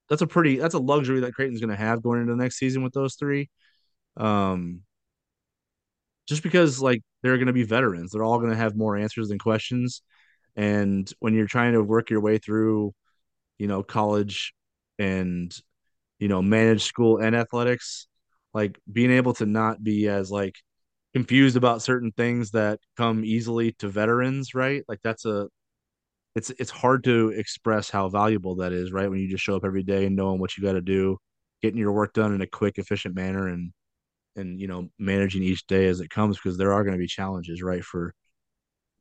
That's 0.08 0.22
a 0.22 0.26
pretty. 0.26 0.56
That's 0.58 0.74
a 0.74 0.78
luxury 0.80 1.20
that 1.20 1.34
Creighton's 1.34 1.60
going 1.60 1.70
to 1.70 1.76
have 1.76 2.02
going 2.02 2.20
into 2.20 2.32
the 2.32 2.42
next 2.42 2.58
season 2.58 2.82
with 2.82 2.94
those 2.94 3.14
three. 3.14 3.50
Um, 4.16 4.82
just 6.26 6.42
because 6.42 6.80
like 6.80 7.02
they're 7.22 7.36
going 7.36 7.46
to 7.46 7.52
be 7.52 7.62
veterans, 7.64 8.12
they're 8.12 8.24
all 8.24 8.38
going 8.38 8.50
to 8.50 8.56
have 8.56 8.76
more 8.76 8.96
answers 8.96 9.28
than 9.28 9.38
questions. 9.38 10.02
And 10.56 11.10
when 11.20 11.34
you're 11.34 11.46
trying 11.46 11.74
to 11.74 11.82
work 11.82 12.10
your 12.10 12.20
way 12.20 12.38
through, 12.38 12.92
you 13.58 13.68
know, 13.68 13.82
college 13.82 14.54
and 14.98 15.54
you 16.18 16.28
know 16.28 16.42
manage 16.42 16.82
school 16.82 17.18
and 17.18 17.36
athletics, 17.36 18.07
like 18.54 18.78
being 18.90 19.10
able 19.10 19.34
to 19.34 19.46
not 19.46 19.82
be 19.82 20.08
as 20.08 20.30
like 20.30 20.56
confused 21.14 21.56
about 21.56 21.82
certain 21.82 22.12
things 22.12 22.52
that 22.52 22.80
come 22.96 23.24
easily 23.24 23.72
to 23.72 23.88
veterans, 23.88 24.54
right? 24.54 24.84
Like 24.88 25.00
that's 25.02 25.24
a 25.24 25.48
it's 26.34 26.50
it's 26.50 26.70
hard 26.70 27.04
to 27.04 27.30
express 27.30 27.90
how 27.90 28.08
valuable 28.08 28.56
that 28.56 28.72
is, 28.72 28.92
right? 28.92 29.10
When 29.10 29.18
you 29.18 29.28
just 29.28 29.44
show 29.44 29.56
up 29.56 29.64
every 29.64 29.82
day 29.82 30.06
and 30.06 30.16
knowing 30.16 30.40
what 30.40 30.56
you 30.56 30.62
got 30.62 30.72
to 30.72 30.80
do, 30.80 31.18
getting 31.62 31.78
your 31.78 31.92
work 31.92 32.12
done 32.12 32.34
in 32.34 32.40
a 32.40 32.46
quick, 32.46 32.78
efficient 32.78 33.14
manner, 33.14 33.48
and 33.48 33.72
and 34.36 34.60
you 34.60 34.68
know 34.68 34.88
managing 34.98 35.42
each 35.42 35.66
day 35.66 35.86
as 35.86 36.00
it 36.00 36.10
comes 36.10 36.36
because 36.36 36.56
there 36.56 36.72
are 36.72 36.84
going 36.84 36.94
to 36.94 36.98
be 36.98 37.06
challenges, 37.06 37.62
right, 37.62 37.84
for 37.84 38.14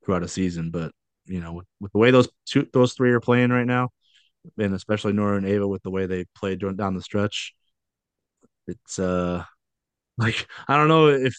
throughout 0.03 0.23
a 0.23 0.27
season. 0.27 0.71
But 0.71 0.91
you 1.25 1.41
know, 1.41 1.53
with, 1.53 1.67
with 1.79 1.91
the 1.91 1.99
way 1.99 2.11
those 2.11 2.29
two 2.45 2.67
those 2.73 2.93
three 2.93 3.11
are 3.11 3.19
playing 3.19 3.51
right 3.51 3.67
now, 3.67 3.89
and 4.57 4.73
especially 4.73 5.13
Norah 5.13 5.37
and 5.37 5.47
Ava 5.47 5.67
with 5.67 5.83
the 5.83 5.91
way 5.91 6.05
they 6.05 6.25
played 6.35 6.59
down 6.59 6.95
the 6.95 7.01
stretch, 7.01 7.53
it's 8.67 8.99
uh 8.99 9.43
like 10.17 10.47
I 10.67 10.77
don't 10.77 10.87
know 10.87 11.07
if 11.07 11.35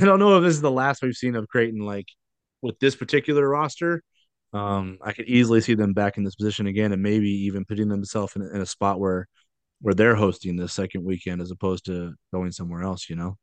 I 0.00 0.04
don't 0.04 0.18
know 0.18 0.36
if 0.38 0.42
this 0.42 0.54
is 0.54 0.60
the 0.60 0.70
last 0.70 1.02
we've 1.02 1.14
seen 1.14 1.36
of 1.36 1.48
Creighton 1.48 1.80
like 1.80 2.06
with 2.62 2.78
this 2.80 2.96
particular 2.96 3.48
roster. 3.48 4.02
Um, 4.52 4.98
I 5.02 5.12
could 5.12 5.26
easily 5.26 5.60
see 5.60 5.74
them 5.74 5.92
back 5.92 6.16
in 6.16 6.24
this 6.24 6.36
position 6.36 6.68
again, 6.68 6.92
and 6.92 7.02
maybe 7.02 7.28
even 7.28 7.64
putting 7.64 7.88
themselves 7.88 8.36
in, 8.36 8.42
in 8.42 8.60
a 8.60 8.66
spot 8.66 9.00
where 9.00 9.26
where 9.80 9.94
they're 9.94 10.14
hosting 10.14 10.56
the 10.56 10.68
second 10.68 11.04
weekend 11.04 11.42
as 11.42 11.50
opposed 11.50 11.86
to 11.86 12.14
going 12.32 12.52
somewhere 12.52 12.82
else. 12.82 13.10
You 13.10 13.16
know. 13.16 13.36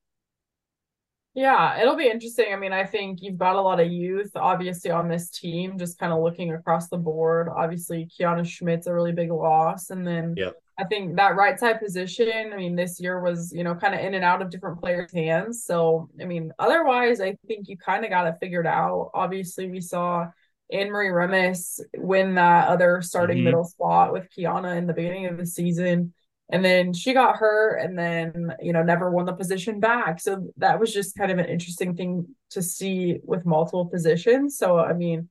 Yeah, 1.33 1.79
it'll 1.79 1.95
be 1.95 2.09
interesting. 2.09 2.47
I 2.51 2.57
mean, 2.57 2.73
I 2.73 2.83
think 2.83 3.19
you've 3.21 3.37
got 3.37 3.55
a 3.55 3.61
lot 3.61 3.79
of 3.79 3.89
youth, 3.89 4.31
obviously, 4.35 4.91
on 4.91 5.07
this 5.07 5.29
team, 5.29 5.77
just 5.77 5.97
kind 5.97 6.11
of 6.11 6.21
looking 6.21 6.51
across 6.51 6.89
the 6.89 6.97
board. 6.97 7.47
Obviously, 7.47 8.05
Kiana 8.05 8.45
Schmitt's 8.45 8.87
a 8.87 8.93
really 8.93 9.13
big 9.13 9.31
loss. 9.31 9.91
And 9.91 10.05
then 10.05 10.33
yep. 10.35 10.55
I 10.81 10.85
think 10.85 11.15
that 11.17 11.35
right 11.35 11.59
side 11.59 11.79
position, 11.79 12.51
I 12.51 12.57
mean, 12.57 12.75
this 12.75 12.99
year 12.99 13.19
was, 13.19 13.53
you 13.53 13.63
know, 13.63 13.75
kind 13.75 13.93
of 13.93 14.01
in 14.01 14.13
and 14.13 14.23
out 14.23 14.41
of 14.41 14.49
different 14.49 14.79
players' 14.79 15.13
hands. 15.13 15.63
So, 15.63 16.09
I 16.19 16.25
mean, 16.25 16.51
otherwise, 16.57 17.21
I 17.21 17.37
think 17.47 17.67
you 17.69 17.77
kind 17.77 18.03
of 18.03 18.09
got 18.09 18.27
it 18.27 18.35
figured 18.39 18.67
out. 18.67 19.11
Obviously, 19.13 19.69
we 19.69 19.81
saw 19.81 20.27
Anne 20.71 20.89
Marie 20.89 21.09
Remis 21.09 21.79
win 21.97 22.35
that 22.35 22.67
other 22.67 23.01
starting 23.01 23.37
mm-hmm. 23.37 23.45
middle 23.45 23.63
spot 23.63 24.11
with 24.11 24.27
Kiana 24.35 24.77
in 24.77 24.87
the 24.87 24.93
beginning 24.93 25.27
of 25.27 25.37
the 25.37 25.45
season 25.45 26.13
and 26.51 26.65
then 26.65 26.93
she 26.93 27.13
got 27.13 27.37
hurt 27.37 27.77
and 27.77 27.97
then 27.97 28.53
you 28.61 28.73
know 28.73 28.83
never 28.83 29.09
won 29.09 29.25
the 29.25 29.33
position 29.33 29.79
back 29.79 30.19
so 30.19 30.51
that 30.57 30.79
was 30.79 30.93
just 30.93 31.15
kind 31.17 31.31
of 31.31 31.37
an 31.37 31.45
interesting 31.45 31.95
thing 31.95 32.27
to 32.49 32.61
see 32.61 33.17
with 33.23 33.45
multiple 33.45 33.85
positions 33.85 34.57
so 34.57 34.77
i 34.77 34.93
mean 34.93 35.29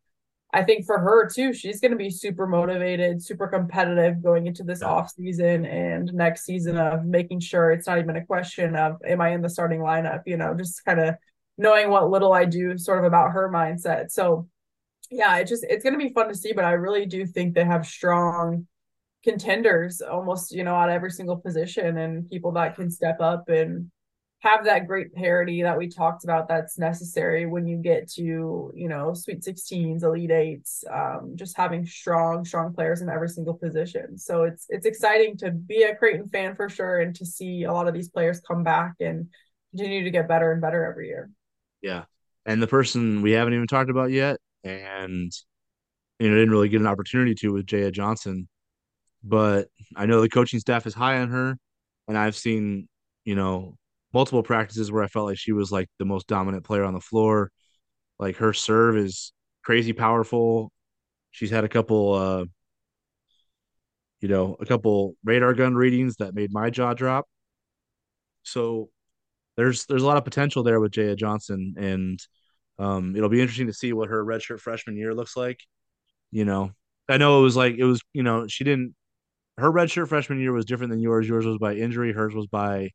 i 0.52 0.62
think 0.62 0.84
for 0.84 0.98
her 0.98 1.28
too 1.28 1.52
she's 1.52 1.80
going 1.80 1.90
to 1.90 1.96
be 1.96 2.10
super 2.10 2.46
motivated 2.46 3.22
super 3.22 3.46
competitive 3.46 4.22
going 4.22 4.46
into 4.46 4.62
this 4.62 4.80
yeah. 4.80 4.88
off 4.88 5.10
season 5.10 5.64
and 5.66 6.12
next 6.12 6.44
season 6.44 6.76
of 6.76 7.04
making 7.04 7.40
sure 7.40 7.70
it's 7.70 7.86
not 7.86 7.98
even 7.98 8.16
a 8.16 8.26
question 8.26 8.76
of 8.76 8.96
am 9.06 9.20
i 9.20 9.30
in 9.30 9.42
the 9.42 9.48
starting 9.48 9.80
lineup 9.80 10.22
you 10.26 10.36
know 10.36 10.54
just 10.54 10.84
kind 10.84 11.00
of 11.00 11.14
knowing 11.58 11.90
what 11.90 12.10
little 12.10 12.32
i 12.32 12.44
do 12.44 12.76
sort 12.78 12.98
of 12.98 13.04
about 13.04 13.32
her 13.32 13.50
mindset 13.52 14.10
so 14.10 14.48
yeah 15.10 15.36
it 15.36 15.46
just 15.46 15.64
it's 15.68 15.82
going 15.82 15.98
to 15.98 16.04
be 16.04 16.12
fun 16.12 16.28
to 16.28 16.34
see 16.34 16.52
but 16.52 16.64
i 16.64 16.72
really 16.72 17.06
do 17.06 17.26
think 17.26 17.54
they 17.54 17.64
have 17.64 17.86
strong 17.86 18.66
contenders 19.22 20.00
almost 20.00 20.52
you 20.52 20.64
know 20.64 20.74
at 20.76 20.88
every 20.88 21.10
single 21.10 21.36
position 21.36 21.98
and 21.98 22.28
people 22.30 22.52
that 22.52 22.74
can 22.74 22.90
step 22.90 23.20
up 23.20 23.48
and 23.48 23.90
have 24.40 24.64
that 24.64 24.86
great 24.86 25.14
parity 25.14 25.62
that 25.62 25.76
we 25.76 25.88
talked 25.88 26.24
about 26.24 26.48
that's 26.48 26.78
necessary 26.78 27.46
when 27.46 27.66
you 27.66 27.76
get 27.76 28.10
to 28.10 28.72
you 28.74 28.88
know 28.88 29.12
sweet 29.14 29.42
16s 29.42 30.02
elite 30.02 30.30
eights 30.30 30.84
um, 30.90 31.32
just 31.34 31.56
having 31.56 31.84
strong 31.86 32.44
strong 32.44 32.72
players 32.72 33.02
in 33.02 33.08
every 33.08 33.28
single 33.28 33.54
position. 33.54 34.18
So 34.18 34.44
it's 34.44 34.66
it's 34.68 34.86
exciting 34.86 35.36
to 35.38 35.50
be 35.50 35.82
a 35.82 35.94
creighton 35.94 36.28
fan 36.28 36.56
for 36.56 36.68
sure 36.68 37.00
and 37.00 37.14
to 37.16 37.26
see 37.26 37.64
a 37.64 37.72
lot 37.72 37.88
of 37.88 37.94
these 37.94 38.08
players 38.08 38.40
come 38.40 38.62
back 38.62 38.94
and 39.00 39.28
continue 39.70 40.04
to 40.04 40.10
get 40.10 40.28
better 40.28 40.52
and 40.52 40.60
better 40.60 40.84
every 40.84 41.08
year. 41.08 41.30
Yeah. 41.82 42.04
And 42.46 42.62
the 42.62 42.66
person 42.66 43.22
we 43.22 43.32
haven't 43.32 43.54
even 43.54 43.66
talked 43.66 43.90
about 43.90 44.10
yet 44.10 44.38
and 44.64 45.32
you 46.18 46.28
know 46.28 46.34
didn't 46.34 46.50
really 46.50 46.68
get 46.68 46.80
an 46.80 46.86
opportunity 46.86 47.34
to 47.34 47.50
with 47.50 47.64
jaya 47.64 47.90
johnson 47.90 48.46
but 49.22 49.68
I 49.96 50.06
know 50.06 50.20
the 50.20 50.28
coaching 50.28 50.60
staff 50.60 50.86
is 50.86 50.94
high 50.94 51.18
on 51.20 51.30
her, 51.30 51.58
and 52.08 52.16
I've 52.16 52.36
seen 52.36 52.88
you 53.24 53.34
know 53.34 53.76
multiple 54.12 54.42
practices 54.42 54.90
where 54.90 55.02
I 55.02 55.08
felt 55.08 55.26
like 55.26 55.38
she 55.38 55.52
was 55.52 55.70
like 55.70 55.88
the 55.98 56.04
most 56.04 56.26
dominant 56.26 56.64
player 56.64 56.84
on 56.84 56.94
the 56.94 57.00
floor. 57.00 57.50
Like 58.18 58.36
her 58.36 58.52
serve 58.52 58.96
is 58.96 59.32
crazy 59.64 59.92
powerful. 59.92 60.72
She's 61.30 61.50
had 61.50 61.64
a 61.64 61.68
couple, 61.68 62.14
uh, 62.14 62.44
you 64.20 64.28
know, 64.28 64.56
a 64.60 64.66
couple 64.66 65.14
radar 65.24 65.54
gun 65.54 65.74
readings 65.74 66.16
that 66.16 66.34
made 66.34 66.52
my 66.52 66.70
jaw 66.70 66.94
drop. 66.94 67.26
So 68.42 68.90
there's 69.56 69.86
there's 69.86 70.02
a 70.02 70.06
lot 70.06 70.16
of 70.16 70.24
potential 70.24 70.62
there 70.62 70.80
with 70.80 70.92
Jaya 70.92 71.16
Johnson, 71.16 71.74
and 71.78 72.18
um, 72.78 73.16
it'll 73.16 73.28
be 73.28 73.40
interesting 73.40 73.66
to 73.68 73.72
see 73.72 73.92
what 73.92 74.08
her 74.08 74.24
redshirt 74.24 74.60
freshman 74.60 74.96
year 74.96 75.14
looks 75.14 75.36
like. 75.36 75.60
You 76.30 76.44
know, 76.44 76.72
I 77.08 77.16
know 77.18 77.40
it 77.40 77.42
was 77.42 77.56
like 77.56 77.76
it 77.76 77.84
was, 77.84 78.02
you 78.12 78.22
know, 78.22 78.46
she 78.48 78.64
didn't 78.64 78.94
her 79.58 79.70
redshirt 79.70 80.08
freshman 80.08 80.40
year 80.40 80.52
was 80.52 80.64
different 80.64 80.90
than 80.90 81.00
yours. 81.00 81.28
Yours 81.28 81.46
was 81.46 81.58
by 81.58 81.74
injury. 81.74 82.12
Hers 82.12 82.34
was 82.34 82.46
by 82.46 82.90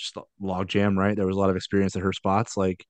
just 0.00 0.16
log 0.40 0.68
jam, 0.68 0.98
right? 0.98 1.16
There 1.16 1.26
was 1.26 1.36
a 1.36 1.40
lot 1.40 1.50
of 1.50 1.56
experience 1.56 1.96
at 1.96 2.02
her 2.02 2.12
spots. 2.12 2.56
Like, 2.56 2.84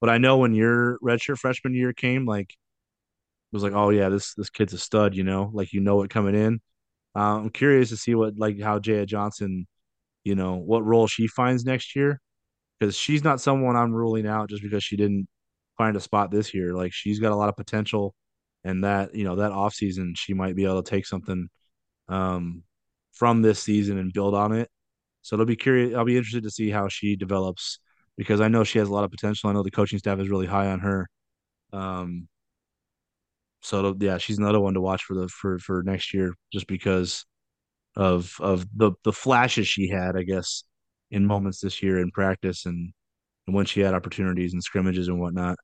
but 0.00 0.10
I 0.10 0.18
know 0.18 0.38
when 0.38 0.54
your 0.54 0.98
redshirt 1.02 1.38
freshman 1.38 1.74
year 1.74 1.92
came, 1.92 2.26
like, 2.26 2.50
it 2.50 3.56
was 3.56 3.62
like, 3.62 3.72
oh 3.72 3.90
yeah, 3.90 4.08
this 4.08 4.34
this 4.34 4.50
kid's 4.50 4.74
a 4.74 4.78
stud. 4.78 5.14
You 5.14 5.24
know, 5.24 5.50
like 5.52 5.72
you 5.72 5.80
know 5.80 6.02
it 6.02 6.10
coming 6.10 6.34
in. 6.34 6.60
Uh, 7.16 7.38
I'm 7.38 7.50
curious 7.50 7.90
to 7.90 7.96
see 7.96 8.14
what 8.14 8.34
like 8.38 8.60
how 8.60 8.78
Jaya 8.78 9.06
Johnson, 9.06 9.66
you 10.24 10.34
know, 10.36 10.56
what 10.56 10.84
role 10.84 11.06
she 11.08 11.26
finds 11.26 11.64
next 11.64 11.96
year, 11.96 12.20
because 12.78 12.96
she's 12.96 13.24
not 13.24 13.40
someone 13.40 13.76
I'm 13.76 13.92
ruling 13.92 14.26
out 14.26 14.50
just 14.50 14.62
because 14.62 14.84
she 14.84 14.96
didn't 14.96 15.28
find 15.78 15.96
a 15.96 16.00
spot 16.00 16.30
this 16.30 16.54
year. 16.54 16.74
Like 16.74 16.92
she's 16.92 17.18
got 17.20 17.32
a 17.32 17.36
lot 17.36 17.48
of 17.48 17.56
potential, 17.56 18.14
and 18.64 18.84
that 18.84 19.14
you 19.14 19.24
know 19.24 19.36
that 19.36 19.52
off 19.52 19.74
season 19.74 20.14
she 20.16 20.34
might 20.34 20.56
be 20.56 20.64
able 20.64 20.82
to 20.82 20.90
take 20.90 21.06
something 21.06 21.48
um, 22.08 22.62
from 23.14 23.42
this 23.42 23.60
season 23.62 23.98
and 23.98 24.12
build 24.12 24.34
on 24.34 24.52
it. 24.52 24.70
So 25.22 25.36
it'll 25.36 25.46
be 25.46 25.56
curious. 25.56 25.94
I'll 25.94 26.04
be 26.04 26.16
interested 26.16 26.42
to 26.44 26.50
see 26.50 26.70
how 26.70 26.88
she 26.88 27.16
develops 27.16 27.78
because 28.16 28.40
I 28.40 28.48
know 28.48 28.64
she 28.64 28.78
has 28.78 28.88
a 28.88 28.92
lot 28.92 29.04
of 29.04 29.10
potential. 29.10 29.50
I 29.50 29.52
know 29.52 29.62
the 29.62 29.70
coaching 29.70 29.98
staff 29.98 30.18
is 30.18 30.28
really 30.28 30.46
high 30.46 30.68
on 30.68 30.80
her. 30.80 31.08
Um, 31.72 32.28
so 33.62 33.96
yeah, 34.00 34.18
she's 34.18 34.38
another 34.38 34.60
one 34.60 34.74
to 34.74 34.80
watch 34.80 35.04
for 35.04 35.14
the 35.14 35.28
for 35.28 35.58
for 35.58 35.82
next 35.82 36.14
year, 36.14 36.34
just 36.52 36.66
because 36.66 37.24
of 37.96 38.34
of 38.40 38.66
the 38.76 38.92
the 39.04 39.12
flashes 39.12 39.68
she 39.68 39.88
had, 39.88 40.16
I 40.16 40.22
guess, 40.22 40.64
in 41.10 41.26
moments 41.26 41.60
this 41.60 41.82
year 41.82 41.98
in 41.98 42.10
practice 42.10 42.66
and 42.66 42.92
and 43.46 43.56
when 43.56 43.66
she 43.66 43.80
had 43.80 43.94
opportunities 43.94 44.52
and 44.52 44.62
scrimmages 44.62 45.08
and 45.08 45.20
whatnot. 45.20 45.58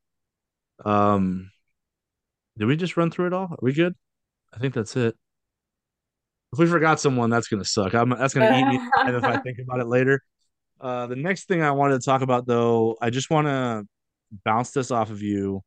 Um, 0.84 1.50
did 2.58 2.66
we 2.66 2.76
just 2.76 2.96
run 2.96 3.10
through 3.10 3.28
it 3.28 3.32
all? 3.32 3.46
Are 3.46 3.58
we 3.62 3.72
good? 3.72 3.94
I 4.54 4.58
think 4.58 4.74
that's 4.74 4.96
it 4.96 5.16
if 6.52 6.58
we 6.58 6.66
forgot 6.66 7.00
someone, 7.00 7.30
that's 7.30 7.48
gonna 7.48 7.64
suck. 7.64 7.94
I'm, 7.94 8.10
that's 8.10 8.34
gonna 8.34 8.58
eat 8.58 8.66
me 8.66 8.80
if 9.14 9.24
I 9.24 9.36
think 9.42 9.58
about 9.58 9.80
it 9.80 9.86
later. 9.86 10.22
Uh, 10.80 11.06
the 11.06 11.16
next 11.16 11.48
thing 11.48 11.62
I 11.62 11.70
wanted 11.72 12.00
to 12.00 12.04
talk 12.04 12.22
about, 12.22 12.46
though, 12.46 12.96
I 13.00 13.10
just 13.10 13.30
want 13.30 13.46
to 13.46 13.84
bounce 14.44 14.70
this 14.70 14.90
off 14.90 15.10
of 15.10 15.22
you. 15.22 15.62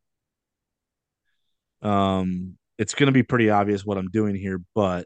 Um, 1.82 2.58
it's 2.78 2.94
gonna 2.94 3.12
be 3.12 3.24
pretty 3.24 3.50
obvious 3.50 3.86
what 3.86 3.98
I'm 3.98 4.10
doing 4.10 4.36
here, 4.36 4.62
but 4.76 5.06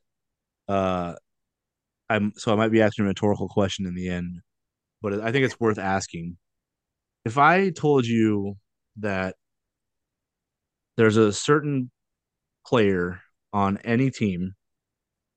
uh, 0.67 1.15
I'm 2.09 2.33
so 2.35 2.53
I 2.53 2.55
might 2.55 2.71
be 2.71 2.81
asking 2.81 3.05
a 3.05 3.07
rhetorical 3.09 3.47
question 3.47 3.85
in 3.85 3.95
the 3.95 4.09
end, 4.09 4.41
but 5.01 5.21
I 5.21 5.31
think 5.31 5.45
it's 5.45 5.59
worth 5.59 5.79
asking. 5.79 6.37
If 7.25 7.37
I 7.37 7.69
told 7.69 8.05
you 8.05 8.57
that 8.97 9.35
there's 10.97 11.17
a 11.17 11.33
certain 11.33 11.89
player 12.65 13.21
on 13.51 13.77
any 13.79 14.11
team 14.11 14.55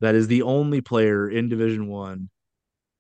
that 0.01 0.15
is 0.15 0.29
the 0.29 0.43
only 0.43 0.81
player 0.81 1.29
in 1.29 1.49
Division 1.49 1.89
One 1.89 2.29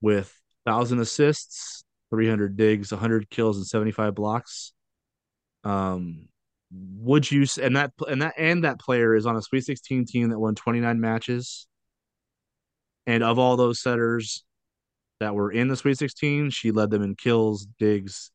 with 0.01 0.32
thousand 0.64 1.01
assists, 1.01 1.85
300 2.10 2.56
digs, 2.56 2.93
100 2.93 3.31
kills, 3.31 3.56
and 3.56 3.66
75 3.66 4.14
blocks. 4.14 4.73
Um, 5.64 6.28
would 6.73 7.31
you 7.31 7.47
and 7.62 7.77
that 7.77 7.93
and 8.09 8.23
that 8.23 8.35
and 8.36 8.64
that 8.64 8.81
player 8.81 9.14
is 9.14 9.27
on 9.27 9.36
a 9.36 9.43
Sweet 9.43 9.64
16 9.64 10.05
team 10.06 10.31
that 10.31 10.39
won 10.39 10.55
29 10.55 11.01
matches. 11.01 11.66
And 13.06 13.23
of 13.23 13.39
all 13.39 13.56
those 13.56 13.81
setters 13.81 14.44
that 15.20 15.35
were 15.35 15.51
in 15.51 15.68
the 15.68 15.77
Sweet 15.77 15.98
16, 15.98 16.51
she 16.51 16.73
led 16.73 16.90
them 16.90 17.02
in 17.02 17.14
kills, 17.14 17.66
digs, 17.78 18.32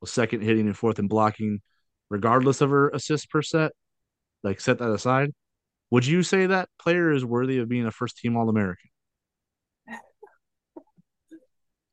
was 0.00 0.10
second 0.10 0.42
hitting 0.42 0.66
and 0.66 0.76
fourth 0.76 0.98
in 0.98 1.08
blocking, 1.08 1.60
regardless 2.10 2.60
of 2.60 2.70
her 2.70 2.90
assists 2.90 3.26
per 3.26 3.42
set. 3.42 3.72
Like 4.42 4.60
set 4.60 4.78
that 4.78 4.90
aside. 4.90 5.32
Would 5.90 6.06
you 6.06 6.22
say 6.22 6.46
that 6.46 6.68
player 6.80 7.10
is 7.10 7.24
worthy 7.24 7.58
of 7.58 7.68
being 7.68 7.86
a 7.86 7.90
first 7.90 8.18
team 8.18 8.36
All 8.36 8.48
American? 8.48 8.90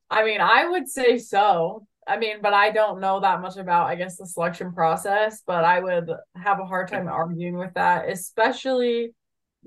I 0.10 0.24
mean, 0.24 0.40
I 0.40 0.70
would 0.70 0.88
say 0.88 1.18
so. 1.18 1.86
I 2.08 2.18
mean, 2.18 2.38
but 2.42 2.54
I 2.54 2.72
don't 2.72 3.02
know 3.02 3.20
that 3.20 3.42
much 3.42 3.58
about, 3.58 3.88
I 3.88 3.96
guess, 3.96 4.18
the 4.18 4.26
selection 4.26 4.72
process, 4.72 5.42
but 5.46 5.66
I 5.66 5.82
would 5.82 6.10
have 6.36 6.60
a 6.60 6.66
hard 6.66 6.88
time 6.88 7.10
arguing 7.10 7.58
with 7.58 7.74
that, 7.74 8.10
especially 8.10 9.12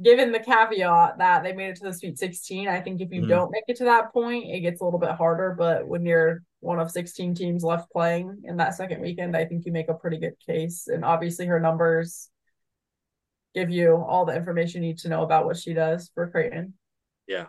given 0.02 0.32
the 0.32 0.38
caveat 0.38 1.18
that 1.18 1.42
they 1.42 1.52
made 1.52 1.70
it 1.70 1.76
to 1.76 1.84
the 1.84 1.92
Sweet 1.92 2.18
16. 2.18 2.68
I 2.68 2.80
think 2.80 3.02
if 3.02 3.12
you 3.12 3.20
mm-hmm. 3.20 3.30
don't 3.30 3.50
make 3.50 3.64
it 3.68 3.76
to 3.76 3.84
that 3.84 4.12
point, 4.12 4.46
it 4.48 4.60
gets 4.60 4.80
a 4.80 4.84
little 4.84 4.98
bit 4.98 5.10
harder. 5.10 5.54
But 5.58 5.86
when 5.86 6.06
you're 6.06 6.42
one 6.60 6.80
of 6.80 6.90
16 6.90 7.34
teams 7.34 7.62
left 7.62 7.90
playing 7.92 8.42
in 8.44 8.56
that 8.56 8.74
second 8.74 9.02
weekend, 9.02 9.36
I 9.36 9.44
think 9.44 9.66
you 9.66 9.72
make 9.72 9.90
a 9.90 9.94
pretty 9.94 10.16
good 10.16 10.36
case. 10.46 10.88
And 10.88 11.04
obviously, 11.04 11.44
her 11.46 11.60
numbers 11.60 12.30
give 13.54 13.70
you 13.70 13.96
all 13.96 14.24
the 14.24 14.34
information 14.34 14.82
you 14.82 14.90
need 14.90 14.98
to 14.98 15.08
know 15.08 15.22
about 15.22 15.46
what 15.46 15.56
she 15.56 15.74
does 15.74 16.10
for 16.14 16.30
Creighton. 16.30 16.74
Yeah. 17.26 17.46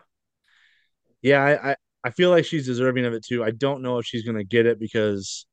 Yeah, 1.22 1.42
I, 1.42 1.70
I, 1.70 1.76
I 2.04 2.10
feel 2.10 2.30
like 2.30 2.44
she's 2.44 2.66
deserving 2.66 3.04
of 3.04 3.12
it 3.14 3.24
too. 3.24 3.44
I 3.44 3.52
don't 3.52 3.82
know 3.82 3.98
if 3.98 4.06
she's 4.06 4.24
going 4.24 4.36
to 4.36 4.44
get 4.44 4.66
it 4.66 4.80
because 4.80 5.46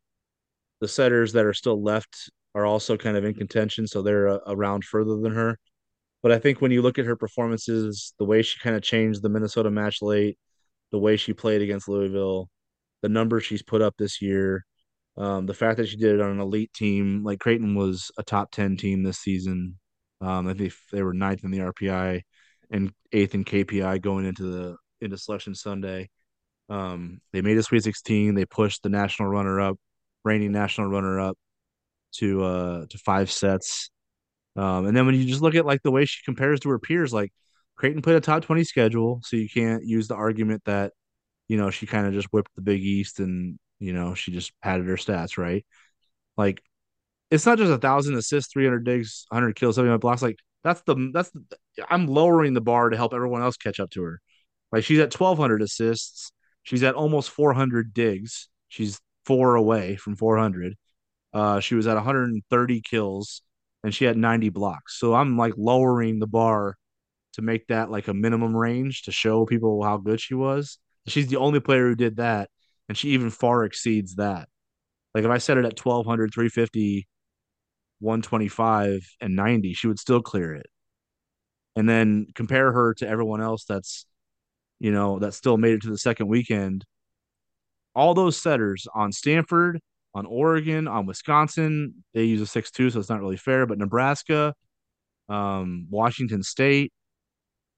the 0.81 0.87
setters 0.87 1.33
that 1.33 1.45
are 1.45 1.53
still 1.53 1.81
left 1.81 2.31
are 2.55 2.65
also 2.65 2.97
kind 2.97 3.15
of 3.17 3.25
in 3.25 3.35
contention, 3.35 3.85
so 3.85 4.01
they're 4.01 4.27
a, 4.27 4.39
a 4.47 4.55
round 4.55 4.83
further 4.83 5.17
than 5.17 5.33
her. 5.33 5.57
But 6.21 6.31
I 6.31 6.39
think 6.39 6.61
when 6.61 6.71
you 6.71 6.81
look 6.81 6.99
at 6.99 7.05
her 7.05 7.15
performances, 7.15 8.13
the 8.19 8.25
way 8.25 8.41
she 8.41 8.59
kind 8.59 8.75
of 8.75 8.81
changed 8.81 9.21
the 9.21 9.29
Minnesota 9.29 9.69
match 9.69 10.01
late, 10.01 10.37
the 10.91 10.99
way 10.99 11.17
she 11.17 11.33
played 11.33 11.61
against 11.61 11.87
Louisville, 11.87 12.49
the 13.01 13.09
numbers 13.09 13.45
she's 13.45 13.61
put 13.63 13.81
up 13.81 13.95
this 13.97 14.21
year, 14.21 14.65
um, 15.17 15.45
the 15.45 15.53
fact 15.53 15.77
that 15.77 15.87
she 15.87 15.97
did 15.97 16.15
it 16.15 16.21
on 16.21 16.31
an 16.31 16.39
elite 16.39 16.73
team, 16.73 17.23
like 17.23 17.39
Creighton 17.39 17.75
was 17.75 18.11
a 18.17 18.23
top 18.23 18.51
10 18.51 18.77
team 18.77 19.03
this 19.03 19.19
season. 19.19 19.77
Um, 20.21 20.47
I 20.47 20.53
think 20.53 20.73
they 20.91 21.03
were 21.03 21.13
ninth 21.13 21.43
in 21.43 21.51
the 21.51 21.61
RPI 21.61 22.23
and 22.71 22.91
eighth 23.11 23.35
in 23.35 23.45
KPI 23.45 23.99
going 23.99 24.25
into 24.25 24.43
the 24.43 24.77
into 25.01 25.17
selection 25.17 25.55
Sunday. 25.55 26.09
Um, 26.69 27.21
they 27.33 27.41
made 27.41 27.57
a 27.57 27.63
Sweet 27.63 27.83
16. 27.83 28.35
They 28.35 28.45
pushed 28.45 28.83
the 28.83 28.89
national 28.89 29.29
runner 29.29 29.59
up, 29.61 29.77
reigning 30.23 30.51
national 30.51 30.87
runner 30.89 31.19
up, 31.19 31.37
to 32.13 32.43
uh 32.43 32.85
to 32.89 32.97
five 32.97 33.31
sets. 33.31 33.89
Um, 34.55 34.87
and 34.87 34.97
then 34.97 35.05
when 35.05 35.15
you 35.15 35.25
just 35.25 35.41
look 35.41 35.55
at 35.55 35.65
like 35.65 35.83
the 35.83 35.91
way 35.91 36.05
she 36.05 36.23
compares 36.25 36.59
to 36.61 36.69
her 36.69 36.79
peers, 36.79 37.13
like 37.13 37.31
Creighton 37.77 38.01
played 38.01 38.17
a 38.17 38.21
top 38.21 38.43
20 38.45 38.63
schedule, 38.63 39.21
so 39.23 39.37
you 39.37 39.49
can't 39.49 39.85
use 39.85 40.07
the 40.07 40.15
argument 40.15 40.63
that, 40.65 40.93
you 41.49 41.57
know, 41.57 41.71
she 41.71 41.87
kind 41.87 42.07
of 42.07 42.13
just 42.13 42.29
whipped 42.31 42.55
the 42.55 42.61
Big 42.61 42.81
East 42.83 43.19
and, 43.19 43.59
you 43.79 43.93
know, 43.93 44.15
she 44.15 44.31
just 44.31 44.53
padded 44.61 44.87
her 44.87 44.95
stats, 44.97 45.37
right? 45.37 45.65
Like, 46.37 46.61
it's 47.31 47.45
not 47.45 47.57
just 47.57 47.71
a 47.71 47.77
thousand 47.77 48.15
assists, 48.15 48.51
300 48.53 48.83
digs, 48.83 49.25
100 49.29 49.55
kills, 49.55 49.75
75 49.75 49.99
blocks. 49.99 50.21
Like, 50.21 50.37
that's 50.63 50.81
the, 50.81 51.11
that's, 51.13 51.31
the, 51.31 51.41
I'm 51.89 52.07
lowering 52.07 52.53
the 52.53 52.61
bar 52.61 52.89
to 52.89 52.97
help 52.97 53.13
everyone 53.13 53.41
else 53.41 53.57
catch 53.57 53.79
up 53.79 53.91
to 53.91 54.03
her. 54.03 54.19
Like, 54.71 54.83
she's 54.83 54.99
at 54.99 55.13
1,200 55.13 55.61
assists, 55.61 56.31
She's 56.69 56.83
at 56.83 56.93
almost 56.93 57.31
400 57.31 57.95
digs. 57.95 58.47
She's 58.67 59.01
four 59.25 59.55
away 59.55 59.95
from 59.95 60.15
400. 60.15 60.75
Uh, 61.33 61.59
she 61.59 61.73
was 61.73 61.87
at 61.87 61.95
130 61.95 62.81
kills 62.81 63.41
and 63.83 63.93
she 63.93 64.05
had 64.05 64.17
90 64.17 64.49
blocks. 64.49 64.99
So 64.99 65.15
I'm 65.15 65.35
like 65.35 65.55
lowering 65.57 66.19
the 66.19 66.27
bar 66.27 66.77
to 67.33 67.41
make 67.41 67.65
that 67.69 67.89
like 67.89 68.07
a 68.07 68.13
minimum 68.13 68.55
range 68.55 69.03
to 69.05 69.11
show 69.11 69.47
people 69.47 69.83
how 69.83 69.97
good 69.97 70.21
she 70.21 70.35
was. 70.35 70.77
She's 71.07 71.27
the 71.27 71.37
only 71.37 71.59
player 71.59 71.87
who 71.87 71.95
did 71.95 72.17
that, 72.17 72.51
and 72.87 72.95
she 72.95 73.09
even 73.09 73.31
far 73.31 73.63
exceeds 73.65 74.17
that. 74.17 74.47
Like 75.15 75.23
if 75.23 75.31
I 75.31 75.39
set 75.39 75.57
it 75.57 75.65
at 75.65 75.83
1200, 75.83 76.31
350, 76.31 77.07
125, 77.99 79.01
and 79.21 79.35
90, 79.35 79.73
she 79.73 79.87
would 79.87 79.99
still 79.99 80.21
clear 80.21 80.53
it. 80.55 80.67
And 81.75 81.87
then 81.87 82.27
compare 82.35 82.71
her 82.71 82.93
to 82.95 83.07
everyone 83.07 83.41
else 83.41 83.65
that's 83.65 84.05
you 84.79 84.91
know, 84.91 85.19
that 85.19 85.33
still 85.33 85.57
made 85.57 85.73
it 85.73 85.81
to 85.81 85.89
the 85.89 85.97
second 85.97 86.27
weekend. 86.27 86.85
All 87.95 88.13
those 88.13 88.41
setters 88.41 88.87
on 88.95 89.11
Stanford, 89.11 89.79
on 90.15 90.25
Oregon, 90.25 90.87
on 90.87 91.05
Wisconsin, 91.05 92.03
they 92.13 92.23
use 92.23 92.41
a 92.41 92.47
six-two, 92.47 92.89
so 92.89 92.99
it's 92.99 93.09
not 93.09 93.19
really 93.19 93.37
fair. 93.37 93.65
But 93.65 93.77
Nebraska, 93.77 94.53
um, 95.27 95.87
Washington 95.89 96.43
State, 96.43 96.93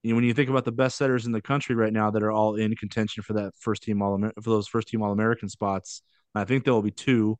you 0.03 0.11
know, 0.11 0.15
when 0.15 0.25
you 0.25 0.33
think 0.33 0.49
about 0.49 0.65
the 0.65 0.71
best 0.71 0.97
setters 0.97 1.25
in 1.25 1.31
the 1.31 1.41
country 1.41 1.75
right 1.75 1.93
now 1.93 2.11
that 2.11 2.23
are 2.23 2.31
all 2.31 2.55
in 2.55 2.75
contention 2.75 3.23
for 3.23 3.33
that 3.33 3.53
first 3.59 3.83
team 3.83 4.01
all 4.01 4.17
for 4.19 4.49
those 4.49 4.67
first 4.67 4.87
team 4.87 5.01
all 5.01 5.11
American 5.11 5.49
spots, 5.49 6.01
I 6.35 6.45
think 6.45 6.63
there 6.63 6.73
will 6.73 6.81
be 6.81 6.91
two. 6.91 7.37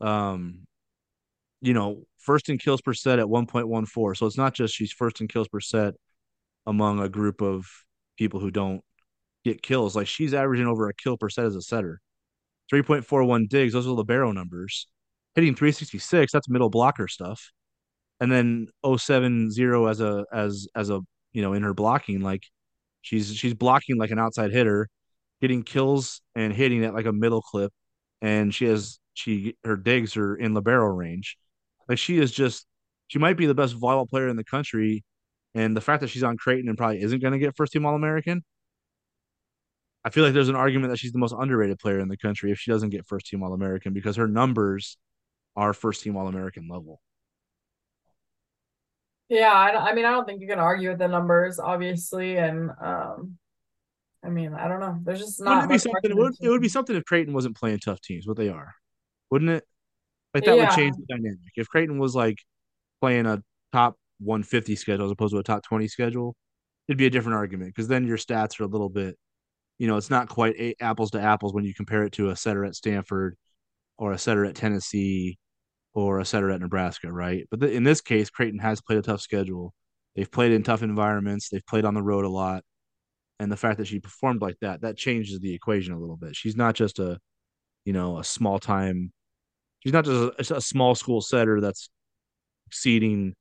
Um, 0.00 0.64
you 1.62 1.72
know, 1.72 2.02
first 2.18 2.48
in 2.48 2.58
kills 2.58 2.82
per 2.82 2.92
set 2.92 3.18
at 3.18 3.26
1.14. 3.26 4.16
So 4.16 4.26
it's 4.26 4.36
not 4.36 4.52
just 4.52 4.74
she's 4.74 4.92
first 4.92 5.20
in 5.20 5.28
kills 5.28 5.48
per 5.48 5.60
set 5.60 5.94
among 6.66 7.00
a 7.00 7.08
group 7.08 7.40
of 7.40 7.66
people 8.18 8.40
who 8.40 8.50
don't 8.50 8.82
get 9.44 9.62
kills. 9.62 9.96
Like 9.96 10.08
she's 10.08 10.34
averaging 10.34 10.66
over 10.66 10.88
a 10.88 10.94
kill 10.94 11.16
per 11.16 11.30
set 11.30 11.46
as 11.46 11.56
a 11.56 11.62
setter. 11.62 12.00
3.41 12.72 13.48
digs, 13.48 13.72
those 13.72 13.86
are 13.86 13.90
libero 13.90 14.32
numbers. 14.32 14.88
Hitting 15.34 15.54
366, 15.54 16.32
that's 16.32 16.48
middle 16.48 16.68
blocker 16.68 17.08
stuff. 17.08 17.52
And 18.20 18.30
then 18.30 18.68
070 18.84 19.48
as 19.88 20.00
a 20.00 20.24
as 20.32 20.66
as 20.74 20.90
a 20.90 21.00
you 21.32 21.42
know 21.42 21.54
in 21.54 21.62
her 21.62 21.74
blocking, 21.74 22.20
like 22.20 22.44
she's 23.02 23.34
she's 23.34 23.54
blocking 23.54 23.98
like 23.98 24.10
an 24.10 24.18
outside 24.18 24.52
hitter, 24.52 24.88
getting 25.40 25.62
kills 25.62 26.20
and 26.34 26.52
hitting 26.52 26.84
at 26.84 26.94
like 26.94 27.06
a 27.06 27.12
middle 27.12 27.42
clip. 27.42 27.72
And 28.20 28.54
she 28.54 28.66
has 28.66 28.98
she 29.14 29.56
her 29.64 29.76
digs 29.76 30.16
are 30.16 30.34
in 30.36 30.54
libero 30.54 30.86
range. 30.86 31.36
Like 31.88 31.98
she 31.98 32.18
is 32.18 32.32
just 32.32 32.66
she 33.08 33.18
might 33.18 33.36
be 33.36 33.46
the 33.46 33.54
best 33.54 33.78
volleyball 33.78 34.08
player 34.08 34.28
in 34.28 34.36
the 34.36 34.44
country 34.44 35.04
and 35.54 35.76
the 35.76 35.80
fact 35.80 36.00
that 36.00 36.08
she's 36.08 36.22
on 36.22 36.36
Creighton 36.36 36.68
and 36.68 36.78
probably 36.78 37.02
isn't 37.02 37.20
going 37.20 37.32
to 37.32 37.38
get 37.38 37.56
first 37.56 37.72
team 37.72 37.84
All 37.84 37.94
American, 37.94 38.42
I 40.04 40.10
feel 40.10 40.24
like 40.24 40.32
there's 40.32 40.48
an 40.48 40.56
argument 40.56 40.90
that 40.90 40.98
she's 40.98 41.12
the 41.12 41.18
most 41.18 41.34
underrated 41.38 41.78
player 41.78 42.00
in 42.00 42.08
the 42.08 42.16
country 42.16 42.50
if 42.50 42.58
she 42.58 42.70
doesn't 42.70 42.90
get 42.90 43.06
first 43.06 43.26
team 43.26 43.42
All 43.42 43.52
American 43.52 43.92
because 43.92 44.16
her 44.16 44.26
numbers 44.26 44.96
are 45.54 45.72
first 45.72 46.02
team 46.02 46.16
All 46.16 46.26
American 46.26 46.68
level. 46.68 47.00
Yeah, 49.28 49.52
I, 49.52 49.90
I, 49.90 49.94
mean, 49.94 50.04
I 50.04 50.10
don't 50.10 50.26
think 50.26 50.40
you 50.40 50.48
can 50.48 50.58
argue 50.58 50.90
with 50.90 50.98
the 50.98 51.08
numbers, 51.08 51.58
obviously, 51.58 52.36
and 52.36 52.70
um, 52.82 53.38
I 54.24 54.28
mean, 54.28 54.52
I 54.54 54.68
don't 54.68 54.80
know. 54.80 54.98
There's 55.02 55.20
just 55.20 55.42
not. 55.42 55.68
Wouldn't 55.68 55.70
it 55.70 55.74
be 55.74 55.78
something? 55.78 56.10
It 56.10 56.16
would, 56.16 56.34
it 56.40 56.48
would, 56.50 56.60
be 56.60 56.68
something 56.68 56.96
if 56.96 57.04
Creighton 57.04 57.32
wasn't 57.32 57.56
playing 57.56 57.78
tough 57.78 58.00
teams, 58.00 58.26
what 58.26 58.36
they 58.36 58.48
are, 58.48 58.74
wouldn't 59.30 59.50
it? 59.50 59.64
Like 60.34 60.44
that 60.44 60.56
yeah. 60.56 60.68
would 60.68 60.76
change 60.76 60.96
the 60.96 61.04
dynamic. 61.08 61.38
If 61.56 61.68
Creighton 61.68 61.98
was 61.98 62.14
like 62.14 62.38
playing 63.00 63.26
a 63.26 63.42
top 63.72 63.96
150 64.20 64.76
schedule 64.76 65.04
as 65.04 65.10
opposed 65.10 65.34
to 65.34 65.38
a 65.38 65.42
top 65.42 65.62
20 65.64 65.88
schedule, 65.88 66.34
it'd 66.88 66.98
be 66.98 67.06
a 67.06 67.10
different 67.10 67.36
argument 67.36 67.74
because 67.74 67.88
then 67.88 68.06
your 68.06 68.16
stats 68.16 68.58
are 68.60 68.64
a 68.64 68.68
little 68.68 68.88
bit, 68.88 69.16
you 69.78 69.86
know, 69.86 69.96
it's 69.96 70.10
not 70.10 70.28
quite 70.28 70.54
eight 70.58 70.76
apples 70.80 71.10
to 71.12 71.20
apples 71.20 71.52
when 71.54 71.64
you 71.64 71.74
compare 71.74 72.04
it 72.04 72.12
to 72.12 72.30
a 72.30 72.36
setter 72.36 72.64
at 72.64 72.74
Stanford 72.74 73.36
or 73.98 74.12
a 74.12 74.18
setter 74.18 74.44
at 74.44 74.54
Tennessee 74.54 75.38
or 75.94 76.20
a 76.20 76.24
setter 76.24 76.50
at 76.50 76.60
Nebraska, 76.60 77.12
right? 77.12 77.46
But 77.50 77.60
th- 77.60 77.72
in 77.72 77.84
this 77.84 78.00
case, 78.00 78.30
Creighton 78.30 78.58
has 78.60 78.80
played 78.80 78.98
a 78.98 79.02
tough 79.02 79.20
schedule. 79.20 79.74
They've 80.16 80.30
played 80.30 80.52
in 80.52 80.62
tough 80.62 80.82
environments. 80.82 81.48
They've 81.48 81.66
played 81.66 81.84
on 81.84 81.94
the 81.94 82.02
road 82.02 82.24
a 82.24 82.30
lot. 82.30 82.64
And 83.38 83.50
the 83.50 83.56
fact 83.56 83.78
that 83.78 83.86
she 83.86 83.98
performed 83.98 84.40
like 84.40 84.56
that, 84.60 84.82
that 84.82 84.96
changes 84.96 85.40
the 85.40 85.54
equation 85.54 85.92
a 85.92 85.98
little 85.98 86.16
bit. 86.16 86.36
She's 86.36 86.56
not 86.56 86.74
just 86.74 86.98
a, 86.98 87.18
you 87.84 87.92
know, 87.92 88.18
a 88.18 88.24
small 88.24 88.58
time, 88.58 89.12
she's 89.82 89.92
not 89.92 90.04
just 90.04 90.52
a, 90.52 90.56
a 90.56 90.60
small 90.60 90.94
school 90.94 91.20
setter 91.20 91.60
that's 91.60 91.90
exceeding 92.68 93.34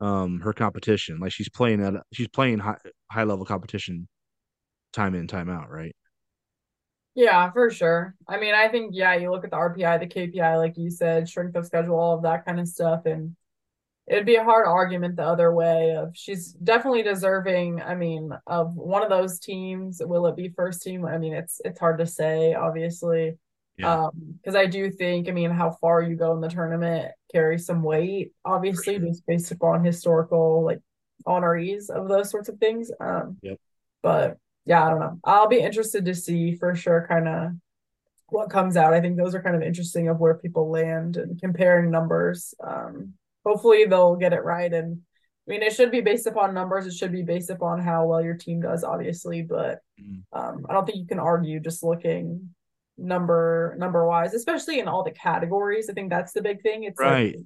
um 0.00 0.40
her 0.40 0.52
competition. 0.52 1.18
Like 1.20 1.32
she's 1.32 1.48
playing 1.48 1.82
at 1.82 1.94
she's 2.12 2.28
playing 2.28 2.58
high 2.60 2.78
high 3.10 3.24
level 3.24 3.44
competition 3.46 4.08
time 4.92 5.14
in 5.14 5.26
time 5.28 5.50
out, 5.50 5.70
right? 5.70 5.94
Yeah, 7.14 7.50
for 7.52 7.70
sure. 7.70 8.14
I 8.28 8.38
mean, 8.38 8.54
I 8.54 8.68
think 8.68 8.90
yeah, 8.94 9.14
you 9.14 9.30
look 9.30 9.44
at 9.44 9.50
the 9.50 9.56
RPI, 9.56 9.96
the 9.98 10.06
KPI, 10.06 10.56
like 10.56 10.76
you 10.76 10.90
said, 10.90 11.28
strength 11.28 11.56
of 11.56 11.64
schedule, 11.66 11.98
all 11.98 12.16
of 12.16 12.22
that 12.24 12.44
kind 12.44 12.60
of 12.60 12.68
stuff, 12.68 13.06
and 13.06 13.34
it'd 14.08 14.26
be 14.26 14.36
a 14.36 14.44
hard 14.44 14.66
argument 14.68 15.16
the 15.16 15.24
other 15.24 15.54
way 15.54 15.96
of 15.96 16.12
she's 16.16 16.52
definitely 16.54 17.02
deserving. 17.04 17.82
I 17.82 17.94
mean, 17.96 18.32
of 18.46 18.74
one 18.76 19.02
of 19.02 19.10
those 19.10 19.40
teams. 19.40 20.02
Will 20.04 20.26
it 20.28 20.36
be 20.36 20.50
first 20.50 20.82
team? 20.82 21.06
I 21.06 21.18
mean, 21.18 21.34
it's 21.34 21.60
it's 21.64 21.80
hard 21.80 21.98
to 22.00 22.06
say, 22.06 22.54
obviously. 22.54 23.38
Yeah. 23.78 24.04
Um, 24.06 24.10
because 24.42 24.54
I 24.56 24.66
do 24.66 24.90
think, 24.90 25.28
I 25.28 25.32
mean, 25.32 25.50
how 25.50 25.72
far 25.80 26.02
you 26.02 26.16
go 26.16 26.32
in 26.32 26.40
the 26.40 26.48
tournament 26.48 27.12
carries 27.32 27.66
some 27.66 27.82
weight, 27.82 28.32
obviously, 28.44 28.98
sure. 28.98 29.06
just 29.08 29.26
based 29.26 29.52
upon 29.52 29.84
historical 29.84 30.64
like 30.64 30.80
honorees 31.26 31.90
of 31.90 32.08
those 32.08 32.30
sorts 32.30 32.48
of 32.48 32.58
things. 32.58 32.90
Um, 33.00 33.38
Yep. 33.42 33.58
but 34.02 34.38
yeah, 34.64 34.84
I 34.84 34.90
don't 34.90 35.00
know. 35.00 35.18
I'll 35.24 35.48
be 35.48 35.60
interested 35.60 36.04
to 36.06 36.14
see 36.14 36.56
for 36.56 36.74
sure 36.74 37.06
kind 37.08 37.28
of 37.28 37.50
what 38.28 38.50
comes 38.50 38.76
out. 38.76 38.94
I 38.94 39.00
think 39.00 39.16
those 39.16 39.34
are 39.34 39.42
kind 39.42 39.56
of 39.56 39.62
interesting 39.62 40.08
of 40.08 40.18
where 40.18 40.34
people 40.34 40.70
land 40.70 41.16
and 41.16 41.40
comparing 41.40 41.90
numbers. 41.90 42.54
Um, 42.62 43.14
hopefully 43.44 43.84
they'll 43.84 44.16
get 44.16 44.32
it 44.32 44.42
right. 44.44 44.72
And 44.72 45.00
I 45.46 45.50
mean, 45.50 45.62
it 45.62 45.72
should 45.74 45.92
be 45.92 46.00
based 46.00 46.26
upon 46.26 46.54
numbers. 46.54 46.86
It 46.86 46.94
should 46.94 47.12
be 47.12 47.22
based 47.22 47.50
upon 47.50 47.80
how 47.80 48.06
well 48.06 48.20
your 48.22 48.34
team 48.34 48.60
does, 48.62 48.82
obviously. 48.84 49.42
But 49.42 49.80
Mm. 50.00 50.22
um, 50.32 50.66
I 50.68 50.72
don't 50.74 50.84
think 50.84 50.98
you 50.98 51.06
can 51.06 51.18
argue 51.20 51.60
just 51.60 51.82
looking 51.82 52.54
number 52.98 53.74
number 53.78 54.06
wise, 54.06 54.34
especially 54.34 54.80
in 54.80 54.88
all 54.88 55.02
the 55.04 55.10
categories. 55.10 55.88
I 55.90 55.92
think 55.92 56.10
that's 56.10 56.32
the 56.32 56.42
big 56.42 56.62
thing. 56.62 56.84
It's 56.84 56.98
Right. 56.98 57.36
like 57.36 57.44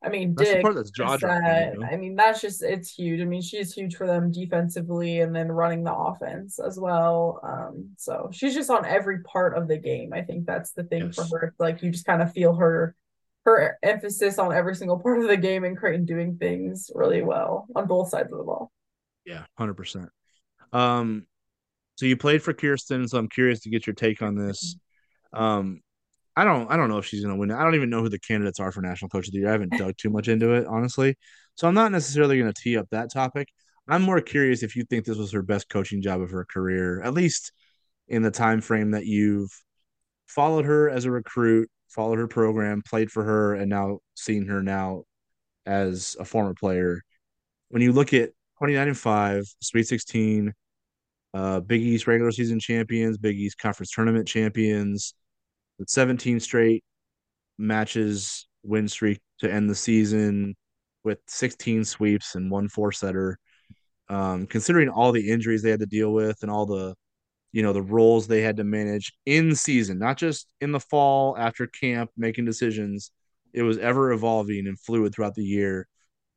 I 0.00 0.10
mean, 0.10 0.34
That's 0.36 0.50
Dick, 0.50 0.64
that's 0.64 0.90
jaw 0.92 1.16
dropping. 1.16 1.72
You 1.74 1.80
know? 1.80 1.86
I 1.90 1.96
mean, 1.96 2.14
that's 2.14 2.40
just 2.40 2.62
it's 2.62 2.94
huge. 2.94 3.20
I 3.20 3.24
mean, 3.24 3.42
she's 3.42 3.74
huge 3.74 3.96
for 3.96 4.06
them 4.06 4.30
defensively 4.30 5.20
and 5.20 5.34
then 5.34 5.50
running 5.50 5.82
the 5.82 5.92
offense 5.92 6.60
as 6.60 6.78
well. 6.78 7.40
Um, 7.42 7.90
so 7.96 8.30
she's 8.32 8.54
just 8.54 8.70
on 8.70 8.86
every 8.86 9.22
part 9.24 9.56
of 9.56 9.66
the 9.66 9.76
game. 9.76 10.12
I 10.12 10.22
think 10.22 10.46
that's 10.46 10.70
the 10.70 10.84
thing 10.84 11.10
for 11.10 11.24
her. 11.24 11.46
It's 11.48 11.58
Like 11.58 11.82
you 11.82 11.90
just 11.90 12.06
kind 12.06 12.22
of 12.22 12.32
feel 12.32 12.54
her 12.54 12.94
her 13.44 13.76
emphasis 13.82 14.38
on 14.38 14.52
every 14.52 14.76
single 14.76 15.00
part 15.00 15.20
of 15.20 15.26
the 15.26 15.36
game 15.36 15.64
and 15.64 15.76
Creighton 15.76 16.04
doing 16.04 16.36
things 16.36 16.90
really 16.94 17.22
well 17.22 17.66
on 17.74 17.88
both 17.88 18.10
sides 18.10 18.30
of 18.30 18.38
the 18.38 18.44
ball. 18.44 18.70
Yeah, 19.24 19.46
hundred 19.56 19.74
percent. 19.74 20.10
Um, 20.72 21.26
so 21.98 22.06
you 22.06 22.16
played 22.16 22.44
for 22.44 22.52
Kirsten, 22.52 23.08
so 23.08 23.18
I'm 23.18 23.28
curious 23.28 23.58
to 23.62 23.70
get 23.70 23.84
your 23.84 23.94
take 23.94 24.22
on 24.22 24.36
this. 24.36 24.76
Um, 25.32 25.80
I 26.36 26.44
don't, 26.44 26.70
I 26.70 26.76
don't 26.76 26.88
know 26.88 26.98
if 26.98 27.06
she's 27.06 27.24
gonna 27.24 27.34
win. 27.34 27.50
I 27.50 27.64
don't 27.64 27.74
even 27.74 27.90
know 27.90 28.02
who 28.02 28.08
the 28.08 28.20
candidates 28.20 28.60
are 28.60 28.70
for 28.70 28.80
national 28.80 29.08
coach 29.08 29.26
of 29.26 29.32
the 29.32 29.40
year. 29.40 29.48
I 29.48 29.52
haven't 29.52 29.76
dug 29.76 29.96
too 29.96 30.08
much 30.08 30.28
into 30.28 30.52
it, 30.52 30.64
honestly. 30.68 31.16
So 31.56 31.66
I'm 31.66 31.74
not 31.74 31.90
necessarily 31.90 32.38
gonna 32.38 32.52
tee 32.52 32.76
up 32.76 32.86
that 32.92 33.12
topic. 33.12 33.48
I'm 33.88 34.02
more 34.02 34.20
curious 34.20 34.62
if 34.62 34.76
you 34.76 34.84
think 34.84 35.06
this 35.06 35.18
was 35.18 35.32
her 35.32 35.42
best 35.42 35.68
coaching 35.68 36.00
job 36.00 36.20
of 36.20 36.30
her 36.30 36.44
career, 36.44 37.02
at 37.02 37.14
least 37.14 37.50
in 38.06 38.22
the 38.22 38.30
time 38.30 38.60
frame 38.60 38.92
that 38.92 39.06
you've 39.06 39.50
followed 40.28 40.66
her 40.66 40.88
as 40.88 41.04
a 41.04 41.10
recruit, 41.10 41.68
followed 41.88 42.18
her 42.18 42.28
program, 42.28 42.80
played 42.88 43.10
for 43.10 43.24
her, 43.24 43.54
and 43.54 43.68
now 43.68 43.98
seen 44.14 44.46
her 44.46 44.62
now 44.62 45.02
as 45.66 46.16
a 46.20 46.24
former 46.24 46.54
player. 46.54 47.02
When 47.70 47.82
you 47.82 47.90
look 47.90 48.14
at 48.14 48.30
29 48.58 48.86
and 48.86 48.96
5, 48.96 49.44
Sweet 49.62 49.88
16, 49.88 50.54
uh, 51.34 51.60
Big 51.60 51.82
East 51.82 52.06
regular 52.06 52.32
season 52.32 52.60
champions, 52.60 53.18
Big 53.18 53.36
East 53.36 53.58
conference 53.58 53.90
tournament 53.90 54.26
champions, 54.26 55.14
with 55.78 55.88
17 55.88 56.40
straight 56.40 56.84
matches 57.58 58.46
win 58.62 58.88
streak 58.88 59.20
to 59.38 59.52
end 59.52 59.68
the 59.68 59.74
season 59.74 60.54
with 61.04 61.18
16 61.26 61.84
sweeps 61.84 62.34
and 62.34 62.50
one 62.50 62.68
four 62.68 62.92
setter. 62.92 63.38
Um, 64.08 64.46
considering 64.46 64.88
all 64.88 65.12
the 65.12 65.30
injuries 65.30 65.62
they 65.62 65.70
had 65.70 65.80
to 65.80 65.86
deal 65.86 66.12
with 66.12 66.38
and 66.42 66.50
all 66.50 66.64
the 66.64 66.94
you 67.52 67.62
know 67.62 67.72
the 67.72 67.82
roles 67.82 68.26
they 68.26 68.42
had 68.42 68.56
to 68.58 68.64
manage 68.64 69.12
in 69.26 69.54
season, 69.54 69.98
not 69.98 70.16
just 70.16 70.46
in 70.60 70.72
the 70.72 70.80
fall 70.80 71.36
after 71.38 71.66
camp 71.66 72.10
making 72.16 72.44
decisions. 72.44 73.10
It 73.54 73.62
was 73.62 73.78
ever 73.78 74.12
evolving 74.12 74.66
and 74.66 74.78
fluid 74.78 75.14
throughout 75.14 75.34
the 75.34 75.44
year. 75.44 75.88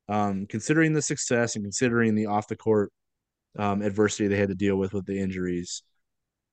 Um, 0.09 0.45
considering 0.47 0.93
the 0.93 1.01
success 1.01 1.55
and 1.55 1.63
considering 1.63 2.15
the 2.15 2.25
off 2.25 2.47
the 2.47 2.55
court 2.55 2.91
um, 3.57 3.81
adversity 3.81 4.27
they 4.27 4.37
had 4.37 4.49
to 4.49 4.55
deal 4.55 4.75
with 4.75 4.93
with 4.93 5.05
the 5.05 5.19
injuries, 5.19 5.83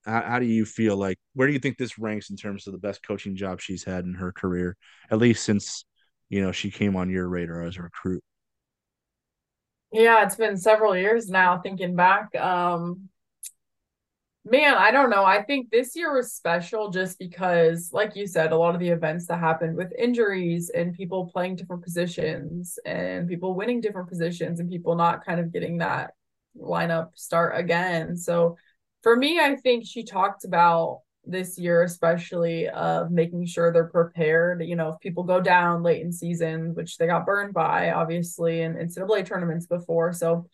how, 0.05 0.23
how 0.23 0.39
do 0.39 0.47
you 0.47 0.65
feel 0.65 0.97
like? 0.97 1.19
Where 1.35 1.47
do 1.47 1.53
you 1.53 1.59
think 1.59 1.77
this 1.79 1.99
ranks 1.99 2.31
in 2.31 2.37
terms 2.37 2.67
of 2.67 2.73
the 2.73 2.79
best 2.79 3.03
coaching 3.03 3.37
job 3.37 3.61
she's 3.61 3.85
had 3.85 4.05
in 4.05 4.15
her 4.15 4.33
career, 4.33 4.77
at 5.11 5.19
least 5.19 5.45
since 5.45 5.85
you 6.29 6.43
know 6.43 6.53
she 6.53 6.71
came 6.71 6.97
on 6.97 7.11
your 7.11 7.29
radar 7.29 7.63
as 7.63 7.77
a 7.77 7.83
recruit? 7.83 8.23
Yeah, 9.93 10.25
it's 10.25 10.37
been 10.37 10.57
several 10.57 10.97
years 10.97 11.29
now 11.29 11.61
thinking 11.61 11.97
back. 11.97 12.35
Um, 12.37 13.09
Man, 14.51 14.77
I 14.77 14.91
don't 14.91 15.11
know. 15.11 15.25
I 15.27 15.43
think 15.43 15.71
this 15.71 15.95
year 15.95 16.15
was 16.15 16.33
special 16.33 16.89
just 16.91 17.19
because, 17.19 17.91
like 17.93 18.17
you 18.17 18.27
said, 18.27 18.51
a 18.51 18.57
lot 18.57 18.75
of 18.75 18.81
the 18.81 18.89
events 18.89 19.27
that 19.27 19.41
happened 19.41 19.77
with 19.77 19.93
injuries 19.99 20.71
and 20.71 20.95
people 20.95 21.31
playing 21.31 21.57
different 21.57 21.83
positions 21.83 22.79
and 22.87 23.29
people 23.29 23.55
winning 23.55 23.83
different 23.83 24.09
positions 24.09 24.59
and 24.59 24.71
people 24.71 24.95
not 24.95 25.23
kind 25.23 25.39
of 25.39 25.53
getting 25.53 25.79
that 25.79 26.13
lineup 26.61 27.11
start 27.15 27.59
again. 27.59 28.17
So 28.17 28.57
for 29.03 29.17
me, 29.17 29.39
I 29.39 29.57
think 29.57 29.87
she 29.87 30.03
talked 30.05 30.45
about 30.45 31.01
this 31.25 31.59
year, 31.59 31.83
especially 31.83 32.69
of 32.69 33.11
making 33.11 33.47
sure 33.47 33.73
they're 33.73 33.89
prepared. 33.89 34.63
You 34.65 34.77
know, 34.77 34.91
if 34.91 35.01
people 35.01 35.25
go 35.25 35.41
down 35.41 35.83
late 35.83 36.03
in 36.03 36.11
season, 36.11 36.75
which 36.75 36.97
they 36.97 37.07
got 37.07 37.27
burned 37.27 37.55
by, 37.55 37.93
obviously, 37.93 38.63
in 38.63 38.75
NCAA 38.75 39.27
tournaments 39.27 39.67
before. 39.67 40.13
So 40.13 40.47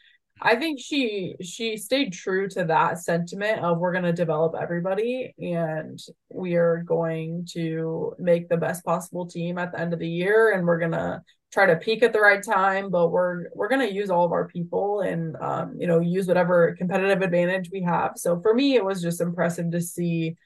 I 0.43 0.57
think 0.57 0.81
she 0.81 1.37
she 1.41 1.77
stayed 1.77 2.13
true 2.13 2.49
to 2.51 2.65
that 2.65 2.99
sentiment 2.99 3.61
of 3.61 3.79
we're 3.79 3.93
going 3.93 4.05
to 4.05 4.13
develop 4.13 4.55
everybody 4.61 5.33
and 5.39 5.99
we 6.29 6.57
are 6.57 6.83
going 6.83 7.47
to 7.53 8.15
make 8.19 8.49
the 8.49 8.57
best 8.57 8.85
possible 8.85 9.27
team 9.27 9.59
at 9.59 9.71
the 9.73 9.81
end 9.81 9.93
of 9.93 10.01
the 10.01 10.09
year 10.09 10.53
and 10.53 10.67
we're 10.67 10.81
going 10.81 10.93
to 10.93 11.23
try 11.55 11.67
to 11.67 11.77
peak 11.77 12.03
at 12.03 12.13
the 12.13 12.21
right 12.21 12.43
time 12.43 12.91
but 12.91 13.11
we're 13.11 13.49
we're 13.55 13.69
going 13.69 13.87
to 13.87 13.95
use 13.95 14.11
all 14.11 14.25
of 14.25 14.33
our 14.33 14.49
people 14.49 15.03
and 15.03 15.37
um, 15.37 15.77
you 15.79 15.87
know 15.87 16.01
use 16.01 16.27
whatever 16.27 16.75
competitive 16.77 17.23
advantage 17.23 17.71
we 17.71 17.81
have. 17.81 18.13
So 18.17 18.41
for 18.41 18.53
me 18.53 18.75
it 18.75 18.85
was 18.85 19.01
just 19.01 19.21
impressive 19.21 19.71
to 19.71 19.81
see 19.81 20.37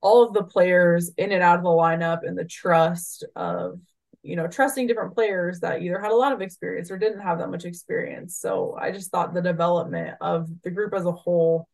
all 0.00 0.24
of 0.24 0.34
the 0.34 0.44
players 0.44 1.10
in 1.18 1.32
and 1.32 1.42
out 1.42 1.58
of 1.58 1.64
the 1.64 1.70
lineup 1.70 2.20
and 2.26 2.38
the 2.38 2.44
trust 2.44 3.24
of 3.34 3.80
you 4.22 4.36
know, 4.36 4.46
trusting 4.46 4.86
different 4.86 5.14
players 5.14 5.60
that 5.60 5.82
either 5.82 6.00
had 6.00 6.12
a 6.12 6.16
lot 6.16 6.32
of 6.32 6.40
experience 6.40 6.90
or 6.90 6.98
didn't 6.98 7.20
have 7.20 7.38
that 7.38 7.50
much 7.50 7.64
experience. 7.64 8.36
So 8.36 8.76
I 8.80 8.92
just 8.92 9.10
thought 9.10 9.34
the 9.34 9.42
development 9.42 10.16
of 10.20 10.48
the 10.62 10.70
group 10.70 10.94
as 10.94 11.04
a 11.04 11.12
whole 11.12 11.68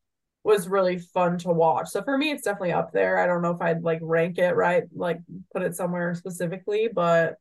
was 0.45 0.67
really 0.67 0.99
fun 0.99 1.37
to 1.39 1.49
watch. 1.49 1.89
So 1.89 2.03
for 2.03 2.17
me, 2.17 2.31
it's 2.31 2.45
definitely 2.45 2.73
up 2.73 2.91
there. 2.93 3.19
I 3.19 3.27
don't 3.27 3.43
know 3.43 3.51
if 3.51 3.61
I'd 3.61 3.83
like 3.83 3.99
rank 4.01 4.39
it 4.39 4.57
right, 4.57 4.85
like 4.95 5.19
put 5.53 5.63
it 5.63 5.77
somewhere 5.77 6.15
specifically, 6.15 6.89
but 6.93 7.35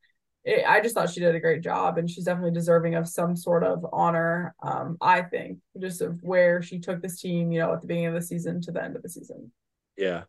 it, 0.47 0.63
I 0.65 0.79
just 0.79 0.95
thought 0.95 1.09
she 1.09 1.19
did 1.19 1.35
a 1.35 1.39
great 1.41 1.61
job 1.61 1.97
and 1.97 2.09
she's 2.09 2.23
definitely 2.23 2.51
deserving 2.51 2.95
of 2.95 3.07
some 3.07 3.35
sort 3.35 3.63
of 3.65 3.85
honor. 3.91 4.55
Um, 4.63 4.97
I 5.01 5.21
think 5.21 5.59
just 5.77 6.01
of 6.01 6.23
where 6.23 6.61
she 6.61 6.79
took 6.79 7.01
this 7.01 7.19
team, 7.19 7.51
you 7.51 7.59
know, 7.59 7.73
at 7.73 7.81
the 7.81 7.87
beginning 7.87 8.07
of 8.07 8.13
the 8.13 8.21
season 8.21 8.61
to 8.61 8.71
the 8.71 8.81
end 8.81 8.95
of 8.95 9.03
the 9.03 9.09
season. 9.09 9.51
Yeah, 9.97 10.23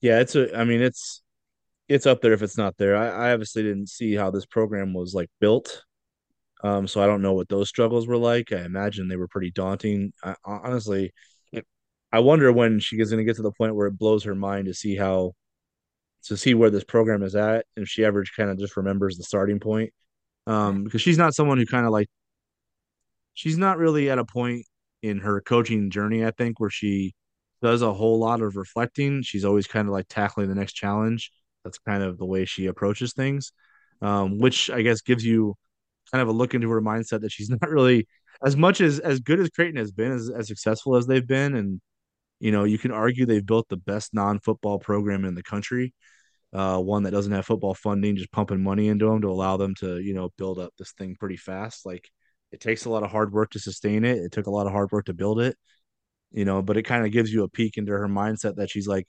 yeah. 0.00 0.20
It's 0.20 0.36
a. 0.36 0.56
I 0.56 0.64
mean, 0.64 0.80
it's 0.80 1.22
it's 1.88 2.06
up 2.06 2.20
there 2.20 2.32
if 2.32 2.42
it's 2.42 2.56
not 2.56 2.76
there. 2.78 2.96
I, 2.96 3.30
I 3.30 3.32
obviously 3.32 3.64
didn't 3.64 3.88
see 3.88 4.14
how 4.14 4.30
this 4.30 4.46
program 4.46 4.94
was 4.94 5.12
like 5.12 5.30
built, 5.40 5.82
um, 6.62 6.86
so 6.86 7.02
I 7.02 7.06
don't 7.06 7.22
know 7.22 7.34
what 7.34 7.48
those 7.48 7.68
struggles 7.68 8.06
were 8.06 8.16
like. 8.16 8.52
I 8.52 8.60
imagine 8.60 9.08
they 9.08 9.16
were 9.16 9.28
pretty 9.28 9.50
daunting. 9.50 10.12
I, 10.22 10.36
honestly, 10.44 11.12
I 12.12 12.20
wonder 12.20 12.52
when 12.52 12.78
she 12.78 12.96
is 13.00 13.10
going 13.10 13.18
to 13.18 13.24
get 13.24 13.36
to 13.36 13.42
the 13.42 13.52
point 13.52 13.74
where 13.74 13.88
it 13.88 13.98
blows 13.98 14.22
her 14.24 14.34
mind 14.36 14.66
to 14.66 14.74
see 14.74 14.94
how 14.94 15.32
to 16.24 16.36
see 16.36 16.54
where 16.54 16.70
this 16.70 16.84
program 16.84 17.22
is 17.22 17.34
at, 17.34 17.66
and 17.76 17.84
if 17.84 17.88
she 17.88 18.04
ever 18.04 18.24
kind 18.36 18.50
of 18.50 18.58
just 18.58 18.76
remembers 18.76 19.16
the 19.16 19.24
starting 19.24 19.60
point. 19.60 19.92
Um, 20.46 20.84
because 20.84 21.02
she's 21.02 21.18
not 21.18 21.34
someone 21.34 21.58
who 21.58 21.66
kind 21.66 21.84
of 21.84 21.92
like 21.92 22.08
she's 23.34 23.58
not 23.58 23.78
really 23.78 24.10
at 24.10 24.18
a 24.18 24.24
point 24.24 24.66
in 25.02 25.18
her 25.18 25.40
coaching 25.40 25.90
journey, 25.90 26.24
I 26.24 26.30
think, 26.32 26.58
where 26.58 26.70
she 26.70 27.14
does 27.62 27.82
a 27.82 27.92
whole 27.92 28.18
lot 28.18 28.40
of 28.40 28.56
reflecting. 28.56 29.22
She's 29.22 29.44
always 29.44 29.66
kind 29.66 29.88
of 29.88 29.92
like 29.92 30.06
tackling 30.08 30.48
the 30.48 30.54
next 30.54 30.72
challenge. 30.72 31.30
That's 31.64 31.78
kind 31.78 32.02
of 32.02 32.18
the 32.18 32.24
way 32.26 32.44
she 32.44 32.66
approaches 32.66 33.12
things, 33.12 33.52
um, 34.00 34.38
which 34.38 34.70
I 34.70 34.82
guess 34.82 35.02
gives 35.02 35.24
you 35.24 35.54
kind 36.10 36.22
of 36.22 36.28
a 36.28 36.32
look 36.32 36.54
into 36.54 36.70
her 36.70 36.80
mindset 36.80 37.20
that 37.20 37.32
she's 37.32 37.50
not 37.62 37.68
really 37.68 38.08
as 38.44 38.56
much 38.56 38.80
as 38.80 38.98
as 39.00 39.20
good 39.20 39.40
as 39.40 39.50
Creighton 39.50 39.76
has 39.76 39.92
been, 39.92 40.12
as, 40.12 40.30
as 40.30 40.48
successful 40.48 40.96
as 40.96 41.06
they've 41.06 41.26
been, 41.26 41.54
and 41.54 41.80
you 42.40 42.52
know 42.52 42.64
you 42.64 42.78
can 42.78 42.92
argue 42.92 43.26
they've 43.26 43.44
built 43.44 43.68
the 43.68 43.76
best 43.76 44.14
non-football 44.14 44.78
program 44.78 45.24
in 45.24 45.34
the 45.34 45.42
country. 45.42 45.94
Uh, 46.52 46.78
one 46.78 47.02
that 47.02 47.10
doesn't 47.10 47.32
have 47.32 47.44
football 47.44 47.74
funding, 47.74 48.16
just 48.16 48.32
pumping 48.32 48.62
money 48.62 48.88
into 48.88 49.06
them 49.06 49.20
to 49.20 49.28
allow 49.28 49.56
them 49.56 49.74
to 49.76 50.00
you 50.00 50.14
know 50.14 50.30
build 50.38 50.58
up 50.58 50.72
this 50.78 50.92
thing 50.92 51.16
pretty 51.18 51.36
fast. 51.36 51.84
Like 51.84 52.08
it 52.52 52.60
takes 52.60 52.84
a 52.84 52.90
lot 52.90 53.02
of 53.02 53.10
hard 53.10 53.32
work 53.32 53.50
to 53.50 53.58
sustain 53.58 54.04
it. 54.04 54.18
It 54.18 54.32
took 54.32 54.46
a 54.46 54.50
lot 54.50 54.66
of 54.66 54.72
hard 54.72 54.90
work 54.92 55.06
to 55.06 55.14
build 55.14 55.40
it, 55.40 55.56
you 56.32 56.44
know, 56.44 56.62
but 56.62 56.76
it 56.76 56.82
kind 56.84 57.04
of 57.04 57.12
gives 57.12 57.32
you 57.32 57.44
a 57.44 57.48
peek 57.48 57.76
into 57.76 57.92
her 57.92 58.08
mindset 58.08 58.56
that 58.56 58.70
she's 58.70 58.86
like, 58.88 59.06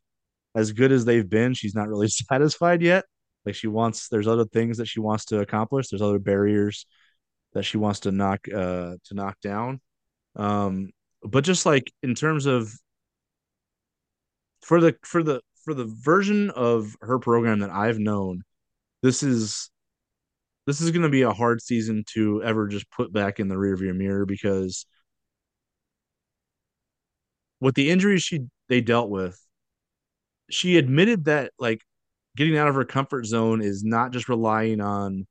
as 0.55 0.71
good 0.71 0.91
as 0.91 1.05
they've 1.05 1.29
been, 1.29 1.53
she's 1.53 1.75
not 1.75 1.87
really 1.87 2.07
satisfied 2.09 2.81
yet. 2.81 3.05
Like 3.45 3.55
she 3.55 3.67
wants, 3.67 4.09
there's 4.09 4.27
other 4.27 4.45
things 4.45 4.77
that 4.77 4.87
she 4.87 4.99
wants 4.99 5.25
to 5.25 5.39
accomplish. 5.39 5.89
There's 5.89 6.01
other 6.01 6.19
barriers 6.19 6.85
that 7.53 7.63
she 7.63 7.77
wants 7.77 8.01
to 8.01 8.11
knock, 8.11 8.47
uh, 8.49 8.95
to 9.05 9.13
knock 9.13 9.39
down. 9.41 9.79
Um, 10.35 10.89
but 11.23 11.43
just 11.43 11.65
like 11.65 11.91
in 12.03 12.15
terms 12.15 12.45
of 12.45 12.71
for 14.69 14.79
the, 14.79 14.95
for 15.01 15.23
the, 15.23 15.41
for 15.65 15.73
the 15.73 15.85
version 15.85 16.51
of 16.51 16.95
her 17.01 17.17
program 17.17 17.57
that 17.61 17.71
I've 17.71 17.97
known, 17.97 18.43
this 19.01 19.23
is 19.23 19.71
this 20.67 20.79
is 20.79 20.91
going 20.91 21.01
to 21.01 21.09
be 21.09 21.23
a 21.23 21.33
hard 21.33 21.59
season 21.59 22.03
to 22.13 22.43
ever 22.43 22.67
just 22.67 22.85
put 22.91 23.11
back 23.11 23.39
in 23.39 23.47
the 23.47 23.55
rearview 23.55 23.95
mirror 23.95 24.27
because 24.27 24.85
with 27.59 27.73
the 27.73 27.89
injuries 27.89 28.21
she 28.21 28.41
they 28.67 28.79
dealt 28.79 29.09
with, 29.09 29.43
she 30.51 30.77
admitted 30.77 31.25
that 31.25 31.51
like 31.57 31.81
getting 32.37 32.55
out 32.55 32.67
of 32.67 32.75
her 32.75 32.85
comfort 32.85 33.25
zone 33.25 33.63
is 33.63 33.83
not 33.83 34.11
just 34.11 34.29
relying 34.29 34.81
on 34.81 35.25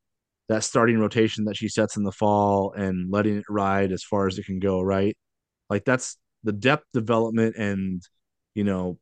that 0.49 0.65
starting 0.65 0.99
rotation 0.99 1.45
that 1.45 1.57
she 1.57 1.69
sets 1.69 1.97
in 1.97 2.03
the 2.03 2.11
fall 2.11 2.73
and 2.73 3.13
letting 3.13 3.37
it 3.37 3.45
ride 3.49 3.93
as 3.93 4.03
far 4.03 4.27
as 4.27 4.37
it 4.37 4.47
can 4.47 4.59
go, 4.59 4.81
right? 4.81 5.17
Like 5.71 5.85
that's 5.85 6.17
the 6.43 6.53
depth 6.53 6.87
development 6.93 7.55
and 7.57 8.03
you 8.57 8.65
know 8.65 8.99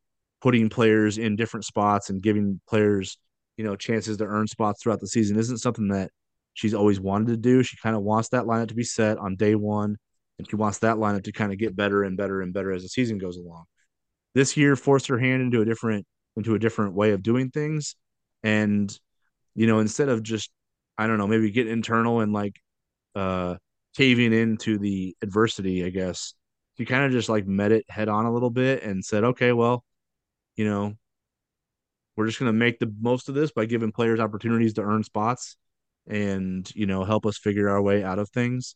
putting 0.47 0.69
players 0.69 1.19
in 1.19 1.35
different 1.35 1.65
spots 1.65 2.09
and 2.09 2.23
giving 2.23 2.61
players 2.69 3.19
you 3.57 3.65
know 3.65 3.75
chances 3.75 4.17
to 4.17 4.25
earn 4.25 4.47
spots 4.47 4.81
throughout 4.81 5.01
the 5.01 5.09
season 5.09 5.37
isn't 5.37 5.59
something 5.59 5.89
that 5.89 6.09
she's 6.55 6.73
always 6.73 7.01
wanted 7.01 7.27
to 7.27 7.37
do. 7.37 7.65
She 7.65 7.77
kind 7.83 7.97
of 7.97 8.03
wants 8.03 8.29
that 8.29 8.45
lineup 8.45 8.69
to 8.69 8.77
be 8.77 8.85
set 8.85 9.19
on 9.19 9.35
day 9.35 9.57
one, 9.57 9.97
and 10.39 10.49
she 10.49 10.55
wants 10.55 10.79
that 10.79 10.99
lineup 10.99 11.25
to 11.25 11.33
kind 11.33 11.51
of 11.51 11.59
get 11.59 11.75
better 11.75 12.05
and 12.05 12.17
better 12.17 12.43
and 12.43 12.55
better 12.55 12.71
as 12.71 12.85
the 12.85 12.89
season 12.89 13.19
goes 13.19 13.37
along. 13.37 13.65
This 14.37 14.57
year 14.57 14.77
forced 14.77 15.09
her 15.09 15.19
hand 15.19 15.43
into 15.43 15.63
a 15.63 15.65
different 15.65 16.07
into 16.37 16.55
a 16.55 16.61
different 16.61 16.95
way 16.95 17.11
of 17.11 17.25
doing 17.25 17.51
things, 17.51 17.97
and 18.45 18.97
you 19.57 19.67
know 19.67 19.81
instead 19.81 20.09
of 20.09 20.23
just 20.23 20.53
I 20.97 21.09
don't 21.09 21.19
know 21.19 21.27
maybe 21.27 21.51
get 21.51 21.67
internal 21.67 22.21
and 22.21 22.33
like 22.33 22.55
uh 23.17 23.57
caving 23.97 24.33
into 24.33 24.79
the 24.79 25.17
adversity, 25.23 25.85
I 25.85 25.89
guess 25.89 26.35
she 26.79 26.85
kind 26.85 27.05
of 27.05 27.11
just 27.11 27.29
like 27.29 27.49
met 27.49 27.73
it 27.73 27.85
head 27.89 28.09
on 28.09 28.27
a 28.27 28.33
little 28.33 28.51
bit 28.51 28.85
and 28.85 29.05
said, 29.05 29.25
okay, 29.25 29.53
well, 29.53 29.83
you 30.57 30.65
know, 30.65 30.95
we're 32.17 32.27
just 32.27 32.39
going 32.39 32.49
to 32.49 32.59
make 32.59 32.79
the 32.79 32.93
most 33.01 33.29
of 33.29 33.35
this 33.35 33.53
by 33.53 33.67
giving 33.67 33.93
players 33.93 34.21
opportunities 34.21 34.75
to 34.75 34.83
earn 34.83 35.05
spots 35.05 35.57
and, 36.09 36.71
you 36.75 36.87
know, 36.87 37.05
help 37.05 37.27
us 37.27 37.39
figure 37.39 37.69
our 37.69 37.83
way 37.83 38.03
out 38.03 38.19
of 38.19 38.31
things. 38.31 38.75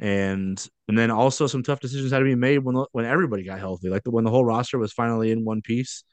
And 0.00 0.64
and 0.86 0.96
then 0.96 1.10
also 1.10 1.48
some 1.48 1.64
tough 1.64 1.80
decisions 1.80 2.12
had 2.12 2.20
to 2.20 2.24
be 2.24 2.36
made 2.36 2.58
when 2.58 2.76
when 2.92 3.04
everybody 3.04 3.42
got 3.42 3.58
healthy, 3.58 3.88
like 3.88 4.04
the, 4.04 4.12
when 4.12 4.24
the 4.24 4.30
whole 4.30 4.44
roster 4.44 4.78
was 4.78 4.92
finally 4.92 5.32
in 5.32 5.44
one 5.44 5.60
piece. 5.60 6.04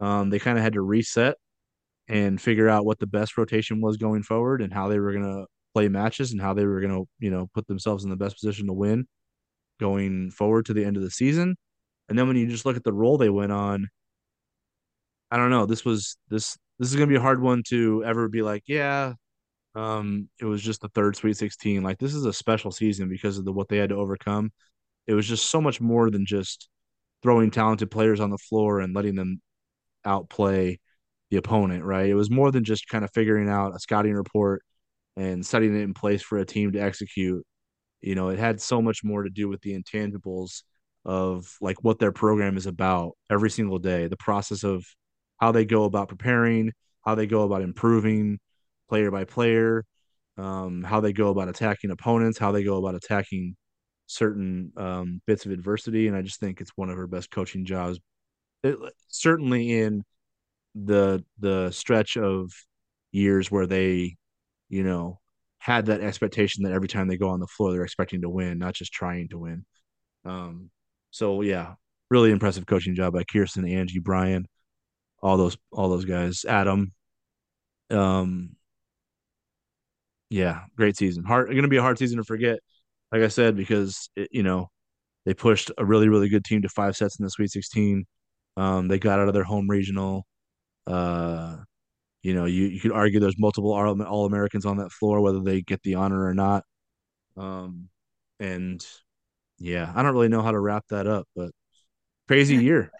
Um, 0.00 0.30
they 0.30 0.38
kind 0.38 0.56
of 0.56 0.62
had 0.62 0.74
to 0.74 0.82
reset 0.82 1.36
and 2.08 2.40
figure 2.40 2.68
out 2.68 2.84
what 2.84 2.98
the 2.98 3.06
best 3.06 3.36
rotation 3.38 3.80
was 3.80 3.96
going 3.96 4.22
forward 4.22 4.62
and 4.62 4.72
how 4.72 4.88
they 4.88 4.98
were 4.98 5.12
going 5.12 5.24
to 5.24 5.46
play 5.72 5.88
matches 5.88 6.32
and 6.32 6.40
how 6.40 6.54
they 6.54 6.64
were 6.64 6.80
going 6.80 6.92
to, 6.92 7.08
you 7.18 7.30
know, 7.30 7.48
put 7.54 7.66
themselves 7.66 8.04
in 8.04 8.10
the 8.10 8.16
best 8.16 8.36
position 8.36 8.66
to 8.66 8.72
win 8.72 9.06
going 9.80 10.30
forward 10.30 10.66
to 10.66 10.74
the 10.74 10.84
end 10.84 10.96
of 10.96 11.02
the 11.02 11.10
season. 11.10 11.56
And 12.08 12.18
then 12.18 12.28
when 12.28 12.36
you 12.36 12.46
just 12.46 12.66
look 12.66 12.76
at 12.76 12.84
the 12.84 12.92
role 12.92 13.18
they 13.18 13.30
went 13.30 13.52
on, 13.52 13.88
I 15.34 15.36
don't 15.36 15.50
know. 15.50 15.66
This 15.66 15.84
was 15.84 16.16
this 16.30 16.56
this 16.78 16.90
is 16.90 16.94
gonna 16.94 17.08
be 17.08 17.16
a 17.16 17.20
hard 17.20 17.42
one 17.42 17.64
to 17.70 18.04
ever 18.04 18.28
be 18.28 18.40
like, 18.42 18.62
yeah, 18.68 19.14
um, 19.74 20.28
it 20.40 20.44
was 20.44 20.62
just 20.62 20.80
the 20.80 20.88
third 20.90 21.16
Sweet 21.16 21.36
16. 21.36 21.82
Like 21.82 21.98
this 21.98 22.14
is 22.14 22.24
a 22.24 22.32
special 22.32 22.70
season 22.70 23.08
because 23.08 23.36
of 23.36 23.44
the 23.44 23.52
what 23.52 23.68
they 23.68 23.78
had 23.78 23.88
to 23.88 23.96
overcome. 23.96 24.52
It 25.08 25.14
was 25.14 25.26
just 25.26 25.46
so 25.50 25.60
much 25.60 25.80
more 25.80 26.08
than 26.08 26.24
just 26.24 26.68
throwing 27.20 27.50
talented 27.50 27.90
players 27.90 28.20
on 28.20 28.30
the 28.30 28.38
floor 28.38 28.78
and 28.78 28.94
letting 28.94 29.16
them 29.16 29.42
outplay 30.04 30.78
the 31.32 31.38
opponent, 31.38 31.82
right? 31.82 32.08
It 32.08 32.14
was 32.14 32.30
more 32.30 32.52
than 32.52 32.62
just 32.62 32.88
kind 32.88 33.04
of 33.04 33.10
figuring 33.12 33.48
out 33.48 33.74
a 33.74 33.80
scouting 33.80 34.14
report 34.14 34.62
and 35.16 35.44
setting 35.44 35.76
it 35.76 35.82
in 35.82 35.94
place 35.94 36.22
for 36.22 36.38
a 36.38 36.46
team 36.46 36.70
to 36.72 36.78
execute. 36.78 37.44
You 38.02 38.14
know, 38.14 38.28
it 38.28 38.38
had 38.38 38.60
so 38.60 38.80
much 38.80 39.02
more 39.02 39.24
to 39.24 39.30
do 39.30 39.48
with 39.48 39.62
the 39.62 39.76
intangibles 39.76 40.62
of 41.04 41.56
like 41.60 41.82
what 41.82 41.98
their 41.98 42.12
program 42.12 42.56
is 42.56 42.66
about 42.66 43.14
every 43.28 43.50
single 43.50 43.80
day, 43.80 44.06
the 44.06 44.16
process 44.16 44.62
of 44.62 44.86
how 45.38 45.52
they 45.52 45.64
go 45.64 45.84
about 45.84 46.08
preparing, 46.08 46.72
how 47.04 47.14
they 47.14 47.26
go 47.26 47.42
about 47.42 47.62
improving 47.62 48.38
player 48.88 49.10
by 49.10 49.24
player, 49.24 49.84
um, 50.36 50.82
how 50.82 51.00
they 51.00 51.12
go 51.12 51.28
about 51.28 51.48
attacking 51.48 51.90
opponents, 51.90 52.38
how 52.38 52.52
they 52.52 52.64
go 52.64 52.78
about 52.78 52.94
attacking 52.94 53.56
certain 54.06 54.72
um, 54.76 55.20
bits 55.26 55.46
of 55.46 55.52
adversity. 55.52 56.08
And 56.08 56.16
I 56.16 56.22
just 56.22 56.40
think 56.40 56.60
it's 56.60 56.76
one 56.76 56.90
of 56.90 56.96
her 56.96 57.06
best 57.06 57.30
coaching 57.30 57.64
jobs. 57.64 57.98
It, 58.62 58.76
certainly 59.08 59.80
in 59.80 60.04
the 60.74 61.24
the 61.38 61.70
stretch 61.70 62.16
of 62.16 62.50
years 63.12 63.50
where 63.50 63.66
they, 63.66 64.16
you 64.68 64.82
know, 64.82 65.20
had 65.58 65.86
that 65.86 66.00
expectation 66.00 66.64
that 66.64 66.72
every 66.72 66.88
time 66.88 67.08
they 67.08 67.16
go 67.16 67.28
on 67.28 67.40
the 67.40 67.46
floor, 67.46 67.72
they're 67.72 67.84
expecting 67.84 68.22
to 68.22 68.28
win, 68.28 68.58
not 68.58 68.74
just 68.74 68.92
trying 68.92 69.28
to 69.28 69.38
win. 69.38 69.64
Um, 70.24 70.70
so 71.10 71.42
yeah, 71.42 71.74
really 72.10 72.30
impressive 72.30 72.66
coaching 72.66 72.94
job 72.94 73.12
by 73.12 73.24
Kirsten, 73.24 73.68
Angie, 73.68 73.98
Brian, 74.00 74.46
all 75.24 75.36
those 75.36 75.56
all 75.72 75.88
those 75.88 76.04
guys. 76.04 76.44
Adam. 76.46 76.92
Um, 77.90 78.56
yeah, 80.30 80.62
great 80.76 80.96
season. 80.96 81.24
Hard 81.24 81.48
going 81.48 81.62
to 81.62 81.68
be 81.68 81.76
a 81.78 81.82
hard 81.82 81.98
season 81.98 82.18
to 82.18 82.24
forget. 82.24 82.58
Like 83.12 83.22
I 83.22 83.28
said, 83.28 83.56
because 83.56 84.10
it, 84.16 84.28
you 84.32 84.42
know 84.42 84.70
they 85.26 85.34
pushed 85.34 85.70
a 85.78 85.84
really 85.84 86.08
really 86.08 86.28
good 86.28 86.44
team 86.44 86.62
to 86.62 86.68
five 86.68 86.96
sets 86.96 87.18
in 87.18 87.24
the 87.24 87.30
Sweet 87.30 87.50
16. 87.50 88.04
Um, 88.56 88.88
they 88.88 88.98
got 88.98 89.18
out 89.18 89.28
of 89.28 89.34
their 89.34 89.44
home 89.44 89.68
regional. 89.68 90.26
Uh, 90.86 91.56
you 92.22 92.34
know, 92.34 92.46
you, 92.46 92.66
you 92.66 92.80
could 92.80 92.92
argue 92.92 93.20
there's 93.20 93.38
multiple 93.38 93.72
All 93.72 94.26
Americans 94.26 94.66
on 94.66 94.78
that 94.78 94.92
floor, 94.92 95.20
whether 95.20 95.40
they 95.40 95.62
get 95.62 95.82
the 95.82 95.96
honor 95.96 96.24
or 96.24 96.34
not. 96.34 96.64
Um, 97.36 97.88
and 98.40 98.84
yeah, 99.58 99.92
I 99.94 100.02
don't 100.02 100.14
really 100.14 100.28
know 100.28 100.42
how 100.42 100.52
to 100.52 100.60
wrap 100.60 100.84
that 100.90 101.06
up, 101.06 101.26
but 101.36 101.50
crazy 102.28 102.56
year. 102.64 102.90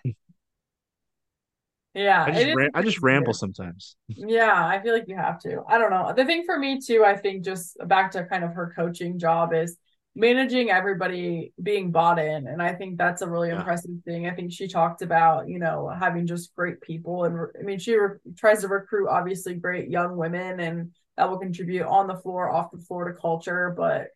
Yeah, 1.94 2.24
I 2.24 2.32
just 2.32 2.70
I 2.74 2.82
just 2.82 3.02
ramble 3.02 3.34
sometimes. 3.34 3.96
Yeah, 4.08 4.66
I 4.66 4.80
feel 4.82 4.92
like 4.92 5.04
you 5.06 5.16
have 5.16 5.38
to. 5.40 5.62
I 5.68 5.78
don't 5.78 5.90
know. 5.90 6.12
The 6.14 6.24
thing 6.24 6.44
for 6.44 6.58
me 6.58 6.80
too, 6.80 7.04
I 7.04 7.16
think 7.16 7.44
just 7.44 7.76
back 7.86 8.10
to 8.12 8.24
kind 8.24 8.42
of 8.42 8.52
her 8.54 8.72
coaching 8.74 9.18
job 9.18 9.52
is 9.52 9.76
managing 10.16 10.70
everybody 10.70 11.52
being 11.60 11.90
bought 11.90 12.20
in 12.20 12.46
and 12.46 12.62
i 12.62 12.72
think 12.72 12.96
that's 12.96 13.22
a 13.22 13.28
really 13.28 13.48
yeah. 13.48 13.58
impressive 13.58 13.90
thing 14.04 14.28
i 14.28 14.30
think 14.30 14.52
she 14.52 14.68
talked 14.68 15.02
about 15.02 15.48
you 15.48 15.58
know 15.58 15.88
having 15.88 16.26
just 16.26 16.54
great 16.54 16.80
people 16.80 17.24
and 17.24 17.36
i 17.58 17.62
mean 17.62 17.78
she 17.78 17.96
re- 17.96 18.16
tries 18.36 18.60
to 18.60 18.68
recruit 18.68 19.08
obviously 19.08 19.54
great 19.54 19.90
young 19.90 20.16
women 20.16 20.60
and 20.60 20.92
that 21.16 21.28
will 21.28 21.38
contribute 21.38 21.84
on 21.84 22.06
the 22.06 22.16
floor 22.16 22.48
off 22.48 22.70
the 22.70 22.78
floor 22.78 23.10
to 23.10 23.20
culture 23.20 23.74
but 23.76 24.08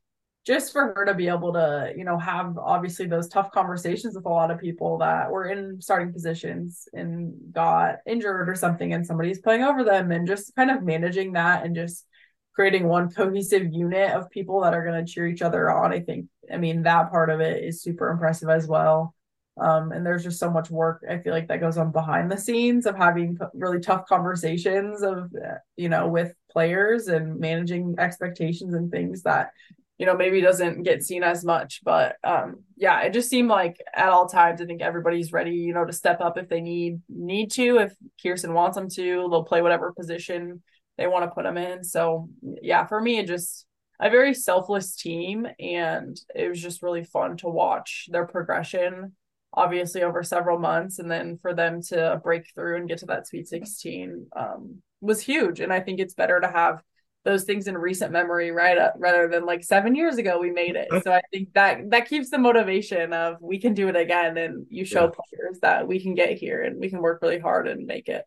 just 0.46 0.72
for 0.72 0.94
her 0.94 1.04
to 1.04 1.14
be 1.14 1.28
able 1.28 1.52
to, 1.52 1.92
you 1.96 2.04
know, 2.04 2.18
have 2.18 2.56
obviously 2.56 3.06
those 3.06 3.28
tough 3.28 3.50
conversations 3.52 4.14
with 4.14 4.24
a 4.24 4.30
lot 4.30 4.50
of 4.50 4.58
people 4.58 4.98
that 4.98 5.30
were 5.30 5.46
in 5.46 5.80
starting 5.80 6.12
positions 6.12 6.88
and 6.94 7.34
got 7.52 7.96
injured 8.06 8.48
or 8.48 8.54
something 8.54 8.94
and 8.94 9.06
somebody's 9.06 9.40
playing 9.40 9.62
over 9.62 9.84
them 9.84 10.10
and 10.10 10.26
just 10.26 10.54
kind 10.56 10.70
of 10.70 10.82
managing 10.82 11.32
that 11.32 11.66
and 11.66 11.74
just 11.76 12.06
creating 12.54 12.88
one 12.88 13.10
cohesive 13.10 13.72
unit 13.72 14.10
of 14.12 14.30
people 14.30 14.62
that 14.62 14.74
are 14.74 14.84
going 14.84 15.04
to 15.04 15.12
cheer 15.12 15.26
each 15.26 15.42
other 15.42 15.70
on. 15.70 15.92
I 15.92 16.00
think, 16.00 16.26
I 16.52 16.56
mean, 16.56 16.82
that 16.82 17.10
part 17.10 17.30
of 17.30 17.40
it 17.40 17.62
is 17.62 17.82
super 17.82 18.08
impressive 18.08 18.48
as 18.48 18.66
well. 18.66 19.14
Um, 19.60 19.92
and 19.92 20.06
there's 20.06 20.22
just 20.22 20.38
so 20.38 20.50
much 20.50 20.70
work 20.70 21.02
I 21.08 21.18
feel 21.18 21.32
like 21.32 21.48
that 21.48 21.60
goes 21.60 21.78
on 21.78 21.90
behind 21.90 22.30
the 22.30 22.38
scenes 22.38 22.86
of 22.86 22.96
having 22.96 23.38
really 23.54 23.80
tough 23.80 24.06
conversations 24.06 25.02
of, 25.02 25.32
you 25.76 25.88
know, 25.88 26.08
with 26.08 26.32
players 26.50 27.08
and 27.08 27.38
managing 27.38 27.96
expectations 27.98 28.74
and 28.74 28.90
things 28.90 29.22
that 29.22 29.50
you 29.98 30.06
know 30.06 30.16
maybe 30.16 30.40
doesn't 30.40 30.84
get 30.84 31.02
seen 31.02 31.22
as 31.22 31.44
much 31.44 31.80
but 31.84 32.16
um 32.24 32.62
yeah 32.76 33.00
it 33.00 33.12
just 33.12 33.28
seemed 33.28 33.48
like 33.48 33.82
at 33.94 34.08
all 34.08 34.28
times 34.28 34.60
i 34.60 34.64
think 34.64 34.80
everybody's 34.80 35.32
ready 35.32 35.50
you 35.50 35.74
know 35.74 35.84
to 35.84 35.92
step 35.92 36.20
up 36.20 36.38
if 36.38 36.48
they 36.48 36.60
need 36.60 37.00
need 37.08 37.50
to 37.50 37.78
if 37.78 37.92
kirsten 38.22 38.54
wants 38.54 38.76
them 38.76 38.88
to 38.88 39.26
they'll 39.30 39.44
play 39.44 39.60
whatever 39.60 39.92
position 39.92 40.62
they 40.98 41.06
want 41.06 41.24
to 41.24 41.30
put 41.30 41.44
them 41.44 41.56
in. 41.56 41.82
So 41.82 42.28
yeah 42.60 42.84
for 42.84 43.00
me 43.00 43.18
it 43.18 43.26
just 43.26 43.64
a 44.00 44.10
very 44.10 44.34
selfless 44.34 44.94
team 44.94 45.46
and 45.58 46.20
it 46.34 46.48
was 46.48 46.60
just 46.60 46.82
really 46.82 47.04
fun 47.04 47.36
to 47.38 47.48
watch 47.48 48.08
their 48.10 48.26
progression 48.26 49.12
obviously 49.54 50.02
over 50.02 50.22
several 50.22 50.58
months 50.58 50.98
and 50.98 51.10
then 51.10 51.38
for 51.40 51.54
them 51.54 51.80
to 51.80 52.20
break 52.22 52.44
through 52.54 52.76
and 52.76 52.88
get 52.88 52.98
to 52.98 53.06
that 53.06 53.26
sweet 53.26 53.48
16 53.48 54.26
um, 54.36 54.82
was 55.00 55.20
huge 55.20 55.58
and 55.58 55.72
i 55.72 55.80
think 55.80 55.98
it's 55.98 56.14
better 56.14 56.38
to 56.38 56.46
have 56.46 56.82
those 57.28 57.44
things 57.44 57.68
in 57.68 57.76
recent 57.76 58.10
memory 58.10 58.50
right 58.50 58.78
uh, 58.78 58.90
rather 58.96 59.28
than 59.28 59.44
like 59.44 59.62
seven 59.62 59.94
years 59.94 60.16
ago 60.16 60.40
we 60.40 60.50
made 60.50 60.76
it 60.76 60.88
so 61.04 61.12
i 61.12 61.20
think 61.30 61.52
that 61.52 61.90
that 61.90 62.08
keeps 62.08 62.30
the 62.30 62.38
motivation 62.38 63.12
of 63.12 63.36
we 63.42 63.58
can 63.60 63.74
do 63.74 63.88
it 63.88 63.96
again 63.96 64.38
and 64.38 64.66
you 64.70 64.82
show 64.82 65.04
yeah. 65.04 65.10
players 65.10 65.60
that 65.60 65.86
we 65.86 66.00
can 66.00 66.14
get 66.14 66.38
here 66.38 66.62
and 66.62 66.80
we 66.80 66.88
can 66.88 67.02
work 67.02 67.20
really 67.20 67.38
hard 67.38 67.68
and 67.68 67.86
make 67.86 68.08
it 68.08 68.24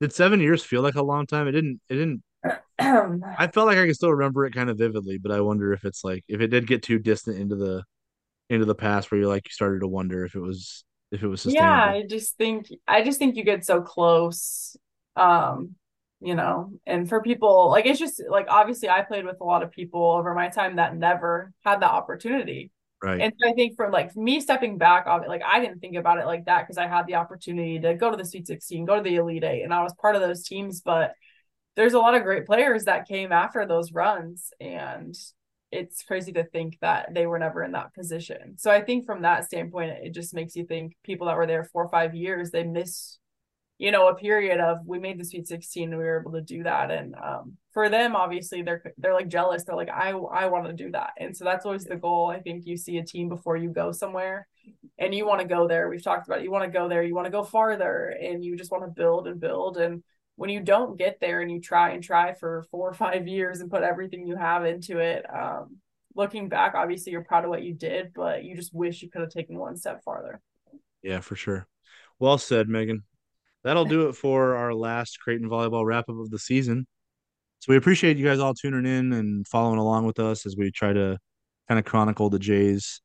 did 0.00 0.12
seven 0.12 0.40
years 0.40 0.64
feel 0.64 0.82
like 0.82 0.96
a 0.96 1.02
long 1.02 1.26
time 1.26 1.46
it 1.46 1.52
didn't 1.52 1.80
it 1.88 1.94
didn't 1.94 2.22
i 3.38 3.46
felt 3.46 3.68
like 3.68 3.78
i 3.78 3.84
can 3.84 3.94
still 3.94 4.10
remember 4.10 4.44
it 4.44 4.52
kind 4.52 4.68
of 4.68 4.76
vividly 4.76 5.16
but 5.16 5.30
i 5.30 5.40
wonder 5.40 5.72
if 5.72 5.84
it's 5.84 6.02
like 6.02 6.24
if 6.26 6.40
it 6.40 6.48
did 6.48 6.66
get 6.66 6.82
too 6.82 6.98
distant 6.98 7.38
into 7.38 7.54
the 7.54 7.84
into 8.50 8.66
the 8.66 8.74
past 8.74 9.10
where 9.10 9.20
you're 9.20 9.28
like 9.28 9.46
you 9.46 9.52
started 9.52 9.78
to 9.78 9.88
wonder 9.88 10.24
if 10.24 10.34
it 10.34 10.40
was 10.40 10.84
if 11.12 11.22
it 11.22 11.28
was 11.28 11.42
sustainable. 11.42 11.70
yeah 11.70 11.84
i 11.84 12.02
just 12.02 12.36
think 12.36 12.66
i 12.88 13.04
just 13.04 13.20
think 13.20 13.36
you 13.36 13.44
get 13.44 13.64
so 13.64 13.80
close 13.80 14.76
um 15.14 15.76
you 16.24 16.34
know 16.34 16.72
and 16.86 17.08
for 17.08 17.20
people 17.20 17.68
like 17.68 17.84
it's 17.84 17.98
just 17.98 18.22
like 18.30 18.46
obviously 18.48 18.88
i 18.88 19.02
played 19.02 19.26
with 19.26 19.36
a 19.40 19.44
lot 19.44 19.62
of 19.62 19.70
people 19.70 20.12
over 20.12 20.34
my 20.34 20.48
time 20.48 20.76
that 20.76 20.96
never 20.96 21.52
had 21.64 21.80
the 21.80 21.86
opportunity. 21.90 22.70
Right. 23.02 23.20
And 23.20 23.34
so 23.38 23.50
i 23.50 23.52
think 23.52 23.76
for 23.76 23.90
like 23.90 24.16
me 24.16 24.40
stepping 24.40 24.78
back 24.78 25.06
on 25.06 25.22
it 25.22 25.28
like 25.28 25.42
i 25.46 25.60
didn't 25.60 25.80
think 25.80 25.96
about 25.96 26.18
it 26.18 26.24
like 26.24 26.46
that 26.46 26.62
because 26.62 26.78
i 26.78 26.86
had 26.86 27.06
the 27.06 27.16
opportunity 27.16 27.78
to 27.78 27.94
go 27.94 28.10
to 28.10 28.16
the 28.16 28.24
sweet 28.24 28.46
16 28.46 28.86
go 28.86 28.96
to 28.96 29.02
the 29.02 29.16
elite 29.16 29.44
eight 29.44 29.62
and 29.62 29.74
i 29.74 29.82
was 29.82 29.92
part 30.00 30.16
of 30.16 30.22
those 30.22 30.44
teams 30.44 30.80
but 30.80 31.12
there's 31.76 31.92
a 31.92 31.98
lot 31.98 32.14
of 32.14 32.22
great 32.22 32.46
players 32.46 32.84
that 32.84 33.06
came 33.06 33.30
after 33.30 33.66
those 33.66 33.92
runs 33.92 34.50
and 34.60 35.14
it's 35.70 36.04
crazy 36.04 36.32
to 36.32 36.44
think 36.44 36.78
that 36.80 37.12
they 37.12 37.26
were 37.26 37.38
never 37.38 37.64
in 37.64 37.72
that 37.72 37.92
position. 37.92 38.56
So 38.56 38.70
i 38.70 38.80
think 38.80 39.04
from 39.04 39.22
that 39.22 39.44
standpoint 39.44 39.98
it 40.02 40.14
just 40.14 40.32
makes 40.32 40.56
you 40.56 40.64
think 40.64 40.96
people 41.04 41.26
that 41.26 41.36
were 41.36 41.46
there 41.46 41.64
four 41.64 41.84
or 41.84 41.90
five 41.90 42.14
years 42.14 42.50
they 42.50 42.62
miss 42.62 43.18
you 43.78 43.90
know, 43.90 44.08
a 44.08 44.14
period 44.14 44.60
of 44.60 44.78
we 44.86 44.98
made 44.98 45.18
the 45.18 45.24
Sweet 45.24 45.48
16 45.48 45.90
and 45.90 45.98
we 45.98 46.04
were 46.04 46.20
able 46.20 46.32
to 46.32 46.40
do 46.40 46.62
that. 46.62 46.90
And 46.90 47.14
um, 47.16 47.56
for 47.72 47.88
them, 47.88 48.14
obviously, 48.14 48.62
they're 48.62 48.82
they're 48.98 49.14
like 49.14 49.28
jealous. 49.28 49.64
They're 49.64 49.74
like, 49.74 49.90
I 49.90 50.10
I 50.10 50.46
want 50.46 50.66
to 50.66 50.72
do 50.72 50.92
that. 50.92 51.10
And 51.18 51.36
so 51.36 51.44
that's 51.44 51.66
always 51.66 51.84
the 51.84 51.96
goal. 51.96 52.30
I 52.30 52.40
think 52.40 52.66
you 52.66 52.76
see 52.76 52.98
a 52.98 53.04
team 53.04 53.28
before 53.28 53.56
you 53.56 53.70
go 53.70 53.90
somewhere, 53.90 54.46
and 54.98 55.12
you 55.12 55.26
want 55.26 55.40
to 55.40 55.46
go 55.46 55.66
there. 55.66 55.88
We've 55.88 56.02
talked 56.02 56.26
about 56.26 56.38
it. 56.38 56.44
You 56.44 56.52
want 56.52 56.64
to 56.64 56.70
go 56.70 56.88
there. 56.88 57.02
You 57.02 57.14
want 57.14 57.26
to 57.26 57.32
go 57.32 57.42
farther, 57.42 58.16
and 58.20 58.44
you 58.44 58.56
just 58.56 58.70
want 58.70 58.84
to 58.84 58.90
build 58.90 59.26
and 59.26 59.40
build. 59.40 59.76
And 59.76 60.04
when 60.36 60.50
you 60.50 60.60
don't 60.60 60.96
get 60.96 61.18
there, 61.20 61.40
and 61.40 61.50
you 61.50 61.60
try 61.60 61.90
and 61.90 62.02
try 62.02 62.32
for 62.34 62.64
four 62.70 62.88
or 62.88 62.94
five 62.94 63.26
years 63.26 63.58
and 63.60 63.70
put 63.70 63.82
everything 63.82 64.28
you 64.28 64.36
have 64.36 64.64
into 64.64 64.98
it, 64.98 65.26
um, 65.34 65.78
looking 66.14 66.48
back, 66.48 66.74
obviously, 66.76 67.10
you're 67.10 67.24
proud 67.24 67.42
of 67.42 67.50
what 67.50 67.64
you 67.64 67.74
did, 67.74 68.12
but 68.14 68.44
you 68.44 68.54
just 68.54 68.72
wish 68.72 69.02
you 69.02 69.10
could 69.10 69.22
have 69.22 69.30
taken 69.30 69.58
one 69.58 69.76
step 69.76 70.04
farther. 70.04 70.40
Yeah, 71.02 71.18
for 71.18 71.34
sure. 71.34 71.66
Well 72.20 72.38
said, 72.38 72.68
Megan 72.68 73.02
that'll 73.64 73.84
do 73.84 74.08
it 74.08 74.14
for 74.14 74.54
our 74.56 74.74
last 74.74 75.18
Creighton 75.20 75.48
volleyball 75.48 75.84
wrap 75.84 76.08
up 76.08 76.18
of 76.18 76.30
the 76.30 76.38
season. 76.38 76.86
So 77.60 77.72
we 77.72 77.76
appreciate 77.76 78.18
you 78.18 78.26
guys 78.26 78.38
all 78.38 78.54
tuning 78.54 78.84
in 78.84 79.12
and 79.12 79.46
following 79.48 79.78
along 79.78 80.06
with 80.06 80.18
us 80.18 80.44
as 80.46 80.56
we 80.56 80.70
try 80.70 80.92
to 80.92 81.18
kind 81.66 81.78
of 81.78 81.84
chronicle 81.84 82.28
the 82.28 82.38
Jays, 82.38 83.00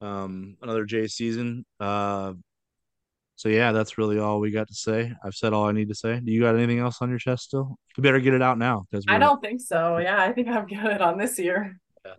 um, 0.00 0.56
another 0.62 0.84
Jays 0.84 1.14
season. 1.14 1.66
Uh, 1.80 2.34
so 3.34 3.48
yeah, 3.48 3.72
that's 3.72 3.98
really 3.98 4.18
all 4.18 4.38
we 4.38 4.50
got 4.50 4.68
to 4.68 4.74
say. 4.74 5.12
I've 5.24 5.34
said 5.34 5.52
all 5.52 5.64
I 5.64 5.72
need 5.72 5.88
to 5.88 5.94
say. 5.94 6.20
Do 6.20 6.30
you 6.30 6.42
got 6.42 6.54
anything 6.54 6.78
else 6.78 6.98
on 7.00 7.08
your 7.08 7.18
chest 7.18 7.44
still? 7.44 7.78
You 7.96 8.02
better 8.02 8.20
get 8.20 8.34
it 8.34 8.42
out 8.42 8.58
now 8.58 8.84
because 8.90 9.04
I 9.08 9.18
don't 9.18 9.40
think 9.40 9.60
so. 9.60 9.96
Yeah, 10.02 10.22
I 10.22 10.32
think 10.32 10.48
I'm 10.48 10.66
good 10.66 11.00
on 11.00 11.18
this 11.18 11.38
year. 11.38 11.80
Yeah. 12.04 12.14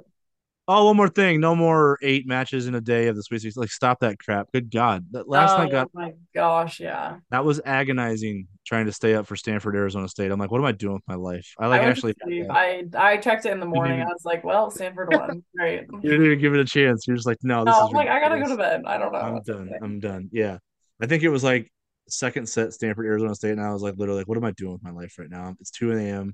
Oh, 0.67 0.85
one 0.85 0.95
more 0.95 1.09
thing. 1.09 1.41
No 1.41 1.55
more 1.55 1.97
eight 2.01 2.27
matches 2.27 2.67
in 2.67 2.75
a 2.75 2.81
day 2.81 3.07
of 3.07 3.15
the 3.15 3.23
Sweet 3.23 3.41
Sixteen. 3.41 3.61
Like, 3.61 3.71
stop 3.71 3.99
that 4.01 4.19
crap. 4.19 4.51
Good 4.51 4.71
God. 4.71 5.05
That 5.11 5.27
last 5.27 5.53
oh, 5.53 5.57
night 5.63 5.71
got. 5.71 5.87
Oh 5.87 5.99
my 5.99 6.13
gosh, 6.33 6.79
yeah. 6.79 7.17
That 7.31 7.43
was 7.43 7.59
agonizing 7.65 8.47
trying 8.65 8.85
to 8.85 8.91
stay 8.91 9.15
up 9.15 9.25
for 9.25 9.35
Stanford, 9.35 9.75
Arizona 9.75 10.07
State. 10.07 10.31
I'm 10.31 10.39
like, 10.39 10.51
what 10.51 10.59
am 10.59 10.65
I 10.65 10.71
doing 10.71 10.93
with 10.93 11.07
my 11.07 11.15
life? 11.15 11.53
I 11.59 11.67
like 11.67 11.81
I 11.81 11.85
actually. 11.85 12.13
I 12.49 12.85
I 12.95 13.17
checked 13.17 13.45
it 13.45 13.51
in 13.51 13.59
the 13.59 13.65
morning. 13.65 14.01
I 14.01 14.05
was 14.05 14.23
like, 14.23 14.43
well, 14.43 14.69
Stanford 14.69 15.09
won. 15.11 15.43
Great. 15.57 15.85
you 15.91 16.09
didn't 16.09 16.25
even 16.25 16.39
give 16.39 16.53
it 16.53 16.59
a 16.59 16.65
chance. 16.65 17.07
You're 17.07 17.17
just 17.17 17.27
like, 17.27 17.39
no, 17.43 17.65
this 17.65 17.73
no, 17.73 17.85
is. 17.85 17.89
I'm 17.89 17.95
like, 17.95 18.07
I 18.07 18.19
gotta 18.19 18.39
go 18.39 18.47
to 18.47 18.57
bed. 18.57 18.83
I 18.85 18.97
don't 18.97 19.11
know. 19.11 19.19
I'm 19.19 19.41
done. 19.41 19.71
I'm 19.81 19.99
done. 19.99 20.29
Yeah. 20.31 20.59
I 21.01 21.07
think 21.07 21.23
it 21.23 21.29
was 21.29 21.43
like 21.43 21.71
second 22.07 22.47
set 22.47 22.73
Stanford, 22.73 23.07
Arizona 23.07 23.35
State. 23.35 23.51
And 23.51 23.61
I 23.61 23.73
was 23.73 23.81
like, 23.81 23.95
literally, 23.97 24.21
like, 24.21 24.27
what 24.27 24.37
am 24.37 24.45
I 24.45 24.51
doing 24.51 24.73
with 24.73 24.83
my 24.83 24.91
life 24.91 25.15
right 25.17 25.29
now? 25.29 25.55
It's 25.59 25.71
2 25.71 25.93
a.m. 25.93 26.33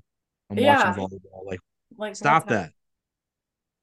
I'm 0.50 0.58
yeah. 0.58 0.78
watching 0.78 1.02
volleyball. 1.02 1.46
Like, 1.46 1.60
like 1.96 2.16
stop 2.16 2.48
that. 2.48 2.72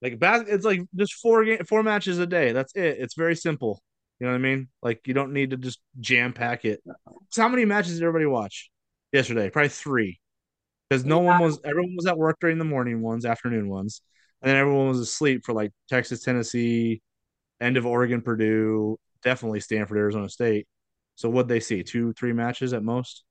Like 0.01 0.19
bas- 0.19 0.47
it's 0.47 0.65
like 0.65 0.81
just 0.95 1.13
four 1.15 1.43
game, 1.45 1.63
four 1.65 1.83
matches 1.83 2.19
a 2.19 2.27
day. 2.27 2.51
That's 2.51 2.75
it. 2.75 2.97
It's 2.99 3.15
very 3.15 3.35
simple. 3.35 3.81
You 4.19 4.27
know 4.27 4.33
what 4.33 4.39
I 4.39 4.41
mean? 4.41 4.69
Like 4.81 5.01
you 5.07 5.13
don't 5.13 5.33
need 5.33 5.51
to 5.51 5.57
just 5.57 5.79
jam 5.99 6.33
pack 6.33 6.65
it. 6.65 6.81
So 7.31 7.41
how 7.41 7.49
many 7.49 7.65
matches 7.65 7.93
did 7.95 8.03
everybody 8.03 8.25
watch 8.25 8.69
yesterday? 9.11 9.49
Probably 9.49 9.69
three. 9.69 10.19
Because 10.89 11.03
no 11.03 11.19
one 11.19 11.41
was 11.41 11.59
everyone 11.65 11.95
was 11.95 12.05
at 12.05 12.17
work 12.17 12.37
during 12.39 12.59
the 12.59 12.63
morning 12.63 13.01
ones, 13.01 13.25
afternoon 13.25 13.67
ones, 13.69 14.01
and 14.41 14.49
then 14.49 14.57
everyone 14.57 14.87
was 14.87 14.99
asleep 14.99 15.43
for 15.43 15.53
like 15.53 15.71
Texas, 15.89 16.21
Tennessee, 16.21 17.01
end 17.59 17.77
of 17.77 17.85
Oregon, 17.85 18.21
Purdue, 18.21 18.97
definitely 19.23 19.59
Stanford, 19.59 19.97
Arizona 19.97 20.29
State. 20.29 20.67
So 21.15 21.29
what 21.29 21.47
they 21.47 21.59
see? 21.59 21.81
Two, 21.81 22.13
three 22.13 22.33
matches 22.33 22.73
at 22.73 22.83
most 22.83 23.23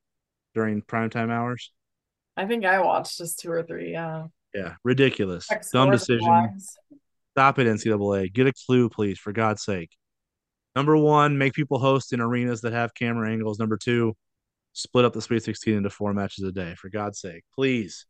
during 0.54 0.82
primetime 0.82 1.30
hours? 1.30 1.72
I 2.36 2.46
think 2.46 2.64
I 2.64 2.80
watched 2.80 3.18
just 3.18 3.38
two 3.38 3.50
or 3.50 3.62
three, 3.62 3.92
yeah. 3.92 4.24
Yeah, 4.54 4.74
ridiculous. 4.84 5.48
Dumb 5.72 5.90
decision. 5.90 6.58
Stop 7.32 7.58
it, 7.58 7.66
NCAA. 7.66 8.32
Get 8.32 8.46
a 8.46 8.52
clue, 8.66 8.88
please, 8.88 9.18
for 9.18 9.32
God's 9.32 9.64
sake. 9.64 9.90
Number 10.76 10.96
one, 10.96 11.38
make 11.38 11.52
people 11.52 11.78
host 11.78 12.12
in 12.12 12.20
arenas 12.20 12.60
that 12.62 12.72
have 12.72 12.94
camera 12.94 13.30
angles. 13.30 13.58
Number 13.58 13.76
two, 13.76 14.14
split 14.72 15.04
up 15.04 15.12
the 15.12 15.20
Sweet 15.20 15.42
16 15.42 15.74
into 15.74 15.90
four 15.90 16.14
matches 16.14 16.44
a 16.44 16.52
day, 16.52 16.74
for 16.76 16.88
God's 16.88 17.20
sake. 17.20 17.42
Please. 17.54 18.06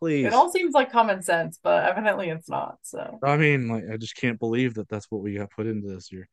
Please. 0.00 0.26
It 0.26 0.34
all 0.34 0.50
seems 0.50 0.74
like 0.74 0.90
common 0.90 1.22
sense, 1.22 1.58
but 1.62 1.84
evidently 1.84 2.28
it's 2.28 2.48
not. 2.48 2.78
So 2.82 3.18
I 3.22 3.36
mean, 3.36 3.68
like 3.68 3.84
I 3.92 3.96
just 3.96 4.16
can't 4.16 4.38
believe 4.38 4.74
that 4.74 4.88
that's 4.88 5.06
what 5.10 5.22
we 5.22 5.36
got 5.36 5.50
put 5.50 5.66
into 5.66 5.88
this 5.88 6.12
year. 6.12 6.28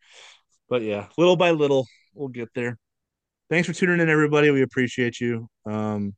But 0.67 0.81
yeah, 0.81 1.07
little 1.17 1.35
by 1.35 1.51
little, 1.51 1.85
we'll 2.13 2.29
get 2.29 2.49
there. 2.55 2.77
Thanks 3.49 3.67
for 3.67 3.73
tuning 3.73 3.99
in, 3.99 4.09
everybody. 4.09 4.49
We 4.49 4.61
appreciate 4.61 5.19
you. 5.19 5.47
Um, 5.65 6.15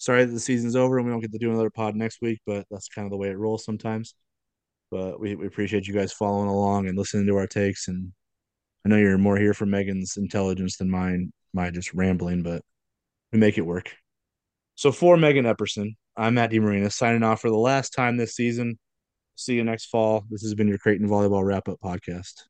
sorry 0.00 0.24
that 0.24 0.32
the 0.32 0.40
season's 0.40 0.76
over 0.76 0.96
and 0.96 1.06
we 1.06 1.12
don't 1.12 1.20
get 1.20 1.30
to 1.32 1.38
do 1.38 1.50
another 1.50 1.70
pod 1.70 1.94
next 1.94 2.20
week, 2.22 2.40
but 2.46 2.66
that's 2.70 2.88
kind 2.88 3.04
of 3.04 3.10
the 3.10 3.18
way 3.18 3.28
it 3.28 3.38
rolls 3.38 3.64
sometimes. 3.64 4.14
But 4.90 5.20
we, 5.20 5.36
we 5.36 5.46
appreciate 5.46 5.86
you 5.86 5.94
guys 5.94 6.12
following 6.12 6.48
along 6.48 6.88
and 6.88 6.98
listening 6.98 7.26
to 7.26 7.36
our 7.36 7.46
takes. 7.46 7.86
And 7.86 8.12
I 8.84 8.88
know 8.88 8.96
you're 8.96 9.18
more 9.18 9.36
here 9.36 9.54
for 9.54 9.66
Megan's 9.66 10.16
intelligence 10.16 10.78
than 10.78 10.90
mine, 10.90 11.32
my 11.52 11.70
just 11.70 11.94
rambling, 11.94 12.42
but 12.42 12.62
we 13.30 13.38
make 13.38 13.58
it 13.58 13.62
work. 13.62 13.94
So 14.74 14.90
for 14.90 15.18
Megan 15.18 15.44
Epperson, 15.44 15.96
I'm 16.16 16.34
Matt 16.34 16.50
DeMarinis 16.50 16.94
signing 16.94 17.22
off 17.22 17.42
for 17.42 17.50
the 17.50 17.56
last 17.56 17.90
time 17.90 18.16
this 18.16 18.34
season. 18.34 18.78
See 19.36 19.54
you 19.54 19.64
next 19.64 19.86
fall. 19.86 20.24
This 20.30 20.42
has 20.42 20.54
been 20.54 20.68
your 20.68 20.78
Creighton 20.78 21.08
Volleyball 21.08 21.44
Wrap 21.44 21.68
Up 21.68 21.78
Podcast. 21.84 22.49